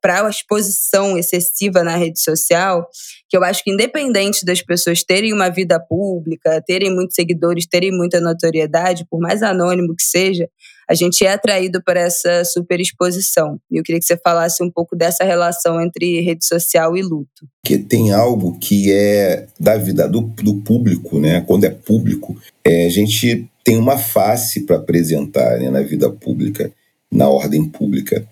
para 0.00 0.26
a 0.26 0.30
exposição 0.30 1.16
excessiva 1.16 1.82
na 1.84 1.96
rede 1.96 2.20
social, 2.20 2.88
que 3.28 3.36
eu 3.36 3.44
acho 3.44 3.62
que 3.62 3.70
independente 3.70 4.44
das 4.44 4.60
pessoas 4.62 5.04
terem 5.04 5.32
uma 5.32 5.48
vida 5.48 5.78
pública, 5.78 6.62
terem 6.66 6.94
muitos 6.94 7.14
seguidores, 7.14 7.66
terem 7.66 7.92
muita 7.92 8.20
notoriedade, 8.20 9.06
por 9.08 9.20
mais 9.20 9.42
anônimo 9.42 9.94
que 9.94 10.02
seja, 10.02 10.48
a 10.88 10.94
gente 10.94 11.24
é 11.24 11.32
atraído 11.32 11.82
por 11.84 11.96
essa 11.96 12.44
superexposição. 12.44 13.60
E 13.70 13.76
eu 13.76 13.82
queria 13.82 14.00
que 14.00 14.06
você 14.06 14.16
falasse 14.16 14.62
um 14.62 14.70
pouco 14.70 14.96
dessa 14.96 15.22
relação 15.22 15.80
entre 15.80 16.20
rede 16.22 16.46
social 16.46 16.96
e 16.96 17.02
luto. 17.02 17.46
Que 17.62 17.76
tem 17.76 18.10
algo 18.12 18.58
que 18.58 18.90
é 18.90 19.46
da 19.60 19.76
vida 19.76 20.08
do, 20.08 20.22
do 20.22 20.54
público, 20.62 21.20
né? 21.20 21.42
Quando 21.42 21.64
é 21.64 21.70
público, 21.70 22.36
é, 22.64 22.86
a 22.86 22.88
gente 22.88 23.46
tem 23.62 23.76
uma 23.76 23.98
face 23.98 24.64
para 24.64 24.76
apresentar 24.76 25.58
né, 25.58 25.68
na 25.68 25.82
vida 25.82 26.08
pública, 26.08 26.72
na 27.12 27.28
ordem 27.28 27.68
pública. 27.68 28.26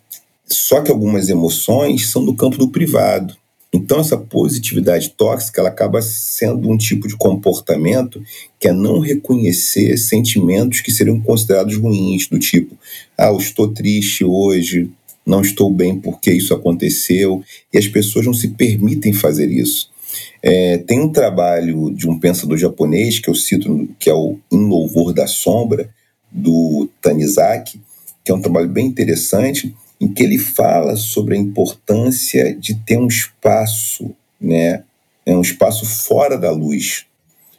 Só 0.46 0.80
que 0.80 0.90
algumas 0.90 1.28
emoções 1.28 2.08
são 2.08 2.24
do 2.24 2.34
campo 2.34 2.56
do 2.56 2.70
privado. 2.70 3.36
Então, 3.72 4.00
essa 4.00 4.16
positividade 4.16 5.10
tóxica 5.10 5.60
ela 5.60 5.68
acaba 5.68 6.00
sendo 6.00 6.70
um 6.70 6.76
tipo 6.76 7.08
de 7.08 7.16
comportamento 7.16 8.22
que 8.58 8.68
é 8.68 8.72
não 8.72 9.00
reconhecer 9.00 9.96
sentimentos 9.98 10.80
que 10.80 10.90
seriam 10.90 11.20
considerados 11.20 11.76
ruins, 11.76 12.26
do 12.28 12.38
tipo, 12.38 12.76
ah, 13.18 13.26
eu 13.26 13.36
estou 13.36 13.68
triste 13.68 14.24
hoje, 14.24 14.90
não 15.26 15.42
estou 15.42 15.70
bem 15.70 15.98
porque 15.98 16.32
isso 16.32 16.54
aconteceu, 16.54 17.42
e 17.72 17.78
as 17.78 17.88
pessoas 17.88 18.24
não 18.24 18.34
se 18.34 18.48
permitem 18.48 19.12
fazer 19.12 19.50
isso. 19.50 19.90
É, 20.42 20.78
tem 20.78 21.00
um 21.00 21.10
trabalho 21.10 21.90
de 21.90 22.08
um 22.08 22.18
pensador 22.18 22.56
japonês 22.56 23.18
que 23.18 23.28
eu 23.28 23.34
cito, 23.34 23.88
que 23.98 24.08
é 24.08 24.14
o 24.14 24.38
Em 24.50 24.64
Louvor 24.64 25.12
da 25.12 25.26
Sombra, 25.26 25.90
do 26.30 26.88
Tanizaki, 27.02 27.80
que 28.24 28.30
é 28.30 28.34
um 28.34 28.40
trabalho 28.40 28.68
bem 28.68 28.86
interessante, 28.86 29.74
em 30.00 30.12
que 30.12 30.22
ele 30.22 30.38
fala 30.38 30.96
sobre 30.96 31.36
a 31.36 31.38
importância 31.38 32.54
de 32.54 32.74
ter 32.74 32.98
um 32.98 33.06
espaço, 33.06 34.14
né, 34.40 34.84
é 35.24 35.36
um 35.36 35.40
espaço 35.40 35.86
fora 35.86 36.36
da 36.36 36.50
luz. 36.50 37.06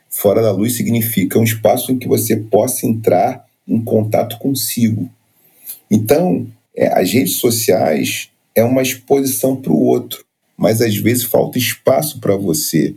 Fora 0.09 0.41
da 0.41 0.51
luz 0.51 0.75
significa 0.75 1.39
um 1.39 1.43
espaço 1.43 1.91
em 1.91 1.97
que 1.97 2.07
você 2.07 2.35
possa 2.35 2.85
entrar 2.85 3.45
em 3.67 3.81
contato 3.81 4.37
consigo. 4.37 5.09
Então, 5.89 6.47
é, 6.75 6.87
as 6.87 7.11
redes 7.11 7.35
sociais 7.35 8.29
é 8.55 8.63
uma 8.63 8.81
exposição 8.81 9.55
para 9.55 9.71
o 9.71 9.79
outro 9.79 10.27
mas 10.57 10.81
às 10.81 10.97
vezes 10.97 11.23
falta 11.23 11.59
espaço 11.59 12.19
para 12.19 12.35
você 12.35 12.95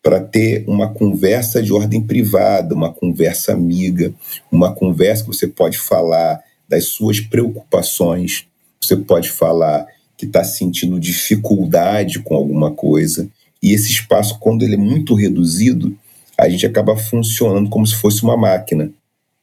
para 0.00 0.20
ter 0.20 0.64
uma 0.68 0.92
conversa 0.92 1.60
de 1.60 1.72
ordem 1.72 2.00
privada, 2.00 2.74
uma 2.74 2.92
conversa 2.92 3.52
amiga, 3.52 4.14
uma 4.50 4.72
conversa 4.72 5.24
que 5.24 5.28
você 5.28 5.48
pode 5.48 5.76
falar 5.76 6.40
das 6.68 6.84
suas 6.84 7.18
preocupações, 7.18 8.46
você 8.80 8.96
pode 8.96 9.30
falar 9.30 9.86
que 10.16 10.26
está 10.26 10.42
sentindo 10.42 10.98
dificuldade 10.98 12.18
com 12.18 12.34
alguma 12.34 12.72
coisa. 12.72 13.28
E 13.62 13.72
esse 13.72 13.90
espaço, 13.90 14.38
quando 14.38 14.62
ele 14.62 14.74
é 14.74 14.78
muito 14.78 15.14
reduzido, 15.14 15.96
a 16.36 16.48
gente 16.48 16.66
acaba 16.66 16.96
funcionando 16.96 17.70
como 17.70 17.86
se 17.86 17.94
fosse 17.94 18.22
uma 18.22 18.36
máquina. 18.36 18.90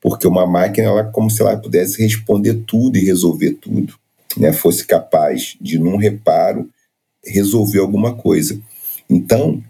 Porque 0.02 0.28
uma 0.28 0.46
máquina, 0.46 0.88
ela 0.88 1.02
é 1.02 1.12
como 1.12 1.30
se 1.30 1.42
ela 1.42 1.58
pudesse 1.58 2.02
responder 2.02 2.64
tudo 2.68 2.98
e 2.98 3.06
resolver 3.06 3.54
tudo. 3.54 3.96
Né? 4.38 4.52
Fosse 4.54 4.86
capaz 4.86 5.56
de, 5.60 5.80
num 5.80 5.98
reparo, 5.98 6.70
resolver 7.26 7.80
alguma 7.80 8.14
coisa. 8.14 8.60
Então, 9.10 9.64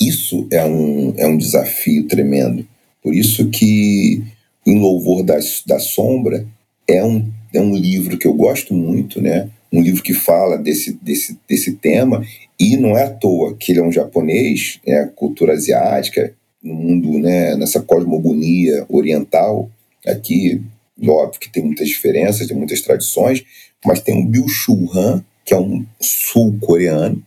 isso 0.00 0.46
é 0.50 0.64
um, 0.64 1.14
é 1.16 1.26
um 1.26 1.38
desafio 1.38 2.06
tremendo. 2.08 2.66
Por 3.02 3.14
isso 3.14 3.48
que 3.48 4.22
Em 4.66 4.78
Louvor 4.78 5.22
da, 5.22 5.38
da 5.66 5.78
Sombra 5.78 6.46
é 6.86 7.04
um, 7.04 7.30
é 7.52 7.60
um 7.60 7.74
livro 7.74 8.18
que 8.18 8.26
eu 8.26 8.34
gosto 8.34 8.74
muito, 8.74 9.20
né? 9.20 9.50
um 9.72 9.80
livro 9.80 10.02
que 10.02 10.12
fala 10.12 10.58
desse, 10.58 10.98
desse, 11.00 11.38
desse 11.48 11.72
tema, 11.72 12.24
e 12.58 12.76
não 12.76 12.96
é 12.96 13.04
à 13.04 13.10
toa 13.10 13.54
que 13.54 13.72
ele 13.72 13.78
é 13.78 13.82
um 13.82 13.92
japonês, 13.92 14.80
é 14.84 15.04
cultura 15.06 15.52
asiática, 15.52 16.34
no 16.62 16.74
mundo, 16.74 17.18
né, 17.18 17.56
nessa 17.56 17.80
cosmogonia 17.80 18.84
oriental, 18.88 19.70
aqui, 20.06 20.60
óbvio 21.06 21.40
que 21.40 21.50
tem 21.50 21.64
muitas 21.64 21.88
diferenças, 21.88 22.46
tem 22.46 22.56
muitas 22.56 22.82
tradições, 22.82 23.44
mas 23.84 24.00
tem 24.00 24.20
o 24.20 24.26
Byung-Chul 24.26 24.90
Han, 24.94 25.24
que 25.44 25.54
é 25.54 25.58
um 25.58 25.86
sul-coreano, 26.00 27.22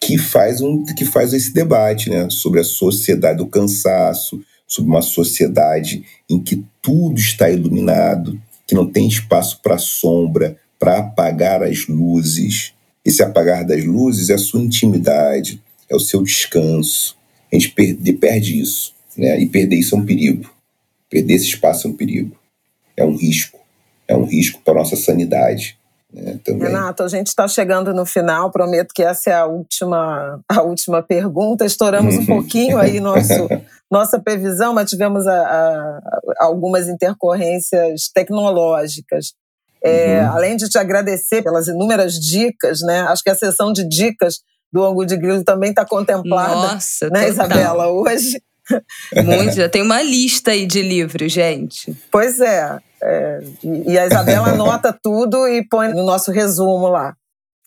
que 0.00 0.16
faz, 0.16 0.60
um, 0.60 0.84
que 0.84 1.04
faz 1.04 1.32
esse 1.32 1.52
debate 1.52 2.08
né, 2.08 2.28
sobre 2.30 2.60
a 2.60 2.64
sociedade 2.64 3.38
do 3.38 3.46
cansaço, 3.46 4.42
sobre 4.66 4.90
uma 4.90 5.02
sociedade 5.02 6.04
em 6.28 6.38
que 6.40 6.64
tudo 6.80 7.18
está 7.18 7.50
iluminado, 7.50 8.40
que 8.74 8.76
não 8.76 8.90
tem 8.90 9.06
espaço 9.06 9.60
para 9.62 9.78
sombra, 9.78 10.58
para 10.80 10.98
apagar 10.98 11.62
as 11.62 11.86
luzes. 11.86 12.72
Esse 13.04 13.22
apagar 13.22 13.64
das 13.64 13.84
luzes 13.84 14.30
é 14.30 14.34
a 14.34 14.38
sua 14.38 14.60
intimidade, 14.60 15.62
é 15.88 15.94
o 15.94 16.00
seu 16.00 16.24
descanso. 16.24 17.16
A 17.52 17.54
gente 17.54 17.70
perde, 17.70 18.12
perde 18.14 18.60
isso. 18.60 18.92
Né? 19.16 19.40
E 19.40 19.46
perder 19.46 19.76
isso 19.76 19.94
é 19.94 19.98
um 19.98 20.04
perigo. 20.04 20.52
Perder 21.08 21.34
esse 21.34 21.46
espaço 21.46 21.86
é 21.86 21.90
um 21.90 21.94
perigo. 21.94 22.36
É 22.96 23.04
um 23.04 23.14
risco. 23.14 23.60
É 24.08 24.16
um 24.16 24.24
risco 24.24 24.60
para 24.64 24.74
a 24.74 24.76
nossa 24.78 24.96
sanidade. 24.96 25.78
Né, 26.14 26.38
Renato, 26.46 27.02
a 27.02 27.08
gente 27.08 27.26
está 27.26 27.48
chegando 27.48 27.92
no 27.92 28.06
final, 28.06 28.50
prometo 28.52 28.94
que 28.94 29.02
essa 29.02 29.30
é 29.30 29.34
a 29.34 29.46
última, 29.46 30.40
a 30.48 30.62
última 30.62 31.02
pergunta. 31.02 31.64
Estouramos 31.66 32.14
um 32.14 32.24
pouquinho 32.24 32.78
aí 32.78 33.00
nosso, 33.00 33.48
nossa 33.90 34.20
previsão, 34.20 34.72
mas 34.72 34.88
tivemos 34.88 35.26
a, 35.26 35.34
a, 35.34 36.00
algumas 36.38 36.88
intercorrências 36.88 38.08
tecnológicas. 38.14 39.32
É, 39.82 40.20
uhum. 40.20 40.32
Além 40.32 40.56
de 40.56 40.68
te 40.68 40.78
agradecer 40.78 41.42
pelas 41.42 41.66
inúmeras 41.66 42.14
dicas, 42.14 42.80
né? 42.80 43.00
Acho 43.02 43.22
que 43.22 43.30
a 43.30 43.34
sessão 43.34 43.72
de 43.72 43.86
dicas 43.86 44.38
do 44.72 44.84
Angu 44.84 45.04
de 45.04 45.16
Grilo 45.16 45.42
também 45.42 45.70
está 45.70 45.84
contemplada, 45.84 46.74
Nossa, 46.74 47.10
né, 47.10 47.28
Isabela, 47.28 47.88
hoje. 47.88 48.40
Muito, 49.24 49.54
já 49.54 49.68
tem 49.68 49.82
uma 49.82 50.02
lista 50.02 50.52
aí 50.52 50.64
de 50.64 50.80
livros, 50.80 51.30
gente. 51.30 51.94
Pois 52.10 52.40
é, 52.40 52.80
é 53.04 53.40
e 53.62 53.98
a 53.98 54.06
Isabela 54.06 54.48
anota 54.52 54.92
tudo 54.92 55.46
e 55.46 55.66
põe 55.68 55.88
no 55.88 56.04
nosso 56.04 56.30
resumo 56.30 56.88
lá. 56.88 57.16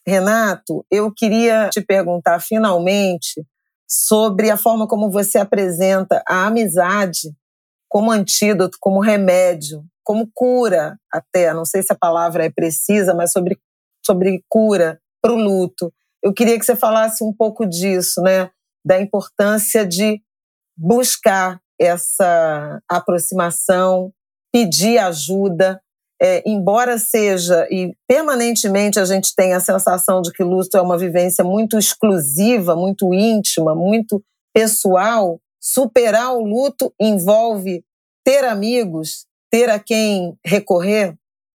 Renato, 0.05 0.85
eu 0.89 1.11
queria 1.13 1.69
te 1.69 1.81
perguntar 1.81 2.39
finalmente 2.39 3.45
sobre 3.87 4.49
a 4.49 4.57
forma 4.57 4.87
como 4.87 5.11
você 5.11 5.37
apresenta 5.37 6.23
a 6.27 6.45
amizade 6.45 7.33
como 7.89 8.11
antídoto, 8.11 8.77
como 8.79 8.99
remédio, 8.99 9.83
como 10.03 10.29
cura 10.33 10.97
até, 11.11 11.53
não 11.53 11.65
sei 11.65 11.83
se 11.83 11.91
a 11.91 11.97
palavra 11.97 12.45
é 12.45 12.49
precisa, 12.49 13.13
mas 13.13 13.31
sobre, 13.31 13.59
sobre 14.05 14.43
cura 14.49 14.99
para 15.21 15.33
o 15.33 15.37
luto. 15.37 15.93
Eu 16.23 16.33
queria 16.33 16.57
que 16.57 16.65
você 16.65 16.75
falasse 16.75 17.23
um 17.23 17.33
pouco 17.33 17.65
disso, 17.65 18.21
né? 18.21 18.49
Da 18.85 18.99
importância 18.99 19.85
de 19.85 20.21
buscar 20.77 21.59
essa 21.79 22.81
aproximação, 22.89 24.11
pedir 24.57 24.97
ajuda, 24.97 25.79
é, 26.19 26.41
embora 26.49 26.97
seja 26.97 27.67
e 27.69 27.93
permanentemente 28.07 28.99
a 28.99 29.05
gente 29.05 29.35
tem 29.35 29.53
a 29.53 29.59
sensação 29.59 30.19
de 30.19 30.31
que 30.31 30.43
luto 30.43 30.75
é 30.75 30.81
uma 30.81 30.97
vivência 30.97 31.43
muito 31.43 31.77
exclusiva, 31.77 32.75
muito 32.75 33.13
íntima, 33.13 33.75
muito 33.75 34.19
pessoal, 34.51 35.39
superar 35.61 36.33
o 36.33 36.43
luto 36.43 36.91
envolve 36.99 37.83
ter 38.25 38.45
amigos, 38.45 39.27
ter 39.51 39.69
a 39.69 39.77
quem 39.77 40.33
recorrer? 40.43 41.13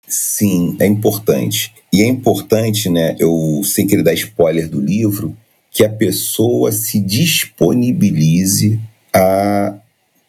Sim, 0.05 0.75
é 0.77 0.85
importante. 0.85 1.73
E 1.93 2.01
é 2.01 2.05
importante, 2.05 2.89
né, 2.89 3.15
eu 3.17 3.61
sem 3.63 3.87
querer 3.87 4.03
dar 4.03 4.13
spoiler 4.13 4.69
do 4.69 4.81
livro, 4.81 5.37
que 5.71 5.85
a 5.85 5.89
pessoa 5.89 6.73
se 6.73 6.99
disponibilize 6.99 8.77
a 9.13 9.79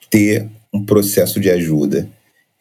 ter 0.08 0.48
um 0.72 0.84
processo 0.84 1.40
de 1.40 1.50
ajuda. 1.50 2.08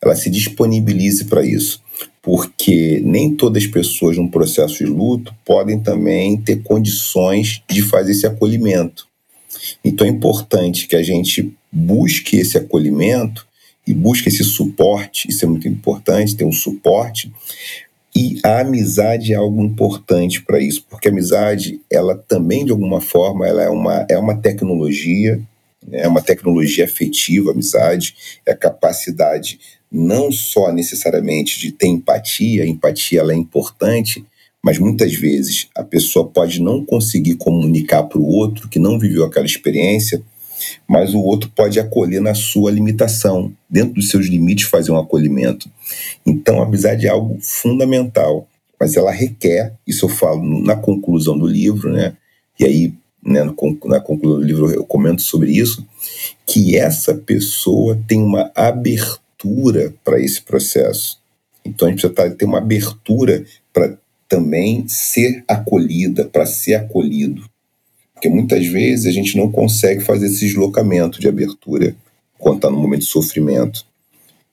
Ela 0.01 0.15
se 0.15 0.29
disponibilize 0.29 1.25
para 1.25 1.45
isso. 1.45 1.81
Porque 2.21 3.01
nem 3.03 3.35
todas 3.35 3.63
as 3.63 3.69
pessoas 3.69 4.17
num 4.17 4.27
processo 4.27 4.77
de 4.77 4.85
luto 4.85 5.33
podem 5.45 5.79
também 5.79 6.37
ter 6.37 6.61
condições 6.63 7.61
de 7.69 7.81
fazer 7.81 8.11
esse 8.11 8.27
acolhimento. 8.27 9.07
Então 9.83 10.05
é 10.05 10.09
importante 10.09 10.87
que 10.87 10.95
a 10.95 11.03
gente 11.03 11.53
busque 11.71 12.37
esse 12.37 12.57
acolhimento 12.57 13.47
e 13.85 13.93
busque 13.93 14.29
esse 14.29 14.43
suporte, 14.43 15.27
isso 15.29 15.45
é 15.45 15.47
muito 15.47 15.67
importante, 15.67 16.35
ter 16.35 16.45
um 16.45 16.51
suporte. 16.51 17.31
E 18.15 18.39
a 18.43 18.61
amizade 18.61 19.33
é 19.33 19.35
algo 19.35 19.63
importante 19.63 20.41
para 20.43 20.59
isso, 20.59 20.85
porque 20.89 21.07
a 21.07 21.11
amizade, 21.11 21.79
ela 21.91 22.15
também, 22.15 22.65
de 22.65 22.71
alguma 22.71 23.01
forma, 23.01 23.47
ela 23.47 23.63
é 23.63 23.69
uma, 23.69 24.05
é 24.09 24.17
uma 24.17 24.35
tecnologia, 24.35 25.41
é 25.91 26.07
uma 26.07 26.21
tecnologia 26.21 26.85
afetiva, 26.85 27.51
amizade, 27.51 28.15
é 28.45 28.51
a 28.51 28.57
capacidade 28.57 29.59
não 29.91 30.31
só 30.31 30.71
necessariamente 30.71 31.59
de 31.59 31.71
ter 31.71 31.87
empatia, 31.87 32.63
a 32.63 32.67
empatia 32.67 33.21
ela 33.21 33.33
é 33.33 33.35
importante, 33.35 34.23
mas 34.63 34.77
muitas 34.77 35.13
vezes 35.13 35.67
a 35.75 35.83
pessoa 35.83 36.27
pode 36.27 36.61
não 36.61 36.85
conseguir 36.85 37.35
comunicar 37.35 38.03
para 38.03 38.19
o 38.19 38.27
outro 38.27 38.67
que 38.67 38.77
não 38.77 38.99
viveu 38.99 39.25
aquela 39.25 39.45
experiência, 39.45 40.21
mas 40.87 41.13
o 41.13 41.19
outro 41.19 41.49
pode 41.55 41.79
acolher 41.79 42.21
na 42.21 42.35
sua 42.35 42.69
limitação, 42.69 43.53
dentro 43.69 43.93
dos 43.93 44.09
seus 44.09 44.27
limites 44.27 44.67
fazer 44.67 44.91
um 44.91 44.97
acolhimento. 44.97 45.69
Então 46.25 46.61
a 46.61 46.65
amizade 46.65 47.07
é 47.07 47.09
algo 47.09 47.39
fundamental, 47.41 48.47
mas 48.79 48.95
ela 48.95 49.11
requer, 49.11 49.73
isso 49.87 50.05
eu 50.05 50.09
falo 50.09 50.63
na 50.63 50.75
conclusão 50.75 51.37
do 51.37 51.47
livro, 51.47 51.91
né? 51.91 52.15
E 52.59 52.65
aí 52.65 52.93
né, 53.23 53.43
na 53.43 53.99
conclusão 53.99 54.39
do 54.39 54.45
livro 54.45 54.71
eu 54.71 54.85
comento 54.85 55.21
sobre 55.21 55.51
isso, 55.51 55.85
que 56.45 56.77
essa 56.77 57.13
pessoa 57.13 57.99
tem 58.07 58.21
uma 58.21 58.51
abertura 58.55 59.93
para 60.03 60.19
esse 60.19 60.41
processo. 60.41 61.19
Então 61.63 61.87
a 61.87 61.91
gente 61.91 62.07
precisa 62.07 62.35
ter 62.35 62.45
uma 62.45 62.57
abertura 62.57 63.45
para 63.73 63.97
também 64.27 64.87
ser 64.87 65.43
acolhida, 65.47 66.25
para 66.25 66.45
ser 66.45 66.75
acolhido. 66.75 67.49
Porque 68.13 68.29
muitas 68.29 68.65
vezes 68.67 69.05
a 69.05 69.11
gente 69.11 69.37
não 69.37 69.51
consegue 69.51 70.01
fazer 70.01 70.27
esse 70.27 70.45
deslocamento 70.45 71.19
de 71.19 71.27
abertura 71.27 71.95
quando 72.37 72.57
está 72.57 72.69
no 72.69 72.77
momento 72.77 73.01
de 73.01 73.07
sofrimento. 73.07 73.85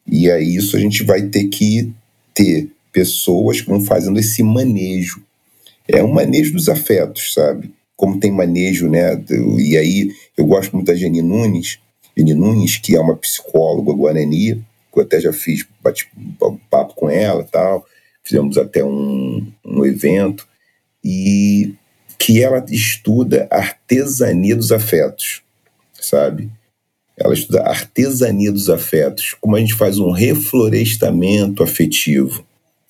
E 0.06 0.30
aí 0.30 0.54
isso 0.54 0.76
a 0.76 0.80
gente 0.80 1.02
vai 1.02 1.22
ter 1.22 1.48
que 1.48 1.92
ter 2.32 2.68
pessoas 2.92 3.60
que 3.60 3.68
vão 3.68 3.80
fazendo 3.80 4.18
esse 4.18 4.42
manejo. 4.42 5.22
É 5.88 6.02
um 6.02 6.12
manejo 6.12 6.52
dos 6.52 6.68
afetos, 6.68 7.34
sabe? 7.34 7.70
Como 7.96 8.20
tem 8.20 8.30
manejo, 8.30 8.88
né? 8.88 9.20
E 9.58 9.76
aí 9.76 10.12
eu 10.36 10.44
gosto 10.44 10.74
muito 10.74 10.86
da 10.86 10.94
Jenny 10.94 11.22
Nunes, 11.22 11.78
Jenny 12.16 12.34
Nunes, 12.34 12.76
que 12.76 12.94
é 12.94 13.00
uma 13.00 13.16
psicóloga 13.16 13.92
guarani, 13.92 14.64
que 14.92 15.00
eu 15.00 15.02
até 15.02 15.20
já 15.20 15.32
fiz 15.32 15.66
bate 15.82 16.08
papo 16.70 16.94
com 16.94 17.08
ela 17.08 17.44
tal, 17.44 17.84
fizemos 18.22 18.58
até 18.58 18.84
um, 18.84 19.46
um 19.64 19.84
evento, 19.84 20.46
e 21.02 21.74
que 22.18 22.42
ela 22.42 22.64
estuda 22.70 23.46
artesania 23.50 24.56
dos 24.56 24.72
afetos, 24.72 25.42
sabe? 25.94 26.50
Ela 27.16 27.32
estuda 27.32 27.62
artesania 27.62 28.52
dos 28.52 28.68
afetos, 28.68 29.34
como 29.40 29.56
a 29.56 29.60
gente 29.60 29.74
faz 29.74 29.98
um 29.98 30.10
reflorestamento 30.10 31.62
afetivo. 31.62 32.44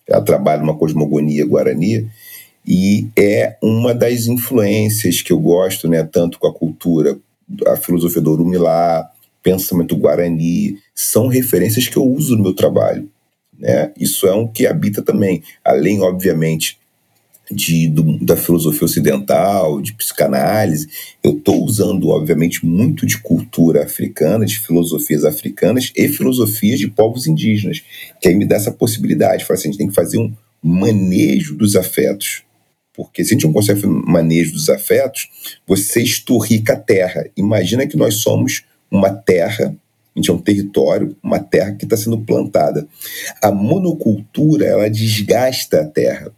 Ela 0.07 0.23
trabalha 0.23 0.61
numa 0.61 0.77
cosmogonia 0.77 1.45
guarani, 1.45 2.09
e 2.67 3.09
é 3.17 3.57
uma 3.63 3.95
das 3.95 4.27
influências 4.27 5.23
que 5.23 5.33
eu 5.33 5.39
gosto, 5.39 5.89
né, 5.89 6.03
tanto 6.03 6.39
com 6.39 6.49
a 6.49 6.53
cultura, 6.53 7.17
a 7.69 7.77
filosofia 7.77 8.21
do 8.21 8.33
Orumilá, 8.33 9.09
pensamento 9.43 9.97
guarani, 9.97 10.79
são 10.93 11.29
referências 11.29 11.87
que 11.87 11.97
eu 11.97 12.05
uso 12.05 12.37
no 12.37 12.43
meu 12.43 12.55
trabalho. 12.55 13.09
Né? 13.57 13.93
Isso 13.99 14.27
é 14.27 14.35
um 14.35 14.49
que 14.49 14.67
habita 14.67 15.01
também, 15.01 15.43
além, 15.65 16.01
obviamente, 16.03 16.79
de, 17.51 17.89
do, 17.89 18.19
da 18.19 18.37
filosofia 18.37 18.85
ocidental, 18.85 19.81
de 19.81 19.93
psicanálise, 19.93 20.89
eu 21.23 21.37
estou 21.37 21.65
usando, 21.65 22.09
obviamente, 22.09 22.67
muito 22.67 23.07
de 23.07 23.19
cultura 23.19 23.85
africana, 23.85 24.45
de 24.45 24.59
filosofias 24.59 25.25
africanas 25.25 25.93
e 25.97 26.09
filosofias 26.09 26.79
de 26.79 26.89
povos 26.89 27.27
indígenas, 27.27 27.83
que 28.21 28.29
aí 28.29 28.35
me 28.35 28.45
dá 28.45 28.57
essa 28.57 28.73
possibilidade. 28.73 29.45
Fala 29.45 29.59
assim, 29.59 29.69
a 29.69 29.71
gente 29.71 29.79
tem 29.79 29.89
que 29.89 29.95
fazer 29.95 30.19
um 30.19 30.33
manejo 30.61 31.55
dos 31.55 31.77
afetos, 31.77 32.43
porque 32.97 33.23
se 33.23 33.31
a 33.31 33.35
gente 33.35 33.45
não 33.45 33.53
consegue 33.53 33.87
manejo 33.87 34.53
dos 34.53 34.71
afetos, 34.71 35.29
você 35.67 36.03
esturrica 36.03 36.73
a 36.73 36.81
terra. 36.81 37.29
Imagina 37.37 37.87
que 37.87 37.97
nós 37.97 38.15
somos 38.17 38.65
uma 38.91 39.11
terra, 39.11 39.77
a 40.15 40.19
gente 40.19 40.31
é 40.31 40.33
um 40.33 40.39
território, 40.39 41.15
uma 41.23 41.39
terra 41.39 41.75
que 41.75 41.85
está 41.85 41.97
sendo 41.97 42.19
plantada. 42.19 42.89
A 43.43 43.53
monocultura, 43.53 44.65
ela 44.65 44.89
desgasta 44.89 45.83
a 45.83 45.87
terra. 45.87 46.33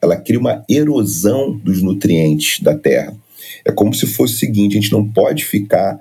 Ela 0.00 0.16
cria 0.16 0.38
uma 0.38 0.64
erosão 0.68 1.56
dos 1.58 1.82
nutrientes 1.82 2.60
da 2.60 2.76
terra. 2.78 3.16
É 3.64 3.72
como 3.72 3.92
se 3.92 4.06
fosse 4.06 4.34
o 4.34 4.38
seguinte, 4.38 4.78
a 4.78 4.80
gente 4.80 4.92
não 4.92 5.10
pode 5.10 5.44
ficar 5.44 5.98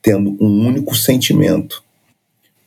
tendo 0.00 0.36
um 0.40 0.66
único 0.66 0.94
sentimento. 0.94 1.82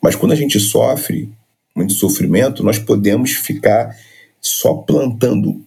Mas 0.02 0.16
quando 0.16 0.34
a 0.34 0.36
gente 0.36 0.60
sofre 0.60 1.32
muito 1.76 1.94
sofrimento, 1.94 2.64
nós 2.64 2.80
podemos 2.80 3.32
ficar 3.32 3.96
só 4.42 4.74
plantando 4.74 5.66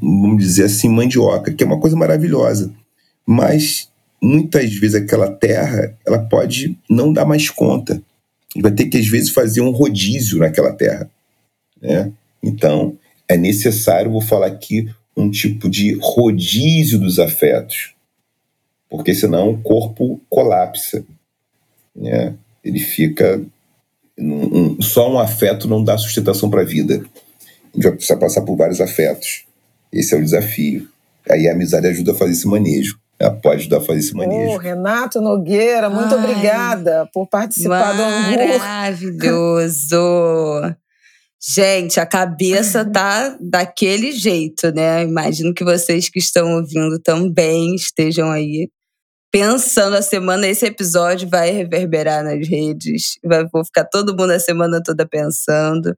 vamos 0.00 0.42
dizer 0.42 0.64
assim, 0.64 0.88
mandioca, 0.88 1.52
que 1.52 1.62
é 1.62 1.66
uma 1.66 1.80
coisa 1.80 1.96
maravilhosa. 1.96 2.72
Mas 3.26 3.90
muitas 4.22 4.72
vezes 4.74 4.94
aquela 4.94 5.30
terra, 5.30 5.96
ela 6.06 6.18
pode 6.18 6.78
não 6.88 7.12
dar 7.12 7.24
mais 7.24 7.50
conta. 7.50 8.02
E 8.56 8.62
vai 8.62 8.72
ter 8.72 8.86
que, 8.86 8.96
às 8.96 9.06
vezes, 9.06 9.30
fazer 9.30 9.60
um 9.60 9.70
rodízio 9.70 10.38
naquela 10.38 10.72
terra. 10.72 11.10
Né? 11.80 12.10
Então, 12.42 12.96
é 13.28 13.36
necessário, 13.36 14.10
vou 14.10 14.22
falar 14.22 14.46
aqui, 14.46 14.88
um 15.16 15.30
tipo 15.30 15.68
de 15.68 15.98
rodízio 16.00 16.98
dos 16.98 17.18
afetos. 17.18 17.94
Porque 18.88 19.14
senão 19.14 19.50
o 19.50 19.62
corpo 19.62 20.20
colapsa. 20.30 21.04
Né? 21.94 22.34
Ele 22.64 22.80
fica 22.80 23.40
Um, 24.20 24.78
um, 24.78 24.82
só 24.82 25.12
um 25.12 25.18
afeto 25.18 25.68
não 25.68 25.84
dá 25.84 25.96
sustentação 25.96 26.50
para 26.50 26.62
a 26.62 26.64
vida. 26.64 26.94
A 26.94 27.76
gente 27.76 27.84
vai 27.84 27.92
precisar 27.92 28.16
passar 28.16 28.42
por 28.42 28.56
vários 28.56 28.80
afetos. 28.80 29.44
Esse 29.92 30.14
é 30.14 30.18
o 30.18 30.22
desafio. 30.22 30.88
Aí 31.30 31.48
a 31.48 31.52
amizade 31.52 31.86
ajuda 31.86 32.12
a 32.12 32.14
fazer 32.14 32.32
esse 32.32 32.46
manejo. 32.46 32.98
Ela 33.18 33.32
pode 33.32 33.62
ajudar 33.62 33.78
a 33.78 33.80
fazer 33.80 33.98
esse 33.98 34.14
manejo. 34.14 34.52
Oh, 34.52 34.58
Renato 34.58 35.20
Nogueira, 35.20 35.90
muito 35.90 36.14
Ai, 36.14 36.24
obrigada 36.24 37.08
por 37.12 37.26
participar 37.26 37.92
do 37.92 38.02
Angu. 38.02 38.58
Maravilhoso! 38.58 39.96
Gente, 41.40 42.00
a 42.00 42.06
cabeça 42.06 42.84
tá 42.84 43.36
daquele 43.40 44.10
jeito, 44.10 44.72
né? 44.72 45.04
Imagino 45.04 45.54
que 45.54 45.62
vocês 45.64 46.08
que 46.08 46.18
estão 46.18 46.56
ouvindo 46.56 46.98
também 46.98 47.76
estejam 47.76 48.30
aí 48.30 48.68
pensando 49.30 49.94
a 49.94 50.02
semana. 50.02 50.48
Esse 50.48 50.66
episódio 50.66 51.28
vai 51.28 51.50
reverberar 51.50 52.24
nas 52.24 52.46
redes, 52.46 53.18
vai, 53.24 53.46
vou 53.52 53.64
ficar 53.64 53.84
todo 53.84 54.16
mundo 54.16 54.32
a 54.32 54.40
semana 54.40 54.82
toda 54.82 55.06
pensando. 55.06 55.94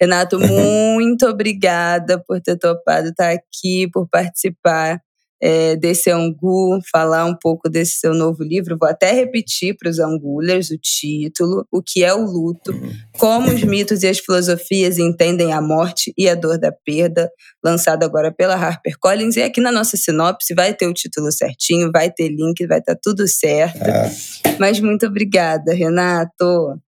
Renato, 0.00 0.38
muito 0.94 1.26
obrigada 1.26 2.22
por 2.26 2.40
ter 2.40 2.56
topado 2.56 3.08
estar 3.08 3.30
aqui, 3.30 3.88
por 3.92 4.08
participar 4.08 5.00
é, 5.40 5.76
desse 5.76 6.10
Angu, 6.10 6.80
falar 6.90 7.24
um 7.24 7.34
pouco 7.34 7.68
desse 7.68 7.98
seu 7.98 8.12
novo 8.12 8.42
livro. 8.42 8.76
Vou 8.78 8.88
até 8.88 9.12
repetir 9.12 9.76
para 9.76 9.88
os 9.88 9.98
Angulers 9.98 10.70
o 10.70 10.78
título: 10.78 11.66
O 11.70 11.82
que 11.82 12.02
é 12.02 12.12
o 12.12 12.24
luto? 12.24 12.72
Como 13.18 13.50
os 13.50 13.62
mitos 13.62 14.02
e 14.02 14.08
as 14.08 14.18
filosofias 14.18 14.98
entendem 14.98 15.52
a 15.52 15.60
morte 15.60 16.12
e 16.16 16.28
a 16.28 16.34
dor 16.34 16.58
da 16.58 16.72
perda, 16.72 17.30
lançado 17.64 18.02
agora 18.02 18.32
pela 18.32 18.54
HarperCollins. 18.54 19.36
E 19.36 19.42
aqui 19.42 19.60
na 19.60 19.70
nossa 19.70 19.96
sinopse 19.96 20.54
vai 20.54 20.74
ter 20.74 20.86
o 20.86 20.94
título 20.94 21.30
certinho, 21.30 21.90
vai 21.92 22.10
ter 22.10 22.28
link, 22.28 22.66
vai 22.66 22.80
estar 22.80 22.94
tá 22.94 23.00
tudo 23.02 23.28
certo. 23.28 23.78
Ah. 23.78 24.10
Mas 24.58 24.80
muito 24.80 25.06
obrigada, 25.06 25.72
Renato. 25.72 26.78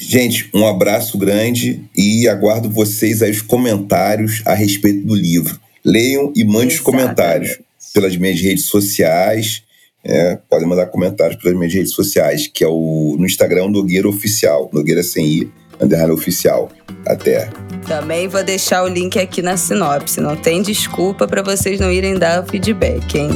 Gente, 0.00 0.48
um 0.54 0.64
abraço 0.64 1.18
grande 1.18 1.84
e 1.96 2.28
aguardo 2.28 2.70
vocês 2.70 3.20
aí 3.20 3.32
os 3.32 3.42
comentários 3.42 4.42
a 4.46 4.54
respeito 4.54 5.04
do 5.04 5.14
livro. 5.14 5.58
Leiam 5.84 6.32
e 6.36 6.44
mandem 6.44 6.68
os 6.68 6.80
comentários 6.80 7.58
pelas 7.92 8.16
minhas 8.16 8.40
redes 8.40 8.66
sociais. 8.66 9.64
É, 10.04 10.38
podem 10.48 10.68
mandar 10.68 10.86
comentários 10.86 11.42
pelas 11.42 11.58
minhas 11.58 11.74
redes 11.74 11.92
sociais, 11.92 12.46
que 12.46 12.62
é 12.62 12.68
o 12.68 13.16
no 13.18 13.26
Instagram 13.26 13.68
Nogueira 13.68 14.08
Oficial, 14.08 14.70
Nogueira 14.72 15.02
sem 15.02 15.26
I, 15.26 15.52
underline 15.80 16.12
oficial. 16.12 16.70
Até. 17.04 17.50
Também 17.86 18.28
vou 18.28 18.44
deixar 18.44 18.84
o 18.84 18.88
link 18.88 19.18
aqui 19.18 19.42
na 19.42 19.56
sinopse. 19.56 20.20
Não 20.20 20.36
tem 20.36 20.62
desculpa 20.62 21.26
para 21.26 21.42
vocês 21.42 21.80
não 21.80 21.90
irem 21.90 22.16
dar 22.16 22.44
o 22.44 22.46
feedback, 22.46 23.18
hein? 23.18 23.30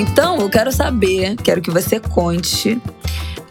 Então 0.00 0.38
eu 0.40 0.48
quero 0.48 0.72
saber, 0.72 1.36
quero 1.36 1.60
que 1.60 1.70
você 1.70 2.00
conte 2.00 2.80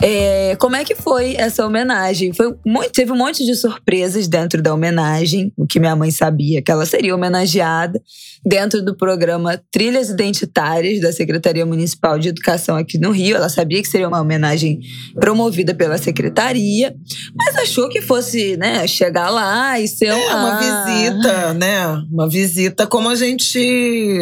é, 0.01 0.55
como 0.55 0.77
é 0.77 0.85
que 0.85 0.95
foi 0.95 1.35
essa 1.35 1.65
homenagem? 1.65 2.31
Foi 2.33 2.55
muito, 2.65 2.91
teve 2.91 3.11
um 3.11 3.17
monte 3.17 3.45
de 3.45 3.53
surpresas 3.53 4.27
dentro 4.27 4.61
da 4.61 4.73
homenagem, 4.73 5.51
o 5.57 5.67
que 5.67 5.79
minha 5.79 5.95
mãe 5.95 6.09
sabia 6.09 6.61
que 6.61 6.71
ela 6.71 6.85
seria 6.85 7.13
homenageada 7.13 8.01
dentro 8.45 8.81
do 8.81 8.95
programa 8.95 9.61
Trilhas 9.69 10.09
Identitárias 10.09 11.01
da 11.01 11.11
Secretaria 11.11 11.65
Municipal 11.65 12.17
de 12.17 12.29
Educação 12.29 12.77
aqui 12.77 12.97
no 12.97 13.11
Rio. 13.11 13.35
Ela 13.35 13.49
sabia 13.49 13.81
que 13.81 13.89
seria 13.89 14.07
uma 14.07 14.21
homenagem 14.21 14.79
promovida 15.15 15.73
pela 15.73 15.97
secretaria, 15.97 16.95
mas 17.35 17.57
achou 17.57 17.89
que 17.89 18.01
fosse, 18.01 18.55
né, 18.55 18.87
chegar 18.87 19.29
lá 19.29 19.77
e 19.79 19.87
ser 19.87 20.07
é, 20.07 20.15
uma, 20.15 20.35
uma 20.35 20.59
visita, 20.59 21.53
né? 21.53 21.87
Uma 22.09 22.29
visita 22.29 22.87
como 22.87 23.09
a 23.09 23.15
gente 23.15 24.21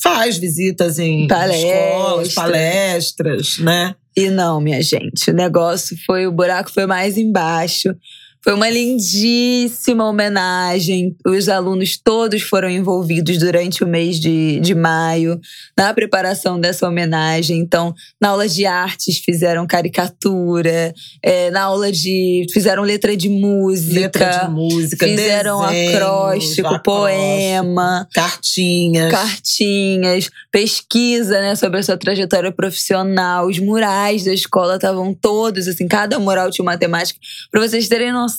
faz 0.00 0.38
visitas 0.38 1.00
em 1.00 1.26
Palestra. 1.26 1.68
escolas, 1.68 2.34
palestras, 2.34 3.58
né? 3.58 3.94
E 4.16 4.30
não, 4.30 4.60
minha 4.60 4.80
gente, 4.82 5.30
o 5.30 5.34
negócio 5.34 5.96
foi, 6.06 6.26
o 6.26 6.32
buraco 6.32 6.70
foi 6.72 6.86
mais 6.86 7.18
embaixo. 7.18 7.94
Foi 8.46 8.54
uma 8.54 8.70
lindíssima 8.70 10.08
homenagem. 10.08 11.16
Os 11.26 11.48
alunos 11.48 11.98
todos 11.98 12.42
foram 12.42 12.70
envolvidos 12.70 13.38
durante 13.38 13.82
o 13.82 13.88
mês 13.88 14.20
de, 14.20 14.60
de 14.60 14.72
maio 14.72 15.40
na 15.76 15.92
preparação 15.92 16.60
dessa 16.60 16.86
homenagem. 16.86 17.58
Então, 17.58 17.92
na 18.20 18.28
aula 18.28 18.46
de 18.46 18.64
artes 18.64 19.18
fizeram 19.18 19.66
caricatura, 19.66 20.94
é, 21.24 21.50
na 21.50 21.62
aula 21.62 21.90
de. 21.90 22.46
fizeram 22.52 22.84
letra 22.84 23.16
de 23.16 23.28
música. 23.28 24.00
Letra 24.00 24.30
de 24.44 24.50
música, 24.52 25.08
fizeram 25.08 25.66
desenhos, 25.66 25.94
acróstico, 25.96 26.68
acróstico, 26.68 26.82
poema. 26.84 28.08
Cartinhas. 28.14 29.10
Cartinhas, 29.10 30.30
pesquisa 30.52 31.40
né, 31.40 31.56
sobre 31.56 31.80
a 31.80 31.82
sua 31.82 31.96
trajetória 31.96 32.52
profissional. 32.52 33.48
Os 33.48 33.58
murais 33.58 34.22
da 34.22 34.32
escola 34.32 34.76
estavam 34.76 35.12
todos, 35.12 35.66
assim, 35.66 35.88
cada 35.88 36.20
mural 36.20 36.48
tinha 36.48 36.62
uma 36.62 36.78
temática. 36.78 37.18
Para 37.50 37.60
vocês 37.60 37.88
terem 37.88 38.12
noção 38.12 38.35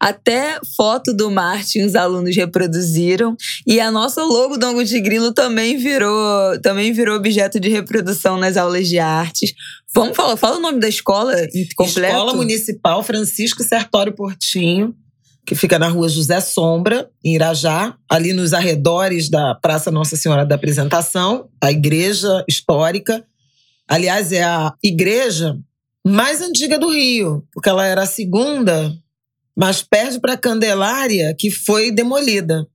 até 0.00 0.58
foto 0.76 1.12
do 1.12 1.30
Martin 1.30 1.82
os 1.82 1.94
alunos 1.94 2.34
reproduziram. 2.36 3.36
E 3.66 3.80
a 3.80 3.90
nossa 3.90 4.22
logo 4.24 4.56
do 4.56 4.84
de 4.84 5.00
Grilo 5.00 5.32
também 5.32 5.76
virou, 5.76 6.60
também 6.60 6.92
virou 6.92 7.16
objeto 7.16 7.58
de 7.58 7.68
reprodução 7.68 8.36
nas 8.36 8.56
aulas 8.56 8.88
de 8.88 8.98
artes. 8.98 9.54
Vamos 9.94 10.16
falar, 10.16 10.36
fala 10.36 10.58
o 10.58 10.60
nome 10.60 10.78
da 10.78 10.88
escola 10.88 11.34
completo. 11.76 12.14
Escola 12.14 12.34
Municipal 12.34 13.02
Francisco 13.02 13.62
Sertório 13.62 14.12
Portinho, 14.12 14.94
que 15.46 15.54
fica 15.54 15.78
na 15.78 15.88
rua 15.88 16.08
José 16.08 16.40
Sombra, 16.40 17.08
em 17.24 17.34
Irajá, 17.34 17.96
ali 18.10 18.32
nos 18.32 18.52
arredores 18.52 19.30
da 19.30 19.54
Praça 19.54 19.90
Nossa 19.90 20.16
Senhora 20.16 20.44
da 20.44 20.56
Apresentação, 20.56 21.48
a 21.62 21.70
igreja 21.70 22.44
histórica. 22.48 23.24
Aliás, 23.88 24.32
é 24.32 24.42
a 24.42 24.74
igreja 24.82 25.56
mais 26.04 26.40
antiga 26.42 26.78
do 26.78 26.90
Rio, 26.90 27.44
porque 27.52 27.68
ela 27.68 27.86
era 27.86 28.02
a 28.02 28.06
segunda 28.06 28.92
mas 29.56 29.82
perde 29.82 30.20
para 30.20 30.34
a 30.34 30.36
Candelária, 30.36 31.34
que 31.38 31.50
foi 31.50 31.90
demolida. 31.90 32.66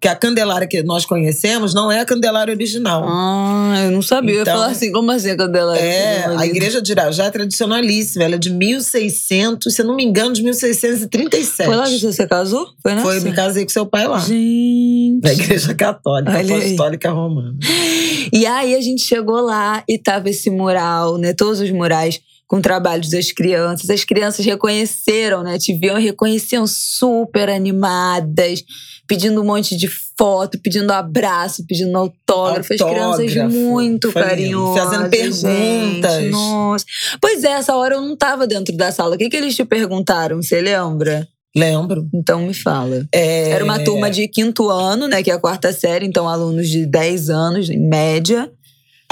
Que 0.00 0.08
a 0.08 0.16
Candelária 0.16 0.66
que 0.66 0.82
nós 0.82 1.04
conhecemos 1.04 1.72
não 1.74 1.90
é 1.90 2.00
a 2.00 2.04
Candelária 2.04 2.52
original. 2.52 3.04
Ah, 3.06 3.82
eu 3.84 3.92
não 3.92 4.02
sabia. 4.02 4.40
Então, 4.40 4.42
eu 4.42 4.46
ia 4.46 4.52
falar 4.52 4.66
assim, 4.72 4.90
como 4.90 5.12
assim 5.12 5.30
a 5.30 5.36
Candelária? 5.36 5.80
É, 5.80 6.26
a 6.26 6.44
igreja 6.44 6.82
de 6.82 6.90
Irajá 6.90 7.26
é 7.26 7.30
tradicionalíssima. 7.30 8.24
Ela 8.24 8.34
é 8.34 8.38
de 8.38 8.50
1600, 8.50 9.72
se 9.72 9.80
eu 9.80 9.86
não 9.86 9.94
me 9.94 10.04
engano, 10.04 10.32
de 10.32 10.42
1637. 10.42 11.66
Foi 11.66 11.76
lá 11.76 11.84
que 11.84 12.00
você 12.00 12.26
casou? 12.26 12.68
Foi? 12.82 12.96
Foi, 12.96 13.20
me 13.20 13.32
casei 13.32 13.62
com 13.62 13.70
seu 13.70 13.86
pai 13.86 14.08
lá. 14.08 14.18
Gente. 14.18 15.20
Na 15.22 15.32
igreja 15.32 15.72
católica, 15.72 16.36
Olha 16.36 16.56
apostólica 16.56 17.08
aí. 17.08 17.14
romana. 17.14 17.56
E 18.34 18.46
aí 18.46 18.74
a 18.74 18.80
gente 18.80 19.04
chegou 19.04 19.40
lá 19.42 19.84
e 19.86 19.98
tava 19.98 20.30
esse 20.30 20.48
mural, 20.48 21.18
né? 21.18 21.34
Todos 21.34 21.60
os 21.60 21.70
murais 21.70 22.18
com 22.46 22.60
trabalhos 22.60 23.08
das 23.10 23.32
crianças. 23.32 23.88
As 23.88 24.04
crianças 24.04 24.44
reconheceram, 24.44 25.42
né? 25.42 25.58
Te 25.58 25.72
viam 25.72 25.98
e 25.98 26.02
reconheciam 26.02 26.66
super 26.66 27.48
animadas, 27.48 28.62
pedindo 29.06 29.40
um 29.40 29.44
monte 29.44 29.76
de 29.76 29.88
foto, 30.18 30.58
pedindo 30.60 30.90
abraço, 30.92 31.64
pedindo 31.66 31.96
autógrafo. 31.96 32.72
autógrafo. 32.74 33.22
As 33.22 33.32
crianças 33.32 33.52
muito 33.54 34.12
carinhosas. 34.12 34.84
Fazendo 34.84 35.10
perguntas. 35.10 36.12
Gente, 36.20 36.30
nossa. 36.30 36.84
Pois 37.20 37.42
é, 37.44 37.52
essa 37.52 37.74
hora 37.74 37.94
eu 37.94 38.00
não 38.00 38.14
estava 38.14 38.46
dentro 38.46 38.76
da 38.76 38.92
sala. 38.92 39.14
O 39.14 39.18
que, 39.18 39.28
que 39.28 39.36
eles 39.36 39.56
te 39.56 39.64
perguntaram? 39.64 40.42
Você 40.42 40.60
lembra? 40.60 41.26
Lembro. 41.54 42.08
Então 42.14 42.46
me 42.46 42.54
fala. 42.54 43.06
É... 43.12 43.50
Era 43.50 43.64
uma 43.64 43.78
turma 43.78 44.10
de 44.10 44.26
quinto 44.26 44.70
ano, 44.70 45.06
né? 45.06 45.22
Que 45.22 45.30
é 45.30 45.34
a 45.34 45.38
quarta 45.38 45.72
série, 45.72 46.06
então 46.06 46.28
alunos 46.28 46.68
de 46.68 46.86
10 46.86 47.30
anos, 47.30 47.70
em 47.70 47.80
média. 47.80 48.50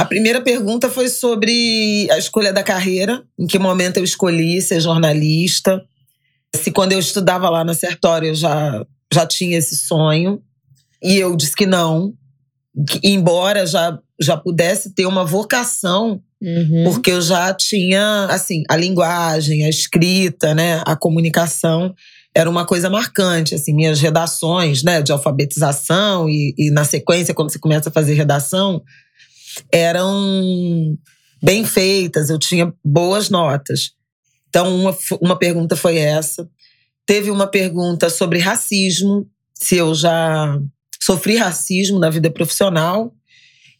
A 0.00 0.04
primeira 0.06 0.40
pergunta 0.40 0.88
foi 0.88 1.10
sobre 1.10 2.08
a 2.10 2.16
escolha 2.16 2.54
da 2.54 2.62
carreira, 2.62 3.22
em 3.38 3.46
que 3.46 3.58
momento 3.58 3.98
eu 3.98 4.04
escolhi 4.04 4.62
ser 4.62 4.80
jornalista, 4.80 5.84
se 6.56 6.70
quando 6.70 6.92
eu 6.92 6.98
estudava 6.98 7.50
lá 7.50 7.62
na 7.62 7.74
Sertório 7.74 8.30
eu 8.30 8.34
já, 8.34 8.82
já 9.12 9.26
tinha 9.26 9.58
esse 9.58 9.76
sonho. 9.76 10.40
E 11.02 11.18
eu 11.18 11.36
disse 11.36 11.54
que 11.54 11.66
não, 11.66 12.14
que, 12.88 12.98
embora 13.04 13.66
já, 13.66 13.98
já 14.18 14.38
pudesse 14.38 14.94
ter 14.94 15.04
uma 15.04 15.22
vocação, 15.22 16.22
uhum. 16.40 16.84
porque 16.84 17.10
eu 17.10 17.20
já 17.20 17.52
tinha, 17.52 18.24
assim, 18.30 18.62
a 18.70 18.76
linguagem, 18.78 19.66
a 19.66 19.68
escrita, 19.68 20.54
né, 20.54 20.82
a 20.86 20.96
comunicação 20.96 21.94
era 22.34 22.48
uma 22.48 22.64
coisa 22.64 22.88
marcante, 22.88 23.54
assim, 23.54 23.74
minhas 23.74 24.00
redações, 24.00 24.82
né, 24.82 25.02
de 25.02 25.12
alfabetização 25.12 26.26
e, 26.26 26.54
e 26.56 26.70
na 26.70 26.84
sequência, 26.84 27.34
quando 27.34 27.52
você 27.52 27.58
começa 27.58 27.90
a 27.90 27.92
fazer 27.92 28.14
redação, 28.14 28.82
eram 29.72 30.96
bem 31.42 31.64
feitas, 31.64 32.30
eu 32.30 32.38
tinha 32.38 32.72
boas 32.84 33.30
notas. 33.30 33.92
Então, 34.48 34.74
uma, 34.74 34.96
uma 35.20 35.38
pergunta 35.38 35.76
foi 35.76 35.98
essa. 35.98 36.48
Teve 37.06 37.30
uma 37.30 37.46
pergunta 37.46 38.10
sobre 38.10 38.38
racismo, 38.38 39.26
se 39.54 39.76
eu 39.76 39.94
já 39.94 40.60
sofri 41.02 41.36
racismo 41.36 41.98
na 41.98 42.10
vida 42.10 42.30
profissional. 42.30 43.14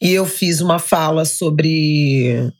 E 0.00 0.12
eu 0.12 0.24
fiz 0.24 0.60
uma 0.60 0.78
fala 0.78 1.24
sobre. 1.24 2.50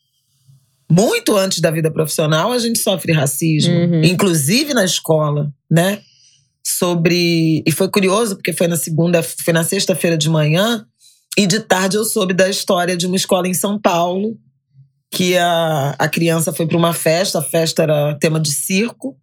Muito 0.90 1.36
antes 1.36 1.60
da 1.60 1.70
vida 1.70 1.90
profissional, 1.90 2.50
a 2.50 2.58
gente 2.58 2.80
sofre 2.80 3.12
racismo, 3.12 3.72
uhum. 3.72 4.02
inclusive 4.02 4.74
na 4.74 4.84
escola, 4.84 5.52
né? 5.70 6.02
Sobre. 6.66 7.62
E 7.64 7.72
foi 7.72 7.88
curioso, 7.88 8.36
porque 8.36 8.52
foi 8.52 8.66
na 8.66 8.76
segunda, 8.76 9.22
foi 9.22 9.54
na 9.54 9.64
sexta-feira 9.64 10.18
de 10.18 10.28
manhã, 10.28 10.84
e 11.39 11.47
de 11.47 11.61
tarde 11.61 11.97
eu 11.97 12.05
soube 12.05 12.35
da 12.35 12.49
história 12.49 12.97
de 12.97 13.07
uma 13.07 13.16
escola 13.16 13.49
em 13.49 13.55
São 13.55 13.81
Paulo 13.81 14.37
que 15.11 15.37
a, 15.37 15.95
a 15.99 16.09
criança 16.09 16.53
foi 16.53 16.66
para 16.66 16.76
uma 16.76 16.95
festa, 16.95 17.41
a 17.41 17.43
festa 17.43 17.83
era 17.83 18.16
tema 18.18 18.39
de 18.39 18.53
circo, 18.53 19.16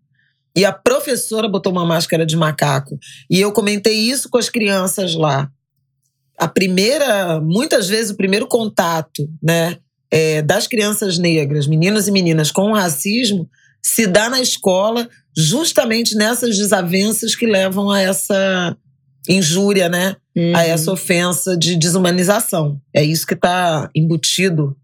e 0.56 0.66
a 0.66 0.74
professora 0.74 1.48
botou 1.48 1.72
uma 1.72 1.86
máscara 1.86 2.26
de 2.26 2.36
macaco. 2.36 2.98
E 3.30 3.40
eu 3.40 3.52
comentei 3.52 3.94
isso 3.94 4.30
com 4.30 4.38
as 4.38 4.50
crianças 4.50 5.16
lá. 5.16 5.50
A 6.38 6.48
primeira, 6.48 7.40
muitas 7.40 7.88
vezes, 7.88 8.12
o 8.12 8.18
primeiro 8.18 8.48
contato 8.48 9.30
né, 9.42 9.78
é, 10.12 10.42
das 10.42 10.68
crianças 10.68 11.18
negras, 11.18 11.68
meninos 11.68 12.08
e 12.08 12.12
meninas, 12.12 12.52
com 12.52 12.72
o 12.72 12.76
racismo, 12.76 13.50
se 13.82 14.06
dá 14.06 14.30
na 14.30 14.42
escola, 14.42 15.08
justamente 15.36 16.16
nessas 16.16 16.58
desavenças 16.58 17.36
que 17.36 17.46
levam 17.46 17.90
a 17.90 18.02
essa 18.02 18.76
injúria, 19.28 19.90
né? 19.90 20.16
Uhum. 20.36 20.56
A 20.56 20.64
essa 20.64 20.92
ofensa 20.92 21.58
de 21.58 21.76
desumanização. 21.76 22.80
É 22.94 23.04
isso 23.04 23.26
que 23.26 23.34
está 23.34 23.90
embutido 23.96 24.76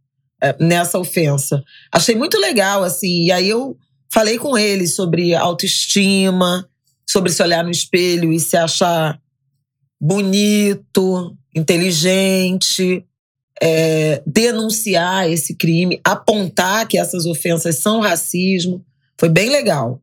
é, 0.42 0.56
nessa 0.60 0.98
ofensa. 1.00 1.64
Achei 1.92 2.16
muito 2.16 2.40
legal, 2.40 2.84
assim. 2.84 3.26
E 3.26 3.32
aí 3.32 3.50
eu 3.50 3.78
falei 4.12 4.38
com 4.38 4.58
eles 4.58 4.96
sobre 4.96 5.34
autoestima, 5.34 6.68
sobre 7.10 7.32
se 7.32 7.42
olhar 7.42 7.64
no 7.64 7.72
espelho 7.72 8.32
e 8.34 8.40
se 8.40 8.58
achar 8.58 9.20
bonito, 10.02 11.38
inteligente, 11.56 13.06
é, 13.62 14.22
denunciar 14.26 15.32
esse 15.32 15.56
crime, 15.56 16.02
apontar 16.04 16.88
que 16.88 16.98
essas 16.98 17.26
ofensas 17.26 17.78
são 17.80 18.02
racismo. 18.02 18.86
Foi 19.18 19.30
bem 19.30 19.50
legal. 19.50 20.02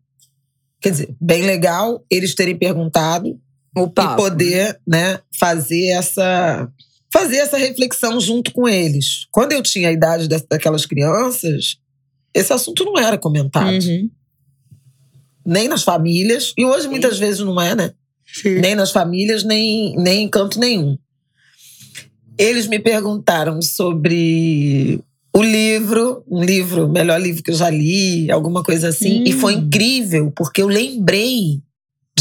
Quer 0.80 0.90
dizer, 0.92 1.14
bem 1.20 1.42
legal 1.42 2.02
eles 2.10 2.34
terem 2.34 2.56
perguntado 2.56 3.38
e 3.76 4.16
poder 4.16 4.80
né, 4.86 5.20
fazer 5.38 5.88
essa 5.90 6.70
fazer 7.12 7.38
essa 7.38 7.56
reflexão 7.56 8.20
junto 8.20 8.52
com 8.52 8.68
eles. 8.68 9.26
Quando 9.32 9.52
eu 9.52 9.62
tinha 9.62 9.88
a 9.88 9.92
idade 9.92 10.28
daquelas 10.28 10.86
crianças, 10.86 11.76
esse 12.32 12.52
assunto 12.52 12.84
não 12.84 12.98
era 12.98 13.18
comentado. 13.18 13.82
Uhum. 13.82 14.08
Nem 15.44 15.68
nas 15.68 15.82
famílias, 15.82 16.52
e 16.56 16.64
hoje 16.64 16.84
Sim. 16.84 16.90
muitas 16.90 17.18
vezes 17.18 17.40
não 17.40 17.60
é, 17.60 17.74
né? 17.74 17.92
Sim. 18.32 18.60
Nem 18.60 18.76
nas 18.76 18.92
famílias, 18.92 19.42
nem, 19.42 19.96
nem 19.96 20.24
em 20.24 20.28
canto 20.28 20.60
nenhum. 20.60 20.96
Eles 22.38 22.68
me 22.68 22.78
perguntaram 22.78 23.60
sobre 23.60 25.02
o 25.34 25.42
livro, 25.42 26.22
um 26.28 26.42
livro, 26.42 26.88
melhor 26.88 27.20
livro 27.20 27.42
que 27.42 27.50
eu 27.50 27.56
já 27.56 27.68
li, 27.68 28.30
alguma 28.30 28.62
coisa 28.62 28.88
assim. 28.88 29.22
Hum. 29.22 29.24
E 29.26 29.32
foi 29.32 29.56
hum. 29.56 29.60
incrível, 29.60 30.32
porque 30.36 30.62
eu 30.62 30.68
lembrei 30.68 31.60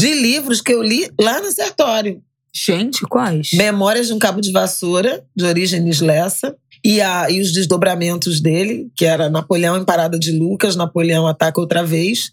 de 0.00 0.14
livros 0.14 0.62
que 0.62 0.72
eu 0.72 0.82
li 0.82 1.10
lá 1.20 1.42
no 1.42 1.52
Sertório. 1.52 2.22
Gente, 2.54 3.02
quais? 3.02 3.50
Memórias 3.52 4.06
de 4.06 4.14
um 4.14 4.18
Cabo 4.18 4.40
de 4.40 4.50
Vassoura, 4.50 5.22
de 5.36 5.44
Orígenes 5.44 6.00
Lessa. 6.00 6.56
E, 6.82 7.02
a, 7.02 7.30
e 7.30 7.38
os 7.38 7.52
desdobramentos 7.52 8.40
dele, 8.40 8.90
que 8.96 9.04
era 9.04 9.28
Napoleão 9.28 9.76
em 9.76 9.84
Parada 9.84 10.18
de 10.18 10.32
Lucas, 10.32 10.74
Napoleão 10.74 11.26
ataca 11.26 11.60
outra 11.60 11.84
vez. 11.84 12.30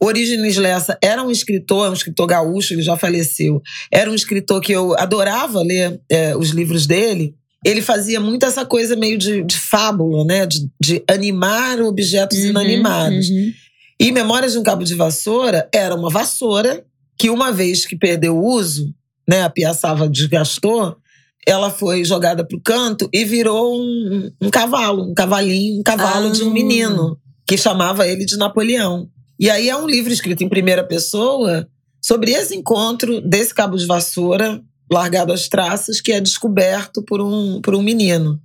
Orígenes 0.00 0.56
Lessa 0.56 0.96
era 1.02 1.24
um 1.24 1.30
escritor, 1.32 1.90
um 1.90 1.94
escritor 1.94 2.28
gaúcho, 2.28 2.72
ele 2.72 2.82
já 2.82 2.96
faleceu. 2.96 3.60
Era 3.92 4.08
um 4.08 4.14
escritor 4.14 4.60
que 4.60 4.70
eu 4.70 4.96
adorava 4.96 5.60
ler 5.60 6.00
é, 6.08 6.36
os 6.36 6.50
livros 6.50 6.86
dele. 6.86 7.34
Ele 7.64 7.82
fazia 7.82 8.20
muito 8.20 8.46
essa 8.46 8.64
coisa 8.64 8.94
meio 8.94 9.18
de, 9.18 9.42
de 9.42 9.56
fábula, 9.56 10.24
né? 10.24 10.46
De, 10.46 10.70
de 10.80 11.02
animar 11.08 11.80
objetos 11.80 12.38
uhum, 12.38 12.50
inanimados. 12.50 13.28
Uhum. 13.28 13.52
E 14.00 14.12
Memórias 14.12 14.52
de 14.52 14.58
um 14.58 14.62
Cabo 14.62 14.84
de 14.84 14.94
Vassoura 14.94 15.68
era 15.74 15.94
uma 15.94 16.08
vassoura 16.08 16.84
que, 17.18 17.28
uma 17.28 17.50
vez 17.50 17.84
que 17.84 17.96
perdeu 17.96 18.36
o 18.36 18.44
uso, 18.44 18.94
né, 19.28 19.42
a 19.42 19.50
piaçava 19.50 20.08
desgastou, 20.08 20.96
ela 21.46 21.68
foi 21.70 22.04
jogada 22.04 22.46
para 22.46 22.56
o 22.56 22.60
canto 22.60 23.08
e 23.12 23.24
virou 23.24 23.74
um, 23.74 24.30
um, 24.40 24.50
cavalo, 24.50 25.10
um 25.10 25.14
cavalinho, 25.14 25.80
um 25.80 25.82
cavalo 25.82 26.28
ah. 26.28 26.30
de 26.30 26.44
um 26.44 26.50
ah. 26.50 26.52
menino, 26.52 27.18
que 27.46 27.56
chamava 27.56 28.06
ele 28.06 28.24
de 28.24 28.36
Napoleão. 28.36 29.08
E 29.40 29.50
aí 29.50 29.68
é 29.68 29.76
um 29.76 29.86
livro 29.86 30.12
escrito 30.12 30.44
em 30.44 30.48
primeira 30.48 30.84
pessoa 30.84 31.66
sobre 32.00 32.30
esse 32.30 32.54
encontro 32.54 33.20
desse 33.20 33.52
cabo 33.52 33.76
de 33.76 33.86
vassoura 33.86 34.62
largado 34.90 35.32
às 35.32 35.48
traças 35.48 36.00
que 36.00 36.12
é 36.12 36.20
descoberto 36.20 37.02
por 37.02 37.20
um, 37.20 37.60
por 37.60 37.74
um 37.74 37.82
menino. 37.82 38.40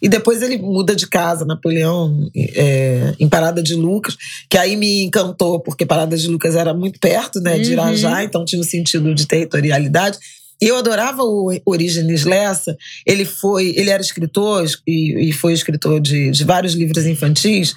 E 0.00 0.08
depois 0.08 0.42
ele 0.42 0.58
muda 0.58 0.94
de 0.94 1.06
casa, 1.06 1.44
Napoleão, 1.44 2.30
é, 2.34 3.14
em 3.18 3.28
Parada 3.28 3.62
de 3.62 3.74
Lucas, 3.74 4.16
que 4.48 4.58
aí 4.58 4.76
me 4.76 5.04
encantou, 5.04 5.60
porque 5.60 5.86
Parada 5.86 6.16
de 6.16 6.28
Lucas 6.28 6.56
era 6.56 6.74
muito 6.74 6.98
perto 6.98 7.40
né, 7.40 7.58
de 7.58 7.72
Irajá, 7.72 8.16
uhum. 8.16 8.20
então 8.20 8.44
tinha 8.44 8.60
um 8.60 8.64
sentido 8.64 9.14
de 9.14 9.26
territorialidade. 9.26 10.18
E 10.62 10.66
eu 10.66 10.76
adorava 10.76 11.22
o 11.22 11.50
Orígenes 11.64 12.24
Lessa. 12.24 12.76
Ele 13.06 13.24
foi, 13.24 13.72
ele 13.76 13.88
era 13.88 14.02
escritor 14.02 14.66
e, 14.86 15.30
e 15.30 15.32
foi 15.32 15.54
escritor 15.54 16.00
de, 16.00 16.30
de 16.30 16.44
vários 16.44 16.74
livros 16.74 17.06
infantis, 17.06 17.74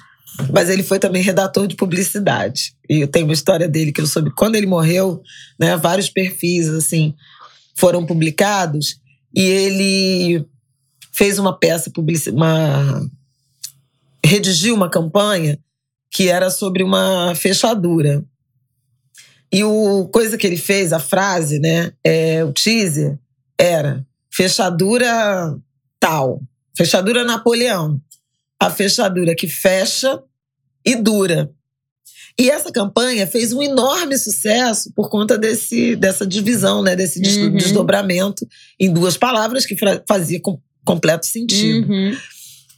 mas 0.52 0.68
ele 0.68 0.82
foi 0.82 0.98
também 0.98 1.22
redator 1.22 1.66
de 1.66 1.76
publicidade. 1.76 2.74
E 2.88 3.00
eu 3.00 3.08
tenho 3.08 3.24
uma 3.24 3.32
história 3.32 3.68
dele 3.68 3.92
que 3.92 4.00
eu 4.00 4.06
soube 4.06 4.30
quando 4.34 4.56
ele 4.56 4.66
morreu, 4.66 5.22
né, 5.58 5.76
vários 5.76 6.10
perfis 6.10 6.68
assim 6.68 7.14
foram 7.74 8.06
publicados 8.06 8.98
e 9.34 9.42
ele 9.42 10.46
fez 11.14 11.38
uma 11.38 11.56
peça 11.56 11.90
publicitária, 11.90 12.36
uma 12.36 13.08
redigiu 14.24 14.74
uma 14.74 14.90
campanha 14.90 15.58
que 16.10 16.28
era 16.28 16.50
sobre 16.50 16.82
uma 16.82 17.34
fechadura. 17.34 18.24
E 19.52 19.62
o 19.62 20.08
coisa 20.08 20.36
que 20.36 20.46
ele 20.46 20.56
fez, 20.56 20.92
a 20.92 20.98
frase, 20.98 21.60
né, 21.60 21.92
é, 22.02 22.44
o 22.44 22.52
teaser 22.52 23.18
era 23.56 24.04
fechadura 24.30 25.56
tal, 26.00 26.42
fechadura 26.76 27.22
Napoleão, 27.22 28.00
a 28.58 28.68
fechadura 28.70 29.34
que 29.34 29.46
fecha 29.46 30.20
e 30.84 30.96
dura. 30.96 31.50
E 32.38 32.50
essa 32.50 32.72
campanha 32.72 33.28
fez 33.28 33.52
um 33.52 33.62
enorme 33.62 34.18
sucesso 34.18 34.92
por 34.92 35.08
conta 35.08 35.38
desse, 35.38 35.94
dessa 35.94 36.26
divisão, 36.26 36.82
né, 36.82 36.96
desse 36.96 37.20
uhum. 37.20 37.54
desdobramento 37.54 38.44
em 38.80 38.92
duas 38.92 39.16
palavras 39.16 39.64
que 39.64 39.76
fazia 40.08 40.40
completo 40.84 41.26
sentido. 41.26 41.90
Uhum. 41.90 42.16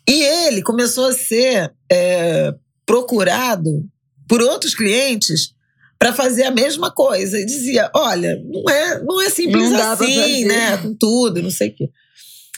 E 0.09 0.23
ele 0.23 0.63
começou 0.63 1.07
a 1.07 1.13
ser 1.13 1.73
é, 1.91 2.55
procurado 2.85 3.85
por 4.29 4.41
outros 4.41 4.75
clientes 4.75 5.55
para 5.99 6.13
fazer 6.13 6.45
a 6.45 6.51
mesma 6.51 6.91
coisa. 6.91 7.39
E 7.39 7.45
dizia: 7.45 7.91
olha, 7.95 8.41
não 8.45 8.71
é, 8.71 9.03
não 9.03 9.21
é 9.21 9.31
simples 9.31 9.71
não 9.71 9.93
assim, 9.93 10.45
né? 10.45 10.77
Com 10.79 10.95
tudo, 10.95 11.43
não 11.43 11.51
sei 11.51 11.71
o 11.71 11.75
quê. 11.75 11.91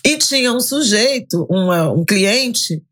E 0.05 0.17
tinha 0.19 0.53
um 0.53 0.61
sujeito, 0.61 1.47
uma, 1.51 1.91
um 1.91 2.05
cliente, 2.05 2.83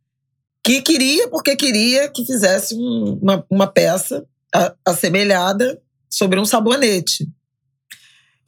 que 0.62 0.82
queria, 0.82 1.28
porque 1.28 1.54
queria 1.54 2.08
que 2.08 2.24
fizesse 2.24 2.74
um, 2.74 3.18
uma, 3.22 3.46
uma 3.48 3.66
peça 3.66 4.24
assemelhada 4.84 5.80
sobre 6.10 6.40
um 6.40 6.44
sabonete. 6.44 7.28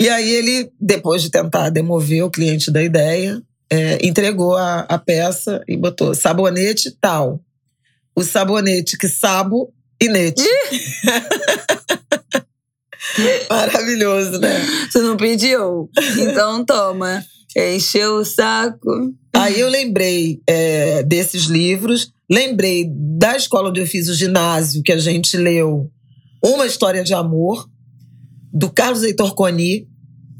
E 0.00 0.08
aí 0.08 0.28
ele, 0.30 0.72
depois 0.80 1.22
de 1.22 1.30
tentar 1.30 1.70
demover 1.70 2.22
o 2.24 2.30
cliente 2.30 2.70
da 2.70 2.82
ideia, 2.82 3.42
é, 3.70 4.06
entregou 4.06 4.56
a, 4.56 4.80
a 4.80 4.98
peça 4.98 5.62
e 5.68 5.76
botou 5.76 6.14
sabonete 6.14 6.90
tal. 7.00 7.40
O 8.14 8.22
sabonete 8.22 8.96
que 8.96 9.08
sabo 9.08 9.72
e 10.00 10.08
nete. 10.08 10.42
Maravilhoso, 13.48 14.38
né? 14.38 14.60
Você 14.90 15.00
não 15.00 15.16
pediu? 15.16 15.88
Então 16.18 16.64
toma. 16.64 17.24
Encheu 17.56 18.16
o 18.16 18.24
saco. 18.24 19.14
Aí 19.34 19.60
eu 19.60 19.68
lembrei 19.68 20.40
é, 20.46 21.02
desses 21.02 21.44
livros, 21.44 22.12
lembrei 22.30 22.86
da 22.90 23.36
escola 23.36 23.70
onde 23.70 23.80
eu 23.80 23.86
fiz 23.86 24.08
o 24.08 24.14
ginásio, 24.14 24.82
que 24.82 24.92
a 24.92 24.98
gente 24.98 25.36
leu 25.36 25.90
Uma 26.44 26.66
História 26.66 27.04
de 27.04 27.14
Amor, 27.14 27.68
do 28.52 28.70
Carlos 28.70 29.02
Heitor 29.02 29.34
Coni, 29.34 29.87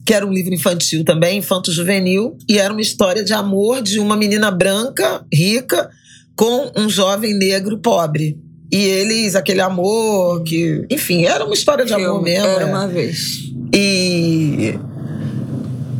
que 0.08 0.14
era 0.14 0.26
um 0.26 0.32
livro 0.32 0.54
infantil 0.54 1.04
também, 1.04 1.36
infanto-juvenil, 1.36 2.38
e 2.48 2.58
era 2.58 2.72
uma 2.72 2.80
história 2.80 3.22
de 3.22 3.34
amor 3.34 3.82
de 3.82 4.00
uma 4.00 4.16
menina 4.16 4.50
branca, 4.50 5.22
rica, 5.30 5.90
com 6.34 6.72
um 6.74 6.88
jovem 6.88 7.34
negro 7.34 7.76
pobre. 7.76 8.38
E 8.72 8.76
eles, 8.86 9.34
aquele 9.34 9.60
amor 9.60 10.42
que. 10.44 10.82
Enfim, 10.90 11.26
era 11.26 11.44
uma 11.44 11.52
história 11.52 11.84
de 11.84 11.92
amor 11.92 12.22
mesmo. 12.22 12.46
Era 12.46 12.62
é. 12.62 12.64
uma 12.64 12.88
vez. 12.88 13.52
E 13.74 14.78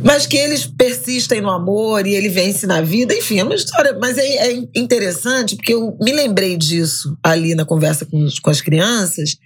mas 0.03 0.25
que 0.25 0.37
eles 0.37 0.65
persistem 0.65 1.39
no 1.39 1.51
amor 1.51 2.07
e 2.07 2.15
ele 2.15 2.29
vence 2.29 2.65
na 2.65 2.81
vida. 2.81 3.13
Enfim, 3.13 3.37
é 3.37 3.43
uma 3.43 3.53
história. 3.53 3.95
Mas 4.01 4.17
é, 4.17 4.53
é 4.53 4.63
interessante 4.75 5.55
porque 5.55 5.75
eu 5.75 5.95
me 6.01 6.11
lembrei 6.11 6.57
disso 6.57 7.15
ali 7.21 7.53
na 7.53 7.63
conversa 7.63 8.07
com, 8.07 8.27
com 8.41 8.49
as 8.49 8.59
crianças. 8.59 9.37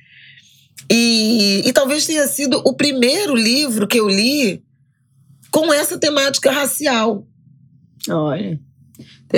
E, 0.89 1.61
e 1.65 1.73
talvez 1.73 2.05
tenha 2.05 2.27
sido 2.27 2.61
o 2.65 2.73
primeiro 2.73 3.35
livro 3.35 3.87
que 3.87 3.99
eu 3.99 4.07
li 4.07 4.63
com 5.49 5.73
essa 5.73 5.97
temática 5.97 6.51
racial. 6.51 7.25
Olha. 8.09 8.59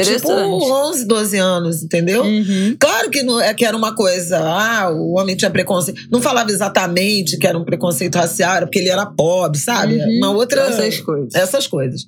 Tipo, 0.03 0.29
11, 0.29 1.05
12 1.05 1.37
anos, 1.37 1.83
entendeu? 1.83 2.21
Uhum. 2.23 2.75
Claro 2.77 3.09
que, 3.09 3.23
não, 3.23 3.39
é, 3.39 3.53
que 3.53 3.63
era 3.63 3.77
uma 3.77 3.95
coisa, 3.95 4.37
ah, 4.39 4.91
o 4.91 5.13
homem 5.17 5.37
tinha 5.37 5.49
preconceito. 5.49 6.01
Não 6.11 6.21
falava 6.21 6.51
exatamente 6.51 7.37
que 7.37 7.47
era 7.47 7.57
um 7.57 7.63
preconceito 7.63 8.15
racial, 8.15 8.57
era 8.57 8.65
porque 8.65 8.79
ele 8.79 8.89
era 8.89 9.05
pobre, 9.05 9.57
sabe? 9.57 9.95
Uhum. 9.95 10.17
Uma 10.17 10.31
outra. 10.31 10.63
Essas 10.63 10.99
coisas. 10.99 11.33
Essas 11.33 11.67
coisas. 11.67 12.07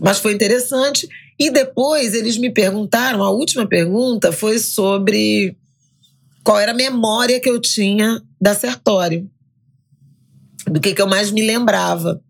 Mas 0.00 0.18
foi 0.18 0.34
interessante. 0.34 1.08
E 1.38 1.50
depois 1.50 2.14
eles 2.14 2.38
me 2.38 2.50
perguntaram, 2.52 3.24
a 3.24 3.30
última 3.30 3.66
pergunta 3.66 4.30
foi 4.30 4.60
sobre 4.60 5.56
qual 6.44 6.58
era 6.58 6.72
a 6.72 6.74
memória 6.74 7.40
que 7.40 7.48
eu 7.48 7.60
tinha 7.60 8.22
da 8.40 8.54
Sertório. 8.54 9.30
Do 10.66 10.80
que, 10.80 10.94
que 10.94 11.02
eu 11.02 11.06
mais 11.06 11.30
me 11.30 11.46
lembrava. 11.46 12.22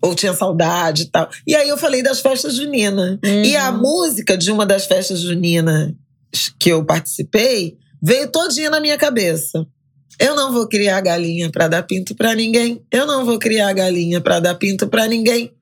Ou 0.00 0.14
tinha 0.14 0.32
saudade 0.32 1.02
e 1.02 1.06
tal. 1.06 1.28
E 1.46 1.54
aí 1.54 1.68
eu 1.68 1.76
falei 1.76 2.02
das 2.02 2.20
festas 2.20 2.54
juninas. 2.54 3.18
Uhum. 3.24 3.44
E 3.44 3.56
a 3.56 3.72
música 3.72 4.36
de 4.36 4.50
uma 4.50 4.64
das 4.64 4.86
festas 4.86 5.20
juninas 5.20 5.92
que 6.58 6.70
eu 6.70 6.84
participei 6.84 7.76
veio 8.00 8.30
todinha 8.30 8.70
na 8.70 8.80
minha 8.80 8.96
cabeça. 8.96 9.66
Eu 10.20 10.34
não 10.34 10.52
vou 10.52 10.68
criar 10.68 11.00
galinha 11.00 11.50
para 11.50 11.68
dar 11.68 11.82
pinto 11.82 12.14
para 12.14 12.34
ninguém. 12.34 12.82
Eu 12.90 13.06
não 13.06 13.24
vou 13.24 13.38
criar 13.38 13.72
galinha 13.72 14.20
para 14.20 14.40
dar 14.40 14.54
pinto 14.54 14.88
para 14.88 15.06
ninguém. 15.06 15.52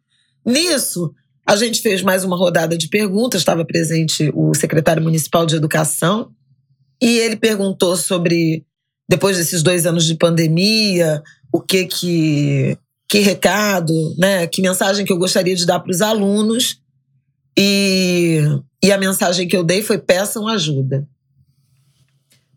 Nisso, 0.45 1.12
a 1.47 1.57
gente 1.57 1.81
fez 1.81 2.03
mais 2.03 2.24
uma 2.24 2.37
rodada 2.37 2.77
de 2.77 2.89
perguntas. 2.89 3.41
Estava 3.41 3.64
presente 3.64 4.31
o 4.35 4.55
secretário 4.55 5.03
municipal 5.03 5.47
de 5.47 5.57
educação 5.57 6.31
e 7.01 7.18
ele 7.18 7.36
perguntou 7.36 7.97
sobre 7.97 8.64
depois 9.09 9.36
desses 9.36 9.62
dois 9.62 9.86
anos 9.86 10.05
de 10.05 10.14
pandemia, 10.16 11.22
o 11.53 11.61
que 11.61 11.84
que 11.86 12.76
que 13.09 13.20
recado, 13.20 13.92
né? 14.18 14.47
Que 14.49 14.61
mensagem 14.61 15.05
que 15.05 15.12
eu 15.12 15.18
gostaria 15.18 15.55
de 15.55 15.64
dar 15.64 15.78
para 15.80 15.90
os 15.92 16.01
alunos 16.01 16.80
e 17.57 18.40
e 18.82 18.92
a 18.92 18.99
mensagem 18.99 19.47
que 19.49 19.57
eu 19.57 19.64
dei 19.64 19.82
foi 19.82 19.99
peçam 19.99 20.47
ajuda 20.49 21.07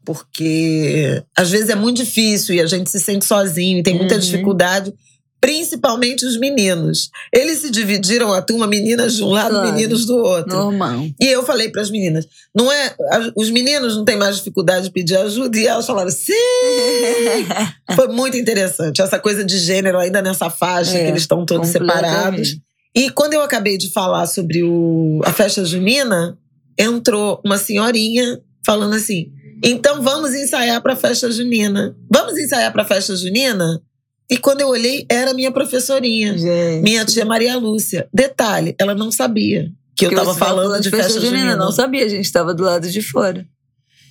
porque 0.06 1.24
às 1.38 1.52
vezes 1.52 1.70
é 1.70 1.76
muito 1.76 1.98
difícil 1.98 2.56
e 2.56 2.62
a 2.62 2.66
gente 2.66 2.90
se 2.90 3.00
sente 3.00 3.26
sozinho 3.26 3.78
e 3.80 3.84
tem 3.84 3.96
muita 3.96 4.16
Uhum. 4.16 4.20
dificuldade, 4.20 4.94
principalmente 5.42 6.26
os 6.26 6.38
meninos. 6.38 7.10
Eles 7.34 7.60
se 7.60 7.70
dividiram 7.72 8.34
a 8.34 8.42
turma, 8.42 8.68
meninas 8.68 9.16
de 9.16 9.24
um 9.24 9.30
lado, 9.30 9.52
Claro. 9.52 9.72
meninos 9.74 10.06
do 10.06 10.18
outro. 10.18 10.54
Normal. 10.56 11.08
E 11.20 11.26
eu 11.28 11.44
falei 11.46 11.70
para 11.70 11.82
as 11.82 11.90
meninas, 11.90 12.26
não 12.54 12.72
é, 12.72 12.96
os 13.36 13.50
meninos 13.50 13.96
não 13.96 14.04
têm 14.06 14.18
mais 14.18 14.36
dificuldade 14.38 14.86
de 14.88 14.92
pedir 14.92 15.18
ajuda 15.18 15.58
e 15.58 15.66
elas 15.68 15.86
falaram 15.86 16.10
sim. 16.12 16.34
Foi 17.96 18.08
muito 18.08 18.38
interessante 18.38 19.02
essa 19.02 19.20
coisa 19.20 19.44
de 19.44 19.58
gênero 19.58 19.98
ainda 19.98 20.22
nessa 20.22 20.50
faixa 20.50 20.98
É, 20.98 21.04
que 21.04 21.10
eles 21.12 21.22
estão 21.22 21.46
todos 21.46 21.70
separados. 21.70 22.58
E 22.96 23.10
quando 23.12 23.34
eu 23.34 23.42
acabei 23.42 23.78
de 23.78 23.92
falar 23.92 24.26
sobre 24.28 24.64
o, 24.64 25.22
a 25.24 25.32
festa 25.32 25.64
junina, 25.64 26.38
entrou 26.78 27.40
uma 27.46 27.58
senhorinha 27.58 28.40
falando 28.66 28.96
assim: 28.96 29.32
então 29.64 30.02
vamos 30.02 30.34
ensaiar 30.34 30.82
para 30.82 30.94
a 30.94 30.98
festa 30.98 31.32
junina. 31.32 31.96
Vamos 32.12 32.38
ensaiar 32.38 32.72
para 32.72 32.82
a 32.84 32.86
festa 32.86 33.16
junina? 33.16 33.82
E 34.30 34.38
quando 34.38 34.62
eu 34.62 34.68
olhei, 34.68 35.06
era 35.10 35.34
minha 35.34 35.52
professorinha, 35.52 36.38
Gente. 36.38 36.84
minha 36.84 37.04
tia 37.04 37.26
Maria 37.26 37.58
Lúcia. 37.58 38.08
Detalhe, 38.14 38.76
ela 38.78 38.94
não 38.94 39.12
sabia 39.12 39.72
que 39.96 40.06
eu 40.06 40.12
estava 40.12 40.36
falando 40.36 40.82
de 40.82 40.90
festa 40.90 41.20
junina. 41.20 41.56
Não 41.56 41.72
sabia, 41.72 42.06
a 42.06 42.10
gente 42.10 42.26
estava 42.26 42.54
do 42.54 42.64
lado 42.64 42.90
de 42.90 43.02
fora. 43.02 43.46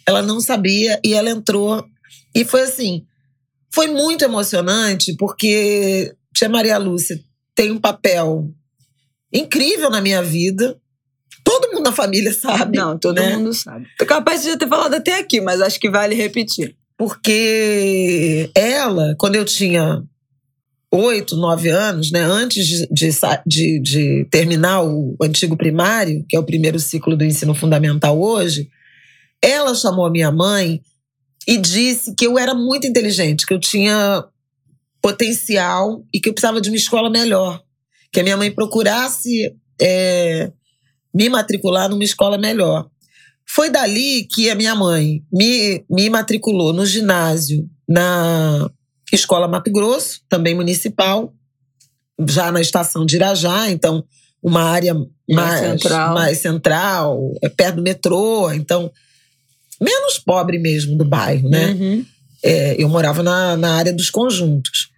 Ela 0.07 0.21
não 0.23 0.41
sabia 0.41 1.01
e 1.05 1.15
ela 1.15 1.31
entrou. 1.31 1.85
E 2.35 2.45
foi 2.45 2.63
assim: 2.63 3.07
foi 3.73 3.87
muito 3.87 4.25
emocionante, 4.25 5.15
porque 5.17 6.15
tia 6.35 6.49
Maria 6.49 6.79
Lúcia 6.79 7.19
tem 7.55 7.71
um 7.71 7.79
papel 7.79 8.51
incrível 9.33 9.91
na 9.91 10.01
minha 10.01 10.23
vida. 10.23 10.79
Todo 11.45 11.73
mundo 11.73 11.85
na 11.85 11.93
família 11.93 12.33
sabe. 12.33 12.77
Não, 12.77 12.99
todo 12.99 13.17
né? 13.17 13.37
mundo 13.37 13.55
sabe. 13.55 13.87
Tô 13.99 14.05
capaz 14.05 14.43
de 14.43 14.51
já 14.51 14.57
ter 14.57 14.69
falado 14.69 14.95
até 14.95 15.19
aqui, 15.19 15.41
mas 15.41 15.61
acho 15.61 15.79
que 15.81 15.89
vale 15.89 16.15
repetir. 16.15 16.77
Porque 16.99 18.51
ela, 18.57 19.15
quando 19.17 19.37
eu 19.37 19.45
tinha 19.45 20.03
oito, 20.91 21.37
nove 21.37 21.69
anos, 21.69 22.11
né, 22.11 22.21
antes 22.21 22.67
de, 22.67 22.89
de 23.47 23.81
de 23.81 24.27
terminar 24.31 24.83
o 24.83 25.17
antigo 25.23 25.57
primário, 25.57 26.25
que 26.29 26.37
é 26.37 26.41
o 26.41 26.45
primeiro 26.45 26.81
ciclo 26.81 27.17
do 27.17 27.25
ensino 27.25 27.55
fundamental 27.55 28.21
hoje, 28.21 28.69
ela 29.41 29.75
chamou 29.75 30.07
a 30.07 30.11
minha 30.11 30.33
mãe 30.33 30.81
e 31.47 31.57
disse 31.57 32.15
que 32.17 32.27
eu 32.27 32.37
era 32.39 32.53
muito 32.53 32.87
inteligente, 32.87 33.47
que 33.47 33.55
eu 33.55 33.61
tinha 33.61 34.25
potencial 35.01 36.05
e 36.13 36.21
que 36.21 36.29
eu 36.29 36.35
precisava 36.35 36.61
de 36.61 36.69
uma 36.69 36.77
escola 36.77 37.09
melhor. 37.09 37.63
Que 38.13 38.21
a 38.21 38.23
minha 38.25 38.37
mãe 38.37 38.51
procurasse 38.51 39.55
é, 39.81 40.51
me 41.15 41.29
matricular 41.29 41.89
numa 41.89 42.03
escola 42.03 42.37
melhor. 42.37 42.89
Foi 43.51 43.71
dali 43.71 44.25
que 44.31 44.51
a 44.51 44.55
minha 44.55 44.75
mãe 44.75 45.23
me, 45.33 45.85
me 45.91 46.11
matriculou 46.11 46.73
no 46.73 46.85
ginásio, 46.85 47.69
na 47.89 48.71
Escola 49.13 49.49
Mato 49.49 49.73
Grosso, 49.73 50.21
também 50.29 50.55
municipal, 50.55 51.33
já 52.27 52.53
na 52.53 52.61
estação 52.61 53.07
de 53.07 53.17
Irajá, 53.17 53.71
então 53.71 54.05
uma 54.43 54.63
área 54.63 54.95
mais, 55.29 55.61
central. 55.61 56.15
mais 56.15 56.39
central, 56.39 57.35
é 57.43 57.49
perto 57.49 57.77
do 57.77 57.83
metrô, 57.83 58.53
então 58.53 58.93
menos 59.81 60.19
pobre 60.19 60.59
mesmo 60.59 60.97
do 60.97 61.05
bairro, 61.05 61.49
né? 61.49 61.71
Uhum. 61.71 62.05
É, 62.43 62.81
eu 62.81 62.89
morava 62.89 63.23
na, 63.23 63.57
na 63.57 63.77
área 63.77 63.93
dos 63.93 64.11
conjuntos. 64.11 64.91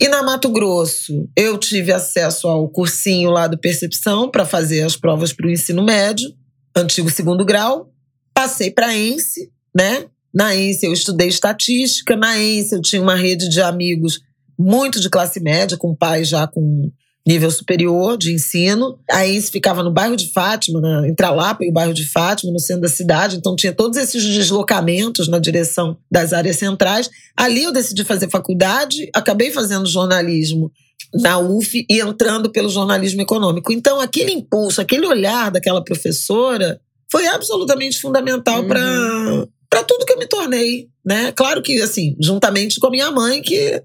E 0.00 0.08
na 0.08 0.22
Mato 0.22 0.48
Grosso, 0.48 1.28
eu 1.36 1.58
tive 1.58 1.92
acesso 1.92 2.48
ao 2.48 2.68
cursinho 2.68 3.30
lá 3.30 3.46
do 3.46 3.58
Percepção 3.58 4.30
para 4.30 4.46
fazer 4.46 4.82
as 4.82 4.96
provas 4.96 5.32
para 5.32 5.46
o 5.46 5.50
ensino 5.50 5.82
médio, 5.82 6.32
antigo 6.76 7.10
segundo 7.10 7.44
grau. 7.44 7.92
Passei 8.34 8.70
para 8.70 8.88
a 8.88 8.96
ENSE, 8.96 9.50
né? 9.74 10.06
Na 10.32 10.54
ENSE 10.54 10.86
eu 10.86 10.92
estudei 10.92 11.28
estatística, 11.28 12.16
na 12.16 12.38
ENSE 12.38 12.74
eu 12.74 12.82
tinha 12.82 13.02
uma 13.02 13.16
rede 13.16 13.48
de 13.48 13.60
amigos 13.60 14.20
muito 14.58 15.00
de 15.00 15.08
classe 15.08 15.40
média, 15.40 15.76
com 15.76 15.94
pais 15.94 16.28
já 16.28 16.46
com 16.46 16.90
nível 17.26 17.50
superior 17.50 18.16
de 18.16 18.32
ensino. 18.32 18.98
A 19.10 19.26
ENSE 19.26 19.50
ficava 19.50 19.82
no 19.82 19.92
bairro 19.92 20.16
de 20.16 20.32
Fátima, 20.32 20.80
na, 20.80 21.08
entre 21.08 21.24
a 21.24 21.30
Lapa 21.30 21.64
e 21.64 21.70
o 21.70 21.72
bairro 21.72 21.92
de 21.92 22.06
Fátima, 22.06 22.52
no 22.52 22.58
centro 22.58 22.82
da 22.82 22.88
cidade, 22.88 23.36
então 23.36 23.54
tinha 23.54 23.72
todos 23.72 23.96
esses 23.98 24.24
deslocamentos 24.24 25.28
na 25.28 25.38
direção 25.38 25.96
das 26.10 26.32
áreas 26.32 26.56
centrais. 26.56 27.10
Ali 27.36 27.64
eu 27.64 27.72
decidi 27.72 28.04
fazer 28.04 28.30
faculdade, 28.30 29.10
acabei 29.14 29.50
fazendo 29.50 29.86
jornalismo 29.86 30.70
na 31.14 31.38
UF 31.38 31.84
e 31.88 32.00
entrando 32.00 32.50
pelo 32.50 32.68
jornalismo 32.68 33.20
econômico. 33.22 33.72
Então, 33.72 34.00
aquele 34.00 34.32
impulso, 34.32 34.80
aquele 34.80 35.06
olhar 35.06 35.50
daquela 35.50 35.82
professora 35.82 36.80
foi 37.10 37.26
absolutamente 37.26 38.00
fundamental 38.00 38.60
Uhum. 38.62 38.68
para 38.68 39.48
para 39.68 39.84
tudo 39.84 40.04
que 40.04 40.12
eu 40.12 40.18
me 40.18 40.26
tornei, 40.26 40.88
né? 41.04 41.30
Claro 41.30 41.62
que 41.62 41.80
assim, 41.80 42.16
juntamente 42.20 42.80
com 42.80 42.88
a 42.88 42.90
minha 42.90 43.08
mãe 43.12 43.40
que 43.40 43.80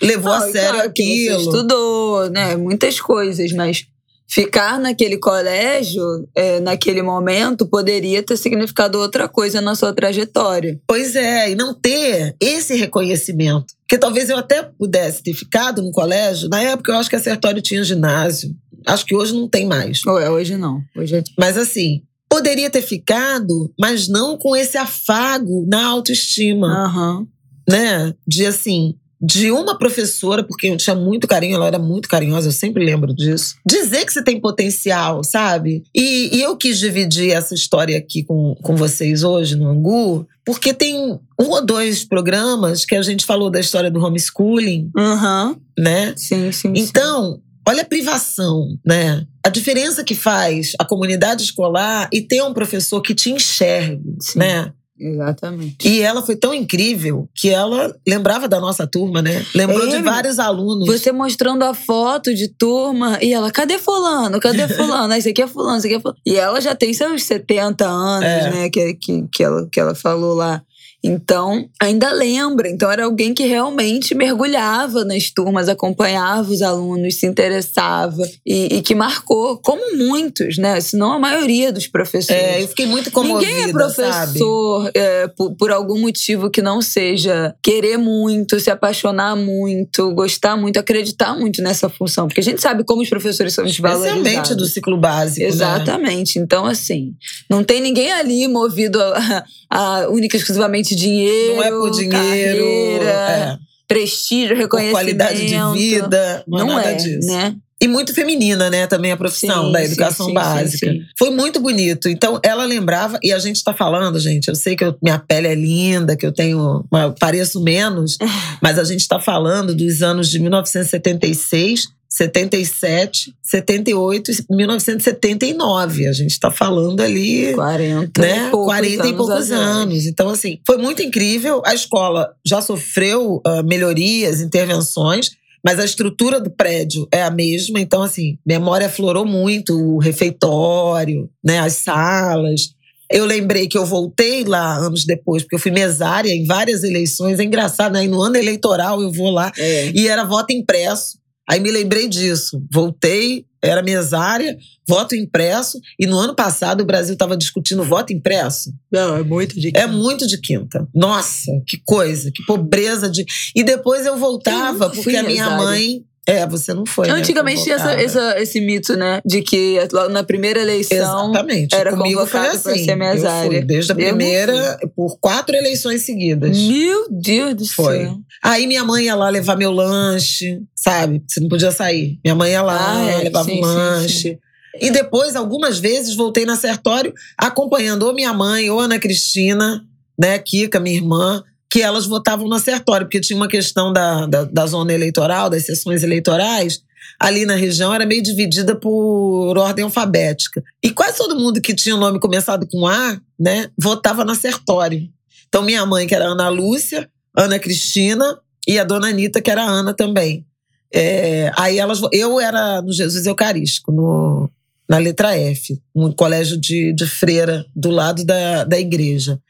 levou 0.00 0.32
Não, 0.32 0.38
a 0.38 0.50
sério 0.50 0.70
claro 0.74 0.88
aquilo. 0.88 1.38
estudou, 1.38 2.30
né? 2.30 2.56
Muitas 2.56 2.98
coisas, 2.98 3.52
mas 3.52 3.84
ficar 4.28 4.78
naquele 4.78 5.18
colégio, 5.18 6.02
é, 6.34 6.60
naquele 6.60 7.02
momento, 7.02 7.66
poderia 7.66 8.22
ter 8.22 8.36
significado 8.36 8.98
outra 8.98 9.28
coisa 9.28 9.60
na 9.60 9.74
sua 9.74 9.92
trajetória. 9.92 10.80
Pois 10.86 11.14
é, 11.14 11.50
e 11.50 11.54
não 11.54 11.74
ter 11.74 12.34
esse 12.40 12.74
reconhecimento. 12.74 13.66
Que 13.88 13.98
talvez 13.98 14.30
eu 14.30 14.38
até 14.38 14.62
pudesse 14.62 15.22
ter 15.22 15.34
ficado 15.34 15.82
no 15.82 15.90
colégio. 15.90 16.48
Na 16.48 16.62
época, 16.62 16.92
eu 16.92 16.96
acho 16.96 17.10
que 17.10 17.16
a 17.16 17.20
Sertório 17.20 17.60
tinha 17.60 17.84
ginásio. 17.84 18.54
Acho 18.86 19.04
que 19.04 19.14
hoje 19.14 19.34
não 19.34 19.48
tem 19.48 19.66
mais. 19.66 20.00
Ué, 20.06 20.30
hoje 20.30 20.56
não. 20.56 20.82
Hoje 20.96 21.16
é 21.16 21.22
Mas 21.38 21.56
assim, 21.58 22.02
poderia 22.28 22.70
ter 22.70 22.82
ficado, 22.82 23.70
mas 23.78 24.08
não 24.08 24.38
com 24.38 24.56
esse 24.56 24.78
afago 24.78 25.66
na 25.68 25.84
autoestima, 25.86 26.86
Aham. 26.86 27.26
né? 27.68 28.14
De 28.26 28.46
assim, 28.46 28.94
de 29.22 29.52
uma 29.52 29.78
professora, 29.78 30.42
porque 30.42 30.66
eu 30.66 30.76
tinha 30.76 30.96
muito 30.96 31.28
carinho, 31.28 31.54
ela 31.54 31.68
era 31.68 31.78
muito 31.78 32.08
carinhosa, 32.08 32.48
eu 32.48 32.52
sempre 32.52 32.84
lembro 32.84 33.14
disso. 33.14 33.54
Dizer 33.64 34.04
que 34.04 34.12
você 34.12 34.22
tem 34.22 34.40
potencial, 34.40 35.22
sabe? 35.22 35.84
E, 35.94 36.36
e 36.36 36.42
eu 36.42 36.56
quis 36.56 36.78
dividir 36.78 37.30
essa 37.30 37.54
história 37.54 37.96
aqui 37.96 38.24
com, 38.24 38.56
com 38.60 38.74
vocês 38.74 39.22
hoje 39.22 39.54
no 39.54 39.68
Angu, 39.68 40.26
porque 40.44 40.74
tem 40.74 40.96
um 40.98 41.20
ou 41.38 41.64
dois 41.64 42.04
programas 42.04 42.84
que 42.84 42.96
a 42.96 43.02
gente 43.02 43.24
falou 43.24 43.48
da 43.48 43.60
história 43.60 43.90
do 43.90 44.04
homeschooling, 44.04 44.90
Aham. 44.98 45.56
né? 45.78 46.14
Sim, 46.16 46.50
sim. 46.50 46.74
sim. 46.74 46.82
Então, 46.82 47.40
olha 47.66 47.82
a 47.82 47.86
privação, 47.86 48.76
né? 48.84 49.24
A 49.44 49.48
diferença 49.48 50.02
que 50.02 50.14
faz 50.14 50.72
a 50.78 50.84
comunidade 50.84 51.42
escolar 51.44 52.08
e 52.12 52.20
ter 52.20 52.42
um 52.42 52.52
professor 52.52 53.00
que 53.00 53.14
te 53.14 53.30
enxergue, 53.30 54.16
Sim. 54.20 54.38
né? 54.38 54.72
Exatamente. 55.02 55.88
E 55.88 56.00
ela 56.00 56.22
foi 56.22 56.36
tão 56.36 56.54
incrível 56.54 57.28
que 57.34 57.50
ela 57.50 57.94
lembrava 58.06 58.46
da 58.48 58.60
nossa 58.60 58.86
turma, 58.86 59.20
né? 59.20 59.44
Lembrou 59.54 59.86
É, 59.88 59.96
de 59.96 60.02
vários 60.02 60.38
alunos. 60.38 60.86
Você 60.86 61.10
mostrando 61.10 61.64
a 61.64 61.74
foto 61.74 62.32
de 62.34 62.48
turma 62.48 63.18
e 63.20 63.32
ela, 63.32 63.50
cadê 63.50 63.78
fulano? 63.78 64.38
Cadê 64.40 64.68
fulano? 64.68 65.12
Ah, 65.12 65.18
Esse 65.18 65.30
aqui 65.30 65.42
é 65.42 65.46
fulano, 65.46 65.78
esse 65.78 65.86
aqui 65.88 65.96
é 65.96 66.00
fulano. 66.00 66.18
E 66.24 66.36
ela 66.36 66.60
já 66.60 66.74
tem 66.74 66.94
seus 66.94 67.24
70 67.24 67.84
anos, 67.86 68.24
É. 68.24 68.50
né? 68.50 68.70
Que, 68.70 68.94
que, 68.94 69.26
que, 69.32 69.42
ela, 69.42 69.68
que 69.70 69.80
ela 69.80 69.94
falou 69.94 70.34
lá. 70.34 70.62
Então, 71.04 71.68
ainda 71.80 72.12
lembra. 72.12 72.68
Então, 72.68 72.90
era 72.90 73.04
alguém 73.04 73.34
que 73.34 73.44
realmente 73.44 74.14
mergulhava 74.14 75.04
nas 75.04 75.30
turmas, 75.30 75.68
acompanhava 75.68 76.50
os 76.50 76.62
alunos, 76.62 77.16
se 77.16 77.26
interessava 77.26 78.22
e, 78.46 78.76
e 78.76 78.82
que 78.82 78.94
marcou, 78.94 79.58
como 79.58 79.96
muitos, 79.96 80.58
né? 80.58 80.80
Se 80.80 80.96
não 80.96 81.12
a 81.12 81.18
maioria 81.18 81.72
dos 81.72 81.88
professores. 81.88 82.40
É, 82.40 82.62
eu 82.62 82.68
fiquei 82.68 82.86
muito 82.86 83.10
comovida, 83.10 83.50
Ninguém 83.50 83.70
é 83.70 83.72
professor 83.72 84.90
é, 84.94 85.26
por, 85.28 85.56
por, 85.56 85.72
algum 85.72 85.98
motivo 85.98 86.50
que 86.50 86.62
não 86.62 86.80
seja 86.80 87.54
querer 87.62 87.96
muito, 87.96 88.60
se 88.60 88.70
apaixonar 88.70 89.34
muito, 89.34 90.12
gostar 90.14 90.56
muito, 90.56 90.78
acreditar 90.78 91.34
muito 91.34 91.62
nessa 91.62 91.88
função. 91.88 92.28
Porque 92.28 92.40
a 92.40 92.44
gente 92.44 92.60
sabe 92.62 92.84
como 92.84 93.02
os 93.02 93.08
professores 93.08 93.52
são 93.52 93.64
desvalorizados. 93.64 94.18
Especialmente 94.18 94.54
do 94.54 94.66
ciclo 94.66 94.96
básico, 94.96 95.40
né? 95.40 95.46
Exatamente. 95.46 96.38
Né? 96.38 96.44
Então, 96.44 96.64
assim, 96.64 97.14
não 97.50 97.64
tem 97.64 97.80
ninguém 97.80 98.12
ali 98.12 98.46
movido 98.46 99.00
a, 99.02 99.44
a 99.68 100.08
única 100.08 100.36
e 100.36 100.38
exclusivamente 100.38 100.91
dinheiro. 100.94 101.56
Não 101.56 101.62
é 101.62 101.70
por 101.70 101.90
dinheiro. 101.90 102.10
Carreira, 102.10 103.10
é. 103.10 103.58
Prestígio, 103.86 104.56
reconhecimento. 104.56 104.92
Por 104.92 105.02
qualidade 105.02 105.46
de 105.46 105.72
vida. 105.78 106.44
Não, 106.46 106.66
não 106.66 106.72
é 106.72 106.74
nada 106.76 106.90
é, 106.90 106.94
disso. 106.94 107.28
Né? 107.28 107.56
E 107.82 107.88
muito 107.88 108.14
feminina, 108.14 108.70
né? 108.70 108.86
Também 108.86 109.10
a 109.10 109.16
profissão 109.16 109.66
sim, 109.66 109.72
da 109.72 109.84
educação 109.84 110.26
sim, 110.26 110.32
básica. 110.32 110.92
Sim, 110.92 111.00
Foi 111.18 111.30
muito 111.30 111.58
bonito. 111.58 112.08
Então, 112.08 112.38
ela 112.44 112.64
lembrava, 112.64 113.18
e 113.20 113.32
a 113.32 113.40
gente 113.40 113.56
está 113.56 113.74
falando, 113.74 114.20
gente, 114.20 114.46
eu 114.46 114.54
sei 114.54 114.76
que 114.76 114.84
eu, 114.84 114.96
minha 115.02 115.18
pele 115.18 115.48
é 115.48 115.54
linda, 115.56 116.16
que 116.16 116.24
eu 116.24 116.30
tenho. 116.30 116.84
Eu 116.92 117.12
pareço 117.18 117.60
menos, 117.60 118.18
mas 118.62 118.78
a 118.78 118.84
gente 118.84 119.00
está 119.00 119.18
falando 119.18 119.74
dos 119.74 120.00
anos 120.00 120.30
de 120.30 120.38
1976 120.38 121.88
77, 122.12 123.34
78 123.42 124.32
e 124.32 124.54
1979. 124.54 126.06
A 126.06 126.12
gente 126.12 126.32
está 126.32 126.50
falando 126.50 127.00
ali. 127.00 127.54
40 127.54 128.20
né? 128.20 128.48
e 128.48 128.50
poucos 128.50 128.66
40 128.66 128.92
anos 128.92 129.10
e 129.10 129.16
poucos 129.16 129.50
anos. 129.50 130.06
Então, 130.06 130.28
assim, 130.28 130.58
foi 130.66 130.76
muito 130.76 131.02
incrível. 131.02 131.62
A 131.64 131.74
escola 131.74 132.34
já 132.46 132.60
sofreu 132.60 133.36
uh, 133.36 133.64
melhorias, 133.64 134.42
intervenções, 134.42 135.30
mas 135.64 135.80
a 135.80 135.86
estrutura 135.86 136.38
do 136.38 136.50
prédio 136.50 137.08
é 137.10 137.22
a 137.22 137.30
mesma. 137.30 137.80
Então, 137.80 138.02
assim, 138.02 138.36
memória 138.44 138.88
aflorou 138.88 139.24
muito 139.24 139.74
o 139.74 139.98
refeitório, 139.98 141.30
né? 141.42 141.60
as 141.60 141.76
salas. 141.76 142.74
Eu 143.10 143.24
lembrei 143.24 143.66
que 143.66 143.78
eu 143.78 143.86
voltei 143.86 144.44
lá 144.44 144.76
anos 144.76 145.06
depois, 145.06 145.42
porque 145.42 145.54
eu 145.54 145.60
fui 145.60 145.70
mesária 145.70 146.30
em 146.30 146.44
várias 146.44 146.84
eleições. 146.84 147.38
É 147.38 147.44
engraçado, 147.44 147.92
né? 147.92 148.04
E 148.04 148.08
no 148.08 148.20
ano 148.20 148.36
eleitoral 148.36 149.00
eu 149.00 149.10
vou 149.10 149.30
lá 149.30 149.50
é. 149.56 149.90
e 149.94 150.08
era 150.08 150.24
voto 150.24 150.52
impresso. 150.52 151.21
Aí 151.52 151.60
me 151.60 151.70
lembrei 151.70 152.08
disso. 152.08 152.64
Voltei, 152.72 153.44
era 153.60 153.82
mesária, 153.82 154.56
voto 154.88 155.14
impresso, 155.14 155.78
e 155.98 156.06
no 156.06 156.18
ano 156.18 156.34
passado 156.34 156.80
o 156.80 156.86
Brasil 156.86 157.12
estava 157.12 157.36
discutindo 157.36 157.84
voto 157.84 158.10
impresso. 158.10 158.72
Não, 158.90 159.18
é 159.18 159.22
muito 159.22 159.54
de 159.56 159.66
quinta. 159.66 159.80
É 159.80 159.86
muito 159.86 160.26
de 160.26 160.40
quinta. 160.40 160.88
Nossa, 160.94 161.52
que 161.66 161.76
coisa, 161.84 162.32
que 162.32 162.42
pobreza 162.46 163.06
de. 163.06 163.26
E 163.54 163.62
depois 163.62 164.06
eu 164.06 164.16
voltava, 164.16 164.86
eu 164.86 164.90
porque 164.92 165.14
a 165.14 165.22
minha 165.22 165.44
mesária. 165.44 165.62
mãe 165.62 166.04
é, 166.26 166.46
você 166.46 166.72
não 166.72 166.86
foi. 166.86 167.10
Antigamente 167.10 167.58
né, 167.58 167.64
tinha 167.64 167.76
essa, 167.76 167.92
essa, 167.92 168.40
esse 168.40 168.60
mito, 168.60 168.96
né? 168.96 169.20
De 169.24 169.42
que 169.42 169.78
na 170.10 170.22
primeira 170.22 170.60
eleição 170.60 171.30
Exatamente. 171.30 171.74
era 171.74 171.90
Comigo 171.90 172.20
convocado 172.20 172.58
foi 172.60 172.74
assim. 172.74 172.84
ser 172.84 172.94
mesária. 172.94 173.46
Eu 173.46 173.52
fui, 173.52 173.62
desde 173.62 173.92
a 173.92 173.94
primeira, 173.94 174.78
por 174.94 175.18
quatro 175.18 175.56
eleições 175.56 176.02
seguidas. 176.02 176.56
Meu 176.56 177.08
Deus 177.10 177.54
do 177.54 177.66
foi. 177.66 177.98
céu. 177.98 178.16
Aí 178.42 178.68
minha 178.68 178.84
mãe 178.84 179.06
ia 179.06 179.16
lá 179.16 179.28
levar 179.28 179.56
meu 179.56 179.72
lanche, 179.72 180.60
sabe? 180.76 181.22
Você 181.26 181.40
não 181.40 181.48
podia 181.48 181.72
sair. 181.72 182.20
Minha 182.24 182.36
mãe 182.36 182.52
ia 182.52 182.62
lá, 182.62 182.98
ah, 182.98 183.10
é, 183.10 183.24
levava 183.24 183.48
sim, 183.48 183.58
um 183.58 183.60
lanche. 183.60 184.08
Sim, 184.08 184.28
sim. 184.30 184.38
E 184.80 184.90
depois, 184.90 185.34
algumas 185.36 185.78
vezes, 185.78 186.14
voltei 186.14 186.46
na 186.46 186.56
Sertório 186.56 187.12
acompanhando 187.36 188.04
ou 188.04 188.14
minha 188.14 188.32
mãe 188.32 188.70
ou 188.70 188.80
Ana 188.80 188.98
Cristina, 188.98 189.84
né, 190.18 190.38
Kika, 190.38 190.80
minha 190.80 190.96
irmã, 190.96 191.42
que 191.72 191.80
elas 191.80 192.04
votavam 192.04 192.46
no 192.46 192.54
acertório, 192.54 193.06
porque 193.06 193.18
tinha 193.18 193.34
uma 193.34 193.48
questão 193.48 193.90
da, 193.94 194.26
da, 194.26 194.44
da, 194.44 194.66
zona 194.66 194.92
eleitoral, 194.92 195.48
das 195.48 195.64
sessões 195.64 196.02
eleitorais, 196.02 196.82
ali 197.18 197.46
na 197.46 197.54
região 197.54 197.94
era 197.94 198.04
meio 198.04 198.22
dividida 198.22 198.76
por 198.76 199.56
ordem 199.56 199.82
alfabética. 199.82 200.62
E 200.84 200.90
quase 200.90 201.16
todo 201.16 201.34
mundo 201.34 201.62
que 201.62 201.74
tinha 201.74 201.96
o 201.96 201.98
nome 201.98 202.20
começado 202.20 202.68
com 202.70 202.86
A, 202.86 203.18
né, 203.40 203.70
votava 203.80 204.22
no 204.22 204.32
acertório. 204.32 205.08
Então 205.48 205.62
minha 205.62 205.86
mãe, 205.86 206.06
que 206.06 206.14
era 206.14 206.26
Ana 206.26 206.50
Lúcia, 206.50 207.08
Ana 207.34 207.58
Cristina 207.58 208.38
e 208.68 208.78
a 208.78 208.84
dona 208.84 209.08
Anitta, 209.08 209.40
que 209.40 209.50
era 209.50 209.64
Ana 209.64 209.94
também. 209.94 210.44
É, 210.92 211.50
aí 211.56 211.78
elas, 211.78 212.02
eu 212.12 212.38
era 212.38 212.82
no 212.82 212.92
Jesus 212.92 213.24
Eucarístico, 213.24 213.90
no, 213.90 214.50
na 214.86 214.98
letra 214.98 215.34
F, 215.38 215.80
um 215.94 216.12
colégio 216.12 216.60
de, 216.60 216.92
de 216.92 217.06
freira 217.06 217.64
do 217.74 217.90
lado 217.90 218.26
da, 218.26 218.64
da 218.64 218.78
igreja. 218.78 219.40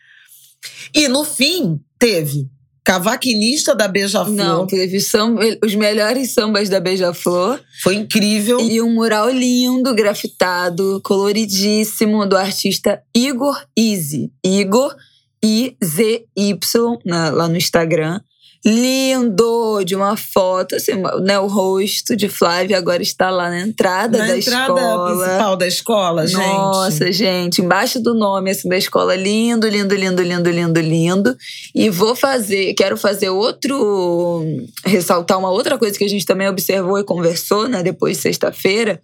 E 0.94 1.09
no 1.09 1.24
fim, 1.24 1.80
teve 1.98 2.48
cavaquinista 2.84 3.74
da 3.74 3.86
Beija-Flor. 3.86 4.34
Não, 4.34 4.66
teve 4.66 5.01
samba, 5.01 5.43
os 5.64 5.74
melhores 5.74 6.32
sambas 6.32 6.68
da 6.68 6.80
Beija-Flor. 6.80 7.60
Foi 7.82 7.94
incrível. 7.94 8.60
E 8.60 8.82
um 8.82 8.93
mural 8.93 9.30
lindo, 9.30 9.94
grafitado, 9.94 11.01
coloridíssimo, 11.05 12.26
do 12.26 12.36
artista 12.36 13.02
Igor 13.14 13.64
Easy. 13.76 14.32
Igor 14.44 14.94
I-Z-Y, 15.43 16.98
lá 17.05 17.48
no 17.48 17.56
Instagram 17.56 18.20
lindo 18.64 19.82
de 19.84 19.97
uma 19.97 20.16
foto, 20.16 20.76
assim, 20.76 20.93
né, 21.22 21.36
o 21.39 21.48
rosto 21.48 22.14
de 22.14 22.28
Flávia 22.28 22.78
agora 22.78 23.02
está 23.02 23.28
lá 23.28 23.51
na 23.51 23.60
entrada 23.60 24.18
na 24.18 24.26
da 24.28 24.39
entrada 24.39 24.80
escola. 24.80 25.24
principal 25.24 25.56
da 25.56 25.66
escola, 25.66 26.26
gente. 26.28 26.39
Nossa, 26.39 27.10
gente, 27.10 27.60
embaixo 27.60 28.01
do 28.01 28.14
nome 28.14 28.51
assim 28.51 28.68
da 28.68 28.78
escola, 28.78 29.16
lindo, 29.16 29.68
lindo, 29.68 29.97
lindo, 29.97 30.22
lindo, 30.22 30.48
lindo, 30.48 30.80
lindo. 30.80 31.36
E 31.74 31.90
vou 31.90 32.14
fazer, 32.14 32.72
quero 32.74 32.97
fazer 32.97 33.30
outro 33.30 34.44
ressaltar 34.84 35.39
uma 35.40 35.51
outra 35.51 35.76
coisa 35.76 35.98
que 35.98 36.05
a 36.05 36.09
gente 36.09 36.24
também 36.24 36.48
observou 36.48 37.01
e 37.01 37.05
conversou, 37.05 37.68
né, 37.68 37.82
depois 37.82 38.16
de 38.16 38.22
sexta-feira, 38.22 39.01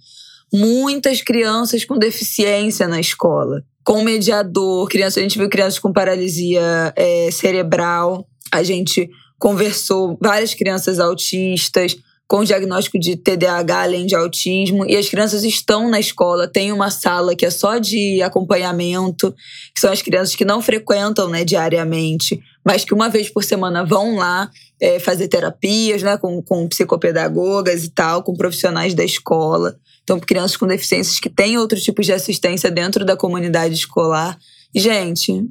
muitas 0.52 1.20
crianças 1.20 1.84
com 1.84 1.98
deficiência 1.98 2.86
na 2.86 3.00
escola. 3.00 3.64
Com 3.82 4.04
mediador, 4.04 4.88
criança, 4.88 5.18
a 5.18 5.22
gente 5.22 5.36
viu 5.36 5.48
crianças 5.48 5.80
com 5.80 5.92
paralisia 5.92 6.92
é, 6.94 7.30
cerebral, 7.32 8.24
a 8.52 8.62
gente 8.62 9.10
conversou 9.38 10.18
várias 10.20 10.54
crianças 10.54 10.98
autistas 10.98 11.96
com 12.28 12.44
diagnóstico 12.44 12.98
de 12.98 13.16
TDAH 13.16 13.82
além 13.82 14.04
de 14.04 14.14
autismo 14.14 14.84
e 14.84 14.94
as 14.94 15.08
crianças 15.08 15.44
estão 15.44 15.88
na 15.88 15.98
escola, 15.98 16.46
tem 16.46 16.70
uma 16.70 16.90
sala 16.90 17.34
que 17.34 17.46
é 17.46 17.50
só 17.50 17.78
de 17.78 18.20
acompanhamento, 18.20 19.34
que 19.74 19.80
são 19.80 19.90
as 19.90 20.02
crianças 20.02 20.36
que 20.36 20.44
não 20.44 20.60
frequentam 20.60 21.30
né, 21.30 21.42
diariamente, 21.42 22.38
mas 22.62 22.84
que 22.84 22.92
uma 22.92 23.08
vez 23.08 23.30
por 23.30 23.42
semana 23.42 23.82
vão 23.82 24.16
lá 24.16 24.50
é, 24.78 24.98
fazer 24.98 25.26
terapias 25.28 26.02
né, 26.02 26.18
com, 26.18 26.42
com 26.42 26.68
psicopedagogas 26.68 27.84
e 27.84 27.88
tal, 27.88 28.22
com 28.22 28.34
profissionais 28.34 28.92
da 28.92 29.04
escola. 29.04 29.78
Então, 30.02 30.20
crianças 30.20 30.56
com 30.56 30.66
deficiências 30.66 31.18
que 31.18 31.30
têm 31.30 31.56
outro 31.56 31.80
tipo 31.80 32.02
de 32.02 32.12
assistência 32.12 32.70
dentro 32.70 33.06
da 33.06 33.16
comunidade 33.16 33.74
escolar. 33.74 34.38
Gente, 34.74 35.46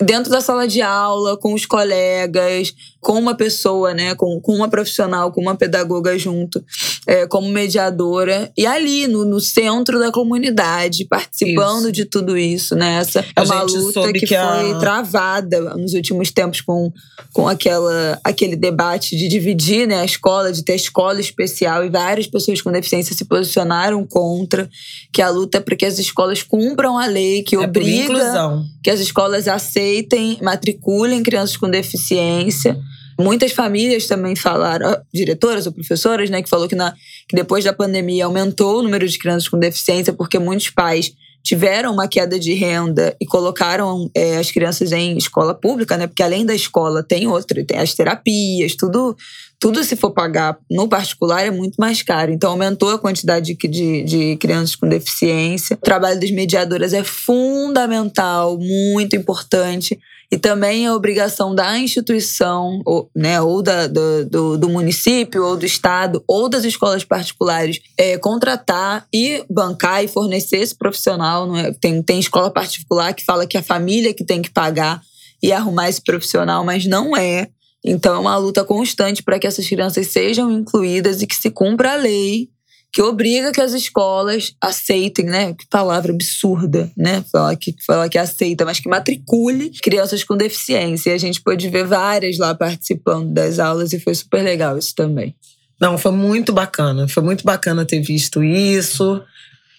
dentro 0.00 0.30
da 0.30 0.40
sala 0.40 0.68
de 0.68 0.82
aula, 0.82 1.36
com 1.36 1.54
os 1.54 1.64
colegas, 1.64 2.74
com 3.00 3.18
uma 3.18 3.34
pessoa, 3.34 3.94
né, 3.94 4.14
com, 4.14 4.40
com 4.40 4.54
uma 4.54 4.68
profissional, 4.68 5.32
com 5.32 5.40
uma 5.40 5.56
pedagoga 5.56 6.16
junto, 6.18 6.62
é, 7.06 7.26
como 7.26 7.48
mediadora, 7.48 8.52
e 8.56 8.66
ali 8.66 9.08
no, 9.08 9.24
no 9.24 9.40
centro 9.40 9.98
da 9.98 10.12
comunidade, 10.12 11.04
participando 11.06 11.84
isso. 11.84 11.92
de 11.92 12.04
tudo 12.04 12.36
isso, 12.36 12.76
né? 12.76 12.98
Essa 12.98 13.24
é 13.34 13.42
uma 13.42 13.62
luta 13.62 14.12
que, 14.12 14.20
que 14.20 14.36
foi 14.36 14.78
travada 14.78 15.60
nos 15.74 15.94
últimos 15.94 16.30
tempos 16.30 16.60
com, 16.60 16.92
com 17.32 17.48
aquela, 17.48 18.20
aquele 18.22 18.54
debate 18.54 19.16
de 19.16 19.26
dividir 19.26 19.88
né, 19.88 20.00
a 20.00 20.04
escola, 20.04 20.52
de 20.52 20.62
ter 20.62 20.74
escola 20.74 21.20
especial, 21.20 21.84
e 21.84 21.90
várias 21.90 22.26
pessoas 22.26 22.60
com 22.60 22.70
deficiência 22.70 23.16
se 23.16 23.24
posicionaram 23.24 24.06
contra, 24.06 24.68
que 25.12 25.22
a 25.22 25.30
luta 25.30 25.58
é 25.58 25.60
para 25.60 25.74
que 25.74 25.86
as 25.86 25.98
escolas 25.98 26.42
cumpram 26.42 26.96
a 26.98 27.06
lei 27.06 27.42
que 27.42 27.56
é 27.56 27.58
obriga 27.58 28.62
que 28.82 28.90
as 28.90 29.00
escolas 29.00 29.46
aceitem, 29.62 30.38
matriculem 30.42 31.22
crianças 31.22 31.56
com 31.56 31.70
deficiência. 31.70 32.78
Muitas 33.18 33.52
famílias 33.52 34.06
também 34.06 34.34
falaram, 34.34 34.96
diretoras 35.12 35.66
ou 35.66 35.72
professoras, 35.72 36.28
né, 36.30 36.42
que 36.42 36.48
falou 36.48 36.68
que, 36.68 36.74
na, 36.74 36.92
que 37.28 37.36
depois 37.36 37.64
da 37.64 37.72
pandemia 37.72 38.24
aumentou 38.24 38.78
o 38.78 38.82
número 38.82 39.06
de 39.06 39.18
crianças 39.18 39.48
com 39.48 39.58
deficiência 39.58 40.12
porque 40.12 40.38
muitos 40.38 40.70
pais 40.70 41.12
tiveram 41.42 41.92
uma 41.92 42.06
queda 42.06 42.38
de 42.38 42.54
renda 42.54 43.16
e 43.20 43.26
colocaram 43.26 44.10
é, 44.14 44.36
as 44.36 44.50
crianças 44.50 44.92
em 44.92 45.16
escola 45.18 45.54
pública, 45.54 45.96
né? 45.96 46.06
Porque 46.06 46.22
além 46.22 46.46
da 46.46 46.54
escola 46.54 47.02
tem 47.02 47.26
outra, 47.26 47.64
tem 47.64 47.78
as 47.78 47.94
terapias, 47.94 48.76
tudo, 48.76 49.16
tudo 49.58 49.82
se 49.82 49.96
for 49.96 50.12
pagar 50.12 50.56
no 50.70 50.88
particular 50.88 51.44
é 51.44 51.50
muito 51.50 51.76
mais 51.76 52.02
caro. 52.02 52.30
Então 52.30 52.52
aumentou 52.52 52.90
a 52.90 52.98
quantidade 52.98 53.54
de, 53.54 53.68
de, 53.68 54.02
de 54.04 54.36
crianças 54.36 54.76
com 54.76 54.88
deficiência. 54.88 55.74
O 55.74 55.84
trabalho 55.84 56.20
das 56.20 56.30
mediadoras 56.30 56.92
é 56.92 57.02
fundamental, 57.02 58.56
muito 58.58 59.16
importante 59.16 59.98
e 60.32 60.38
também 60.38 60.86
a 60.86 60.94
obrigação 60.94 61.54
da 61.54 61.78
instituição, 61.78 62.80
ou, 62.86 63.10
né, 63.14 63.38
ou 63.42 63.60
da, 63.62 63.86
do, 63.86 64.24
do, 64.24 64.58
do, 64.58 64.68
município, 64.70 65.44
ou 65.44 65.58
do 65.58 65.66
estado, 65.66 66.24
ou 66.26 66.48
das 66.48 66.64
escolas 66.64 67.04
particulares, 67.04 67.80
é, 67.98 68.16
contratar 68.16 69.06
e 69.12 69.44
bancar 69.50 70.02
e 70.02 70.08
fornecer 70.08 70.56
esse 70.56 70.74
profissional. 70.74 71.46
Não 71.46 71.58
é? 71.58 71.70
tem, 71.74 72.02
tem 72.02 72.18
escola 72.18 72.50
particular 72.50 73.12
que 73.12 73.22
fala 73.22 73.46
que 73.46 73.58
a 73.58 73.62
família 73.62 74.14
que 74.14 74.24
tem 74.24 74.40
que 74.40 74.50
pagar 74.50 75.02
e 75.42 75.52
arrumar 75.52 75.90
esse 75.90 76.00
profissional, 76.00 76.64
mas 76.64 76.86
não 76.86 77.14
é. 77.14 77.48
Então 77.84 78.14
é 78.14 78.18
uma 78.18 78.36
luta 78.38 78.64
constante 78.64 79.22
para 79.22 79.38
que 79.38 79.46
essas 79.46 79.68
crianças 79.68 80.06
sejam 80.06 80.50
incluídas 80.50 81.20
e 81.20 81.26
que 81.26 81.36
se 81.36 81.50
cumpra 81.50 81.92
a 81.92 81.96
lei 81.96 82.48
que 82.92 83.00
obriga 83.00 83.52
que 83.52 83.60
as 83.60 83.72
escolas 83.72 84.54
aceitem, 84.60 85.24
né? 85.24 85.54
Que 85.54 85.66
palavra 85.66 86.12
absurda, 86.12 86.92
né? 86.94 87.24
Falar 87.32 87.56
que, 87.56 87.74
falar 87.86 88.08
que 88.10 88.18
aceita, 88.18 88.66
mas 88.66 88.80
que 88.80 88.88
matricule 88.88 89.70
crianças 89.82 90.22
com 90.22 90.36
deficiência. 90.36 91.10
E 91.10 91.14
a 91.14 91.18
gente 91.18 91.40
pôde 91.40 91.70
ver 91.70 91.86
várias 91.86 92.36
lá 92.36 92.54
participando 92.54 93.32
das 93.32 93.58
aulas 93.58 93.94
e 93.94 93.98
foi 93.98 94.14
super 94.14 94.42
legal 94.42 94.76
isso 94.76 94.94
também. 94.94 95.34
Não, 95.80 95.96
foi 95.96 96.12
muito 96.12 96.52
bacana. 96.52 97.08
Foi 97.08 97.22
muito 97.22 97.44
bacana 97.44 97.86
ter 97.86 98.00
visto 98.00 98.44
isso. 98.44 99.22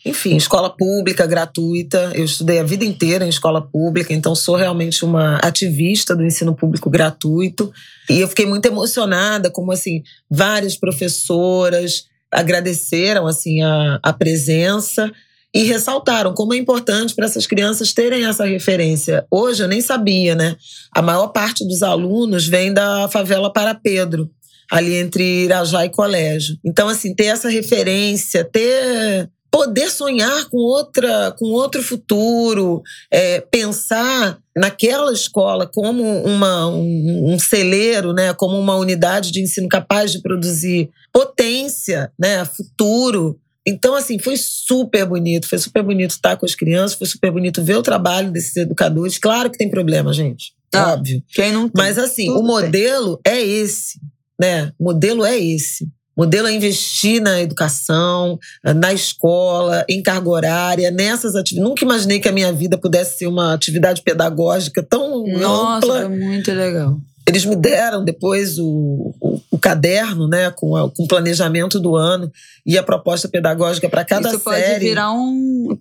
Enfim, 0.03 0.35
escola 0.35 0.69
pública, 0.69 1.27
gratuita. 1.27 2.11
Eu 2.15 2.25
estudei 2.25 2.59
a 2.59 2.63
vida 2.63 2.83
inteira 2.83 3.25
em 3.25 3.29
escola 3.29 3.61
pública, 3.61 4.11
então 4.11 4.33
sou 4.33 4.55
realmente 4.55 5.05
uma 5.05 5.37
ativista 5.37 6.15
do 6.15 6.25
ensino 6.25 6.55
público 6.55 6.89
gratuito. 6.89 7.71
E 8.09 8.19
eu 8.19 8.27
fiquei 8.27 8.47
muito 8.47 8.65
emocionada, 8.65 9.51
como 9.51 9.71
assim, 9.71 10.01
várias 10.29 10.75
professoras, 10.75 12.05
agradeceram 12.33 13.27
assim 13.27 13.61
a, 13.61 13.99
a 14.01 14.13
presença 14.13 15.11
e 15.53 15.63
ressaltaram 15.63 16.33
como 16.33 16.53
é 16.53 16.57
importante 16.57 17.13
para 17.13 17.25
essas 17.25 17.45
crianças 17.45 17.93
terem 17.93 18.25
essa 18.25 18.45
referência. 18.45 19.25
Hoje 19.29 19.61
eu 19.63 19.67
nem 19.67 19.81
sabia, 19.81 20.33
né? 20.33 20.55
A 20.91 21.01
maior 21.01 21.27
parte 21.27 21.65
dos 21.67 21.83
alunos 21.83 22.47
vem 22.47 22.73
da 22.73 23.07
favela 23.07 23.53
para 23.53 23.75
Pedro, 23.75 24.29
ali 24.71 24.95
entre 24.95 25.43
Irajá 25.43 25.85
e 25.85 25.89
Colégio. 25.89 26.57
Então, 26.65 26.89
assim, 26.89 27.13
ter 27.13 27.25
essa 27.25 27.49
referência, 27.49 28.43
ter 28.43 29.29
poder 29.53 29.91
sonhar 29.91 30.49
com 30.49 30.57
outra, 30.57 31.31
com 31.37 31.45
outro 31.51 31.83
futuro, 31.83 32.81
é, 33.11 33.39
pensar 33.39 34.39
naquela 34.57 35.13
escola 35.13 35.69
como 35.71 36.03
uma, 36.23 36.67
um, 36.69 37.33
um, 37.33 37.37
celeiro, 37.37 38.13
né, 38.13 38.33
como 38.33 38.59
uma 38.59 38.75
unidade 38.75 39.31
de 39.31 39.43
ensino 39.43 39.69
capaz 39.69 40.11
de 40.11 40.23
produzir 40.23 40.89
potência, 41.13 42.11
né, 42.19 42.43
futuro. 42.43 43.39
Então, 43.65 43.95
assim, 43.95 44.19
foi 44.19 44.35
super 44.35 45.05
bonito, 45.05 45.47
foi 45.47 45.57
super 45.57 45.83
bonito 45.83 46.11
estar 46.11 46.35
com 46.35 46.45
as 46.45 46.55
crianças, 46.55 46.97
foi 46.97 47.07
super 47.07 47.31
bonito 47.31 47.63
ver 47.63 47.77
o 47.77 47.83
trabalho 47.83 48.31
desses 48.31 48.57
educadores. 48.57 49.17
Claro 49.17 49.49
que 49.49 49.57
tem 49.57 49.69
problema, 49.69 50.11
gente, 50.11 50.53
ah, 50.73 50.93
óbvio. 50.93 51.23
Quem 51.29 51.51
não 51.51 51.69
tem, 51.69 51.83
Mas, 51.83 51.97
assim, 51.97 52.29
o 52.29 52.41
modelo 52.41 53.17
tem. 53.23 53.33
é 53.33 53.41
esse, 53.41 53.99
né? 54.39 54.73
O 54.77 54.85
modelo 54.85 55.23
é 55.23 55.39
esse. 55.39 55.87
Modelo 56.15 56.47
é 56.47 56.53
investir 56.53 57.19
na 57.21 57.41
educação, 57.41 58.37
na 58.63 58.93
escola, 58.93 59.83
em 59.89 60.01
carga 60.03 60.29
horária, 60.29 60.91
nessas 60.91 61.35
atividades. 61.35 61.69
Nunca 61.69 61.83
imaginei 61.83 62.19
que 62.19 62.29
a 62.29 62.31
minha 62.31 62.53
vida 62.53 62.77
pudesse 62.77 63.17
ser 63.17 63.27
uma 63.27 63.53
atividade 63.53 64.03
pedagógica 64.03 64.83
tão 64.83 65.25
Nossa, 65.25 65.77
ampla. 65.77 65.95
Nossa, 66.01 66.09
muito 66.09 66.51
legal. 66.51 66.99
Eles 67.27 67.45
me 67.45 67.55
deram 67.55 68.03
depois 68.03 68.59
o, 68.59 69.13
o, 69.19 69.41
o 69.51 69.57
caderno, 69.57 70.27
né, 70.27 70.51
com, 70.51 70.75
a, 70.75 70.89
com 70.89 71.03
o 71.03 71.07
planejamento 71.07 71.79
do 71.79 71.95
ano 71.95 72.31
e 72.65 72.77
a 72.77 72.83
proposta 72.83 73.29
pedagógica 73.29 73.87
para 73.87 74.03
cada 74.03 74.29
Isso 74.29 74.39
série. 74.39 74.61
Isso 74.61 74.69
pode 74.69 74.79
virar 74.79 75.13
um, 75.13 75.77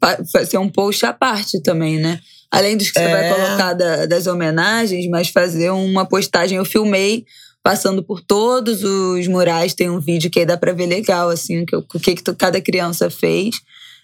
ser 0.46 0.58
um 0.58 0.68
post 0.68 1.04
à 1.04 1.12
parte 1.12 1.60
também, 1.60 1.98
né? 1.98 2.20
Além 2.50 2.76
dos 2.76 2.90
que 2.90 2.98
você 2.98 3.06
é. 3.06 3.10
vai 3.10 3.34
colocar 3.34 3.72
da, 3.72 4.06
das 4.06 4.26
homenagens, 4.26 5.08
mas 5.08 5.28
fazer 5.28 5.70
uma 5.70 6.04
postagem. 6.04 6.58
Eu 6.58 6.64
filmei 6.64 7.24
passando 7.62 8.02
por 8.02 8.20
todos 8.20 8.84
os 8.84 9.26
murais. 9.26 9.72
Tem 9.72 9.88
um 9.88 10.00
vídeo 10.00 10.30
que 10.30 10.40
aí 10.40 10.46
dá 10.46 10.56
pra 10.56 10.72
ver 10.72 10.86
legal, 10.86 11.30
assim, 11.30 11.64
o 11.72 11.98
que, 11.98 12.14
que 12.14 12.34
cada 12.34 12.60
criança 12.60 13.08
fez. 13.08 13.56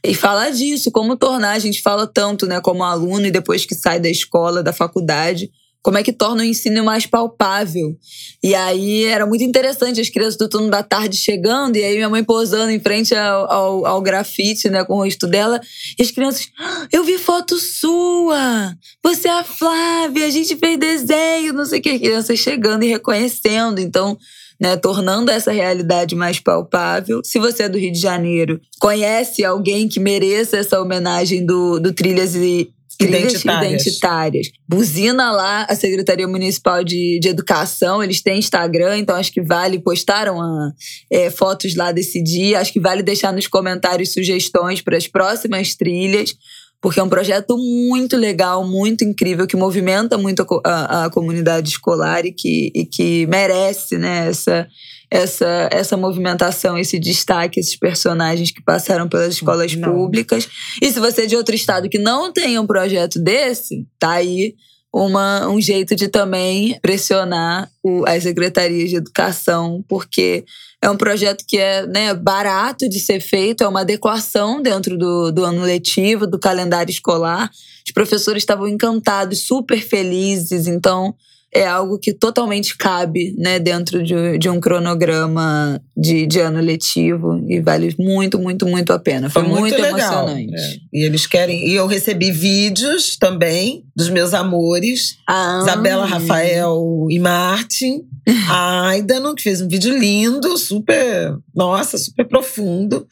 E 0.02 0.14
falar 0.14 0.50
disso, 0.50 0.90
como 0.90 1.16
tornar, 1.16 1.52
a 1.52 1.58
gente 1.58 1.82
fala 1.82 2.06
tanto, 2.06 2.46
né, 2.46 2.60
como 2.60 2.84
aluno 2.84 3.26
e 3.26 3.30
depois 3.30 3.66
que 3.66 3.74
sai 3.74 3.98
da 3.98 4.08
escola, 4.08 4.62
da 4.62 4.72
faculdade, 4.72 5.50
como 5.82 5.96
é 5.96 6.02
que 6.02 6.12
torna 6.12 6.42
o 6.42 6.44
ensino 6.44 6.84
mais 6.84 7.06
palpável. 7.06 7.96
E 8.42 8.54
aí 8.54 9.04
era 9.04 9.24
muito 9.24 9.44
interessante 9.44 10.00
as 10.00 10.08
crianças 10.08 10.36
do 10.36 10.48
turno 10.48 10.70
da 10.70 10.82
tarde 10.82 11.16
chegando, 11.16 11.76
e 11.76 11.84
aí 11.84 11.94
minha 11.94 12.08
mãe 12.08 12.22
posando 12.22 12.70
em 12.70 12.80
frente 12.80 13.14
ao, 13.14 13.50
ao, 13.50 13.86
ao 13.86 14.02
grafite, 14.02 14.68
né, 14.68 14.84
com 14.84 14.94
o 14.94 15.04
rosto 15.04 15.26
dela, 15.26 15.60
e 15.98 16.02
as 16.02 16.10
crianças, 16.10 16.48
ah, 16.58 16.86
eu 16.92 17.04
vi 17.04 17.16
foto 17.16 17.56
sua, 17.58 18.74
você 19.02 19.28
é 19.28 19.32
a 19.32 19.44
Flávia, 19.44 20.26
a 20.26 20.30
gente 20.30 20.56
fez 20.56 20.78
desenho, 20.78 21.52
não 21.52 21.64
sei 21.64 21.78
o 21.78 21.82
que, 21.82 21.90
as 21.90 22.00
crianças 22.00 22.38
chegando 22.38 22.84
e 22.84 22.88
reconhecendo, 22.88 23.80
então... 23.80 24.16
Né, 24.60 24.76
tornando 24.76 25.30
essa 25.30 25.52
realidade 25.52 26.16
mais 26.16 26.40
palpável. 26.40 27.20
Se 27.22 27.38
você 27.38 27.62
é 27.62 27.68
do 27.68 27.78
Rio 27.78 27.92
de 27.92 28.00
Janeiro, 28.00 28.60
conhece 28.80 29.44
alguém 29.44 29.88
que 29.88 30.00
mereça 30.00 30.56
essa 30.56 30.80
homenagem 30.82 31.46
do, 31.46 31.78
do 31.78 31.92
Trilhas 31.92 32.34
e, 32.34 32.68
identitárias. 33.00 33.82
identitárias. 33.82 34.50
Buzina 34.68 35.30
lá 35.30 35.64
a 35.68 35.74
Secretaria 35.74 36.26
Municipal 36.26 36.82
de, 36.82 37.18
de 37.20 37.28
Educação, 37.28 38.02
eles 38.02 38.20
têm 38.20 38.38
Instagram, 38.38 38.98
então 38.98 39.14
acho 39.14 39.32
que 39.32 39.40
vale, 39.40 39.78
postaram 39.78 40.40
a, 40.40 40.72
é, 41.10 41.30
fotos 41.30 41.76
lá 41.76 41.92
desse 41.92 42.22
dia, 42.22 42.60
acho 42.60 42.72
que 42.72 42.80
vale 42.80 43.02
deixar 43.02 43.32
nos 43.32 43.46
comentários 43.46 44.12
sugestões 44.12 44.82
para 44.82 44.96
as 44.96 45.06
próximas 45.06 45.74
trilhas, 45.76 46.34
porque 46.80 47.00
é 47.00 47.02
um 47.02 47.08
projeto 47.08 47.56
muito 47.56 48.16
legal, 48.16 48.66
muito 48.66 49.04
incrível, 49.04 49.46
que 49.46 49.56
movimenta 49.56 50.18
muito 50.18 50.44
a, 50.64 50.70
a, 50.70 51.04
a 51.04 51.10
comunidade 51.10 51.68
escolar 51.68 52.24
e 52.24 52.32
que, 52.32 52.72
e 52.74 52.84
que 52.84 53.26
merece 53.26 53.96
né, 53.96 54.28
essa 54.28 54.66
essa, 55.10 55.68
essa 55.72 55.96
movimentação, 55.96 56.76
esse 56.76 56.98
destaque, 56.98 57.60
esses 57.60 57.76
personagens 57.76 58.50
que 58.50 58.62
passaram 58.62 59.08
pelas 59.08 59.34
escolas 59.34 59.74
não. 59.74 59.92
públicas. 59.92 60.48
E 60.82 60.90
se 60.90 61.00
você 61.00 61.22
é 61.22 61.26
de 61.26 61.36
outro 61.36 61.54
estado 61.54 61.88
que 61.88 61.98
não 61.98 62.32
tem 62.32 62.58
um 62.58 62.66
projeto 62.66 63.18
desse, 63.18 63.86
tá 63.98 64.12
aí 64.12 64.54
uma, 64.92 65.48
um 65.48 65.60
jeito 65.60 65.94
de 65.94 66.08
também 66.08 66.78
pressionar 66.80 67.70
o, 67.82 68.04
as 68.06 68.22
secretarias 68.22 68.90
de 68.90 68.96
educação, 68.96 69.84
porque 69.88 70.44
é 70.82 70.88
um 70.88 70.96
projeto 70.96 71.44
que 71.46 71.58
é 71.58 71.86
né, 71.86 72.14
barato 72.14 72.88
de 72.88 72.98
ser 73.00 73.20
feito, 73.20 73.64
é 73.64 73.68
uma 73.68 73.80
adequação 73.80 74.62
dentro 74.62 74.96
do, 74.96 75.30
do 75.30 75.44
ano 75.44 75.62
letivo, 75.62 76.26
do 76.26 76.38
calendário 76.38 76.90
escolar. 76.90 77.50
Os 77.86 77.92
professores 77.92 78.42
estavam 78.42 78.68
encantados, 78.68 79.46
super 79.46 79.80
felizes, 79.80 80.66
então 80.66 81.14
é 81.54 81.66
algo 81.66 81.98
que 81.98 82.12
totalmente 82.12 82.76
cabe 82.76 83.34
né, 83.38 83.58
dentro 83.58 84.02
de, 84.02 84.38
de 84.38 84.48
um 84.48 84.60
cronograma 84.60 85.80
de, 85.96 86.26
de 86.26 86.40
ano 86.40 86.60
letivo 86.60 87.42
e 87.48 87.60
vale 87.60 87.94
muito, 87.98 88.38
muito, 88.38 88.66
muito 88.66 88.92
a 88.92 88.98
pena. 88.98 89.30
Foi, 89.30 89.42
Foi 89.42 89.50
muito, 89.50 89.78
muito 89.78 89.84
emocionante. 89.84 90.54
É. 90.54 90.76
E 90.92 91.04
eles 91.04 91.26
querem. 91.26 91.66
E 91.66 91.74
eu 91.74 91.86
recebi 91.86 92.30
vídeos 92.30 93.16
também 93.16 93.84
dos 93.96 94.10
meus 94.10 94.34
amores, 94.34 95.16
ah. 95.28 95.60
Isabela, 95.62 96.04
Rafael 96.04 97.06
e 97.10 97.18
Martin. 97.18 98.02
A 98.46 98.88
Aidan, 98.88 99.34
que 99.34 99.42
fez 99.42 99.62
um 99.62 99.68
vídeo 99.68 99.96
lindo, 99.98 100.58
super, 100.58 101.34
nossa, 101.54 101.96
super 101.96 102.28
profundo. 102.28 103.06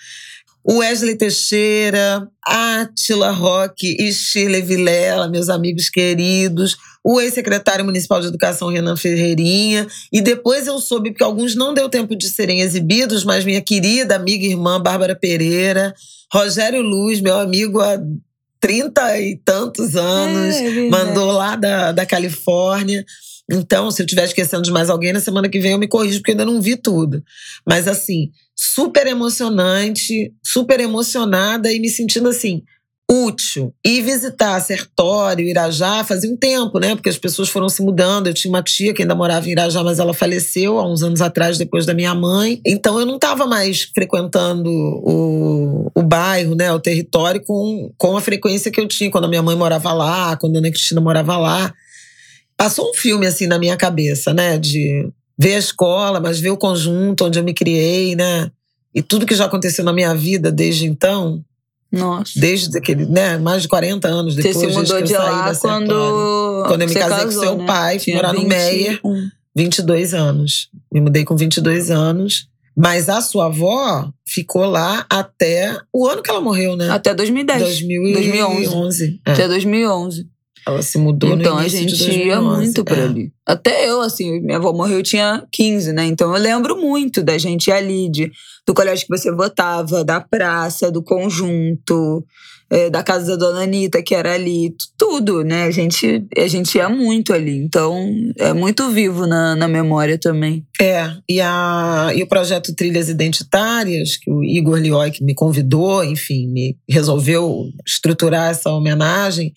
O 0.68 0.78
Wesley 0.78 1.14
Teixeira, 1.14 2.28
Átila 2.44 3.30
Roque 3.30 3.96
e 4.00 4.12
Shirley 4.12 4.62
Vilela, 4.62 5.28
meus 5.28 5.48
amigos 5.48 5.88
queridos. 5.88 6.76
O 7.04 7.20
ex-secretário 7.20 7.84
municipal 7.84 8.20
de 8.20 8.26
educação 8.26 8.68
Renan 8.68 8.96
Ferreirinha, 8.96 9.86
e 10.12 10.20
depois 10.20 10.66
eu 10.66 10.80
soube 10.80 11.14
que 11.14 11.22
alguns 11.22 11.54
não 11.54 11.72
deu 11.72 11.88
tempo 11.88 12.16
de 12.16 12.28
serem 12.28 12.62
exibidos, 12.62 13.24
mas 13.24 13.44
minha 13.44 13.60
querida 13.60 14.16
amiga 14.16 14.44
e 14.44 14.50
irmã 14.50 14.82
Bárbara 14.82 15.14
Pereira, 15.14 15.94
Rogério 16.32 16.82
Luz, 16.82 17.20
meu 17.20 17.38
amigo 17.38 17.80
há 17.80 17.96
trinta 18.58 19.20
e 19.20 19.36
tantos 19.36 19.94
anos, 19.94 20.56
é, 20.56 20.86
é 20.86 20.90
mandou 20.90 21.30
lá 21.30 21.54
da, 21.54 21.92
da 21.92 22.04
Califórnia. 22.04 23.06
Então, 23.50 23.90
se 23.90 24.02
eu 24.02 24.06
estiver 24.06 24.24
esquecendo 24.24 24.62
de 24.62 24.72
mais 24.72 24.90
alguém, 24.90 25.12
na 25.12 25.20
semana 25.20 25.48
que 25.48 25.60
vem 25.60 25.72
eu 25.72 25.78
me 25.78 25.88
corrijo, 25.88 26.18
porque 26.18 26.32
eu 26.32 26.34
ainda 26.34 26.44
não 26.44 26.60
vi 26.60 26.76
tudo. 26.76 27.22
Mas, 27.64 27.86
assim, 27.86 28.30
super 28.56 29.06
emocionante, 29.06 30.32
super 30.42 30.80
emocionada 30.80 31.72
e 31.72 31.78
me 31.78 31.88
sentindo 31.88 32.28
assim 32.28 32.62
útil. 33.10 33.72
E 33.84 34.00
visitar 34.02 34.58
Sertório, 34.60 35.46
Irajá, 35.46 36.02
fazia 36.02 36.30
um 36.30 36.36
tempo, 36.36 36.80
né? 36.80 36.94
Porque 36.94 37.08
as 37.08 37.16
pessoas 37.16 37.48
foram 37.48 37.68
se 37.68 37.80
mudando. 37.82 38.26
Eu 38.26 38.34
tinha 38.34 38.50
uma 38.50 38.62
tia 38.62 38.92
que 38.92 39.02
ainda 39.02 39.14
morava 39.14 39.46
em 39.46 39.52
Irajá, 39.52 39.82
mas 39.82 39.98
ela 39.98 40.12
faleceu 40.12 40.78
há 40.78 40.90
uns 40.90 41.02
anos 41.02 41.20
atrás, 41.20 41.56
depois 41.56 41.86
da 41.86 41.94
minha 41.94 42.14
mãe. 42.14 42.60
Então 42.66 42.98
eu 42.98 43.06
não 43.06 43.14
estava 43.14 43.46
mais 43.46 43.82
frequentando 43.94 44.68
o, 44.68 45.90
o 45.94 46.02
bairro, 46.02 46.54
né? 46.56 46.72
O 46.72 46.80
território 46.80 47.40
com, 47.44 47.92
com 47.96 48.16
a 48.16 48.20
frequência 48.20 48.70
que 48.72 48.80
eu 48.80 48.88
tinha 48.88 49.10
quando 49.10 49.24
a 49.24 49.28
minha 49.28 49.42
mãe 49.42 49.56
morava 49.56 49.92
lá, 49.92 50.36
quando 50.36 50.56
a 50.56 50.58
Ana 50.58 50.70
Cristina 50.70 51.00
morava 51.00 51.36
lá. 51.36 51.72
Passou 52.56 52.90
um 52.90 52.94
filme 52.94 53.26
assim 53.26 53.46
na 53.46 53.58
minha 53.58 53.76
cabeça, 53.76 54.32
né? 54.32 54.58
De 54.58 55.08
ver 55.38 55.54
a 55.54 55.58
escola, 55.58 56.20
mas 56.20 56.40
ver 56.40 56.50
o 56.50 56.56
conjunto 56.56 57.24
onde 57.24 57.38
eu 57.38 57.44
me 57.44 57.52
criei, 57.52 58.14
né? 58.16 58.50
E 58.94 59.02
tudo 59.02 59.26
que 59.26 59.34
já 59.34 59.44
aconteceu 59.44 59.84
na 59.84 59.92
minha 59.92 60.14
vida 60.14 60.50
desde 60.50 60.86
então, 60.86 61.44
nossa. 61.92 62.32
Desde 62.38 62.76
aquele, 62.76 63.06
né, 63.06 63.38
mais 63.38 63.62
de 63.62 63.68
40 63.68 64.08
anos 64.08 64.34
depois. 64.34 64.56
Você 64.56 64.70
se 64.70 64.76
mudou 64.76 65.02
de 65.02 65.12
lá 65.12 65.54
quando. 65.54 66.64
Quando 66.66 66.82
eu 66.82 66.88
me 66.88 66.94
casei 66.94 67.08
casou, 67.08 67.26
com 67.26 67.40
seu 67.40 67.56
né? 67.56 67.66
pai, 67.66 67.98
fui 67.98 68.14
morar 68.14 68.32
20... 68.32 68.42
no 68.42 68.48
Meyer, 68.48 69.00
22 69.54 70.14
anos. 70.14 70.68
Me 70.92 71.00
mudei 71.00 71.24
com 71.24 71.36
22 71.36 71.90
anos. 71.90 72.48
Mas 72.78 73.08
a 73.08 73.22
sua 73.22 73.46
avó 73.46 74.10
ficou 74.26 74.66
lá 74.66 75.06
até 75.08 75.78
o 75.90 76.06
ano 76.06 76.22
que 76.22 76.30
ela 76.30 76.42
morreu, 76.42 76.76
né? 76.76 76.90
Até 76.90 77.14
2010. 77.14 77.62
2011. 77.62 78.12
2011. 78.12 79.20
É. 79.24 79.32
Até 79.32 79.48
2011. 79.48 80.28
Ela 80.66 80.82
se 80.82 80.98
mudou 80.98 81.30
então 81.30 81.54
no 81.54 81.58
a 81.60 81.62
início 81.62 81.86
de 81.86 81.94
gente 81.94 82.06
2011. 82.08 82.26
ia 82.28 82.40
muito 82.40 82.84
por 82.84 82.98
É. 82.98 83.02
ali. 83.04 83.32
Até 83.46 83.88
eu, 83.88 84.00
assim, 84.00 84.40
minha 84.40 84.58
avó 84.58 84.72
morreu, 84.72 84.98
eu 84.98 85.02
tinha 85.02 85.46
15, 85.52 85.92
né? 85.92 86.04
Então 86.06 86.34
eu 86.34 86.42
lembro 86.42 86.76
muito 86.76 87.22
da 87.22 87.38
gente 87.38 87.68
ir 87.68 87.72
ali, 87.72 88.10
de, 88.10 88.32
do 88.66 88.74
colégio 88.74 89.06
que 89.06 89.16
você 89.16 89.30
votava, 89.30 90.04
da 90.04 90.20
praça, 90.20 90.90
do 90.90 91.02
conjunto, 91.04 92.24
eh, 92.70 92.90
da 92.90 93.02
casa 93.02 93.36
da 93.36 93.46
dona 93.46 93.62
Anitta, 93.62 94.02
que 94.02 94.14
era 94.14 94.34
ali, 94.34 94.74
tudo, 94.98 95.44
né? 95.44 95.64
A 95.64 95.70
gente, 95.70 96.26
a 96.36 96.48
gente 96.48 96.76
ia 96.76 96.88
muito 96.88 97.32
ali. 97.32 97.56
Então 97.56 98.12
é 98.38 98.52
muito 98.52 98.88
vivo 98.90 99.26
na, 99.26 99.54
na 99.54 99.68
memória 99.68 100.18
também. 100.18 100.66
É, 100.80 101.10
e, 101.28 101.40
a, 101.40 102.10
e 102.14 102.22
o 102.22 102.26
projeto 102.26 102.74
Trilhas 102.74 103.08
Identitárias, 103.08 104.16
que 104.16 104.30
o 104.30 104.42
Igor 104.42 104.78
Lioy 104.78 105.10
que 105.10 105.22
me 105.22 105.34
convidou, 105.34 106.02
enfim, 106.04 106.48
me 106.48 106.76
resolveu 106.88 107.68
estruturar 107.86 108.50
essa 108.50 108.70
homenagem, 108.70 109.52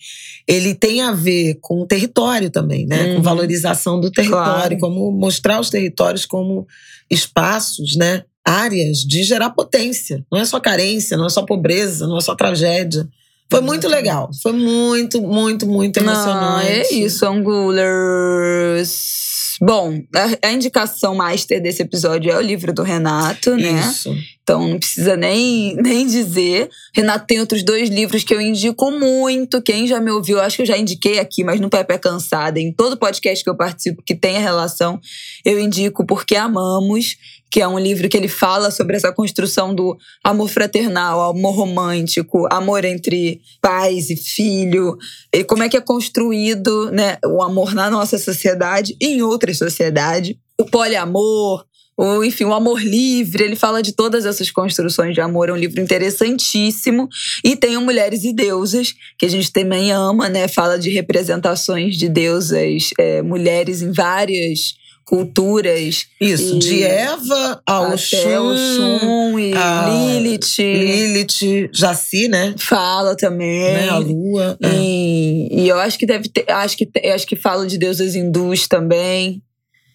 ele 0.46 0.74
tem 0.74 1.00
a 1.00 1.12
ver 1.12 1.58
com 1.60 1.82
o 1.82 1.86
território 1.86 2.50
também, 2.50 2.86
né? 2.86 3.06
Uhum. 3.10 3.16
Com 3.16 3.22
valorização 3.22 4.00
do 4.00 4.10
território, 4.10 4.40
Claro. 4.40 4.78
como 4.78 5.10
mostrar 5.10 5.60
os 5.60 5.68
territórios 5.70 6.24
como 6.24 6.66
espaços, 7.10 7.96
né? 7.96 8.22
Áreas 8.44 8.98
de 8.98 9.22
gerar 9.22 9.50
potência. 9.50 10.24
Não 10.30 10.38
é 10.38 10.44
só 10.44 10.58
carência, 10.58 11.16
não 11.16 11.26
é 11.26 11.30
só 11.30 11.42
pobreza, 11.42 12.06
não 12.06 12.18
é 12.18 12.20
só 12.20 12.34
tragédia. 12.34 13.08
Foi 13.50 13.60
muito 13.60 13.88
legal. 13.88 14.30
Foi 14.42 14.52
muito, 14.52 15.20
muito, 15.20 15.66
muito 15.66 16.00
Não, 16.00 16.12
emocionante. 16.12 16.68
é 16.68 16.94
isso, 16.94 17.26
Angulers. 17.26 19.20
Bom, 19.60 20.00
a, 20.14 20.48
a 20.48 20.52
indicação 20.52 21.14
master 21.14 21.60
desse 21.60 21.82
episódio 21.82 22.32
é 22.32 22.36
o 22.36 22.40
livro 22.40 22.72
do 22.72 22.82
Renato, 22.82 23.54
né? 23.56 23.78
Isso. 23.80 24.16
Então 24.42 24.66
não 24.66 24.78
precisa 24.78 25.16
nem, 25.16 25.76
nem 25.82 26.06
dizer. 26.06 26.70
Renato 26.94 27.26
tem 27.26 27.40
outros 27.40 27.62
dois 27.62 27.90
livros 27.90 28.24
que 28.24 28.32
eu 28.32 28.40
indico 28.40 28.90
muito. 28.90 29.60
Quem 29.60 29.86
já 29.86 30.00
me 30.00 30.10
ouviu, 30.10 30.40
acho 30.40 30.56
que 30.56 30.62
eu 30.62 30.66
já 30.66 30.78
indiquei 30.78 31.18
aqui, 31.18 31.44
mas 31.44 31.60
no 31.60 31.68
Pepe 31.68 31.92
é 31.92 31.98
Cansada, 31.98 32.58
em 32.58 32.72
todo 32.72 32.96
podcast 32.96 33.44
que 33.44 33.50
eu 33.50 33.56
participo 33.56 34.02
que 34.02 34.14
tem 34.14 34.38
a 34.38 34.40
relação, 34.40 34.98
eu 35.44 35.60
indico 35.60 36.06
Porque 36.06 36.36
Amamos, 36.36 37.16
que 37.50 37.60
é 37.60 37.66
um 37.66 37.78
livro 37.78 38.08
que 38.08 38.16
ele 38.16 38.28
fala 38.28 38.70
sobre 38.70 38.96
essa 38.96 39.12
construção 39.12 39.74
do 39.74 39.98
amor 40.22 40.48
fraternal, 40.48 41.30
amor 41.30 41.56
romântico, 41.56 42.46
amor 42.50 42.84
entre 42.84 43.40
pais 43.60 44.08
e 44.08 44.16
filho, 44.16 44.96
e 45.32 45.42
como 45.42 45.64
é 45.64 45.68
que 45.68 45.76
é 45.76 45.80
construído 45.80 46.90
né, 46.92 47.18
o 47.26 47.42
amor 47.42 47.74
na 47.74 47.90
nossa 47.90 48.18
sociedade 48.18 48.96
e 49.00 49.06
em 49.14 49.22
outras 49.22 49.58
sociedades. 49.58 50.36
O 50.58 50.64
poliamor, 50.64 51.64
ou 51.96 52.24
enfim, 52.24 52.44
o 52.44 52.54
amor 52.54 52.80
livre, 52.80 53.42
ele 53.42 53.56
fala 53.56 53.82
de 53.82 53.92
todas 53.92 54.24
essas 54.24 54.50
construções 54.50 55.14
de 55.14 55.20
amor, 55.20 55.48
é 55.48 55.52
um 55.52 55.56
livro 55.56 55.80
interessantíssimo. 55.80 57.08
E 57.44 57.56
tem 57.56 57.76
o 57.76 57.80
Mulheres 57.80 58.24
e 58.24 58.32
Deusas, 58.32 58.94
que 59.18 59.26
a 59.26 59.28
gente 59.28 59.52
também 59.52 59.90
ama, 59.90 60.28
né? 60.28 60.46
Fala 60.46 60.78
de 60.78 60.88
representações 60.88 61.96
de 61.96 62.08
deusas, 62.08 62.90
é, 62.98 63.20
mulheres 63.22 63.82
em 63.82 63.92
várias 63.92 64.79
culturas. 65.04 66.06
Isso, 66.20 66.58
de 66.58 66.82
Eva 66.82 67.60
a 67.66 67.78
até 67.78 67.94
Oxum, 67.94 68.52
Oxum 68.52 69.38
e 69.38 69.52
a 69.54 69.86
Lilith. 69.88 70.58
Lilith, 70.58 71.70
Jaci, 71.72 72.28
né? 72.28 72.54
Fala 72.58 73.16
também. 73.16 73.60
né? 73.74 73.88
A 73.88 73.98
Lua. 73.98 74.56
é. 74.62 74.68
E, 74.76 75.62
e 75.62 75.68
eu 75.68 75.78
acho 75.78 75.98
que 75.98 76.06
deve 76.06 76.28
ter, 76.28 76.50
acho 76.50 76.76
que 76.76 76.88
acho 77.12 77.26
que 77.26 77.36
fala 77.36 77.66
de 77.66 77.76
deusas 77.78 78.14
hindus 78.14 78.68
também. 78.68 79.42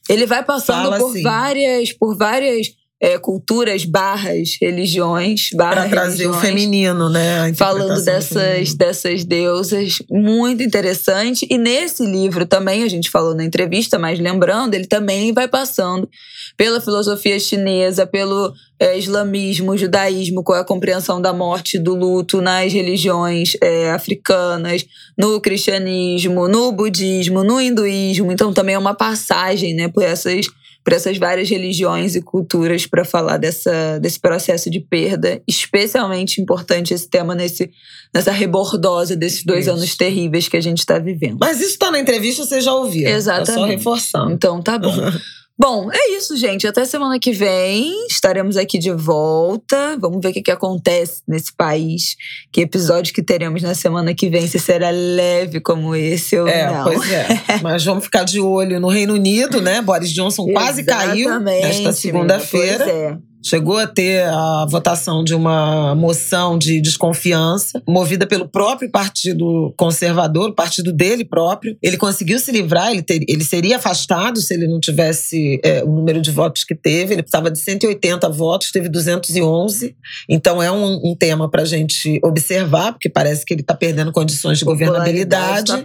Ele 0.08 0.26
vai 0.26 0.44
passando 0.44 0.84
Fala, 0.84 0.98
por 1.00 1.14
sim. 1.14 1.24
várias, 1.24 1.92
por 1.92 2.16
várias 2.16 2.68
é, 3.02 3.18
culturas, 3.18 3.84
barras, 3.84 4.58
religiões, 4.62 5.50
barra 5.54 5.82
Pra 5.82 5.90
trazer 5.90 6.28
o 6.28 6.34
feminino, 6.34 7.10
né? 7.10 7.54
Falando 7.54 8.04
dessas, 8.04 8.74
dessas 8.74 9.26
deusas, 9.26 10.00
muito 10.10 10.64
interessante. 10.64 11.46
E 11.50 11.58
nesse 11.58 12.06
livro 12.06 12.46
também, 12.46 12.84
a 12.84 12.88
gente 12.88 13.10
falou 13.10 13.36
na 13.36 13.44
entrevista, 13.44 14.00
mas 14.00 14.18
lembrando, 14.18 14.74
ele 14.76 14.88
também 14.88 15.34
vai 15.34 15.48
passando 15.48 16.10
pela 16.56 16.80
filosofia 16.80 17.38
chinesa, 17.38 18.08
pelo 18.08 18.54
é, 18.80 18.98
islamismo, 18.98 19.78
judaísmo, 19.78 20.44
é 20.54 20.60
a 20.60 20.64
compreensão 20.64 21.22
da 21.22 21.34
morte 21.34 21.76
e 21.76 21.80
do 21.80 21.96
luto 21.96 22.42
nas 22.42 22.72
religiões 22.72 23.58
é, 23.62 23.92
africanas, 23.92 24.86
no 25.18 25.40
cristianismo, 25.42 26.48
no 26.48 26.72
budismo, 26.72 27.44
no 27.44 27.60
hinduísmo. 27.60 28.32
Então 28.32 28.54
também 28.54 28.76
é 28.76 28.80
uma 28.80 28.94
passagem 28.94 29.74
né, 29.74 29.90
por 29.90 30.04
essas 30.04 30.48
por 30.86 30.94
essas 30.94 31.18
várias 31.18 31.50
religiões 31.50 32.16
e 32.16 32.22
culturas 32.22 32.86
para 32.86 33.04
falar 33.04 33.38
dessa, 33.38 33.98
desse 34.00 34.20
processo 34.20 34.70
de 34.70 34.80
perda. 34.80 35.42
Especialmente 35.48 36.40
importante 36.40 36.94
esse 36.94 37.10
tema 37.10 37.34
nesse, 37.34 37.72
nessa 38.14 38.32
rebordosa 38.32 39.16
desses 39.16 39.44
dois 39.44 39.66
Isso. 39.66 39.76
anos 39.76 39.96
terríveis 39.98 40.48
que 40.48 40.56
a 40.56 40.62
gente 40.62 40.78
está 40.78 41.00
vivendo. 41.00 41.38
Mas 41.40 41.60
isso 41.60 41.80
tá 41.80 41.90
na 41.90 42.00
entrevista, 42.00 42.46
você 42.46 42.62
já 42.62 42.72
ouviu. 42.72 43.08
É 43.08 43.14
só 43.14 43.18
Exatamente. 43.18 43.78
reforçando. 43.78 44.32
Então 44.32 44.62
tá 44.62 44.78
bom. 44.78 44.94
Bom, 45.58 45.90
é 45.90 46.18
isso, 46.18 46.36
gente. 46.36 46.68
Até 46.68 46.84
semana 46.84 47.18
que 47.18 47.32
vem 47.32 48.08
estaremos 48.08 48.58
aqui 48.58 48.78
de 48.78 48.92
volta. 48.92 49.98
Vamos 50.00 50.20
ver 50.22 50.30
o 50.30 50.34
que, 50.34 50.42
que 50.42 50.52
acontece 50.52 51.22
nesse 51.26 51.56
país. 51.56 52.18
Que 52.52 52.62
episódio 52.62 53.14
que 53.14 53.24
teremos 53.24 53.62
na 53.62 53.74
semana 53.74 54.14
que 54.14 54.30
vem, 54.30 54.46
se 54.48 54.60
será 54.60 54.90
leve 54.90 55.62
como 55.62 55.96
esse 55.96 56.38
ou 56.38 56.46
É, 56.46 56.70
não. 56.70 56.84
pois 56.84 57.10
é. 57.10 57.28
Mas 57.64 57.86
vamos 57.86 58.04
ficar 58.04 58.26
de 58.26 58.42
olho 58.42 58.82
no 58.82 58.90
Reino 58.90 59.14
Unido, 59.14 59.62
né? 59.62 59.82
Boris 59.82 60.12
Johnson 60.12 60.46
quase 60.52 60.84
caiu 60.84 61.30
Exatamente, 61.30 61.62
nesta 61.62 61.94
segunda-feira. 61.94 62.84
Pois 62.84 62.90
é. 62.90 63.18
Chegou 63.46 63.78
a 63.78 63.86
ter 63.86 64.24
a 64.28 64.66
votação 64.68 65.24
de 65.24 65.36
uma 65.36 65.94
moção 65.94 66.58
de 66.58 66.82
desconfiança, 66.82 67.82
movida 67.88 68.26
pelo 68.26 68.48
próprio 68.50 68.90
Partido 68.90 69.72
Conservador, 69.78 70.50
o 70.50 70.56
partido 70.56 70.92
dele 70.92 71.24
próprio. 71.24 71.78
Ele 71.82 71.96
conseguiu 71.96 72.40
se 72.40 72.52
livrar, 72.52 72.92
ele, 72.92 73.04
ter- 73.04 73.24
ele 73.28 73.44
seria 73.44 73.78
afastado 73.78 74.42
se 74.42 74.54
ele 74.54 74.68
não 74.68 74.80
tivesse 74.80 75.60
é, 75.64 75.84
o 75.84 75.92
número 75.92 76.22
de 76.22 76.32
votos 76.32 76.64
que 76.64 76.74
teve. 76.74 77.14
Ele 77.14 77.22
precisava 77.22 77.52
de 77.52 77.60
180 77.60 78.28
votos, 78.30 78.72
teve 78.72 78.90
211. 78.90 79.96
Então 80.28 80.62
é 80.64 80.72
um, 80.72 81.12
um 81.12 81.16
tema 81.16 81.50
para 81.50 81.62
a 81.62 81.66
gente 81.66 82.20
observar, 82.24 82.94
porque 82.94 83.10
parece 83.10 83.46
que 83.46 83.54
ele 83.54 83.62
está 83.62 83.76
perdendo 83.76 84.12
condições 84.12 84.58
de 84.58 84.66
governabilidade. 84.66 85.72
Tá. 85.72 85.78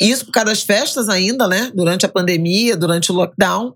Isso 0.00 0.24
por 0.24 0.32
causa 0.32 0.46
das 0.50 0.62
festas 0.62 1.08
ainda, 1.10 1.46
né? 1.46 1.70
Durante 1.74 2.06
a 2.06 2.08
pandemia, 2.08 2.76
durante 2.76 3.12
o 3.12 3.14
lockdown. 3.14 3.74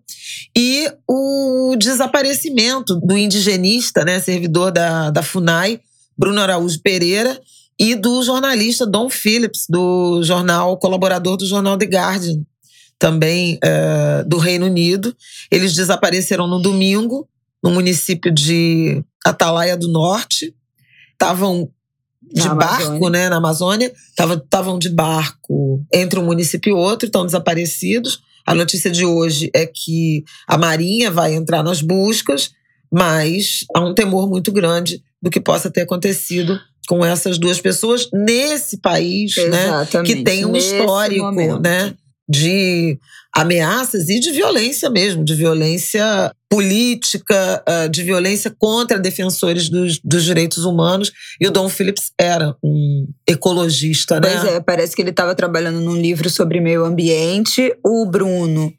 E 0.57 0.91
o 1.09 1.77
desaparecimento 1.79 2.86
do 2.95 3.17
indigenista, 3.17 4.05
né? 4.05 4.21
Servidor 4.21 4.71
da, 4.71 5.11
da 5.11 5.23
FUNAI, 5.23 5.81
Bruno 6.17 6.41
Araújo 6.41 6.81
Pereira, 6.83 7.41
e 7.79 7.95
do 7.95 8.23
jornalista 8.23 8.87
Don 8.87 9.11
Phillips, 9.11 9.67
do 9.69 10.23
jornal, 10.23 10.79
colaborador 10.79 11.37
do 11.37 11.47
jornal 11.47 11.77
The 11.77 11.87
Guardian, 11.87 12.43
também 12.99 13.59
eh, 13.63 14.25
do 14.27 14.39
Reino 14.39 14.67
Unido. 14.67 15.15
Eles 15.51 15.75
desapareceram 15.75 16.47
no 16.47 16.61
domingo, 16.61 17.29
no 17.63 17.71
município 17.71 18.33
de 18.33 19.05
Atalaia 19.25 19.77
do 19.77 19.89
Norte. 19.89 20.55
Estavam 21.13 21.71
de 22.23 22.45
Na 22.49 22.55
barco, 22.55 22.83
Amazônia. 22.83 23.11
né, 23.11 23.29
na 23.29 23.37
Amazônia, 23.37 23.93
estavam 24.11 24.79
de 24.79 24.89
barco 24.89 25.85
entre 25.93 26.19
um 26.19 26.25
município 26.25 26.71
e 26.71 26.73
outro, 26.73 27.07
estão 27.07 27.25
desaparecidos. 27.25 28.21
A 28.45 28.55
notícia 28.55 28.91
de 28.91 29.05
hoje 29.05 29.51
é 29.55 29.67
que 29.67 30.25
a 30.47 30.57
Marinha 30.57 31.11
vai 31.11 31.35
entrar 31.35 31.63
nas 31.63 31.83
buscas, 31.83 32.51
mas 32.97 33.67
há 33.75 33.81
um 33.81 33.93
temor 33.93 34.27
muito 34.27 34.51
grande 34.51 35.03
do 35.21 35.29
que 35.29 35.39
possa 35.39 35.71
ter 35.71 35.83
acontecido 35.83 36.59
com 36.89 37.05
essas 37.05 37.37
duas 37.37 37.61
pessoas 37.61 38.09
nesse 38.11 38.79
país, 38.81 39.35
né? 39.37 39.65
Exatamente. 39.67 40.15
Que 40.15 40.23
tem 40.23 40.47
um 40.47 40.53
Nesse 40.53 40.75
histórico, 40.75 41.23
momento. 41.27 41.61
né? 41.61 41.93
De 42.27 42.99
ameaças 43.35 44.09
e 44.09 44.19
de 44.19 44.31
violência 44.33 44.89
mesmo, 44.89 45.23
de 45.23 45.35
violência 45.35 46.33
política, 46.49 47.63
ah, 47.67 47.87
de 47.87 48.03
violência 48.03 48.51
contra 48.59 48.99
defensores 48.99 49.69
dos, 49.69 50.01
dos 50.03 50.25
direitos 50.25 50.65
humanos. 50.65 51.13
E 51.39 51.47
o 51.47 51.51
Dom 51.51 51.69
Phillips 51.69 52.13
era 52.19 52.57
um 52.65 53.07
ecologista, 53.29 54.19
né? 54.19 54.31
Pois 54.41 54.55
é, 54.55 54.61
parece 54.61 54.97
que 54.97 55.03
ele 55.03 55.11
estava 55.11 55.35
trabalhando 55.35 55.81
num 55.81 55.97
livro 55.97 56.31
sobre 56.31 56.61
meio 56.61 56.83
ambiente. 56.83 57.77
O 57.85 58.07
Bruno, 58.07 58.73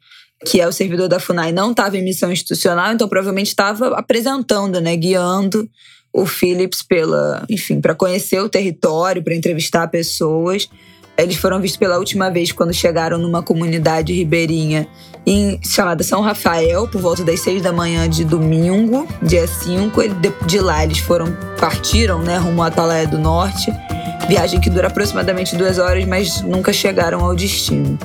que 0.46 0.60
é 0.60 0.68
o 0.68 0.72
servidor 0.72 1.08
da 1.08 1.18
FUNAI, 1.18 1.52
não 1.52 1.70
estava 1.72 1.96
em 1.98 2.02
missão 2.04 2.30
institucional, 2.30 2.92
então 2.92 3.08
provavelmente 3.08 3.48
estava 3.48 3.88
apresentando, 3.96 4.80
né, 4.80 4.94
guiando 4.96 5.68
o 6.12 6.24
Phillips 6.26 6.82
pela, 6.82 7.44
enfim, 7.50 7.80
para 7.80 7.94
conhecer 7.94 8.40
o 8.40 8.48
território, 8.48 9.22
para 9.22 9.34
entrevistar 9.34 9.86
pessoas. 9.88 10.68
Eles 11.16 11.36
foram 11.36 11.60
vistos 11.60 11.76
pela 11.78 11.98
última 11.98 12.30
vez 12.30 12.52
quando 12.52 12.72
chegaram 12.72 13.18
numa 13.18 13.42
comunidade 13.42 14.12
ribeirinha 14.12 14.86
em, 15.26 15.60
chamada 15.64 16.04
São 16.04 16.20
Rafael, 16.22 16.86
por 16.86 17.00
volta 17.00 17.24
das 17.24 17.40
seis 17.40 17.60
da 17.60 17.72
manhã 17.72 18.08
de 18.08 18.24
domingo, 18.24 19.06
dia 19.20 19.46
5. 19.46 20.00
Ele- 20.00 20.14
De, 20.14 20.32
de 20.46 20.60
lá 20.60 20.84
eles 20.84 20.98
foram, 20.98 21.36
partiram, 21.58 22.22
né, 22.22 22.38
rumo 22.38 22.62
à 22.62 22.68
Atalaia 22.68 23.06
do 23.06 23.18
Norte. 23.18 23.72
Viagem 24.28 24.60
que 24.60 24.70
dura 24.70 24.86
aproximadamente 24.86 25.56
duas 25.56 25.78
horas, 25.78 26.04
mas 26.06 26.40
nunca 26.42 26.72
chegaram 26.72 27.24
ao 27.24 27.34
destino. 27.34 27.98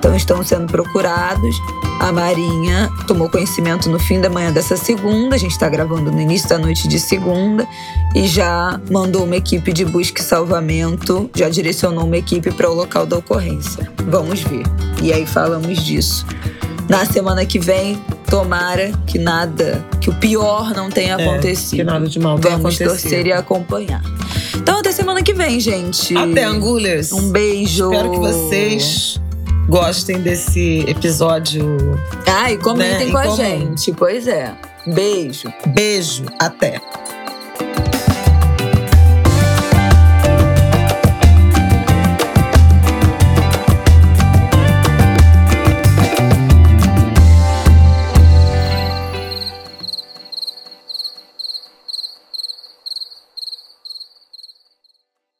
Então 0.00 0.16
estão 0.16 0.42
sendo 0.42 0.66
procurados. 0.66 1.54
A 2.00 2.10
Marinha 2.10 2.90
tomou 3.06 3.28
conhecimento 3.28 3.90
no 3.90 3.98
fim 3.98 4.18
da 4.18 4.30
manhã 4.30 4.50
dessa 4.50 4.74
segunda, 4.74 5.36
a 5.36 5.38
gente 5.38 5.50
está 5.52 5.68
gravando 5.68 6.10
no 6.10 6.18
início 6.18 6.48
da 6.48 6.56
noite 6.58 6.88
de 6.88 6.98
segunda, 6.98 7.68
e 8.14 8.26
já 8.26 8.80
mandou 8.90 9.24
uma 9.24 9.36
equipe 9.36 9.70
de 9.70 9.84
busca 9.84 10.22
e 10.22 10.24
salvamento, 10.24 11.28
já 11.36 11.50
direcionou 11.50 12.06
uma 12.06 12.16
equipe 12.16 12.50
para 12.50 12.70
o 12.70 12.74
local 12.74 13.04
da 13.04 13.18
ocorrência. 13.18 13.92
Vamos 14.08 14.40
ver. 14.40 14.62
E 15.02 15.12
aí 15.12 15.26
falamos 15.26 15.84
disso. 15.84 16.24
Na 16.88 17.04
semana 17.04 17.44
que 17.44 17.58
vem, 17.58 18.02
tomara 18.30 18.90
que 19.06 19.18
nada, 19.18 19.84
que 20.00 20.08
o 20.08 20.14
pior 20.14 20.72
não 20.74 20.88
tenha 20.88 21.16
É, 21.18 21.28
acontecido. 21.28 21.76
que 21.76 21.84
nada 21.84 22.06
de 22.08 22.18
mal 22.18 22.38
tenha 22.38 22.56
Vamos 22.56 22.80
acontecido. 22.80 22.98
torcer 23.02 23.26
e 23.26 23.32
acompanhar. 23.32 24.02
Então 24.56 24.78
até 24.78 24.90
semana 24.90 25.22
que 25.22 25.34
vem, 25.34 25.60
gente. 25.60 26.16
Até, 26.16 26.44
Angulers. 26.44 27.12
Um 27.12 27.28
beijo. 27.30 27.92
Espero 27.92 28.10
que 28.10 28.18
vocês 28.18 29.20
gostem 29.70 30.20
desse 30.20 30.80
episódio. 30.88 31.98
Ah, 32.26 32.50
e 32.52 32.58
comentem 32.58 33.06
né, 33.06 33.12
com 33.12 33.18
a 33.18 33.22
comum. 33.22 33.36
gente. 33.36 33.92
Pois 33.92 34.26
é. 34.26 34.52
Beijo. 34.84 35.52
Beijo. 35.68 36.24
Até. 36.40 36.80